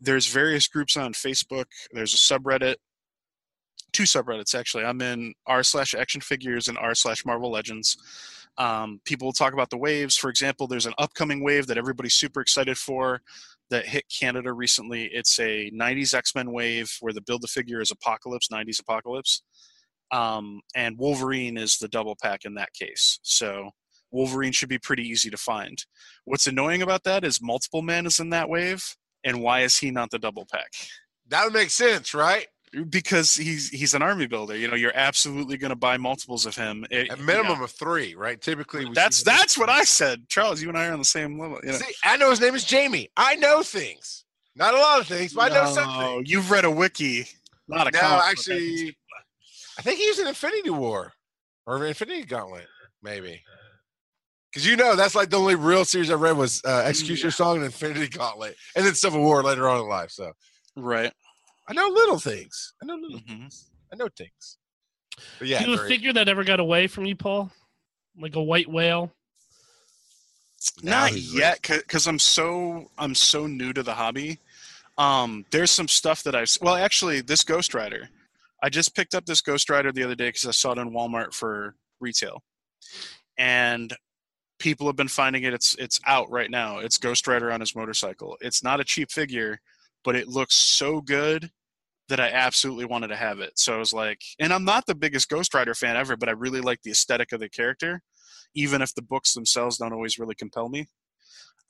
There's 0.01 0.26
various 0.26 0.68
groups 0.68 0.97
on 0.97 1.12
Facebook. 1.12 1.66
There's 1.93 2.14
a 2.14 2.16
subreddit, 2.16 2.76
two 3.93 4.05
subreddits 4.05 4.55
actually. 4.55 4.84
I'm 4.84 5.01
in 5.03 5.34
r 5.47 5.62
slash 5.62 5.95
action 5.95 6.20
figures 6.20 6.68
and 6.68 6.78
r 6.78 6.95
slash 6.95 7.24
Marvel 7.26 7.51
Legends. 7.51 7.97
Um, 8.57 9.01
people 9.05 9.26
will 9.26 9.32
talk 9.32 9.53
about 9.53 9.70
the 9.70 9.76
waves. 9.76 10.16
For 10.16 10.30
example, 10.30 10.66
there's 10.66 10.86
an 10.86 10.95
upcoming 10.99 11.43
wave 11.45 11.66
that 11.68 11.78
everybody's 11.78 12.14
super 12.14 12.41
excited 12.41 12.76
for 12.78 13.22
that 13.70 13.86
hit 13.86 14.05
Canada 14.09 14.53
recently. 14.53 15.11
It's 15.12 15.39
a 15.39 15.70
90s 15.70 16.14
X 16.14 16.34
Men 16.34 16.53
wave 16.53 16.97
where 17.01 17.12
the 17.12 17.20
build 17.20 17.45
a 17.45 17.49
figure 17.49 17.80
is 17.80 17.91
Apocalypse, 17.91 18.49
90s 18.49 18.80
Apocalypse 18.80 19.43
um, 20.11 20.61
and 20.75 20.99
Wolverine 20.99 21.57
is 21.57 21.79
the 21.79 21.89
double 21.89 22.17
pack 22.21 22.45
in 22.45 22.55
that 22.55 22.73
case. 22.73 23.19
So 23.23 23.71
Wolverine 24.11 24.53
should 24.53 24.69
be 24.69 24.79
pretty 24.79 25.03
easy 25.07 25.31
to 25.31 25.37
find. 25.37 25.85
What's 26.25 26.47
annoying 26.47 26.83
about 26.83 27.05
that 27.05 27.25
is 27.25 27.41
multiple 27.43 27.83
man 27.83 28.07
is 28.07 28.21
in 28.21 28.31
that 28.31 28.49
wave, 28.49 28.97
and 29.25 29.43
why 29.43 29.61
is 29.63 29.77
he 29.77 29.91
not 29.91 30.11
the 30.11 30.19
double 30.19 30.47
pack? 30.51 30.73
That 31.29 31.45
would 31.45 31.53
make 31.53 31.71
sense, 31.71 32.15
right? 32.15 32.47
Because 32.91 33.35
he's 33.35 33.71
he's 33.71 33.95
an 33.95 34.03
army 34.03 34.27
builder. 34.27 34.55
You 34.55 34.69
know, 34.69 34.75
you're 34.75 34.95
absolutely 34.95 35.57
going 35.57 35.71
to 35.71 35.77
buy 35.77 35.97
multiples 35.97 36.45
of 36.45 36.55
him. 36.55 36.87
It- 36.91 37.11
A 37.13 37.17
you 37.17 37.23
minimum 37.23 37.59
know, 37.59 37.65
of 37.65 37.71
three, 37.71 38.15
right? 38.15 38.39
Typically, 38.41 38.85
we 38.85 38.93
that's 38.93 39.23
that's 39.23 39.57
what 39.57 39.71
I 39.71 39.85
said, 39.85 40.29
Charles. 40.29 40.61
You 40.63 40.69
and 40.69 40.77
I 40.77 40.87
are 40.89 40.93
on 40.93 40.99
the 40.99 41.05
same 41.05 41.39
level. 41.39 41.59
You 41.63 41.73
know. 41.73 41.79
See, 41.79 41.95
I 42.05 42.19
know 42.19 42.29
his 42.31 42.41
name 42.41 42.55
is 42.55 42.65
Jamie. 42.65 43.09
I 43.17 43.37
know 43.37 43.63
things. 43.63 44.25
Not 44.55 44.75
a 44.75 44.79
lot 44.79 45.01
of 45.01 45.07
things, 45.07 45.33
but 45.33 45.51
I 45.51 45.55
know 45.55 45.65
No, 45.65 45.73
something. 45.73 46.23
You've 46.27 46.51
read 46.51 46.65
a 46.67 46.71
wiki. 46.71 47.27
Not 47.69 47.87
a 47.87 47.91
No, 47.91 48.21
actually, 48.25 48.97
I 49.79 49.83
think 49.83 49.99
he 49.99 50.09
was 50.09 50.18
in 50.18 50.26
Infinity 50.26 50.70
War 50.70 51.12
or 51.66 51.87
Infinity 51.87 52.24
Gauntlet, 52.24 52.66
maybe. 53.03 53.43
Because 54.51 54.66
you 54.66 54.76
know 54.76 54.97
that's 54.97 55.14
like 55.14 55.31
the 55.31 55.39
only 55.39 55.55
real 55.55 55.85
series 55.85 56.11
I 56.11 56.14
read 56.14 56.37
was 56.37 56.62
uh, 56.64 56.83
Executioner 56.87 57.31
Song 57.31 57.57
and 57.57 57.64
Infinity 57.66 58.09
Gauntlet, 58.09 58.57
and 58.74 58.85
then 58.85 58.95
Civil 58.95 59.20
War 59.20 59.43
later 59.43 59.68
on 59.68 59.81
in 59.81 59.89
life. 59.89 60.11
So 60.11 60.33
right. 60.76 61.12
I 61.68 61.74
know 61.74 61.89
little 61.89 62.18
things. 62.18 62.72
I 62.83 62.87
know 62.87 62.95
little. 62.95 63.20
Mhm. 63.20 63.55
I 63.93 63.97
know 63.97 64.09
things. 64.16 64.57
But 65.39 65.49
yeah, 65.49 65.59
Do 65.59 65.70
you 65.70 65.76
have 65.76 65.85
a 65.85 65.89
figure 65.89 66.12
that 66.14 66.29
ever 66.29 66.45
got 66.45 66.61
away 66.61 66.87
from 66.87 67.05
you, 67.05 67.14
Paul? 67.14 67.51
Like 68.18 68.37
a 68.37 68.43
white 68.43 68.68
whale? 68.68 69.12
now 70.83 71.03
Not 71.03 71.12
yet, 71.12 71.62
because 71.62 72.07
I'm 72.07 72.18
so 72.18 72.91
I'm 72.99 73.14
so 73.14 73.47
new 73.47 73.72
to 73.72 73.83
the 73.83 73.95
hobby. 73.95 74.39
Um, 74.97 75.45
there's 75.51 75.70
some 75.70 75.89
stuff 75.89 76.22
that 76.24 76.35
I've 76.35 76.51
well, 76.61 76.74
actually, 76.74 77.20
this 77.20 77.45
Ghost 77.45 77.74
Rider. 77.74 78.09
I 78.63 78.69
just 78.69 78.95
picked 78.95 79.15
up 79.15 79.27
this 79.27 79.41
Ghost 79.41 79.71
Rider 79.71 79.93
the 79.93 80.03
other 80.03 80.15
day 80.15 80.29
because 80.29 80.47
I 80.47 80.51
saw 80.51 80.73
it 80.73 80.79
in 80.79 80.91
Walmart 80.91 81.33
for 81.33 81.75
retail, 82.01 82.43
and 83.39 83.95
people 84.59 84.87
have 84.87 84.97
been 84.97 85.09
finding 85.09 85.45
it. 85.45 85.55
It's 85.55 85.75
it's 85.77 86.01
out 86.07 86.31
right 86.31 86.51
now. 86.51 86.79
It's 86.79 86.99
Ghost 86.99 87.27
Rider 87.27 87.53
on 87.53 87.61
his 87.61 87.77
motorcycle. 87.77 88.37
It's 88.41 88.63
not 88.63 88.81
a 88.81 88.85
cheap 88.85 89.11
figure, 89.11 89.61
but 90.05 90.17
it 90.17 90.29
looks 90.29 90.55
so 90.55 91.01
good 91.01 91.51
that 92.09 92.21
I 92.21 92.31
absolutely 92.31 92.87
wanted 92.87 93.09
to 93.09 93.17
have 93.17 93.41
it. 93.41 93.59
So 93.59 93.75
I 93.75 93.79
was 93.79 93.93
like, 93.93 94.23
and 94.39 94.53
I'm 94.53 94.65
not 94.65 94.87
the 94.87 94.95
biggest 94.95 95.29
Ghost 95.29 95.53
Rider 95.55 95.75
fan 95.75 95.97
ever, 95.97 96.17
but 96.17 96.29
I 96.29 96.33
really 96.33 96.61
like 96.61 96.81
the 96.83 96.91
aesthetic 96.91 97.33
of 97.33 97.41
the 97.41 97.51
character, 97.51 98.01
even 98.55 98.81
if 98.81 98.95
the 98.95 99.03
books 99.03 99.35
themselves 99.35 99.77
don't 99.77 99.93
always 99.93 100.19
really 100.19 100.35
compel 100.35 100.69
me. 100.69 100.87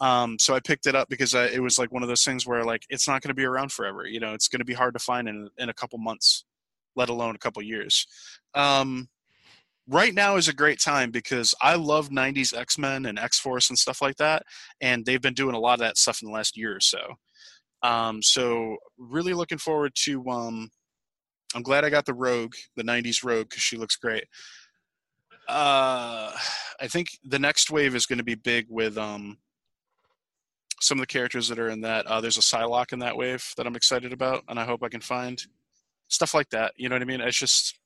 Um, 0.00 0.38
so 0.38 0.54
I 0.54 0.60
picked 0.60 0.86
it 0.86 0.94
up 0.94 1.08
because 1.08 1.34
I, 1.34 1.46
it 1.46 1.60
was 1.60 1.76
like 1.78 1.92
one 1.92 2.04
of 2.04 2.08
those 2.08 2.22
things 2.22 2.46
where 2.46 2.62
like 2.64 2.82
it's 2.88 3.08
not 3.08 3.20
going 3.20 3.30
to 3.30 3.34
be 3.34 3.44
around 3.44 3.72
forever. 3.72 4.06
You 4.06 4.20
know, 4.20 4.32
it's 4.32 4.46
going 4.46 4.60
to 4.60 4.64
be 4.64 4.74
hard 4.74 4.94
to 4.94 5.00
find 5.00 5.28
in 5.28 5.48
in 5.58 5.68
a 5.70 5.74
couple 5.74 5.98
months, 5.98 6.44
let 6.98 7.08
alone 7.08 7.34
a 7.34 7.38
couple 7.38 7.62
years. 7.62 8.06
Um, 8.54 9.08
right 9.88 10.12
now 10.12 10.36
is 10.36 10.48
a 10.48 10.54
great 10.54 10.80
time 10.80 11.10
because 11.10 11.54
I 11.62 11.76
love 11.76 12.10
'90s 12.10 12.56
X 12.56 12.76
Men 12.76 13.06
and 13.06 13.18
X 13.18 13.38
Force 13.38 13.70
and 13.70 13.78
stuff 13.78 14.02
like 14.02 14.16
that, 14.16 14.42
and 14.80 15.06
they've 15.06 15.22
been 15.22 15.34
doing 15.34 15.54
a 15.54 15.60
lot 15.60 15.74
of 15.74 15.80
that 15.80 15.96
stuff 15.96 16.20
in 16.22 16.26
the 16.28 16.34
last 16.34 16.56
year 16.56 16.76
or 16.76 16.80
so. 16.80 17.14
Um, 17.82 18.22
so 18.22 18.76
really 18.98 19.32
looking 19.32 19.58
forward 19.58 19.92
to. 20.04 20.28
Um, 20.28 20.70
I'm 21.54 21.62
glad 21.62 21.84
I 21.84 21.90
got 21.90 22.04
the 22.04 22.14
Rogue, 22.14 22.54
the 22.76 22.82
'90s 22.82 23.24
Rogue, 23.24 23.48
because 23.48 23.62
she 23.62 23.78
looks 23.78 23.96
great. 23.96 24.24
Uh, 25.48 26.30
I 26.78 26.88
think 26.88 27.08
the 27.24 27.38
next 27.38 27.70
wave 27.70 27.94
is 27.94 28.04
going 28.04 28.18
to 28.18 28.24
be 28.24 28.34
big 28.34 28.66
with 28.68 28.98
um, 28.98 29.38
some 30.80 30.98
of 30.98 31.02
the 31.02 31.06
characters 31.06 31.48
that 31.48 31.58
are 31.58 31.70
in 31.70 31.80
that. 31.82 32.06
Uh, 32.06 32.20
there's 32.20 32.36
a 32.36 32.42
Psylocke 32.42 32.92
in 32.92 32.98
that 32.98 33.16
wave 33.16 33.44
that 33.56 33.66
I'm 33.66 33.76
excited 33.76 34.12
about, 34.12 34.44
and 34.48 34.60
I 34.60 34.64
hope 34.64 34.82
I 34.82 34.90
can 34.90 35.00
find 35.00 35.42
stuff 36.08 36.34
like 36.34 36.50
that. 36.50 36.72
You 36.76 36.88
know 36.88 36.94
what 36.94 37.02
I 37.02 37.06
mean? 37.06 37.20
It's 37.20 37.38
just 37.38 37.78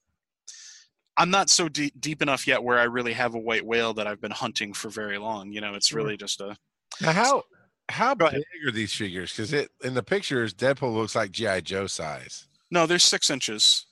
I'm 1.16 1.30
not 1.30 1.50
so 1.50 1.68
deep 1.68 2.00
deep 2.00 2.22
enough 2.22 2.46
yet 2.46 2.62
where 2.62 2.78
I 2.78 2.84
really 2.84 3.12
have 3.12 3.34
a 3.34 3.38
white 3.38 3.66
whale 3.66 3.92
that 3.94 4.06
I've 4.06 4.20
been 4.20 4.30
hunting 4.30 4.72
for 4.72 4.88
very 4.88 5.18
long. 5.18 5.52
You 5.52 5.60
know, 5.60 5.74
it's 5.74 5.92
really 5.92 6.16
just 6.16 6.40
a 6.40 6.56
Now, 7.00 7.12
how 7.12 7.42
how 7.88 8.14
big 8.14 8.42
are 8.66 8.70
these 8.72 8.94
figures? 8.94 9.32
Because 9.32 9.52
it 9.52 9.70
in 9.82 9.94
the 9.94 10.02
pictures, 10.02 10.54
Deadpool 10.54 10.94
looks 10.94 11.14
like 11.14 11.30
GI 11.32 11.62
Joe 11.62 11.86
size. 11.86 12.46
no. 12.70 12.86
They're 12.86 12.98
six 12.98 13.28
inches, 13.28 13.86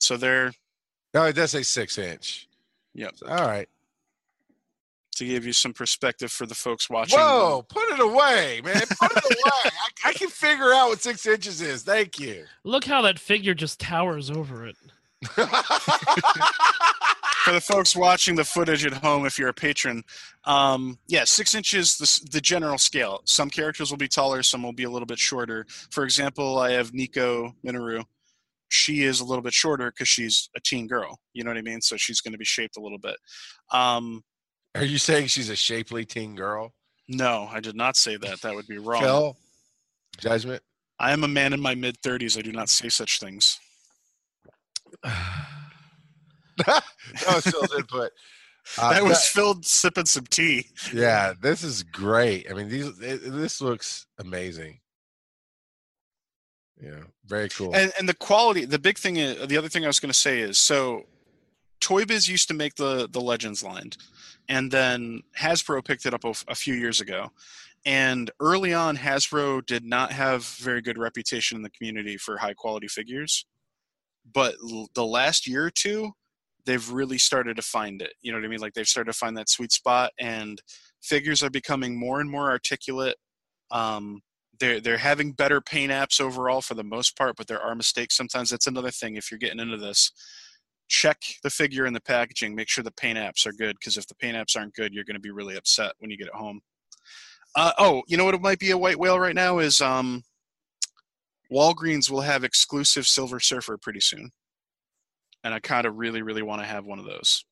so 0.00 0.16
they're 0.16 0.52
No, 1.14 1.24
it 1.24 1.34
does 1.34 1.52
say 1.52 1.62
six 1.62 1.98
inch. 1.98 2.48
Yep. 2.94 3.14
All 3.28 3.46
right. 3.46 3.68
To 5.16 5.26
give 5.26 5.46
you 5.46 5.52
some 5.52 5.72
perspective 5.72 6.30
for 6.30 6.46
the 6.46 6.54
folks 6.54 6.88
watching. 6.88 7.18
Whoa, 7.18 7.64
put 7.68 7.88
it 7.90 8.00
away, 8.00 8.60
man. 8.64 8.82
Put 9.00 9.12
it 9.12 9.24
away. 9.24 9.34
I, 10.04 10.10
I 10.10 10.12
can 10.12 10.28
figure 10.28 10.72
out 10.72 10.88
what 10.88 11.02
six 11.02 11.26
inches 11.26 11.60
is. 11.60 11.82
Thank 11.82 12.18
you. 12.18 12.44
Look 12.64 12.84
how 12.84 13.02
that 13.02 13.18
figure 13.18 13.54
just 13.54 13.80
towers 13.80 14.30
over 14.30 14.66
it. 14.66 14.76
for 17.46 17.52
the 17.52 17.60
folks 17.60 17.94
watching 17.96 18.34
the 18.34 18.44
footage 18.44 18.84
at 18.84 18.92
home, 18.92 19.24
if 19.24 19.38
you're 19.38 19.48
a 19.48 19.54
patron, 19.54 20.02
um, 20.44 20.98
yeah, 21.06 21.24
six 21.24 21.54
inches 21.54 21.96
the, 21.96 22.30
the 22.32 22.40
general 22.40 22.76
scale. 22.76 23.22
Some 23.24 23.48
characters 23.48 23.90
will 23.90 23.98
be 23.98 24.08
taller, 24.08 24.42
some 24.42 24.62
will 24.62 24.72
be 24.72 24.82
a 24.82 24.90
little 24.90 25.06
bit 25.06 25.18
shorter. 25.18 25.64
For 25.90 26.04
example, 26.04 26.58
I 26.58 26.72
have 26.72 26.92
Nico 26.92 27.54
Minoru. 27.64 28.04
She 28.68 29.04
is 29.04 29.20
a 29.20 29.24
little 29.24 29.42
bit 29.42 29.52
shorter 29.52 29.92
because 29.92 30.08
she's 30.08 30.50
a 30.56 30.60
teen 30.60 30.88
girl. 30.88 31.20
You 31.34 31.44
know 31.44 31.50
what 31.50 31.58
I 31.58 31.62
mean? 31.62 31.80
So 31.80 31.96
she's 31.96 32.20
going 32.20 32.32
to 32.32 32.38
be 32.38 32.44
shaped 32.44 32.76
a 32.76 32.80
little 32.80 32.98
bit. 32.98 33.16
Um, 33.70 34.24
Are 34.76 34.84
you 34.84 34.98
saying 34.98 35.28
she's 35.28 35.50
a 35.50 35.56
shapely 35.56 36.04
teen 36.04 36.34
girl? 36.34 36.72
no, 37.08 37.48
I 37.52 37.60
did 37.60 37.76
not 37.76 37.96
say 37.96 38.16
that. 38.16 38.40
That 38.42 38.54
would 38.54 38.66
be 38.66 38.78
wrong. 38.78 39.00
Phil, 39.02 39.36
judgment. 40.18 40.62
I 40.98 41.12
am 41.12 41.22
a 41.24 41.28
man 41.28 41.52
in 41.52 41.60
my 41.60 41.74
mid 41.74 42.00
30s. 42.02 42.36
I 42.38 42.42
do 42.42 42.50
not 42.52 42.68
say 42.68 42.88
such 42.88 43.20
things. 43.20 43.60
that 45.04 46.82
was 47.28 47.44
Phil's 47.44 47.74
input. 47.74 48.10
Uh, 48.78 48.92
that 48.92 49.04
was 49.04 49.12
that- 49.12 49.28
Phil 49.32 49.62
sipping 49.62 50.06
some 50.06 50.24
tea. 50.28 50.66
yeah, 50.92 51.34
this 51.40 51.62
is 51.62 51.84
great. 51.84 52.50
I 52.50 52.54
mean, 52.54 52.68
these 52.68 52.88
it, 53.00 53.20
this 53.32 53.60
looks 53.60 54.06
amazing. 54.18 54.80
Yeah, 56.82 57.04
very 57.26 57.48
cool. 57.48 57.72
and 57.76 57.92
and 57.96 58.08
the 58.08 58.14
quality 58.14 58.64
the 58.64 58.80
big 58.80 58.98
thing 58.98 59.18
is, 59.18 59.46
the 59.46 59.56
other 59.56 59.68
thing 59.68 59.84
i 59.84 59.86
was 59.86 60.00
going 60.00 60.10
to 60.12 60.18
say 60.18 60.40
is 60.40 60.58
so 60.58 61.04
toy 61.80 62.04
biz 62.04 62.28
used 62.28 62.48
to 62.48 62.54
make 62.54 62.74
the 62.74 63.08
the 63.12 63.20
legends 63.20 63.62
line 63.62 63.90
and 64.48 64.70
then 64.70 65.22
hasbro 65.38 65.84
picked 65.84 66.06
it 66.06 66.14
up 66.14 66.24
a 66.24 66.54
few 66.54 66.74
years 66.74 67.00
ago 67.00 67.30
and 67.84 68.30
early 68.40 68.72
on 68.74 68.96
hasbro 68.96 69.64
did 69.64 69.84
not 69.84 70.12
have 70.12 70.44
very 70.44 70.80
good 70.80 70.98
reputation 70.98 71.56
in 71.56 71.62
the 71.62 71.70
community 71.70 72.16
for 72.16 72.38
high 72.38 72.54
quality 72.54 72.88
figures 72.88 73.46
but 74.32 74.54
l- 74.62 74.88
the 74.94 75.04
last 75.04 75.46
year 75.46 75.64
or 75.64 75.70
two 75.70 76.10
they've 76.64 76.90
really 76.90 77.18
started 77.18 77.56
to 77.56 77.62
find 77.62 78.02
it 78.02 78.14
you 78.22 78.32
know 78.32 78.38
what 78.38 78.44
i 78.44 78.48
mean 78.48 78.60
like 78.60 78.74
they've 78.74 78.88
started 78.88 79.12
to 79.12 79.18
find 79.18 79.36
that 79.36 79.48
sweet 79.48 79.72
spot 79.72 80.10
and 80.18 80.62
figures 81.02 81.42
are 81.42 81.50
becoming 81.50 81.98
more 81.98 82.20
and 82.20 82.30
more 82.30 82.50
articulate 82.50 83.16
um, 83.70 84.22
they're 84.58 84.80
they're 84.80 84.98
having 84.98 85.32
better 85.32 85.60
paint 85.60 85.92
apps 85.92 86.20
overall 86.20 86.60
for 86.60 86.74
the 86.74 86.84
most 86.84 87.16
part, 87.16 87.36
but 87.36 87.46
there 87.46 87.60
are 87.60 87.74
mistakes 87.74 88.16
sometimes. 88.16 88.50
That's 88.50 88.66
another 88.66 88.90
thing. 88.90 89.16
If 89.16 89.30
you're 89.30 89.38
getting 89.38 89.60
into 89.60 89.76
this, 89.76 90.12
check 90.88 91.20
the 91.42 91.50
figure 91.50 91.84
and 91.84 91.94
the 91.94 92.00
packaging. 92.00 92.54
Make 92.54 92.68
sure 92.68 92.84
the 92.84 92.90
paint 92.92 93.18
apps 93.18 93.46
are 93.46 93.52
good, 93.52 93.76
because 93.78 93.96
if 93.96 94.06
the 94.06 94.14
paint 94.14 94.36
apps 94.36 94.56
aren't 94.56 94.74
good, 94.74 94.92
you're 94.92 95.04
going 95.04 95.16
to 95.16 95.20
be 95.20 95.30
really 95.30 95.56
upset 95.56 95.92
when 95.98 96.10
you 96.10 96.16
get 96.16 96.28
it 96.28 96.34
home. 96.34 96.60
Uh, 97.56 97.72
oh, 97.78 98.02
you 98.06 98.16
know 98.16 98.24
what? 98.24 98.34
It 98.34 98.42
might 98.42 98.58
be 98.58 98.70
a 98.70 98.78
white 98.78 98.98
whale 98.98 99.18
right 99.18 99.34
now 99.34 99.58
is 99.58 99.80
um, 99.80 100.22
Walgreens 101.50 102.10
will 102.10 102.20
have 102.20 102.44
exclusive 102.44 103.06
Silver 103.06 103.40
Surfer 103.40 103.78
pretty 103.78 104.00
soon, 104.00 104.30
and 105.42 105.54
I 105.54 105.58
kind 105.60 105.86
of 105.86 105.96
really 105.96 106.22
really 106.22 106.42
want 106.42 106.60
to 106.60 106.66
have 106.66 106.84
one 106.84 106.98
of 106.98 107.04
those 107.06 107.44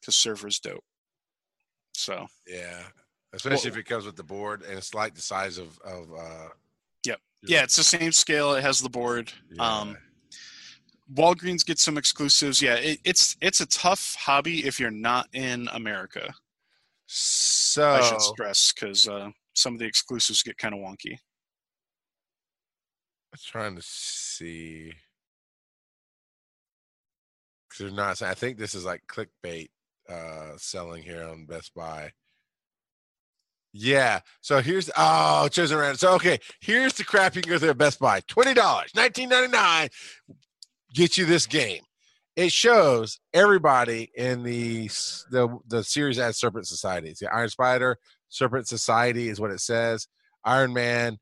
because 0.00 0.14
Surfer's 0.14 0.60
dope. 0.60 0.84
So 1.94 2.26
yeah, 2.46 2.82
especially 3.32 3.70
if 3.70 3.76
it 3.76 3.84
comes 3.84 4.06
with 4.06 4.16
the 4.16 4.22
board 4.22 4.62
and 4.62 4.78
it's 4.78 4.94
like 4.94 5.14
the 5.14 5.22
size 5.22 5.58
of 5.58 5.78
of. 5.80 6.12
uh 6.12 6.48
Yep. 7.06 7.18
yeah, 7.44 7.62
it's 7.62 7.76
the 7.76 7.82
same 7.82 8.12
scale. 8.12 8.52
It 8.52 8.62
has 8.62 8.82
the 8.82 8.90
board. 8.90 9.32
yeah. 9.50 9.66
Um, 9.66 9.96
Walgreens 11.14 11.64
gets 11.64 11.82
some 11.82 11.98
exclusives. 11.98 12.62
Yeah, 12.62 12.74
it, 12.74 13.00
it's 13.04 13.36
it's 13.40 13.60
a 13.60 13.66
tough 13.66 14.16
hobby 14.18 14.64
if 14.66 14.78
you're 14.78 14.90
not 14.90 15.28
in 15.32 15.68
America. 15.72 16.32
so 17.06 17.90
I 17.90 18.02
should 18.02 18.20
stress 18.20 18.72
because 18.72 19.08
uh, 19.08 19.30
some 19.54 19.74
of 19.74 19.80
the 19.80 19.86
exclusives 19.86 20.42
get 20.42 20.58
kind 20.58 20.74
of 20.74 20.80
wonky. 20.80 21.18
I'm 23.32 23.38
trying 23.44 23.76
to 23.76 23.82
see. 23.82 24.92
Because 27.68 27.78
they're 27.78 27.90
not. 27.90 28.22
I 28.22 28.34
think 28.34 28.58
this 28.58 28.74
is 28.74 28.84
like 28.84 29.02
clickbait 29.08 29.70
uh 30.08 30.52
selling 30.56 31.02
here 31.02 31.24
on 31.24 31.46
Best 31.46 31.74
Buy. 31.74 32.12
Yeah. 33.72 34.20
So 34.40 34.60
here's 34.60 34.90
oh 34.96 35.48
chosen 35.48 35.78
random. 35.78 35.96
So 35.96 36.14
okay, 36.14 36.38
here's 36.60 36.94
the 36.94 37.04
crap 37.04 37.36
you 37.36 37.42
can 37.42 37.50
go 37.50 37.58
through 37.58 37.70
at 37.70 37.78
Best 37.78 38.00
Buy. 38.00 38.20
Twenty 38.26 38.54
dollars, 38.54 38.90
nineteen 38.94 39.28
ninety 39.28 39.52
nine. 39.52 39.88
Get 40.94 41.16
you 41.16 41.24
this 41.24 41.46
game. 41.46 41.82
It 42.36 42.52
shows 42.52 43.18
everybody 43.34 44.10
in 44.14 44.42
the 44.42 44.86
the 45.30 45.58
the 45.68 45.84
series 45.84 46.18
as 46.18 46.38
Serpent 46.38 46.66
Society. 46.66 47.10
It's 47.10 47.20
the 47.20 47.32
Iron 47.32 47.48
Spider, 47.48 47.98
Serpent 48.28 48.66
Society 48.68 49.28
is 49.28 49.40
what 49.40 49.50
it 49.50 49.60
says. 49.60 50.06
Iron 50.44 50.72
Man, 50.72 51.18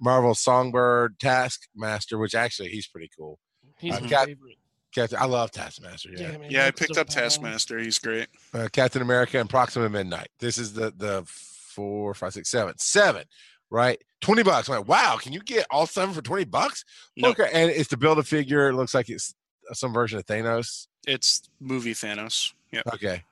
Marvel 0.00 0.34
Songbird, 0.34 1.18
Taskmaster, 1.18 2.18
which 2.18 2.34
actually 2.34 2.68
he's 2.68 2.86
pretty 2.86 3.08
cool. 3.16 3.38
He's 3.78 3.94
Uh, 3.94 4.00
my 4.00 4.08
Cap- 4.08 4.26
favorite. 4.26 4.56
Captain, 4.94 5.18
I 5.20 5.26
love 5.26 5.50
Taskmaster. 5.52 6.10
Yeah, 6.10 6.32
Damn, 6.32 6.42
he 6.42 6.54
Yeah, 6.54 6.66
I 6.66 6.70
picked 6.70 6.94
so 6.94 7.02
up 7.02 7.06
bad. 7.08 7.14
Taskmaster. 7.14 7.78
He's 7.78 7.98
great. 7.98 8.26
uh, 8.54 8.68
Captain 8.72 9.00
America 9.02 9.38
and 9.38 9.48
Proxima 9.48 9.88
Midnight. 9.88 10.28
This 10.40 10.58
is 10.58 10.72
the 10.72 10.92
the 10.96 11.24
four, 11.26 12.14
five, 12.14 12.32
six, 12.32 12.50
seven, 12.50 12.74
seven, 12.78 13.24
right? 13.70 14.02
Twenty 14.20 14.42
bucks. 14.42 14.68
I'm 14.68 14.78
like, 14.78 14.88
wow, 14.88 15.16
can 15.20 15.32
you 15.32 15.40
get 15.40 15.66
all 15.70 15.86
seven 15.86 16.14
for 16.14 16.22
twenty 16.22 16.44
bucks? 16.44 16.84
Nope. 17.16 17.38
Okay, 17.38 17.50
and 17.52 17.70
it's 17.70 17.88
to 17.90 17.96
build 17.96 18.18
a 18.18 18.22
figure. 18.22 18.68
It 18.68 18.74
looks 18.74 18.94
like 18.94 19.08
it's 19.08 19.34
some 19.72 19.92
version 19.92 20.18
of 20.18 20.26
Thanos. 20.26 20.86
It's 21.06 21.42
movie 21.60 21.94
Thanos. 21.94 22.52
Yeah. 22.72 22.82
Okay. 22.94 23.22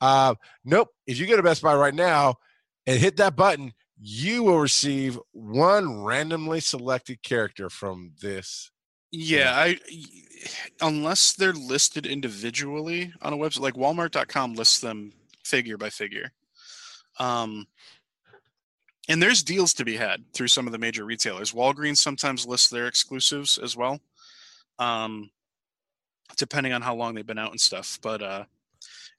Uh, 0.00 0.34
nope. 0.64 0.88
If 1.06 1.18
you 1.18 1.26
go 1.26 1.36
to 1.36 1.42
Best 1.42 1.62
Buy 1.62 1.74
right 1.74 1.94
now 1.94 2.36
and 2.86 2.98
hit 2.98 3.16
that 3.18 3.36
button, 3.36 3.72
you 4.00 4.42
will 4.42 4.58
receive 4.58 5.18
one 5.30 6.02
randomly 6.02 6.58
selected 6.58 7.22
character 7.22 7.70
from 7.70 8.12
this 8.20 8.70
Yeah, 9.12 9.52
I 9.54 9.78
unless 10.80 11.34
they're 11.34 11.52
listed 11.52 12.04
individually 12.04 13.12
on 13.22 13.32
a 13.32 13.36
website 13.36 13.60
like 13.60 13.74
walmart.com 13.74 14.54
lists 14.54 14.80
them 14.80 15.12
figure 15.44 15.76
by 15.76 15.88
figure. 15.88 16.32
Um 17.20 17.66
and 19.12 19.22
there's 19.22 19.42
deals 19.42 19.74
to 19.74 19.84
be 19.84 19.96
had 19.96 20.24
through 20.32 20.48
some 20.48 20.66
of 20.66 20.72
the 20.72 20.78
major 20.78 21.04
retailers. 21.04 21.52
Walgreens 21.52 21.98
sometimes 21.98 22.46
lists 22.46 22.68
their 22.68 22.86
exclusives 22.86 23.58
as 23.58 23.76
well. 23.76 24.00
Um 24.78 25.30
depending 26.38 26.72
on 26.72 26.80
how 26.80 26.94
long 26.94 27.14
they've 27.14 27.26
been 27.26 27.38
out 27.38 27.50
and 27.50 27.60
stuff, 27.60 27.98
but 28.02 28.22
uh 28.22 28.44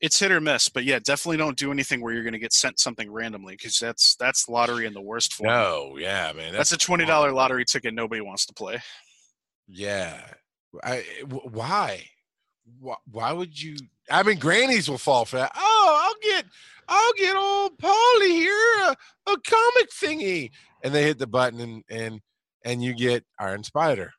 it's 0.02 0.20
hit 0.20 0.32
or 0.32 0.42
miss, 0.42 0.68
but 0.68 0.84
yeah, 0.84 1.00
definitely 1.00 1.38
don't 1.38 1.58
do 1.58 1.72
anything 1.72 2.02
where 2.02 2.14
you're 2.14 2.24
going 2.24 2.34
to 2.34 2.40
get 2.40 2.52
sent 2.52 2.78
something 2.78 3.10
randomly 3.10 3.54
because 3.54 3.80
that's 3.80 4.16
that's 4.18 4.50
lottery 4.50 4.86
in 4.86 4.94
the 4.94 5.02
worst 5.02 5.34
form. 5.34 5.50
No, 5.50 5.96
yeah, 5.98 6.34
man. 6.36 6.52
that's, 6.52 6.74
a 6.74 6.78
twenty 6.78 7.06
dollar 7.06 7.32
lottery 7.32 7.64
ticket 7.64 7.94
nobody 7.94 8.20
wants 8.20 8.46
to 8.48 8.54
play. 8.54 8.82
Yeah. 9.68 10.20
I 10.84 11.06
w- 11.22 11.48
why? 11.50 12.10
Why, 12.80 12.96
why 13.10 13.32
would 13.32 13.62
you? 13.62 13.76
I 14.10 14.24
mean, 14.24 14.40
grannies 14.40 14.90
will 14.90 14.98
fall 14.98 15.26
for 15.26 15.38
that. 15.38 15.52
Oh, 15.56 16.02
I'll 16.06 16.32
get, 16.32 16.46
I'll 16.88 17.14
get 17.14 17.36
old 17.36 17.78
Polly 17.78 18.30
here 18.30 18.74
a, 18.86 18.96
a 19.32 19.38
comic 19.46 19.90
thingy, 19.92 20.52
and 20.84 20.94
they 20.94 21.04
hit 21.04 21.20
the 21.20 21.28
button 21.28 21.60
and 21.60 21.84
and 21.90 22.22
and 22.64 22.84
you 22.84 22.94
get 22.94 23.26
Iron 23.40 23.64
Spider, 23.64 24.12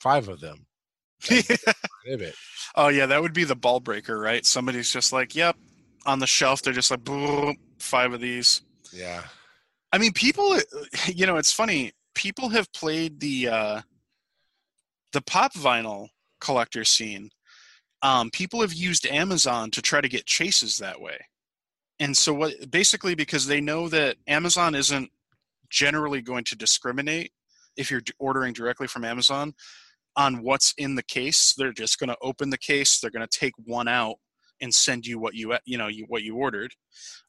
five 0.00 0.28
of 0.28 0.40
them. 0.40 0.66
Oh 2.74 2.88
yeah, 2.88 3.06
that 3.06 3.22
would 3.22 3.34
be 3.34 3.44
the 3.44 3.54
ball 3.54 3.80
breaker, 3.80 4.18
right? 4.18 4.44
Somebody's 4.44 4.90
just 4.90 5.12
like, 5.12 5.34
"Yep," 5.34 5.56
on 6.06 6.18
the 6.18 6.26
shelf. 6.26 6.62
They're 6.62 6.72
just 6.72 6.90
like, 6.90 7.04
"Boom, 7.04 7.56
five 7.78 8.12
of 8.12 8.20
these." 8.20 8.62
Yeah. 8.92 9.22
I 9.92 9.98
mean, 9.98 10.12
people. 10.12 10.58
You 11.06 11.26
know, 11.26 11.36
it's 11.36 11.52
funny. 11.52 11.92
People 12.14 12.48
have 12.50 12.72
played 12.72 13.20
the 13.20 13.48
uh, 13.48 13.80
the 15.12 15.20
pop 15.22 15.52
vinyl 15.54 16.08
collector 16.40 16.84
scene. 16.84 17.30
Um, 18.02 18.30
people 18.30 18.60
have 18.60 18.74
used 18.74 19.06
Amazon 19.06 19.70
to 19.70 19.82
try 19.82 20.00
to 20.00 20.08
get 20.08 20.26
chases 20.26 20.76
that 20.78 21.00
way, 21.00 21.18
and 22.00 22.16
so 22.16 22.34
what? 22.34 22.70
Basically, 22.70 23.14
because 23.14 23.46
they 23.46 23.60
know 23.60 23.88
that 23.88 24.16
Amazon 24.26 24.74
isn't 24.74 25.10
generally 25.70 26.20
going 26.20 26.44
to 26.44 26.56
discriminate 26.56 27.32
if 27.76 27.90
you're 27.90 28.02
ordering 28.18 28.52
directly 28.52 28.86
from 28.86 29.04
Amazon 29.04 29.54
on 30.16 30.42
what's 30.42 30.74
in 30.76 30.94
the 30.94 31.02
case. 31.02 31.54
They're 31.56 31.72
just 31.72 31.98
going 31.98 32.08
to 32.08 32.16
open 32.22 32.50
the 32.50 32.58
case. 32.58 33.00
They're 33.00 33.10
going 33.10 33.26
to 33.26 33.38
take 33.38 33.54
one 33.64 33.88
out 33.88 34.16
and 34.60 34.72
send 34.72 35.06
you 35.06 35.18
what 35.18 35.34
you 35.34 35.56
you 35.64 35.78
know 35.78 35.88
you, 35.88 36.04
what 36.08 36.22
you 36.22 36.36
ordered. 36.36 36.72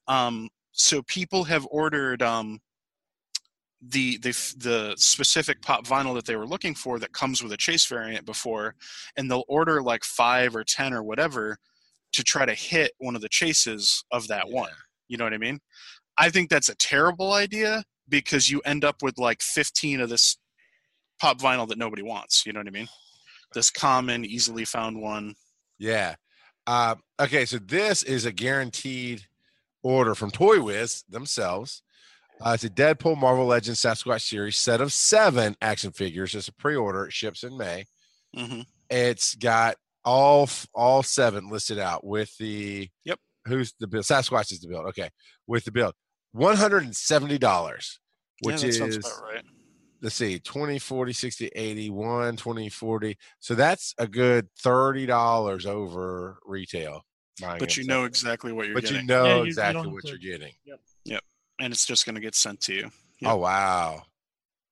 Um, 0.07 0.49
so 0.71 1.01
people 1.03 1.43
have 1.45 1.67
ordered 1.69 2.21
um, 2.21 2.59
the 3.89 4.18
the 4.18 4.30
the 4.57 4.93
specific 4.97 5.61
pop 5.61 5.85
vinyl 5.85 6.14
that 6.15 6.26
they 6.26 6.35
were 6.35 6.47
looking 6.47 6.73
for 6.76 6.99
that 6.99 7.11
comes 7.14 7.43
with 7.43 7.51
a 7.51 7.57
chase 7.57 7.85
variant 7.85 8.26
before, 8.26 8.76
and 9.18 9.30
they'll 9.30 9.43
order 9.47 9.81
like 9.81 10.03
five 10.03 10.55
or 10.55 10.64
ten 10.64 10.93
or 10.93 11.03
whatever 11.03 11.57
to 12.14 12.23
try 12.23 12.45
to 12.45 12.53
hit 12.53 12.91
one 12.99 13.15
of 13.15 13.22
the 13.22 13.30
chases 13.30 14.03
of 14.11 14.27
that 14.27 14.47
Yeah. 14.47 14.55
one. 14.55 14.72
You 15.07 15.18
know 15.18 15.23
what 15.26 15.34
I 15.34 15.38
mean? 15.38 15.60
I 16.18 16.30
think 16.30 16.49
that's 16.49 16.69
a 16.69 16.76
terrible 16.76 17.34
idea 17.34 17.84
because 18.07 18.49
you 18.49 18.61
end 18.65 18.85
up 18.85 19.01
with 19.01 19.18
like 19.18 19.41
15 19.41 19.99
of 20.01 20.10
this 20.10 20.38
pop 21.19 21.39
vinyl 21.39 21.68
that 21.68 21.77
nobody 21.77 22.03
wants. 22.03 22.45
You 22.45 22.53
know 22.53 22.60
what 22.60 22.68
I 22.68 22.72
mean? 22.72 22.88
This 23.53 23.72
common, 23.72 24.26
easily 24.26 24.65
found 24.65 25.01
one. 25.01 25.35
Yeah. 25.80 26.15
Uh, 26.68 26.95
okay, 27.19 27.45
so 27.45 27.57
this 27.57 28.03
is 28.03 28.26
a 28.26 28.31
guaranteed 28.31 29.23
order 29.81 30.15
from 30.15 30.31
Toy 30.31 30.61
Wiz 30.61 31.03
themselves. 31.10 31.81
Uh, 32.44 32.52
it's 32.56 32.64
a 32.65 32.70
Deadpool 32.70 33.18
Marvel 33.18 33.45
Legends 33.45 33.82
Sasquatch 33.82 34.22
series 34.22 34.57
set 34.57 34.82
of 34.82 34.91
seven 34.91 35.56
action 35.61 35.91
figures. 35.91 36.36
It's 36.36 36.49
a 36.49 36.53
pre-order. 36.53 37.06
It 37.06 37.14
ships 37.14 37.44
in 37.44 37.57
May. 37.57 37.86
hmm 38.36 38.61
It's 38.90 39.36
got 39.36 39.76
all 40.03 40.49
all 40.74 41.03
seven 41.03 41.49
listed 41.49 41.80
out 41.80 42.03
with 42.06 42.36
the 42.38 42.90
Yep. 43.06 43.20
Who's 43.45 43.74
the 43.80 43.88
build? 43.88 44.03
Sasquatch 44.03 44.52
is 44.52 44.60
the 44.60 44.68
build. 44.68 44.86
Okay, 44.88 45.10
with 45.48 45.64
the 45.64 45.72
build, 45.72 45.94
one 46.34 46.57
hundred 46.57 46.84
and 46.84 46.95
seventy 46.95 47.38
dollars, 47.38 47.99
which 48.41 48.61
yeah, 48.64 48.72
that 48.72 48.90
is 48.90 49.22
right. 49.24 49.44
let's 50.02 50.15
see 50.15 50.38
20 50.40 50.80
40 50.80 51.14
60 51.14 51.48
80 51.56 51.90
1 51.91 52.36
20 52.36 52.70
40 52.70 53.18
so 53.40 53.56
that's 53.56 53.94
a 53.98 54.06
good 54.06 54.49
$30 54.61 55.65
over 55.65 56.40
retail 56.45 57.03
But 57.40 57.78
you 57.78 57.84
separate. 57.84 57.88
know 57.88 58.03
exactly 58.03 58.52
what 58.52 58.65
you're 58.65 58.76
but 58.76 58.84
getting, 58.84 58.99
you 59.02 59.07
know 59.07 59.24
Yeah, 59.26 59.32
you- 59.36 59.41
you 59.44 59.48
exactly 59.48 59.84
don't 59.84 59.94
what 59.94 60.03
to- 60.03 60.10
you're 60.10 60.18
getting 60.18 60.52
and 61.59 61.71
it's 61.73 61.85
just 61.85 62.05
going 62.05 62.15
to 62.15 62.21
get 62.21 62.35
sent 62.35 62.59
to 62.61 62.73
you. 62.73 62.91
Yep. 63.19 63.31
oh 63.31 63.38
wow 63.38 64.01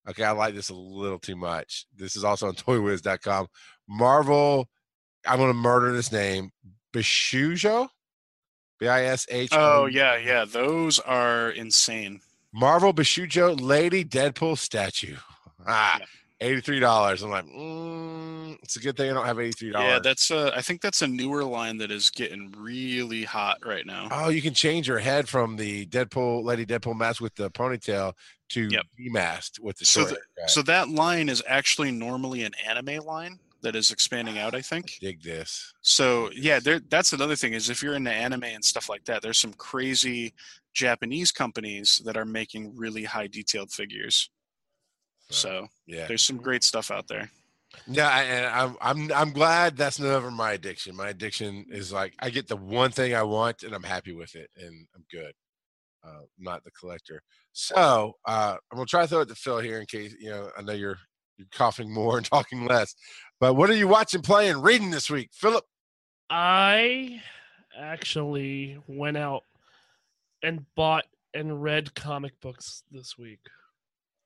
okay 0.09 0.23
i 0.23 0.31
like 0.31 0.55
this 0.55 0.69
a 0.69 0.73
little 0.73 1.19
too 1.19 1.35
much 1.37 1.85
this 1.95 2.15
is 2.15 2.23
also 2.23 2.47
on 2.47 2.55
toywiz.com 2.55 3.47
marvel 3.87 4.67
i'm 5.25 5.37
going 5.37 5.49
to 5.49 5.53
murder 5.53 5.93
this 5.93 6.11
name 6.11 6.49
bishoujo 6.93 7.87
b-i-s-h 8.79 9.49
Oh 9.53 9.85
yeah, 9.85 10.17
yeah. 10.17 10.43
Those 10.43 10.97
are 10.99 11.51
insane. 11.51 12.19
marvel 12.51 12.93
bishoujo 12.93 13.59
lady 13.61 14.03
deadpool 14.03 14.57
statue 14.57 15.15
ah 15.67 15.97
Yeah. 15.99 16.05
$83 16.41 17.23
i'm 17.23 17.29
like 17.29 17.45
mm, 17.45 18.57
it's 18.63 18.75
a 18.75 18.79
good 18.79 18.97
thing 18.97 19.09
i 19.09 19.13
don't 19.13 19.25
have 19.25 19.37
$83 19.37 19.73
Yeah, 19.73 19.99
that's 19.99 20.31
a, 20.31 20.51
I 20.55 20.61
think 20.61 20.81
that's 20.81 21.01
a 21.01 21.07
newer 21.07 21.43
line 21.43 21.77
that 21.77 21.91
is 21.91 22.09
getting 22.09 22.53
really 22.57 23.23
hot 23.23 23.57
right 23.65 23.85
now. 23.85 24.07
Oh, 24.11 24.29
you 24.29 24.41
can 24.41 24.53
change 24.53 24.87
your 24.87 24.99
head 24.99 25.29
from 25.29 25.55
the 25.55 25.85
Deadpool 25.87 26.43
Lady 26.43 26.65
Deadpool 26.65 26.97
mask 26.97 27.21
with 27.21 27.35
the 27.35 27.49
ponytail 27.51 28.13
to 28.49 28.67
Yep. 28.69 28.85
masked 28.97 29.59
with 29.61 29.77
the 29.77 29.85
So 29.85 30.01
short 30.01 30.09
the- 30.11 30.19
haircut. 30.37 30.49
So 30.51 30.61
that 30.63 30.89
line 30.89 31.29
is 31.29 31.41
actually 31.47 31.91
normally 31.91 32.43
an 32.43 32.53
anime 32.67 33.03
line 33.05 33.39
that 33.61 33.75
is 33.75 33.91
expanding 33.91 34.37
out, 34.39 34.55
I 34.55 34.61
think. 34.61 34.97
dig 34.99 35.21
this. 35.23 35.71
So 35.81 36.31
yeah, 36.33 36.59
there 36.59 36.79
that's 36.79 37.13
another 37.13 37.35
thing 37.35 37.53
is 37.53 37.69
if 37.69 37.81
you're 37.83 37.93
into 37.95 38.11
anime 38.11 38.43
and 38.43 38.63
stuff 38.65 38.89
like 38.89 39.05
that, 39.05 39.21
there's 39.21 39.39
some 39.39 39.53
crazy 39.53 40.33
Japanese 40.73 41.31
companies 41.31 42.01
that 42.05 42.17
are 42.17 42.25
making 42.25 42.75
really 42.75 43.03
high 43.03 43.27
detailed 43.27 43.71
figures. 43.71 44.29
So 45.31 45.67
Yeah, 45.87 46.07
there's 46.07 46.25
some 46.25 46.37
great 46.37 46.63
stuff 46.63 46.91
out 46.91 47.07
there. 47.07 47.29
yeah, 47.87 48.09
I- 48.09 48.23
and 48.23 48.45
I'm 48.45 48.77
I'm 48.81 49.11
I'm 49.13 49.31
glad 49.33 49.77
that's 49.77 49.99
never 49.99 50.29
my 50.31 50.51
addiction. 50.53 50.95
My 50.95 51.09
addiction 51.09 51.65
is 51.69 51.91
like 51.91 52.13
I 52.19 52.29
get 52.29 52.47
the 52.47 52.57
one 52.57 52.91
thing 52.91 53.15
I 53.15 53.23
want 53.23 53.63
and 53.63 53.73
I'm 53.73 53.83
happy 53.83 54.13
with 54.13 54.35
it 54.35 54.49
and 54.57 54.87
I'm 54.95 55.05
good. 55.11 55.33
Uh, 56.03 56.21
not 56.39 56.63
the 56.63 56.71
collector. 56.71 57.21
So 57.53 58.13
uh, 58.25 58.57
I'm 58.71 58.75
gonna 58.77 58.85
try 58.85 59.03
to 59.03 59.07
throw 59.07 59.21
it 59.21 59.27
to 59.29 59.35
Phil 59.35 59.59
here 59.59 59.79
in 59.79 59.85
case 59.85 60.15
you 60.19 60.29
know 60.31 60.49
I 60.57 60.61
know 60.63 60.73
you're 60.73 60.97
you're 61.37 61.47
coughing 61.53 61.93
more 61.93 62.17
and 62.17 62.25
talking 62.29 62.65
less. 62.65 62.93
But 63.39 63.53
what 63.55 63.69
are 63.69 63.75
you 63.75 63.87
watching, 63.87 64.21
playing, 64.21 64.61
reading 64.61 64.91
this 64.91 65.09
week, 65.09 65.29
Philip? 65.33 65.63
I 66.29 67.21
actually 67.77 68.77
went 68.87 69.17
out 69.17 69.43
and 70.43 70.65
bought 70.75 71.05
and 71.33 71.61
read 71.63 71.93
comic 71.95 72.33
books 72.41 72.83
this 72.91 73.17
week. 73.17 73.39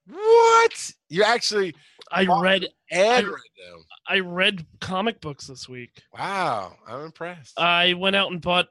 What 0.07 0.91
you 1.09 1.23
actually 1.23 1.73
I 2.11 2.25
read 2.41 2.67
and 2.91 3.25
I- 3.25 3.29
read 3.29 3.31
them? 3.57 3.85
I 4.07 4.19
read 4.19 4.65
comic 4.79 5.19
books 5.21 5.47
this 5.47 5.67
week. 5.67 6.01
Wow, 6.17 6.75
I'm 6.87 7.01
impressed. 7.05 7.59
I 7.59 7.93
went 7.93 8.15
out 8.15 8.31
and 8.31 8.39
bought 8.41 8.67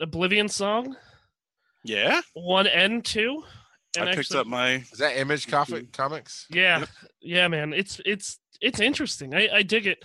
Oblivion 0.00 0.48
Song 0.48 0.96
Yeah, 1.84 2.22
one 2.34 2.66
and 2.66 3.04
two. 3.04 3.44
And 3.98 4.04
I 4.08 4.12
picked 4.12 4.20
actually- 4.20 4.40
up 4.40 4.46
my 4.46 4.70
Is 4.76 4.98
that 4.98 5.18
Image 5.18 5.46
Comic 5.48 5.92
Comics? 5.92 6.46
Yeah, 6.50 6.78
Yep. 6.80 6.88
yeah, 7.20 7.48
man. 7.48 7.72
It's 7.74 8.00
it's 8.06 8.38
it's 8.62 8.80
interesting. 8.80 9.34
I 9.34 9.48
I 9.56 9.62
dig 9.62 9.86
it, 9.86 10.02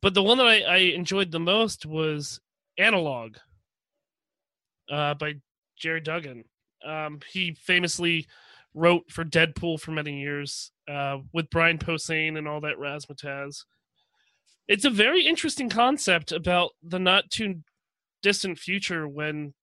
but 0.00 0.14
the 0.14 0.22
one 0.24 0.38
that 0.38 0.48
I, 0.48 0.62
I 0.62 0.76
enjoyed 0.78 1.30
the 1.30 1.38
most 1.40 1.86
was 1.86 2.40
Analog, 2.78 3.36
uh, 4.90 5.14
by 5.14 5.34
Gerry 5.76 6.00
Duggan. 6.00 6.44
Um, 6.84 7.20
he 7.30 7.52
famously 7.54 8.26
wrote 8.74 9.10
for 9.10 9.24
Deadpool 9.24 9.80
for 9.80 9.90
many 9.92 10.20
years, 10.20 10.70
uh, 10.88 11.18
with 11.32 11.50
Brian 11.50 11.78
Posehn 11.78 12.38
and 12.38 12.48
all 12.48 12.60
that 12.62 12.78
razzmatazz. 12.78 13.64
It's 14.68 14.84
a 14.84 14.90
very 14.90 15.26
interesting 15.26 15.68
concept 15.68 16.32
about 16.32 16.70
the 16.82 16.98
not 16.98 17.30
too 17.30 17.56
distant 18.22 18.58
future 18.58 19.06
when 19.08 19.54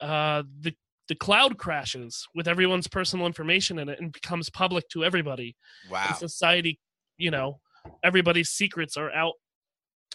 uh, 0.00 0.42
the 0.60 0.74
the 1.08 1.14
cloud 1.16 1.58
crashes 1.58 2.26
with 2.36 2.46
everyone's 2.46 2.86
personal 2.86 3.26
information 3.26 3.78
in 3.80 3.88
it 3.88 3.98
and 3.98 4.12
becomes 4.12 4.48
public 4.48 4.88
to 4.90 5.04
everybody 5.04 5.56
Wow. 5.90 6.06
in 6.08 6.14
society 6.14 6.78
you 7.18 7.32
know 7.32 7.58
everybody's 8.04 8.50
secrets 8.50 8.96
are 8.96 9.10
out 9.10 9.34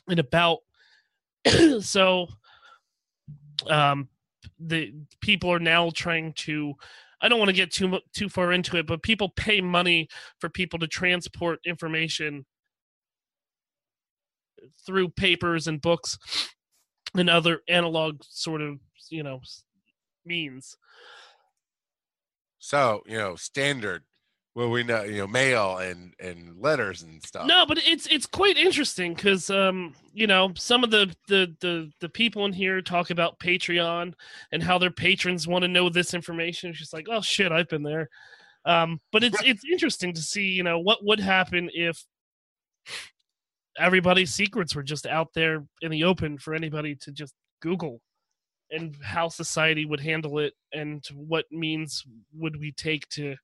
and 0.07 0.19
about 0.19 0.59
so 1.81 2.27
um 3.69 4.07
the 4.59 4.93
people 5.21 5.51
are 5.51 5.59
now 5.59 5.89
trying 5.89 6.31
to 6.33 6.73
i 7.25 7.29
don't 7.29 7.39
want 7.39 7.49
to 7.49 7.55
get 7.55 7.71
too 7.71 7.99
too 8.13 8.29
far 8.29 8.51
into 8.51 8.77
it 8.77 8.87
but 8.87 9.03
people 9.03 9.29
pay 9.35 9.59
money 9.61 10.07
for 10.39 10.49
people 10.49 10.79
to 10.79 10.87
transport 10.87 11.59
information 11.65 12.45
through 14.85 15.09
papers 15.09 15.67
and 15.67 15.81
books 15.81 16.17
and 17.15 17.29
other 17.29 17.61
analog 17.67 18.21
sort 18.23 18.61
of 18.61 18.79
you 19.09 19.23
know 19.23 19.39
means. 20.25 20.77
So, 22.59 23.03
you 23.05 23.17
know, 23.17 23.35
standard 23.35 24.03
well, 24.55 24.69
we 24.69 24.83
know 24.83 25.03
you 25.03 25.17
know 25.17 25.27
mail 25.27 25.77
and 25.77 26.13
and 26.19 26.57
letters 26.61 27.03
and 27.03 27.21
stuff. 27.21 27.45
No, 27.45 27.65
but 27.65 27.77
it's 27.85 28.07
it's 28.07 28.25
quite 28.25 28.57
interesting 28.57 29.13
because 29.13 29.49
um 29.49 29.93
you 30.13 30.27
know 30.27 30.53
some 30.55 30.83
of 30.83 30.91
the, 30.91 31.13
the 31.27 31.53
the 31.59 31.91
the 31.99 32.09
people 32.09 32.45
in 32.45 32.53
here 32.53 32.81
talk 32.81 33.09
about 33.09 33.39
Patreon 33.39 34.13
and 34.53 34.63
how 34.63 34.77
their 34.77 34.91
patrons 34.91 35.45
want 35.45 35.63
to 35.63 35.67
know 35.67 35.89
this 35.89 36.13
information. 36.13 36.69
It's 36.69 36.79
just 36.79 36.93
like 36.93 37.07
oh 37.11 37.21
shit, 37.21 37.51
I've 37.51 37.67
been 37.67 37.83
there. 37.83 38.09
Um, 38.63 39.01
but 39.11 39.25
it's 39.25 39.41
it's 39.45 39.65
interesting 39.69 40.13
to 40.13 40.21
see 40.21 40.47
you 40.47 40.63
know 40.63 40.79
what 40.79 41.03
would 41.03 41.19
happen 41.19 41.69
if 41.73 42.05
everybody's 43.77 44.33
secrets 44.33 44.73
were 44.73 44.83
just 44.83 45.05
out 45.05 45.33
there 45.33 45.65
in 45.81 45.91
the 45.91 46.05
open 46.05 46.37
for 46.37 46.55
anybody 46.55 46.95
to 46.95 47.11
just 47.11 47.33
Google 47.61 47.99
and 48.71 48.95
how 49.03 49.27
society 49.27 49.85
would 49.85 49.99
handle 49.99 50.39
it 50.39 50.53
and 50.73 51.05
what 51.13 51.45
means 51.51 52.03
would 52.33 52.57
we 52.57 52.71
take 52.71 53.07
to 53.09 53.35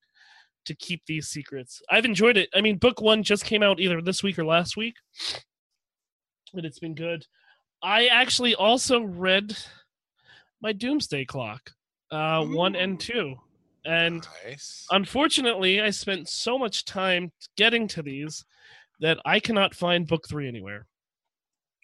to 0.66 0.76
keep 0.76 1.02
these 1.06 1.28
secrets. 1.28 1.82
I've 1.90 2.06
enjoyed 2.06 2.38
it. 2.38 2.50
I 2.54 2.62
mean, 2.62 2.78
book 2.78 3.02
one 3.02 3.24
just 3.24 3.46
came 3.46 3.64
out 3.64 3.80
either 3.80 4.02
this 4.02 4.24
week 4.24 4.38
or 4.40 4.46
last 4.46 4.78
week, 4.78 4.96
and 6.54 6.66
it's 6.66 6.80
been 6.80 6.96
good. 6.96 7.26
I 7.84 8.08
actually 8.08 8.54
also 8.56 9.02
read 9.02 9.58
my 10.62 10.72
Doomsday 10.74 11.26
Clock, 11.26 11.72
uh, 12.12 12.46
one 12.46 12.76
and 12.76 13.00
two, 13.00 13.36
and 13.86 14.26
Nice. 14.46 14.86
unfortunately, 14.92 15.82
I 15.82 15.90
spent 15.90 16.30
so 16.30 16.58
much 16.60 16.86
time 16.86 17.32
getting 17.58 17.88
to 17.90 18.04
these 18.04 18.46
that 19.00 19.18
I 19.26 19.40
cannot 19.40 19.74
find 19.74 20.06
book 20.08 20.28
three 20.30 20.48
anywhere. 20.48 20.86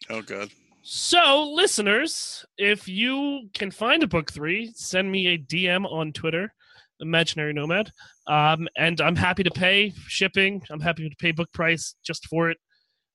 Oh, 0.10 0.22
good. 0.22 0.52
So, 0.84 1.50
listeners, 1.52 2.46
if 2.58 2.88
you 2.88 3.50
can 3.56 3.72
find 3.72 4.04
a 4.04 4.08
book 4.08 4.32
three, 4.32 4.72
send 4.76 5.12
me 5.12 5.28
a 5.28 5.38
DM 5.38 5.92
on 5.92 6.14
Twitter, 6.14 6.54
Imaginary 7.00 7.54
Nomad, 7.54 7.92
um, 8.28 8.68
and 8.78 9.00
I'm 9.02 9.16
happy 9.16 9.44
to 9.44 9.52
pay 9.52 9.94
shipping. 10.08 10.62
I'm 10.70 10.80
happy 10.80 11.10
to 11.10 11.16
pay 11.18 11.32
book 11.32 11.52
price 11.54 11.96
just 12.04 12.26
for 12.28 12.50
it. 12.50 12.58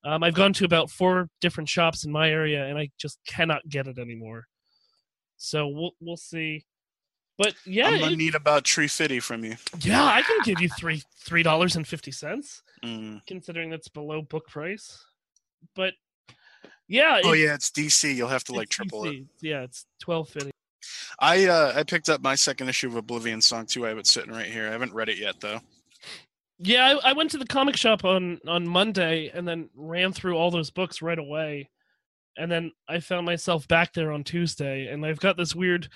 Um, 0.04 0.22
I've 0.22 0.34
gone 0.34 0.52
to 0.54 0.64
about 0.64 0.90
four 0.90 1.28
different 1.40 1.68
shops 1.68 2.04
in 2.04 2.12
my 2.12 2.28
area, 2.30 2.64
and 2.66 2.78
I 2.78 2.90
just 2.98 3.18
cannot 3.26 3.68
get 3.68 3.86
it 3.86 3.98
anymore. 3.98 4.44
So 5.36 5.66
we'll 5.68 5.92
we'll 6.00 6.16
see. 6.16 6.64
But 7.38 7.54
yeah, 7.64 7.86
I'm 7.88 7.98
gonna 8.00 8.12
it- 8.12 8.16
need 8.18 8.34
about 8.34 8.64
Tree 8.64 8.86
Fitty 8.88 9.18
from 9.20 9.44
you. 9.44 9.56
yeah, 9.80 10.04
I 10.04 10.22
can 10.22 10.38
give 10.44 10.60
you 10.60 10.68
three 10.68 11.02
three 11.24 11.42
dollars 11.42 11.76
and 11.76 11.86
fifty 11.86 12.12
cents, 12.12 12.62
Mm. 12.84 13.20
considering 13.26 13.70
that's 13.70 13.88
below 13.88 14.22
book 14.22 14.46
price. 14.48 15.04
But 15.74 15.94
yeah, 16.88 17.20
Oh 17.24 17.32
it- 17.32 17.40
yeah, 17.40 17.54
it's 17.54 17.70
DC. 17.70 18.12
You'll 18.14 18.28
have 18.28 18.44
to 18.44 18.52
like 18.52 18.68
triple 18.68 19.04
it. 19.06 19.12
DC. 19.12 19.26
Yeah, 19.40 19.62
it's 19.62 19.86
twelve 20.00 20.28
fifty. 20.28 20.50
I 21.18 21.46
uh 21.46 21.72
I 21.76 21.82
picked 21.84 22.08
up 22.08 22.22
my 22.22 22.34
second 22.34 22.68
issue 22.68 22.88
of 22.88 22.96
Oblivion 22.96 23.40
Song 23.40 23.66
too. 23.66 23.86
I 23.86 23.90
have 23.90 23.98
it 23.98 24.06
sitting 24.06 24.32
right 24.32 24.46
here. 24.46 24.68
I 24.68 24.72
haven't 24.72 24.94
read 24.94 25.08
it 25.08 25.18
yet 25.18 25.40
though. 25.40 25.60
Yeah, 26.58 26.96
I, 27.02 27.10
I 27.10 27.12
went 27.12 27.30
to 27.32 27.38
the 27.38 27.46
comic 27.46 27.76
shop 27.76 28.04
on 28.04 28.40
on 28.46 28.66
Monday 28.66 29.30
and 29.34 29.46
then 29.46 29.68
ran 29.74 30.12
through 30.12 30.36
all 30.36 30.50
those 30.50 30.70
books 30.70 31.02
right 31.02 31.18
away, 31.18 31.70
and 32.36 32.50
then 32.50 32.72
I 32.88 33.00
found 33.00 33.26
myself 33.26 33.66
back 33.68 33.92
there 33.92 34.12
on 34.12 34.22
Tuesday, 34.24 34.86
and 34.86 35.04
I've 35.04 35.20
got 35.20 35.36
this 35.36 35.54
weird, 35.54 35.88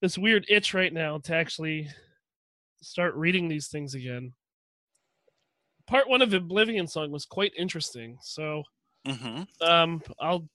this 0.00 0.16
weird 0.16 0.46
itch 0.48 0.72
right 0.74 0.92
now 0.92 1.18
to 1.18 1.34
actually 1.34 1.88
start 2.80 3.14
reading 3.14 3.48
these 3.48 3.68
things 3.68 3.94
again. 3.94 4.32
Part 5.86 6.08
one 6.08 6.22
of 6.22 6.32
Oblivion 6.32 6.86
Song 6.86 7.10
was 7.10 7.26
quite 7.26 7.52
interesting, 7.58 8.18
so 8.22 8.62
hmm 9.06 9.42
um, 9.60 10.02
I'll 10.18 10.48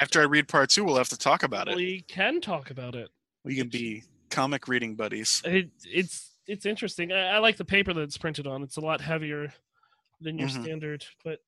After 0.00 0.20
I 0.20 0.24
read 0.24 0.48
part 0.48 0.70
two, 0.70 0.84
we'll 0.84 0.96
have 0.96 1.08
to 1.10 1.16
talk 1.18 1.42
about 1.42 1.68
it. 1.68 1.76
we 1.76 2.02
can 2.08 2.40
talk 2.40 2.70
about 2.70 2.94
it. 2.94 3.08
We 3.44 3.56
can 3.56 3.68
be 3.68 4.02
comic 4.30 4.68
reading 4.68 4.94
buddies. 4.94 5.40
it 5.44 5.70
it's 5.84 6.30
it's 6.46 6.66
interesting. 6.66 7.12
I, 7.12 7.36
I 7.36 7.38
like 7.38 7.56
the 7.56 7.64
paper 7.64 7.92
that 7.94 8.00
it's 8.02 8.18
printed 8.18 8.46
on. 8.46 8.62
It's 8.62 8.76
a 8.76 8.80
lot 8.80 9.00
heavier 9.00 9.52
than 10.20 10.38
your 10.38 10.48
Mhm. 10.48 10.62
standard, 10.62 11.04
but 11.24 11.40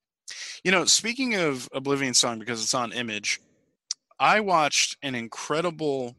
You 0.64 0.70
know, 0.70 0.84
speaking 0.84 1.34
of 1.34 1.68
Oblivion 1.72 2.14
Song, 2.14 2.38
because 2.38 2.62
it's 2.62 2.74
on 2.74 2.92
Image, 2.92 3.40
I 4.18 4.40
watched 4.40 4.96
an 5.02 5.14
incredible 5.14 6.16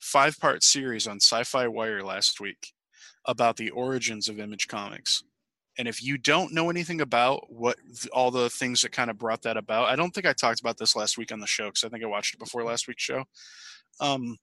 five 0.00 0.38
part 0.38 0.62
series 0.62 1.06
on 1.06 1.16
Sci 1.16 1.42
Fi 1.44 1.66
Wire 1.66 2.02
last 2.04 2.40
week 2.40 2.72
about 3.24 3.56
the 3.56 3.70
origins 3.70 4.28
of 4.28 4.38
Image 4.38 4.68
Comics. 4.68 5.24
And 5.78 5.88
if 5.88 6.02
you 6.02 6.18
don't 6.18 6.52
know 6.52 6.70
anything 6.70 7.00
about 7.00 7.52
what 7.52 7.76
all 8.12 8.30
the 8.30 8.48
things 8.48 8.82
that 8.82 8.92
kind 8.92 9.10
of 9.10 9.18
brought 9.18 9.42
that 9.42 9.56
about, 9.56 9.88
I 9.88 9.96
don't 9.96 10.12
think 10.12 10.26
I 10.26 10.32
talked 10.32 10.60
about 10.60 10.78
this 10.78 10.94
last 10.94 11.18
week 11.18 11.32
on 11.32 11.40
the 11.40 11.46
show 11.46 11.66
because 11.66 11.84
I 11.84 11.88
think 11.88 12.04
I 12.04 12.08
watched 12.08 12.34
it 12.34 12.38
before 12.38 12.62
last 12.62 12.86
week's 12.86 13.02
show. 13.02 13.24
Um, 14.00 14.36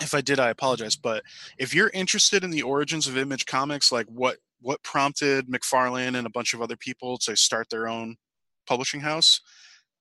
if 0.00 0.14
I 0.14 0.20
did, 0.20 0.40
I 0.40 0.50
apologize. 0.50 0.96
But 0.96 1.22
if 1.58 1.74
you're 1.74 1.90
interested 1.94 2.44
in 2.44 2.50
the 2.50 2.62
origins 2.62 3.06
of 3.06 3.16
Image 3.16 3.46
Comics, 3.46 3.92
like 3.92 4.06
what 4.06 4.38
what 4.60 4.82
prompted 4.82 5.46
McFarlane 5.46 6.16
and 6.16 6.26
a 6.26 6.30
bunch 6.30 6.52
of 6.52 6.60
other 6.60 6.76
people 6.76 7.16
to 7.18 7.36
start 7.36 7.70
their 7.70 7.86
own 7.86 8.16
publishing 8.66 9.00
house, 9.00 9.40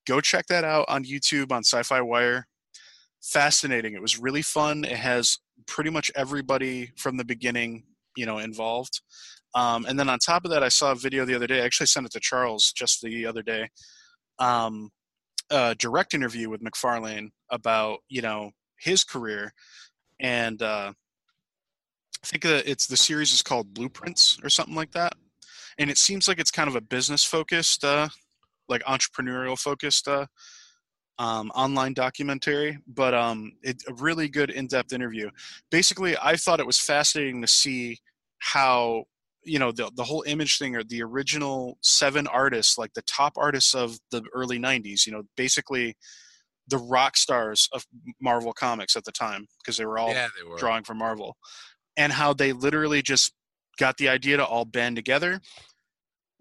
go 0.07 0.19
check 0.19 0.47
that 0.47 0.63
out 0.63 0.85
on 0.87 1.03
YouTube 1.03 1.51
on 1.51 1.63
Sci-Fi 1.63 2.01
Wire. 2.01 2.47
Fascinating. 3.21 3.93
It 3.93 4.01
was 4.01 4.17
really 4.17 4.41
fun. 4.41 4.83
It 4.83 4.97
has 4.97 5.37
pretty 5.67 5.91
much 5.91 6.09
everybody 6.15 6.91
from 6.97 7.17
the 7.17 7.25
beginning, 7.25 7.83
you 8.15 8.25
know, 8.25 8.39
involved. 8.39 9.01
Um, 9.55 9.85
and 9.85 9.99
then 9.99 10.09
on 10.09 10.19
top 10.19 10.45
of 10.45 10.51
that, 10.51 10.63
I 10.63 10.69
saw 10.69 10.91
a 10.91 10.95
video 10.95 11.25
the 11.25 11.35
other 11.35 11.47
day. 11.47 11.61
I 11.61 11.65
actually 11.65 11.87
sent 11.87 12.05
it 12.05 12.11
to 12.13 12.19
Charles 12.19 12.71
just 12.71 13.01
the 13.01 13.25
other 13.25 13.41
day. 13.41 13.69
Um, 14.39 14.91
a 15.49 15.75
direct 15.75 16.13
interview 16.13 16.49
with 16.49 16.61
McFarlane 16.61 17.29
about 17.49 17.99
you 18.09 18.21
know 18.21 18.51
his 18.79 19.03
career, 19.03 19.53
and 20.19 20.61
uh, 20.61 20.91
I 22.23 22.27
think 22.27 22.45
uh, 22.45 22.61
it's 22.65 22.87
the 22.87 22.97
series 22.97 23.33
is 23.33 23.41
called 23.41 23.73
Blueprints 23.73 24.39
or 24.43 24.49
something 24.49 24.75
like 24.75 24.91
that. 24.91 25.13
And 25.77 25.89
it 25.89 25.97
seems 25.97 26.27
like 26.27 26.39
it's 26.39 26.51
kind 26.51 26.67
of 26.67 26.75
a 26.75 26.81
business 26.81 27.23
focused, 27.23 27.83
uh, 27.83 28.09
like 28.67 28.83
entrepreneurial 28.83 29.57
focused 29.57 30.07
uh, 30.07 30.25
um, 31.19 31.51
online 31.55 31.93
documentary, 31.93 32.79
but 32.87 33.13
um, 33.13 33.53
it, 33.63 33.83
a 33.87 33.93
really 33.93 34.27
good 34.27 34.49
in 34.49 34.67
depth 34.67 34.93
interview. 34.93 35.29
Basically, 35.71 36.15
I 36.21 36.35
thought 36.35 36.59
it 36.59 36.65
was 36.65 36.79
fascinating 36.79 37.41
to 37.41 37.47
see 37.47 37.99
how 38.39 39.05
you 39.47 39.59
know 39.59 39.71
the 39.71 39.91
the 39.95 40.03
whole 40.03 40.23
image 40.27 40.57
thing 40.57 40.75
or 40.75 40.83
the 40.83 41.01
original 41.01 41.77
seven 41.81 42.27
artists 42.27 42.77
like 42.77 42.93
the 42.93 43.01
top 43.03 43.33
artists 43.37 43.73
of 43.73 43.97
the 44.11 44.23
early 44.33 44.59
90s 44.59 45.05
you 45.05 45.11
know 45.11 45.23
basically 45.35 45.95
the 46.67 46.77
rock 46.77 47.15
stars 47.15 47.69
of 47.73 47.85
marvel 48.21 48.53
comics 48.53 48.95
at 48.95 49.03
the 49.05 49.11
time 49.11 49.45
because 49.59 49.77
they 49.77 49.85
were 49.85 49.97
all 49.97 50.09
yeah, 50.09 50.27
they 50.37 50.49
were. 50.49 50.57
drawing 50.57 50.83
for 50.83 50.93
marvel 50.93 51.35
and 51.95 52.13
how 52.13 52.33
they 52.33 52.51
literally 52.51 53.01
just 53.01 53.33
got 53.79 53.97
the 53.97 54.09
idea 54.09 54.37
to 54.37 54.45
all 54.45 54.65
band 54.65 54.95
together 54.95 55.39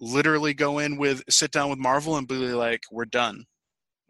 literally 0.01 0.53
go 0.53 0.79
in 0.79 0.97
with 0.97 1.23
sit 1.31 1.51
down 1.51 1.71
with 1.71 1.79
marvel 1.79 2.17
and 2.17 2.29
be 2.29 2.35
like 2.35 2.81
we're 2.91 3.05
done 3.05 3.45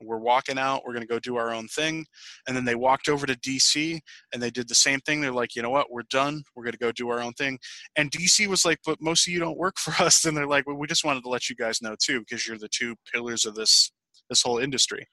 we're 0.01 0.19
walking 0.19 0.59
out 0.59 0.83
we're 0.85 0.93
going 0.93 1.07
to 1.07 1.09
go 1.09 1.19
do 1.19 1.37
our 1.37 1.53
own 1.53 1.69
thing. 1.69 2.05
And 2.47 2.57
then 2.57 2.65
they 2.65 2.75
walked 2.75 3.09
over 3.09 3.27
to 3.27 3.35
dc 3.35 4.01
and 4.33 4.43
they 4.43 4.51
did 4.51 4.69
the 4.69 4.75
same 4.75 5.01
thing. 5.01 5.21
They're 5.21 5.33
like 5.33 5.57
you 5.57 5.63
know 5.63 5.71
what? 5.71 5.91
We're 5.91 6.03
done. 6.11 6.43
We're 6.55 6.65
going 6.65 6.73
to 6.73 6.79
go 6.79 6.93
do 6.93 7.09
our 7.11 7.21
own 7.21 7.33
thing. 7.33 7.59
And 7.97 8.11
dc 8.11 8.47
was 8.47 8.65
like 8.65 8.79
but 8.85 9.01
most 9.01 9.27
of 9.27 9.33
you 9.33 9.41
don't 9.41 9.59
work 9.59 9.79
for 9.79 10.03
us. 10.03 10.25
And 10.25 10.37
they're 10.37 10.47
like 10.47 10.67
well, 10.67 10.77
we 10.77 10.87
just 10.87 11.05
wanted 11.05 11.23
to 11.23 11.29
let 11.29 11.49
you 11.49 11.57
guys 11.57 11.83
know 11.83 11.97
too 12.01 12.21
because 12.21 12.47
you're 12.47 12.59
the 12.59 12.69
two 12.69 12.97
pillars 13.13 13.45
of 13.45 13.55
this 13.55 13.93
this 14.29 14.43
whole 14.43 14.59
industry. 14.59 15.07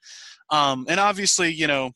Um, 0.50 0.86
and 0.90 1.00
obviously 1.00 1.52
you 1.54 1.68
know 1.68 1.92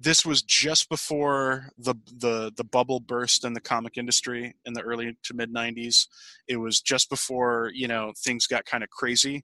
this 0.00 0.24
was 0.24 0.42
just 0.42 0.88
before 0.88 1.70
the 1.76 1.94
the 2.18 2.52
the 2.56 2.64
bubble 2.64 3.00
burst 3.00 3.44
in 3.44 3.52
the 3.52 3.60
comic 3.60 3.96
industry 3.96 4.54
in 4.64 4.72
the 4.72 4.80
early 4.80 5.16
to 5.24 5.34
mid 5.34 5.52
90s 5.52 6.06
it 6.46 6.56
was 6.56 6.80
just 6.80 7.10
before 7.10 7.70
you 7.74 7.88
know 7.88 8.12
things 8.16 8.46
got 8.46 8.64
kind 8.64 8.84
of 8.84 8.90
crazy 8.90 9.42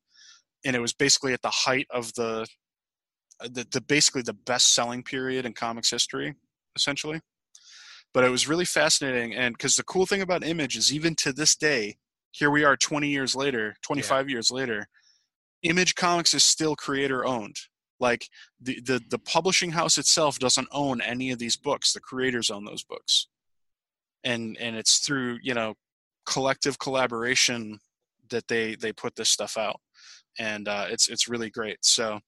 and 0.65 0.75
it 0.75 0.81
was 0.81 0.93
basically 0.93 1.33
at 1.33 1.43
the 1.43 1.51
height 1.51 1.87
of 1.91 2.13
the 2.15 2.47
uh, 3.41 3.49
the, 3.53 3.67
the 3.73 3.81
basically 3.81 4.23
the 4.23 4.33
best 4.33 4.75
selling 4.75 5.03
period 5.03 5.45
in 5.45 5.53
comics 5.53 5.91
history 5.91 6.35
essentially. 6.77 7.21
But 8.13 8.25
it 8.25 8.31
was 8.31 8.49
really 8.49 8.65
fascinating 8.65 9.35
and 9.35 9.55
because 9.55 9.77
the 9.77 9.83
cool 9.83 10.07
thing 10.07 10.23
about 10.23 10.45
image 10.45 10.77
is 10.77 10.93
even 10.93 11.15
to 11.17 11.33
this 11.33 11.57
day 11.57 11.97
here 12.31 12.51
we 12.51 12.65
are 12.65 12.77
20 12.77 13.09
years 13.09 13.35
later 13.35 13.77
25 13.83 14.29
years 14.31 14.51
later 14.51 14.89
image 15.65 15.95
comics 15.95 16.35
is 16.35 16.45
still 16.45 16.77
creator 16.77 17.25
owned. 17.25 17.57
Like 17.99 18.29
the, 18.61 18.81
the 18.81 19.01
the 19.11 19.19
publishing 19.19 19.73
house 19.73 19.99
itself 19.99 20.39
doesn't 20.39 20.69
own 20.71 21.01
any 21.01 21.31
of 21.31 21.39
these 21.39 21.57
books. 21.57 21.93
The 21.93 22.01
creators 22.01 22.51
own 22.51 22.65
those 22.65 22.85
books. 22.85 23.29
And 24.23 24.57
and 24.61 24.77
it's 24.77 24.99
through 24.99 25.39
you 25.43 25.55
know 25.55 25.75
collective 26.27 26.79
collaboration 26.79 27.81
that 28.31 28.47
they 28.49 28.75
they 28.75 28.93
put 28.93 29.17
this 29.17 29.31
stuff 29.31 29.57
out 29.57 29.81
and 30.39 30.69
uh, 30.69 30.87
it's 30.91 31.09
it's 31.09 31.29
really 31.29 31.51
great 31.51 31.79
so 31.85 32.21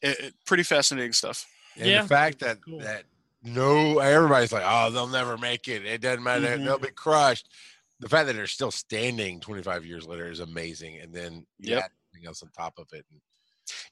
it, 0.00 0.18
it- 0.20 0.34
pretty 0.46 0.62
fascinating 0.62 1.12
stuff 1.12 1.46
And 1.76 1.86
Yeah. 1.88 2.02
the 2.02 2.08
fact 2.08 2.40
that 2.40 2.60
Cool. 2.64 2.80
that 2.80 3.04
no, 3.44 3.98
everybody's 3.98 4.52
like, 4.52 4.62
oh, 4.64 4.90
they'll 4.92 5.08
never 5.08 5.36
make 5.36 5.66
it. 5.66 5.84
It 5.84 6.00
doesn't 6.00 6.22
matter. 6.22 6.46
Mhm. 6.46 6.64
They'll 6.64 6.78
be 6.78 6.92
crushed. 6.92 7.48
The 7.98 8.08
fact 8.08 8.28
that 8.28 8.34
they're 8.34 8.46
still 8.46 8.70
standing 8.70 9.40
25 9.40 9.84
years 9.84 10.06
later 10.06 10.30
is 10.30 10.38
amazing. 10.38 10.98
And 10.98 11.12
then 11.12 11.44
you 11.58 11.74
Yep. 11.74 11.78
add 11.78 11.90
everything 12.12 12.28
else 12.28 12.42
on 12.44 12.50
top 12.50 12.74
of 12.78 12.86
it. 12.92 13.04
And 13.10 13.20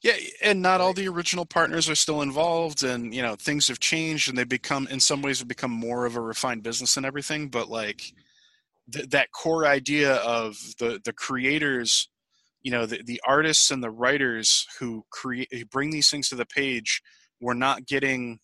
Yeah, 0.03 0.17
and 0.43 0.63
not 0.63 0.81
all 0.81 0.93
the 0.95 1.09
original 1.09 1.47
partners 1.47 1.89
are 1.89 1.95
still 1.97 2.23
involved, 2.23 2.83
and 2.85 3.15
you 3.15 3.23
know 3.23 3.37
things 3.37 3.69
have 3.69 3.81
changed, 3.81 4.29
and 4.29 4.39
they 4.39 4.45
become, 4.45 4.87
in 4.89 5.01
some 5.01 5.23
ways, 5.23 5.39
have 5.41 5.49
become 5.49 5.71
more 5.73 6.07
of 6.07 6.17
a 6.17 6.21
refined 6.21 6.63
business 6.63 6.97
and 6.97 7.07
everything. 7.07 7.49
But 7.49 7.69
like 7.71 8.13
th- 8.93 9.09
that 9.11 9.33
core 9.33 9.67
idea 9.67 10.15
of 10.17 10.57
the 10.79 11.01
the 11.05 11.13
creators, 11.13 12.09
you 12.63 12.71
know, 12.71 12.87
the 12.87 13.03
the 13.05 13.21
artists 13.27 13.71
and 13.71 13.83
the 13.83 13.91
writers 13.91 14.67
who 14.79 15.05
create 15.11 15.49
who 15.53 15.65
bring 15.67 15.91
these 15.91 16.11
things 16.11 16.29
to 16.29 16.37
the 16.37 16.47
page 16.47 17.03
were 17.41 17.55
not 17.55 17.87
getting, 17.87 18.39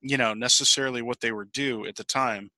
you 0.00 0.16
know, 0.16 0.34
necessarily 0.34 1.02
what 1.02 1.20
they 1.20 1.32
were 1.32 1.46
due 1.46 1.86
at 1.86 1.96
the 1.96 2.04
time. 2.04 2.50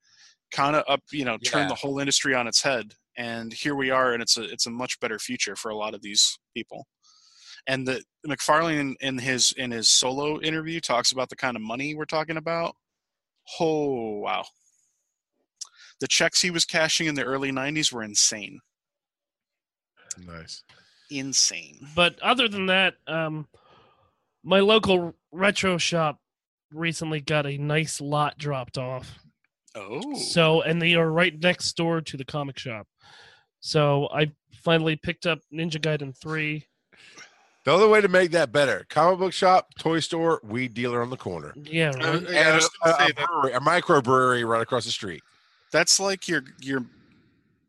Kind 0.53 0.77
of 0.77 0.85
up, 0.89 1.01
you 1.13 1.25
know, 1.25 1.39
Yeah. 1.41 1.51
turned 1.51 1.71
the 1.71 1.75
whole 1.77 1.99
industry 2.01 2.35
on 2.35 2.47
its 2.49 2.63
head, 2.63 2.95
and 3.17 3.53
here 3.53 3.75
we 3.77 3.91
are, 3.91 4.13
and 4.13 4.23
it's 4.23 4.37
a 4.37 4.43
it's 4.45 4.67
a 4.67 4.71
much 4.71 4.99
better 5.01 5.19
future 5.19 5.57
for 5.57 5.71
a 5.71 5.77
lot 5.77 5.95
of 5.95 6.03
these 6.03 6.39
people 6.55 6.87
and 7.67 7.87
the 7.87 8.03
McFarlane 8.27 8.81
in, 8.81 8.97
in 9.01 9.19
his 9.19 9.53
in 9.57 9.71
his 9.71 9.89
solo 9.89 10.41
interview 10.41 10.81
talks 10.81 11.13
about 11.13 11.29
the 11.29 11.37
kind 11.37 11.57
of 11.57 11.63
money 11.63 11.95
we're 11.95 12.05
talking 12.05 12.37
about. 12.37 12.75
Oh 13.59 14.19
wow. 14.19 14.45
The 16.01 16.09
checks 16.09 16.41
he 16.41 16.51
was 16.51 16.65
cashing 16.65 17.07
in 17.07 17.15
the 17.15 17.25
early 17.25 17.53
90s 17.53 17.93
were 17.93 18.03
insane. 18.03 18.61
Nice. 20.27 20.63
Insane. 21.11 21.87
But 21.95 22.19
other 22.21 22.49
than 22.49 22.67
that, 22.67 22.95
um, 23.07 23.47
my 24.43 24.61
local 24.61 25.15
retro 25.33 25.77
shop 25.79 26.19
recently 26.73 27.21
got 27.21 27.47
a 27.47 27.59
nice 27.59 28.01
lot 28.01 28.39
dropped 28.39 28.79
off. 28.79 29.19
Oh. 29.75 30.15
So, 30.17 30.63
and 30.63 30.81
they 30.81 30.95
are 30.95 31.11
right 31.11 31.39
next 31.39 31.73
door 31.77 32.01
to 32.01 32.17
the 32.17 32.25
comic 32.25 32.59
shop. 32.59 32.87
So 33.61 34.09
I 34.13 34.33
finally 34.65 34.97
picked 34.97 35.27
up 35.27 35.41
Ninja 35.53 35.79
Gaiden 35.81 36.17
3. 36.17 36.67
The 37.67 37.75
other 37.75 37.89
way 37.89 38.01
to 38.01 38.09
make 38.09 38.31
that 38.31 38.53
better: 38.53 38.87
comic 38.89 39.19
book 39.19 39.33
shop, 39.35 39.69
toy 39.79 40.01
store, 40.01 40.41
weed 40.43 40.73
dealer 40.73 41.03
on 41.03 41.11
the 41.11 41.17
corner, 41.19 41.53
Yeah, 41.57 41.91
Uh, 41.91 42.13
right. 42.13 42.23
yeah, 42.23 42.55
and 42.55 42.65
a, 42.65 42.69
gonna 42.83 43.05
a, 43.05 43.09
a 43.11 43.27
brewery, 43.27 43.53
a 43.53 43.61
microbrewery 43.61 44.49
right 44.49 44.63
across 44.63 44.87
the 44.87 44.91
street. 44.91 45.21
That's 45.71 46.01
like 46.01 46.29
your 46.29 46.43
your 46.61 46.85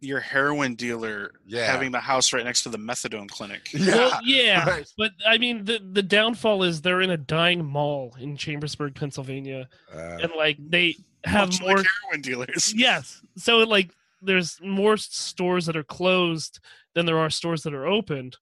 your 0.04 0.20
heroin 0.20 0.74
dealer 0.74 1.32
Yeah. 1.46 1.66
having 1.72 1.92
the 1.92 2.00
house 2.00 2.34
right 2.34 2.44
next 2.44 2.64
to 2.64 2.70
the 2.70 2.78
methadone 2.80 3.30
clinic. 3.30 3.70
Yeah, 3.74 3.96
Well, 3.96 4.20
yeah. 4.24 4.68
right. 4.70 4.92
But 4.98 5.12
I 5.28 5.38
mean, 5.38 5.64
the 5.66 5.80
the 5.94 6.02
downfall 6.04 6.64
is 6.64 6.82
they're 6.82 7.02
in 7.02 7.12
a 7.12 7.18
dying 7.18 7.64
mall 7.64 8.16
in 8.20 8.36
Chambersburg, 8.36 8.96
Pennsylvania, 8.96 9.70
Uh, 9.94 10.18
and 10.22 10.32
like 10.36 10.58
they 10.60 10.96
have 11.24 11.50
Much 11.50 11.62
more. 11.62 11.78
like 11.78 11.86
heroin 12.04 12.22
dealers. 12.22 12.74
yes, 12.76 13.22
so 13.38 13.60
like 13.60 13.92
there's 14.24 14.60
more 14.62 14.98
stores 14.98 15.66
that 15.68 15.76
are 15.78 15.84
closed 15.84 16.60
than 16.96 17.06
there 17.06 17.20
are 17.20 17.30
stores 17.30 17.62
that 17.64 17.74
are 17.76 17.86
opened, 17.88 18.38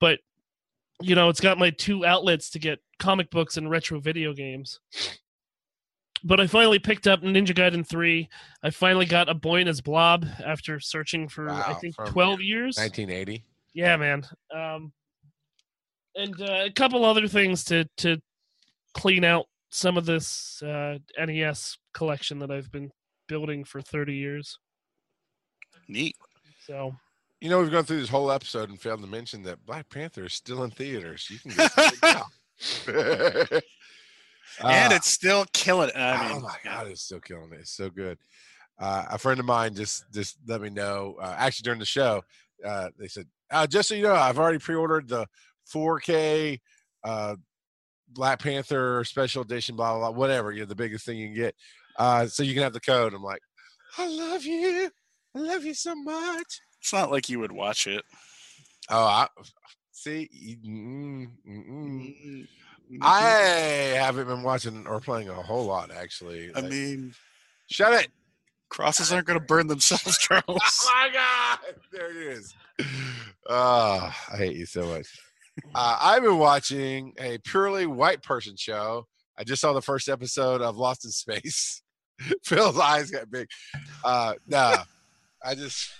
but 0.00 0.18
you 1.00 1.14
know 1.14 1.28
it's 1.28 1.40
got 1.40 1.58
my 1.58 1.70
two 1.70 2.04
outlets 2.04 2.50
to 2.50 2.58
get 2.58 2.80
comic 2.98 3.30
books 3.30 3.56
and 3.56 3.70
retro 3.70 4.00
video 4.00 4.32
games. 4.32 4.80
But 6.24 6.40
I 6.40 6.46
finally 6.46 6.78
picked 6.78 7.06
up 7.06 7.22
Ninja 7.22 7.54
Gaiden 7.54 7.86
3. 7.86 8.28
I 8.62 8.70
finally 8.70 9.06
got 9.06 9.28
a 9.28 9.34
boy 9.34 9.60
and 9.60 9.68
his 9.68 9.80
blob 9.80 10.26
after 10.44 10.80
searching 10.80 11.28
for 11.28 11.48
I 11.48 11.74
think 11.74 11.94
12 11.96 12.40
years. 12.40 12.76
1980. 12.76 13.44
Yeah, 13.74 13.96
man. 13.96 14.24
Um, 14.54 14.92
and 16.16 16.40
uh, 16.40 16.64
a 16.66 16.70
couple 16.70 17.04
other 17.04 17.28
things 17.28 17.64
to 17.64 17.88
to 17.98 18.20
clean 18.94 19.24
out 19.24 19.46
some 19.70 19.96
of 19.96 20.06
this 20.06 20.62
uh, 20.62 20.98
NES 21.18 21.78
collection 21.92 22.38
that 22.40 22.50
I've 22.50 22.72
been 22.72 22.90
building 23.28 23.64
for 23.64 23.80
30 23.80 24.14
years. 24.14 24.58
Neat. 25.86 26.16
So 26.66 26.96
You 27.40 27.50
know, 27.50 27.60
we've 27.60 27.70
gone 27.70 27.84
through 27.84 28.00
this 28.00 28.08
whole 28.08 28.32
episode 28.32 28.70
and 28.70 28.80
failed 28.80 29.02
to 29.02 29.06
mention 29.06 29.42
that 29.44 29.64
Black 29.64 29.88
Panther 29.88 30.24
is 30.24 30.34
still 30.34 30.64
in 30.64 30.70
theaters. 30.70 31.30
You 31.30 31.38
can 31.38 31.52
go 31.54 31.68
check 34.56 34.66
and 34.66 34.92
Uh, 34.92 34.96
it's 34.96 35.10
still 35.10 35.44
killing 35.52 35.90
it. 35.90 35.96
I 35.96 36.28
mean, 36.28 36.36
oh 36.36 36.40
my 36.40 36.56
god, 36.64 36.86
it's 36.88 37.02
still 37.02 37.20
killing 37.20 37.52
it. 37.52 37.60
It's 37.60 37.72
so 37.72 37.90
good. 37.90 38.18
Uh, 38.78 39.04
a 39.10 39.18
friend 39.18 39.40
of 39.40 39.46
mine 39.46 39.74
just 39.74 40.04
just 40.12 40.38
let 40.46 40.60
me 40.60 40.70
know. 40.70 41.16
Uh, 41.20 41.34
actually, 41.36 41.64
during 41.64 41.80
the 41.80 41.86
show, 41.86 42.22
uh, 42.64 42.88
they 42.98 43.08
said, 43.08 43.26
uh, 43.50 43.66
"Just 43.66 43.88
so 43.88 43.94
you 43.94 44.04
know, 44.04 44.14
I've 44.14 44.38
already 44.38 44.58
pre-ordered 44.58 45.08
the 45.08 45.26
4K 45.72 46.60
uh, 47.04 47.36
Black 48.10 48.40
Panther 48.40 49.04
special 49.04 49.42
edition, 49.42 49.76
blah 49.76 49.98
blah 49.98 50.10
blah, 50.10 50.18
whatever. 50.18 50.52
You 50.52 50.60
know, 50.60 50.66
the 50.66 50.74
biggest 50.76 51.04
thing 51.04 51.18
you 51.18 51.26
can 51.28 51.36
get. 51.36 51.54
Uh, 51.96 52.26
so 52.26 52.42
you 52.42 52.54
can 52.54 52.62
have 52.62 52.72
the 52.72 52.80
code." 52.80 53.14
I'm 53.14 53.22
like, 53.22 53.42
"I 53.96 54.06
love 54.06 54.44
you. 54.44 54.90
I 55.34 55.38
love 55.38 55.64
you 55.64 55.74
so 55.74 55.94
much." 55.94 56.60
It's 56.80 56.92
not 56.92 57.10
like 57.10 57.28
you 57.28 57.40
would 57.40 57.52
watch 57.52 57.86
it. 57.88 58.04
Oh, 58.88 59.04
I 59.04 59.26
see. 59.90 60.28
mm, 60.64 61.26
mm, 61.46 61.68
mm. 61.68 62.00
Mm, 62.00 62.48
I 63.02 63.28
haven't 63.96 64.26
been 64.26 64.42
watching 64.42 64.86
or 64.86 65.00
playing 65.00 65.28
a 65.28 65.34
whole 65.34 65.64
lot 65.66 65.90
actually. 65.90 66.50
I 66.54 66.60
Like, 66.60 66.70
mean, 66.70 67.14
shut 67.70 67.92
it. 68.02 68.08
crosses 68.70 69.12
aren't 69.12 69.26
going 69.26 69.38
to 69.38 69.44
burn 69.44 69.66
themselves, 69.66 70.18
Charles. 70.20 70.44
Oh 70.48 70.92
my 70.94 71.08
god! 71.12 71.58
There 71.92 72.10
it 72.10 72.16
is. 72.38 72.54
Oh, 73.48 74.12
I 74.32 74.36
hate 74.36 74.56
you 74.56 74.66
so 74.66 74.86
much. 74.86 75.06
Uh, 75.74 75.98
I've 76.00 76.22
been 76.22 76.38
watching 76.38 77.14
a 77.18 77.38
purely 77.38 77.86
white 77.86 78.22
person 78.22 78.54
show. 78.56 79.06
I 79.36 79.44
just 79.44 79.60
saw 79.60 79.72
the 79.72 79.82
first 79.82 80.08
episode 80.08 80.62
of 80.62 80.76
Lost 80.76 81.04
in 81.04 81.10
Space. 81.10 81.82
Phil's 82.44 82.78
eyes 82.78 83.10
got 83.10 83.30
big. 83.30 83.48
Uh, 84.04 84.34
no, 84.46 84.76
I 85.44 85.54
just. 85.54 85.90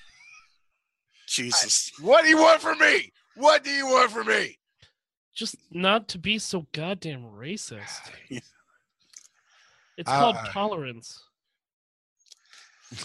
Jesus. 1.26 1.92
What 2.00 2.22
do 2.24 2.28
you 2.30 2.38
want 2.38 2.60
from 2.60 2.78
me? 2.78 3.12
What 3.36 3.62
do 3.62 3.70
you 3.70 3.86
want 3.86 4.10
from 4.10 4.26
me? 4.28 4.58
Just 5.38 5.56
not 5.70 6.08
to 6.08 6.18
be 6.18 6.38
so 6.38 6.66
goddamn 6.72 7.24
racist. 7.24 8.10
Yeah. 8.28 8.40
It's 9.96 10.08
Uh, 10.08 10.18
called 10.20 10.36
uh, 10.36 10.44
tolerance. 10.52 11.20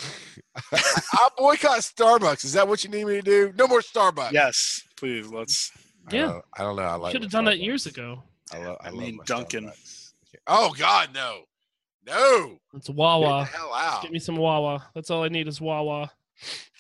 I'll 1.13 1.31
boycott 1.37 1.79
Starbucks. 1.79 2.45
Is 2.45 2.53
that 2.53 2.67
what 2.67 2.83
you 2.83 2.89
need 2.89 3.05
me 3.05 3.15
to 3.15 3.21
do? 3.21 3.53
No 3.57 3.67
more 3.67 3.81
Starbucks. 3.81 4.31
yes, 4.31 4.81
please. 4.95 5.27
Let's. 5.27 5.71
I 6.11 6.15
Yeah. 6.15 6.21
don't, 6.27 6.45
I 6.57 6.61
don't 6.63 6.75
know. 6.75 6.83
I 6.83 6.95
like 6.95 7.11
Should 7.13 7.23
have 7.23 7.31
my 7.33 7.37
done 7.37 7.45
that 7.45 7.59
years 7.59 7.85
ago. 7.85 8.21
I, 8.53 8.57
love. 8.63 8.77
I, 8.81 8.87
I 8.89 8.91
mean, 8.91 9.17
my 9.17 9.23
Dunkin'. 9.25 9.65
Starbucks. 9.65 10.11
Oh 10.47 10.73
God, 10.77 11.09
no, 11.13 11.41
no. 12.05 12.57
It's 12.75 12.87
Get 12.87 12.95
Wawa. 12.95 13.39
the 13.51 13.57
hell 13.57 13.73
out. 13.73 14.01
Give 14.03 14.11
me 14.11 14.19
some 14.19 14.35
Wawa. 14.35 14.85
That's 14.93 15.09
all 15.09 15.23
I 15.23 15.29
need 15.29 15.47
is 15.47 15.59
Wawa. 15.61 16.11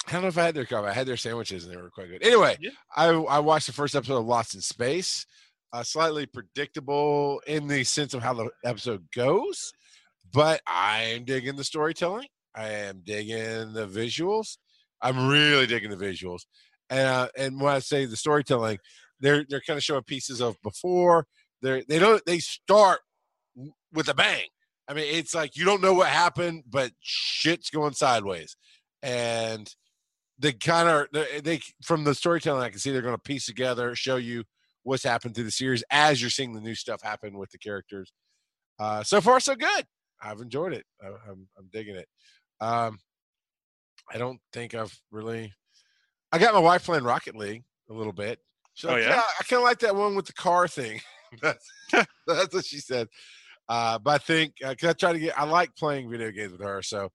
I 0.07 0.11
don't 0.11 0.21
know 0.23 0.27
if 0.27 0.37
I 0.37 0.43
had 0.43 0.53
their 0.55 0.65
coffee. 0.65 0.87
I 0.89 0.93
had 0.93 1.07
their 1.07 1.17
sandwiches 1.17 1.63
and 1.65 1.73
they 1.73 1.77
were 1.81 1.89
quite 1.89 2.09
good. 2.09 2.23
Anyway, 2.23 2.57
Yeah. 2.59 2.71
I 2.95 3.07
I 3.09 3.39
watched 3.39 3.67
the 3.67 3.73
first 3.73 3.95
episode 3.95 4.17
of 4.19 4.25
Lost 4.25 4.53
in 4.55 4.61
Space. 4.61 5.25
Uh, 5.73 5.81
slightly 5.81 6.27
predictable 6.27 7.41
in 7.47 7.67
the 7.67 7.83
sense 7.83 8.13
of 8.13 8.21
how 8.21 8.31
the 8.31 8.47
episode 8.63 9.03
goes, 9.15 9.73
but 10.31 10.61
I'm 10.67 11.25
digging 11.25 11.55
the 11.55 11.63
storytelling. 11.63 12.27
I 12.55 12.69
am 12.69 13.01
digging 13.03 13.73
the 13.73 13.87
visuals. 13.87 14.57
I'm 15.01 15.27
really 15.27 15.65
digging 15.65 15.89
the 15.89 15.95
visuals, 15.95 16.41
and 16.91 17.07
uh, 17.07 17.27
and 17.35 17.59
when 17.59 17.73
I 17.73 17.79
say 17.79 18.05
the 18.05 18.15
storytelling, 18.15 18.77
they're 19.19 19.45
they're 19.49 19.61
kind 19.61 19.77
of 19.77 19.83
showing 19.83 20.03
pieces 20.03 20.41
of 20.41 20.61
before. 20.61 21.25
They 21.63 21.83
they 21.89 21.97
don't 21.97 22.23
they 22.27 22.37
start 22.37 22.99
with 23.91 24.09
a 24.09 24.13
bang. 24.13 24.45
I 24.87 24.93
mean, 24.93 25.05
it's 25.09 25.33
like 25.33 25.57
you 25.57 25.65
don't 25.65 25.81
know 25.81 25.95
what 25.95 26.09
happened, 26.09 26.65
but 26.69 26.91
shit's 26.99 27.71
going 27.71 27.93
sideways, 27.93 28.57
and 29.01 29.73
they 30.37 30.53
kind 30.53 30.87
of 30.87 31.07
they, 31.13 31.41
they 31.41 31.61
from 31.83 32.03
the 32.03 32.13
storytelling 32.13 32.61
I 32.61 32.69
can 32.69 32.77
see 32.77 32.91
they're 32.91 33.01
going 33.01 33.15
to 33.15 33.21
piece 33.21 33.47
together, 33.47 33.95
show 33.95 34.17
you 34.17 34.43
what's 34.83 35.03
happened 35.03 35.35
through 35.35 35.45
the 35.45 35.51
series 35.51 35.83
as 35.89 36.21
you're 36.21 36.29
seeing 36.29 36.53
the 36.53 36.61
new 36.61 36.75
stuff 36.75 37.01
happen 37.01 37.37
with 37.37 37.51
the 37.51 37.57
characters. 37.57 38.11
Uh, 38.79 39.03
so 39.03 39.21
far, 39.21 39.39
so 39.39 39.55
good. 39.55 39.85
I've 40.21 40.39
enjoyed 40.41 40.73
it. 40.73 40.85
I, 41.01 41.07
I'm 41.29 41.47
I'm 41.57 41.69
digging 41.71 41.95
it. 41.95 42.07
Um, 42.61 42.99
I 44.11 44.17
don't 44.17 44.39
think 44.51 44.73
I've 44.75 44.97
really. 45.11 45.53
I 46.31 46.39
got 46.39 46.53
my 46.53 46.59
wife 46.59 46.85
playing 46.85 47.03
Rocket 47.03 47.35
League 47.35 47.63
a 47.89 47.93
little 47.93 48.13
bit. 48.13 48.39
She's 48.73 48.89
Oh, 48.89 48.93
like, 48.93 49.03
yeah? 49.03 49.21
I 49.39 49.43
kind 49.43 49.59
of 49.59 49.63
like 49.63 49.79
that 49.79 49.95
one 49.95 50.15
with 50.15 50.25
the 50.25 50.33
car 50.33 50.67
thing. 50.67 50.99
that's, 51.41 51.67
that's 52.27 52.53
what 52.53 52.65
she 52.65 52.79
said. 52.79 53.07
Uh, 53.69 53.99
but 53.99 54.15
I 54.15 54.17
think 54.17 54.55
because 54.59 54.89
I 54.89 54.93
try 54.93 55.13
to 55.13 55.19
get, 55.19 55.39
I 55.39 55.45
like 55.45 55.75
playing 55.75 56.09
video 56.09 56.31
games 56.31 56.51
with 56.53 56.61
her. 56.61 56.81
So, 56.81 57.09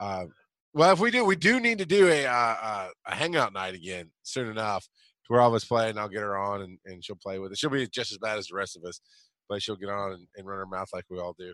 uh, 0.00 0.26
well, 0.74 0.92
if 0.92 1.00
we 1.00 1.10
do, 1.10 1.24
we 1.24 1.34
do 1.34 1.60
need 1.60 1.78
to 1.78 1.86
do 1.86 2.08
a 2.08 2.26
uh, 2.26 2.30
uh, 2.62 2.88
a 3.06 3.14
hangout 3.14 3.52
night 3.52 3.74
again 3.74 4.10
soon 4.22 4.48
enough 4.50 4.84
to 4.84 4.90
where 5.28 5.40
all 5.40 5.48
of 5.48 5.54
us 5.54 5.64
play, 5.64 5.88
and 5.88 5.98
I'll 5.98 6.08
get 6.08 6.22
her 6.22 6.36
on 6.36 6.62
and, 6.62 6.78
and 6.84 7.04
she'll 7.04 7.16
play 7.16 7.38
with 7.38 7.52
it. 7.52 7.58
She'll 7.58 7.70
be 7.70 7.86
just 7.86 8.12
as 8.12 8.18
bad 8.18 8.38
as 8.38 8.48
the 8.48 8.56
rest 8.56 8.76
of 8.76 8.84
us, 8.84 9.00
but 9.48 9.62
she'll 9.62 9.76
get 9.76 9.90
on 9.90 10.12
and, 10.12 10.26
and 10.36 10.46
run 10.46 10.58
her 10.58 10.66
mouth 10.66 10.88
like 10.92 11.04
we 11.08 11.18
all 11.18 11.34
do. 11.38 11.52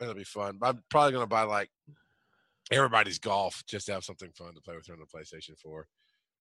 It'll 0.00 0.14
be 0.14 0.24
fun. 0.24 0.58
But 0.60 0.68
I'm 0.70 0.82
probably 0.90 1.12
gonna 1.12 1.26
buy 1.26 1.42
like 1.42 1.70
everybody's 2.70 3.18
golf 3.18 3.62
just 3.66 3.86
to 3.86 3.92
have 3.92 4.04
something 4.04 4.30
fun 4.36 4.54
to 4.54 4.60
play 4.60 4.76
with 4.76 4.86
her 4.88 4.94
on 4.94 5.00
the 5.00 5.06
PlayStation 5.06 5.58
4. 5.60 5.86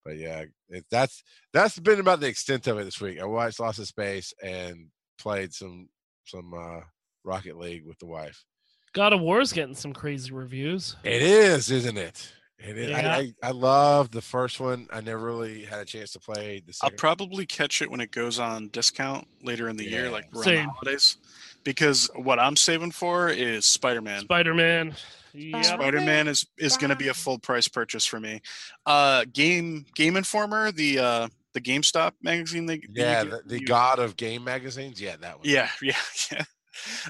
But 0.05 0.17
yeah, 0.17 0.45
it, 0.69 0.85
that's 0.91 1.23
that's 1.53 1.79
been 1.79 2.01
about 2.01 2.21
the 2.21 2.29
extent 2.29 2.67
of 2.67 2.79
it 2.79 2.85
this 2.85 3.01
week. 3.01 3.21
I 3.21 3.27
watched 3.27 3.61
Lost 3.61 3.79
in 3.79 3.85
Space 3.85 4.33
and 4.43 4.87
played 5.19 5.53
some 5.53 5.89
some 6.25 6.55
uh, 6.55 6.81
Rocket 7.25 7.59
League 7.59 7.87
with 7.87 7.99
the 7.99 8.07
wife. 8.07 8.45
God 8.93 9.13
of 9.13 9.21
War's 9.21 9.53
getting 9.53 9.75
some 9.75 9.93
crazy 9.93 10.33
reviews. 10.33 10.97
It 11.05 11.23
is, 11.23 11.71
isn't 11.71 11.99
it? 11.99 12.33
It 12.63 12.77
is. 12.77 12.91
Yeah. 12.91 13.17
I, 13.17 13.19
I, 13.19 13.33
I 13.49 13.51
love 13.53 14.11
the 14.11 14.21
first 14.21 14.61
one. 14.61 14.87
I 14.93 15.01
never 15.01 15.25
really 15.25 15.65
had 15.65 15.81
a 15.81 15.85
chance 15.85 16.13
to 16.13 16.21
play 16.21 16.63
the 16.67 16.75
I'll 16.83 16.91
probably 16.91 17.47
catch 17.47 17.81
it 17.81 17.91
when 17.91 18.01
it 18.01 18.11
goes 18.11 18.39
on 18.39 18.69
discount 18.69 19.27
later 19.43 19.69
in 19.69 19.77
the 19.77 19.89
year, 19.89 20.11
like 20.11 20.27
around 20.35 20.45
Same. 20.45 20.67
the 20.67 20.71
holidays. 20.73 21.17
Because 21.65 22.11
what 22.17 22.39
I'm 22.39 22.57
saving 22.57 22.91
for 22.93 23.29
is 23.29 23.67
Spider 23.67 24.01
Man. 24.03 24.21
Spider 24.23 24.55
Man. 24.55 24.95
Yep. 25.33 25.65
Spider 25.65 26.01
Man 26.01 26.27
is 26.29 26.47
is 26.59 26.77
going 26.77 26.91
to 26.91 26.97
be 26.97 27.09
a 27.09 27.15
full 27.15 27.39
price 27.39 27.69
purchase 27.69 28.05
for 28.05 28.19
me. 28.19 28.41
Uh, 28.85 29.25
Game 29.33 29.87
Game 29.95 30.17
Informer, 30.17 30.73
the 30.73 30.99
uh, 30.99 31.29
the 31.53 31.61
GameStop 31.61 32.13
magazine. 32.23 32.67
They, 32.67 32.79
they 32.79 33.03
yeah, 33.03 33.25
do- 33.25 33.31
the, 33.31 33.43
the 33.47 33.61
you- 33.61 33.67
god 33.67 33.99
of 34.01 34.17
game 34.17 34.43
magazines. 34.45 35.01
Yeah, 35.01 35.17
that 35.21 35.39
one. 35.39 35.49
Yeah, 35.49 35.69
yeah, 35.83 35.97
yeah. 36.33 36.45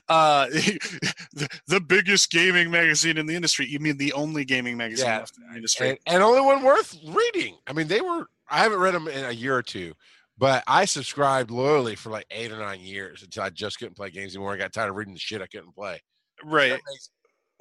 Uh, 0.08 0.46
the, 1.32 1.48
the 1.66 1.80
biggest 1.80 2.30
gaming 2.30 2.70
magazine 2.70 3.18
in 3.18 3.26
the 3.26 3.34
industry. 3.34 3.66
You 3.66 3.80
mean 3.80 3.96
the 3.96 4.12
only 4.12 4.44
gaming 4.44 4.76
magazine 4.76 5.06
Yeah, 5.06 5.18
left 5.18 5.36
in 5.38 5.48
the 5.50 5.56
industry? 5.56 5.90
and, 5.90 5.98
and 6.06 6.22
only 6.22 6.40
one 6.40 6.62
worth 6.62 6.96
reading. 7.06 7.56
I 7.66 7.72
mean, 7.72 7.88
they 7.88 8.00
were. 8.00 8.26
I 8.50 8.58
haven't 8.58 8.80
read 8.80 8.94
them 8.94 9.06
in 9.06 9.24
a 9.24 9.30
year 9.30 9.56
or 9.56 9.62
two, 9.62 9.94
but 10.36 10.64
I 10.66 10.84
subscribed 10.84 11.50
loyally 11.50 11.94
for 11.94 12.10
like 12.10 12.26
eight 12.30 12.50
or 12.50 12.58
nine 12.58 12.80
years 12.80 13.22
until 13.22 13.44
I 13.44 13.50
just 13.50 13.78
couldn't 13.78 13.94
play 13.96 14.10
games 14.10 14.34
anymore. 14.34 14.52
I 14.52 14.56
got 14.56 14.72
tired 14.72 14.90
of 14.90 14.96
reading 14.96 15.14
the 15.14 15.20
shit 15.20 15.42
I 15.42 15.46
couldn't 15.46 15.74
play. 15.74 16.00
right. 16.44 16.80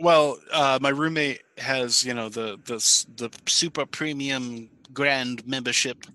Well, 0.01 0.39
uh, 0.53 0.79
my 0.81 0.89
roommate 0.89 1.41
has 1.57 2.05
you 2.05 2.13
know 2.13 2.29
the 2.29 2.57
the 2.65 2.77
the 3.17 3.29
super 3.47 3.85
premium 3.85 4.69
grand 4.93 5.45
membership, 5.45 6.05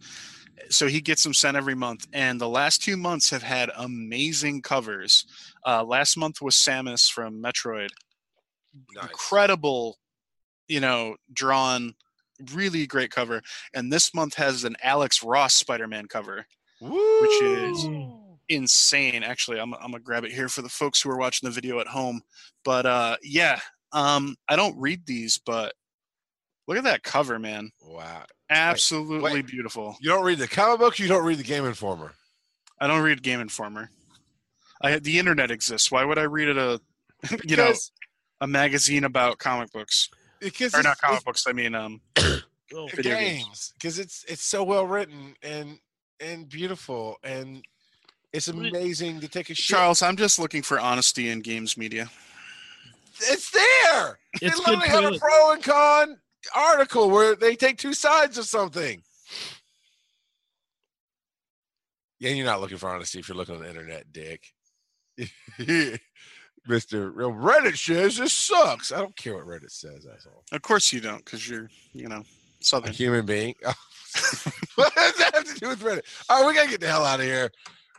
so 0.70 0.86
he 0.86 1.00
gets 1.00 1.22
them 1.22 1.34
sent 1.34 1.56
every 1.56 1.74
month. 1.74 2.06
And 2.12 2.40
the 2.40 2.48
last 2.48 2.82
two 2.82 2.96
months 2.96 3.30
have 3.30 3.42
had 3.42 3.70
amazing 3.76 4.62
covers. 4.62 5.26
Uh, 5.64 5.84
last 5.84 6.16
month 6.16 6.40
was 6.42 6.54
Samus 6.56 7.10
from 7.10 7.42
Metroid. 7.42 7.88
Nice. 8.94 9.04
Incredible, 9.04 9.98
you 10.68 10.80
know, 10.80 11.16
drawn, 11.32 11.94
really 12.52 12.86
great 12.86 13.10
cover. 13.10 13.40
And 13.72 13.92
this 13.92 14.12
month 14.14 14.34
has 14.34 14.64
an 14.64 14.76
Alex 14.82 15.22
Ross 15.22 15.54
Spider-Man 15.54 16.06
cover. 16.08 16.46
which 16.80 17.42
is- 17.42 17.86
insane. 18.48 19.22
Actually, 19.22 19.58
I'm, 19.58 19.72
I'm 19.74 19.92
gonna 19.92 20.00
grab 20.00 20.24
it 20.24 20.32
here 20.32 20.48
for 20.48 20.62
the 20.62 20.68
folks 20.68 21.00
who 21.00 21.10
are 21.10 21.16
watching 21.16 21.48
the 21.48 21.54
video 21.54 21.80
at 21.80 21.86
home. 21.86 22.20
But 22.64 22.84
uh, 22.86 23.16
yeah, 23.22 23.60
um, 23.92 24.36
I 24.48 24.56
don't 24.56 24.78
read 24.78 25.06
these, 25.06 25.38
but 25.38 25.74
look 26.66 26.76
at 26.76 26.84
that 26.84 27.02
cover, 27.02 27.38
man. 27.38 27.70
Wow. 27.80 28.24
Absolutely 28.50 29.32
wait. 29.32 29.46
beautiful. 29.46 29.96
You 30.00 30.10
don't 30.10 30.24
read 30.24 30.38
the 30.38 30.48
comic 30.48 30.78
book. 30.78 30.98
You 30.98 31.08
don't 31.08 31.24
read 31.24 31.38
the 31.38 31.44
Game 31.44 31.64
Informer. 31.64 32.12
I 32.78 32.86
don't 32.86 33.02
read 33.02 33.22
Game 33.22 33.40
Informer. 33.40 33.90
I 34.82 34.98
the 34.98 35.18
internet 35.18 35.50
exists. 35.50 35.90
Why 35.90 36.04
would 36.04 36.18
I 36.18 36.24
read 36.24 36.48
it 36.48 36.58
a 36.58 36.80
you 37.44 37.56
know 37.56 37.72
a 38.40 38.46
magazine 38.46 39.04
about 39.04 39.38
comic 39.38 39.72
books 39.72 40.08
because 40.40 40.74
or 40.74 40.82
not 40.82 40.98
comic 40.98 41.24
books? 41.24 41.46
I 41.46 41.52
mean, 41.52 41.74
um, 41.74 42.00
Oh, 42.74 42.88
video 42.88 43.16
games. 43.16 43.44
games 43.44 43.72
because 43.74 43.98
it's 43.98 44.24
it's 44.26 44.42
so 44.42 44.64
well 44.64 44.86
written 44.86 45.34
and 45.42 45.78
and 46.18 46.48
beautiful 46.48 47.18
and 47.22 47.62
it's 48.32 48.48
amazing 48.48 49.20
to 49.20 49.28
take 49.28 49.50
a 49.50 49.54
shit. 49.54 49.76
Charles. 49.76 50.02
I'm 50.02 50.16
just 50.16 50.40
looking 50.40 50.62
for 50.62 50.80
honesty 50.80 51.28
in 51.28 51.40
games 51.40 51.76
media. 51.76 52.10
It's 53.20 53.50
there. 53.50 54.18
It's 54.42 54.58
they 54.64 54.72
literally 54.72 54.88
have 54.88 55.14
a 55.14 55.18
pro 55.18 55.52
and 55.52 55.62
con 55.62 56.18
article 56.54 57.10
where 57.10 57.36
they 57.36 57.54
take 57.54 57.78
two 57.78 57.94
sides 57.94 58.38
of 58.38 58.46
something. 58.46 59.02
Yeah, 62.18 62.30
you're 62.30 62.46
not 62.46 62.60
looking 62.60 62.78
for 62.78 62.88
honesty 62.88 63.20
if 63.20 63.28
you're 63.28 63.36
looking 63.36 63.54
on 63.54 63.62
the 63.62 63.68
internet, 63.68 64.12
Dick. 64.12 64.52
Mister 66.66 67.10
Real 67.10 67.32
Reddit 67.32 67.76
says 67.76 68.16
this 68.16 68.32
sucks. 68.32 68.90
I 68.92 68.98
don't 68.98 69.14
care 69.16 69.34
what 69.34 69.46
Reddit 69.46 69.70
says, 69.70 70.06
asshole. 70.06 70.44
Of 70.52 70.62
course 70.62 70.92
you 70.92 71.00
don't, 71.00 71.24
because 71.24 71.48
you're 71.48 71.68
you 71.92 72.08
know 72.08 72.20
A 72.20 72.64
southern. 72.64 72.92
human 72.92 73.26
being. 73.26 73.54
what 74.76 74.94
does 74.94 75.16
that 75.18 75.30
have 75.34 75.44
to 75.44 75.60
do 75.60 75.68
with 75.68 75.80
Reddit? 75.82 76.02
All 76.28 76.40
right, 76.42 76.48
we 76.48 76.54
gotta 76.54 76.70
get 76.70 76.80
the 76.80 76.86
hell 76.88 77.04
out 77.04 77.20
of 77.20 77.26
here. 77.26 77.50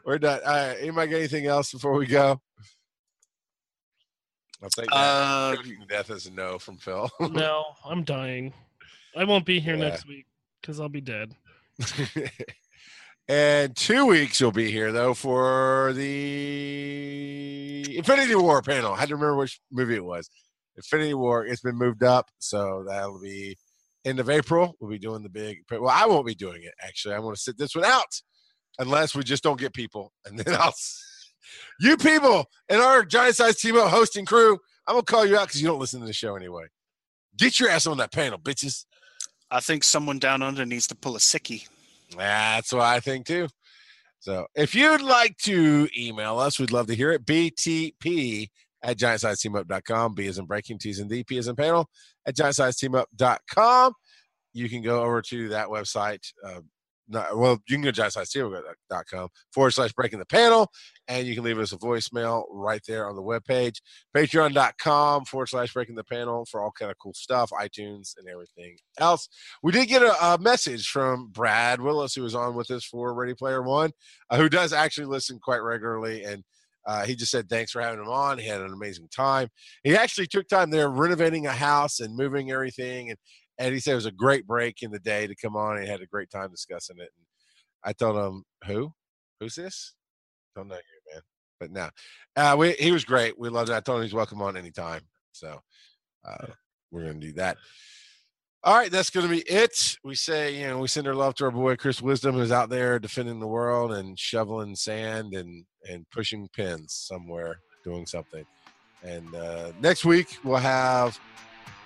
We're 0.05 0.17
done. 0.17 0.39
All 0.45 0.51
right, 0.53 0.77
anybody 0.79 1.11
got 1.11 1.17
anything 1.17 1.45
else 1.47 1.71
before 1.71 1.93
we 1.93 2.05
go? 2.07 2.39
I'll 4.63 4.69
take 4.69 4.85
that. 4.87 4.95
Uh, 4.95 5.55
death 5.89 6.09
is 6.09 6.25
a 6.27 6.31
no 6.31 6.57
from 6.57 6.77
Phil. 6.77 7.09
no, 7.31 7.65
I'm 7.85 8.03
dying. 8.03 8.53
I 9.15 9.25
won't 9.25 9.45
be 9.45 9.59
here 9.59 9.75
Yeah. 9.75 9.89
next 9.89 10.07
week 10.07 10.25
because 10.61 10.79
I'll 10.79 10.89
be 10.89 11.01
dead. 11.01 11.35
And 13.27 13.75
two 13.75 14.05
weeks 14.05 14.39
you'll 14.39 14.51
be 14.51 14.71
here 14.71 14.91
though 14.91 15.13
for 15.13 15.93
the 15.93 17.97
Infinity 17.97 18.35
War 18.35 18.61
panel. 18.61 18.93
I 18.93 18.99
had 18.99 19.09
to 19.09 19.15
remember 19.15 19.37
which 19.37 19.59
movie 19.71 19.95
it 19.95 20.05
was. 20.05 20.29
Infinity 20.75 21.13
War. 21.13 21.45
It's 21.45 21.61
been 21.61 21.77
moved 21.77 22.03
up, 22.03 22.29
so 22.39 22.83
that'll 22.87 23.21
be 23.21 23.57
end 24.05 24.19
of 24.19 24.29
April. 24.29 24.75
We'll 24.79 24.91
be 24.91 24.99
doing 24.99 25.23
the 25.23 25.29
big. 25.29 25.59
Well, 25.71 25.89
I 25.89 26.05
won't 26.05 26.27
be 26.27 26.35
doing 26.35 26.63
it 26.63 26.73
actually. 26.81 27.15
I 27.15 27.19
want 27.19 27.35
to 27.35 27.41
sit 27.41 27.57
this 27.57 27.75
one 27.75 27.85
out 27.85 28.21
unless 28.77 29.15
we 29.15 29.23
just 29.23 29.43
don't 29.43 29.59
get 29.59 29.73
people, 29.73 30.13
and 30.25 30.37
then 30.37 30.55
I'll. 30.55 30.73
You 31.79 31.97
people 31.97 32.45
and 32.69 32.81
our 32.81 33.05
giant 33.05 33.35
size 33.35 33.57
team 33.57 33.77
up 33.77 33.89
hosting 33.89 34.25
crew. 34.25 34.57
I'm 34.87 34.95
gonna 34.95 35.03
call 35.03 35.25
you 35.25 35.37
out 35.37 35.47
because 35.47 35.61
you 35.61 35.67
don't 35.67 35.79
listen 35.79 35.99
to 35.99 36.05
the 36.05 36.13
show 36.13 36.35
anyway. 36.35 36.65
Get 37.37 37.59
your 37.59 37.69
ass 37.69 37.87
on 37.87 37.97
that 37.97 38.11
panel, 38.11 38.39
bitches. 38.39 38.85
I 39.51 39.59
think 39.59 39.83
someone 39.83 40.19
down 40.19 40.41
under 40.41 40.65
needs 40.65 40.87
to 40.87 40.95
pull 40.95 41.15
a 41.15 41.19
sickie. 41.19 41.67
That's 42.17 42.73
what 42.73 42.83
I 42.83 42.99
think 42.99 43.25
too. 43.25 43.47
So 44.19 44.47
if 44.55 44.73
you'd 44.73 45.01
like 45.01 45.37
to 45.43 45.87
email 45.97 46.39
us, 46.39 46.59
we'd 46.59 46.71
love 46.71 46.87
to 46.87 46.95
hear 46.95 47.11
it. 47.11 47.25
BTP 47.25 48.49
at 48.83 48.97
giantsizeteamup.com. 48.97 50.13
B 50.15 50.25
is 50.25 50.37
in 50.37 50.45
breaking, 50.45 50.79
T 50.79 50.89
is 50.89 50.99
in 50.99 51.07
D, 51.07 51.23
P 51.23 51.37
is 51.37 51.47
in 51.47 51.55
panel 51.55 51.87
at 52.25 52.35
giantsizeteamup.com. 52.35 53.93
You 54.53 54.69
can 54.69 54.81
go 54.81 55.03
over 55.03 55.21
to 55.23 55.49
that 55.49 55.67
website. 55.67 56.25
Uh, 56.43 56.61
not, 57.07 57.37
well, 57.37 57.59
you 57.67 57.75
can 57.75 57.83
go 57.83 57.91
to 57.91 58.01
giantsizeteamup.com 58.01 59.29
forward 59.53 59.71
slash 59.71 59.93
breaking 59.93 60.19
the 60.19 60.25
panel, 60.25 60.71
and 61.07 61.27
you 61.27 61.35
can 61.35 61.43
leave 61.43 61.59
us 61.59 61.71
a 61.71 61.77
voicemail 61.77 62.45
right 62.49 62.81
there 62.87 63.07
on 63.07 63.15
the 63.15 63.21
webpage. 63.21 63.77
Patreon.com 64.15 65.25
forward 65.25 65.47
slash 65.47 65.73
breaking 65.73 65.95
the 65.95 66.03
panel 66.03 66.45
for 66.49 66.61
all 66.61 66.71
kind 66.71 66.91
of 66.91 66.97
cool 66.97 67.13
stuff, 67.13 67.51
iTunes 67.51 68.17
and 68.17 68.27
everything 68.27 68.77
else. 68.99 69.29
We 69.61 69.71
did 69.71 69.87
get 69.87 70.01
a, 70.01 70.33
a 70.33 70.37
message 70.39 70.87
from 70.87 71.29
Brad 71.29 71.79
Willis, 71.81 72.15
who 72.15 72.23
was 72.23 72.35
on 72.35 72.55
with 72.55 72.71
us 72.71 72.83
for 72.83 73.13
Ready 73.13 73.35
Player 73.35 73.61
One, 73.61 73.91
uh, 74.29 74.37
who 74.37 74.49
does 74.49 74.73
actually 74.73 75.07
listen 75.07 75.39
quite 75.39 75.61
regularly. 75.61 76.23
And 76.23 76.43
uh, 76.87 77.05
he 77.05 77.15
just 77.15 77.31
said 77.31 77.49
thanks 77.49 77.71
for 77.71 77.81
having 77.81 77.99
him 77.99 78.09
on. 78.09 78.37
He 78.37 78.47
had 78.47 78.61
an 78.61 78.73
amazing 78.73 79.09
time. 79.15 79.49
He 79.83 79.95
actually 79.95 80.27
took 80.27 80.47
time 80.47 80.69
there 80.69 80.89
renovating 80.89 81.47
a 81.47 81.51
house 81.51 81.99
and 81.99 82.15
moving 82.15 82.51
everything. 82.51 83.09
And, 83.09 83.17
and 83.57 83.73
he 83.73 83.79
said 83.79 83.93
it 83.93 83.95
was 83.95 84.05
a 84.05 84.11
great 84.11 84.45
break 84.45 84.81
in 84.81 84.91
the 84.91 84.99
day 84.99 85.27
to 85.27 85.35
come 85.35 85.55
on. 85.55 85.77
And 85.77 85.85
he 85.85 85.89
had 85.91 86.01
a 86.01 86.07
great 86.07 86.29
time 86.29 86.51
discussing 86.51 86.97
it. 86.97 87.09
And 87.15 87.25
I 87.83 87.93
told 87.93 88.17
him, 88.17 88.43
who? 88.65 88.91
Who's 89.39 89.55
this? 89.55 89.95
Don't 90.55 90.67
know 90.67 90.75
you, 90.75 91.13
man. 91.13 91.21
But 91.59 91.71
no, 91.71 91.89
uh, 92.35 92.55
we, 92.57 92.73
he 92.73 92.91
was 92.91 93.05
great. 93.05 93.39
We 93.39 93.49
loved 93.49 93.69
it. 93.69 93.75
I 93.75 93.79
told 93.79 93.99
him 93.99 94.03
he's 94.03 94.13
welcome 94.13 94.41
on 94.41 94.57
anytime. 94.57 95.01
So 95.31 95.61
uh, 96.27 96.47
we're 96.91 97.03
going 97.03 97.19
to 97.19 97.27
do 97.27 97.33
that. 97.33 97.57
All 98.63 98.75
right, 98.75 98.91
that's 98.91 99.11
going 99.11 99.27
to 99.27 99.31
be 99.31 99.41
it. 99.41 99.95
We 100.03 100.15
say, 100.15 100.59
you 100.59 100.67
know, 100.67 100.79
we 100.79 100.87
send 100.87 101.07
our 101.07 101.13
love 101.13 101.35
to 101.35 101.45
our 101.45 101.51
boy 101.51 101.75
Chris 101.75 102.01
Wisdom, 102.01 102.33
who's 102.33 102.51
out 102.51 102.69
there 102.69 102.97
defending 102.97 103.39
the 103.39 103.47
world 103.47 103.91
and 103.93 104.17
shoveling 104.17 104.75
sand 104.75 105.35
and 105.35 105.65
and 105.87 106.09
pushing 106.09 106.49
pins 106.51 106.91
somewhere, 107.07 107.59
doing 107.83 108.07
something. 108.07 108.43
And 109.03 109.35
uh, 109.35 109.71
next 109.79 110.03
week 110.03 110.39
we'll 110.43 110.57
have 110.57 111.19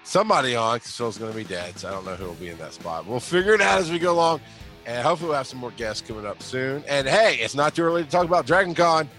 somebody 0.03 0.55
on 0.55 0.77
because 0.77 0.95
Phil's 0.95 1.17
going 1.17 1.31
to 1.31 1.37
be 1.37 1.43
dead, 1.43 1.77
so 1.77 1.87
I 1.87 1.91
don't 1.91 2.05
know 2.05 2.15
who 2.15 2.25
will 2.25 2.33
be 2.35 2.49
in 2.49 2.57
that 2.57 2.73
spot. 2.73 3.05
We'll 3.05 3.19
figure 3.19 3.53
it 3.53 3.61
out 3.61 3.79
as 3.79 3.91
we 3.91 3.99
go 3.99 4.13
along, 4.13 4.41
and 4.85 5.05
hopefully 5.05 5.29
we'll 5.29 5.37
have 5.37 5.47
some 5.47 5.59
more 5.59 5.71
guests 5.71 6.05
coming 6.07 6.25
up 6.25 6.41
soon. 6.41 6.83
And 6.87 7.07
hey, 7.07 7.37
it's 7.39 7.55
not 7.55 7.75
too 7.75 7.83
early 7.83 8.03
to 8.03 8.09
talk 8.09 8.25
about 8.25 8.45
Dragon 8.45 8.73
Con. 8.73 9.09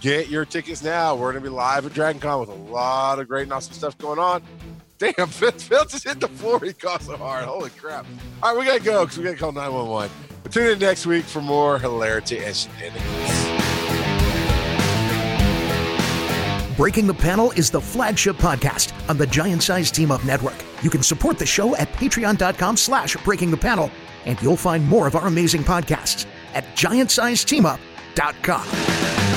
Get 0.00 0.28
your 0.28 0.44
tickets 0.44 0.82
now. 0.82 1.14
We're 1.16 1.32
going 1.32 1.42
to 1.42 1.50
be 1.50 1.54
live 1.54 1.84
at 1.84 1.92
Dragon 1.92 2.20
Con 2.20 2.40
with 2.40 2.50
a 2.50 2.54
lot 2.54 3.18
of 3.18 3.28
great 3.28 3.42
and 3.42 3.52
awesome 3.52 3.74
stuff 3.74 3.98
going 3.98 4.18
on. 4.18 4.42
Damn, 4.98 5.12
Phil, 5.28 5.52
Phil 5.52 5.84
just 5.84 6.04
hit 6.04 6.20
the 6.20 6.28
floor. 6.28 6.60
He 6.62 6.72
caught 6.72 7.02
so 7.02 7.16
hard. 7.16 7.44
Holy 7.44 7.70
crap. 7.70 8.06
All 8.42 8.54
right, 8.54 8.60
we 8.60 8.66
got 8.66 8.78
to 8.78 8.84
go 8.84 9.04
because 9.04 9.18
we 9.18 9.24
got 9.24 9.32
to 9.32 9.36
call 9.36 9.52
911. 9.52 10.10
But 10.42 10.52
tune 10.52 10.72
in 10.72 10.78
next 10.78 11.06
week 11.06 11.24
for 11.24 11.40
more 11.40 11.78
hilarity 11.78 12.38
and 12.38 12.54
shenanigans. 12.54 13.47
Breaking 16.78 17.06
the 17.08 17.14
Panel 17.14 17.50
is 17.56 17.72
the 17.72 17.80
flagship 17.80 18.36
podcast 18.36 18.92
on 19.10 19.18
the 19.18 19.26
Giant 19.26 19.64
Size 19.64 19.90
Team 19.90 20.12
Up 20.12 20.24
Network. 20.24 20.54
You 20.80 20.90
can 20.90 21.02
support 21.02 21.36
the 21.36 21.44
show 21.44 21.74
at 21.74 21.92
patreon.com 21.94 22.76
slash 22.76 23.16
breaking 23.24 23.50
the 23.50 23.56
panel, 23.56 23.90
and 24.26 24.40
you'll 24.40 24.56
find 24.56 24.86
more 24.86 25.08
of 25.08 25.16
our 25.16 25.26
amazing 25.26 25.64
podcasts 25.64 26.24
at 26.54 26.62
giantsizeteamup.com. 26.76 29.27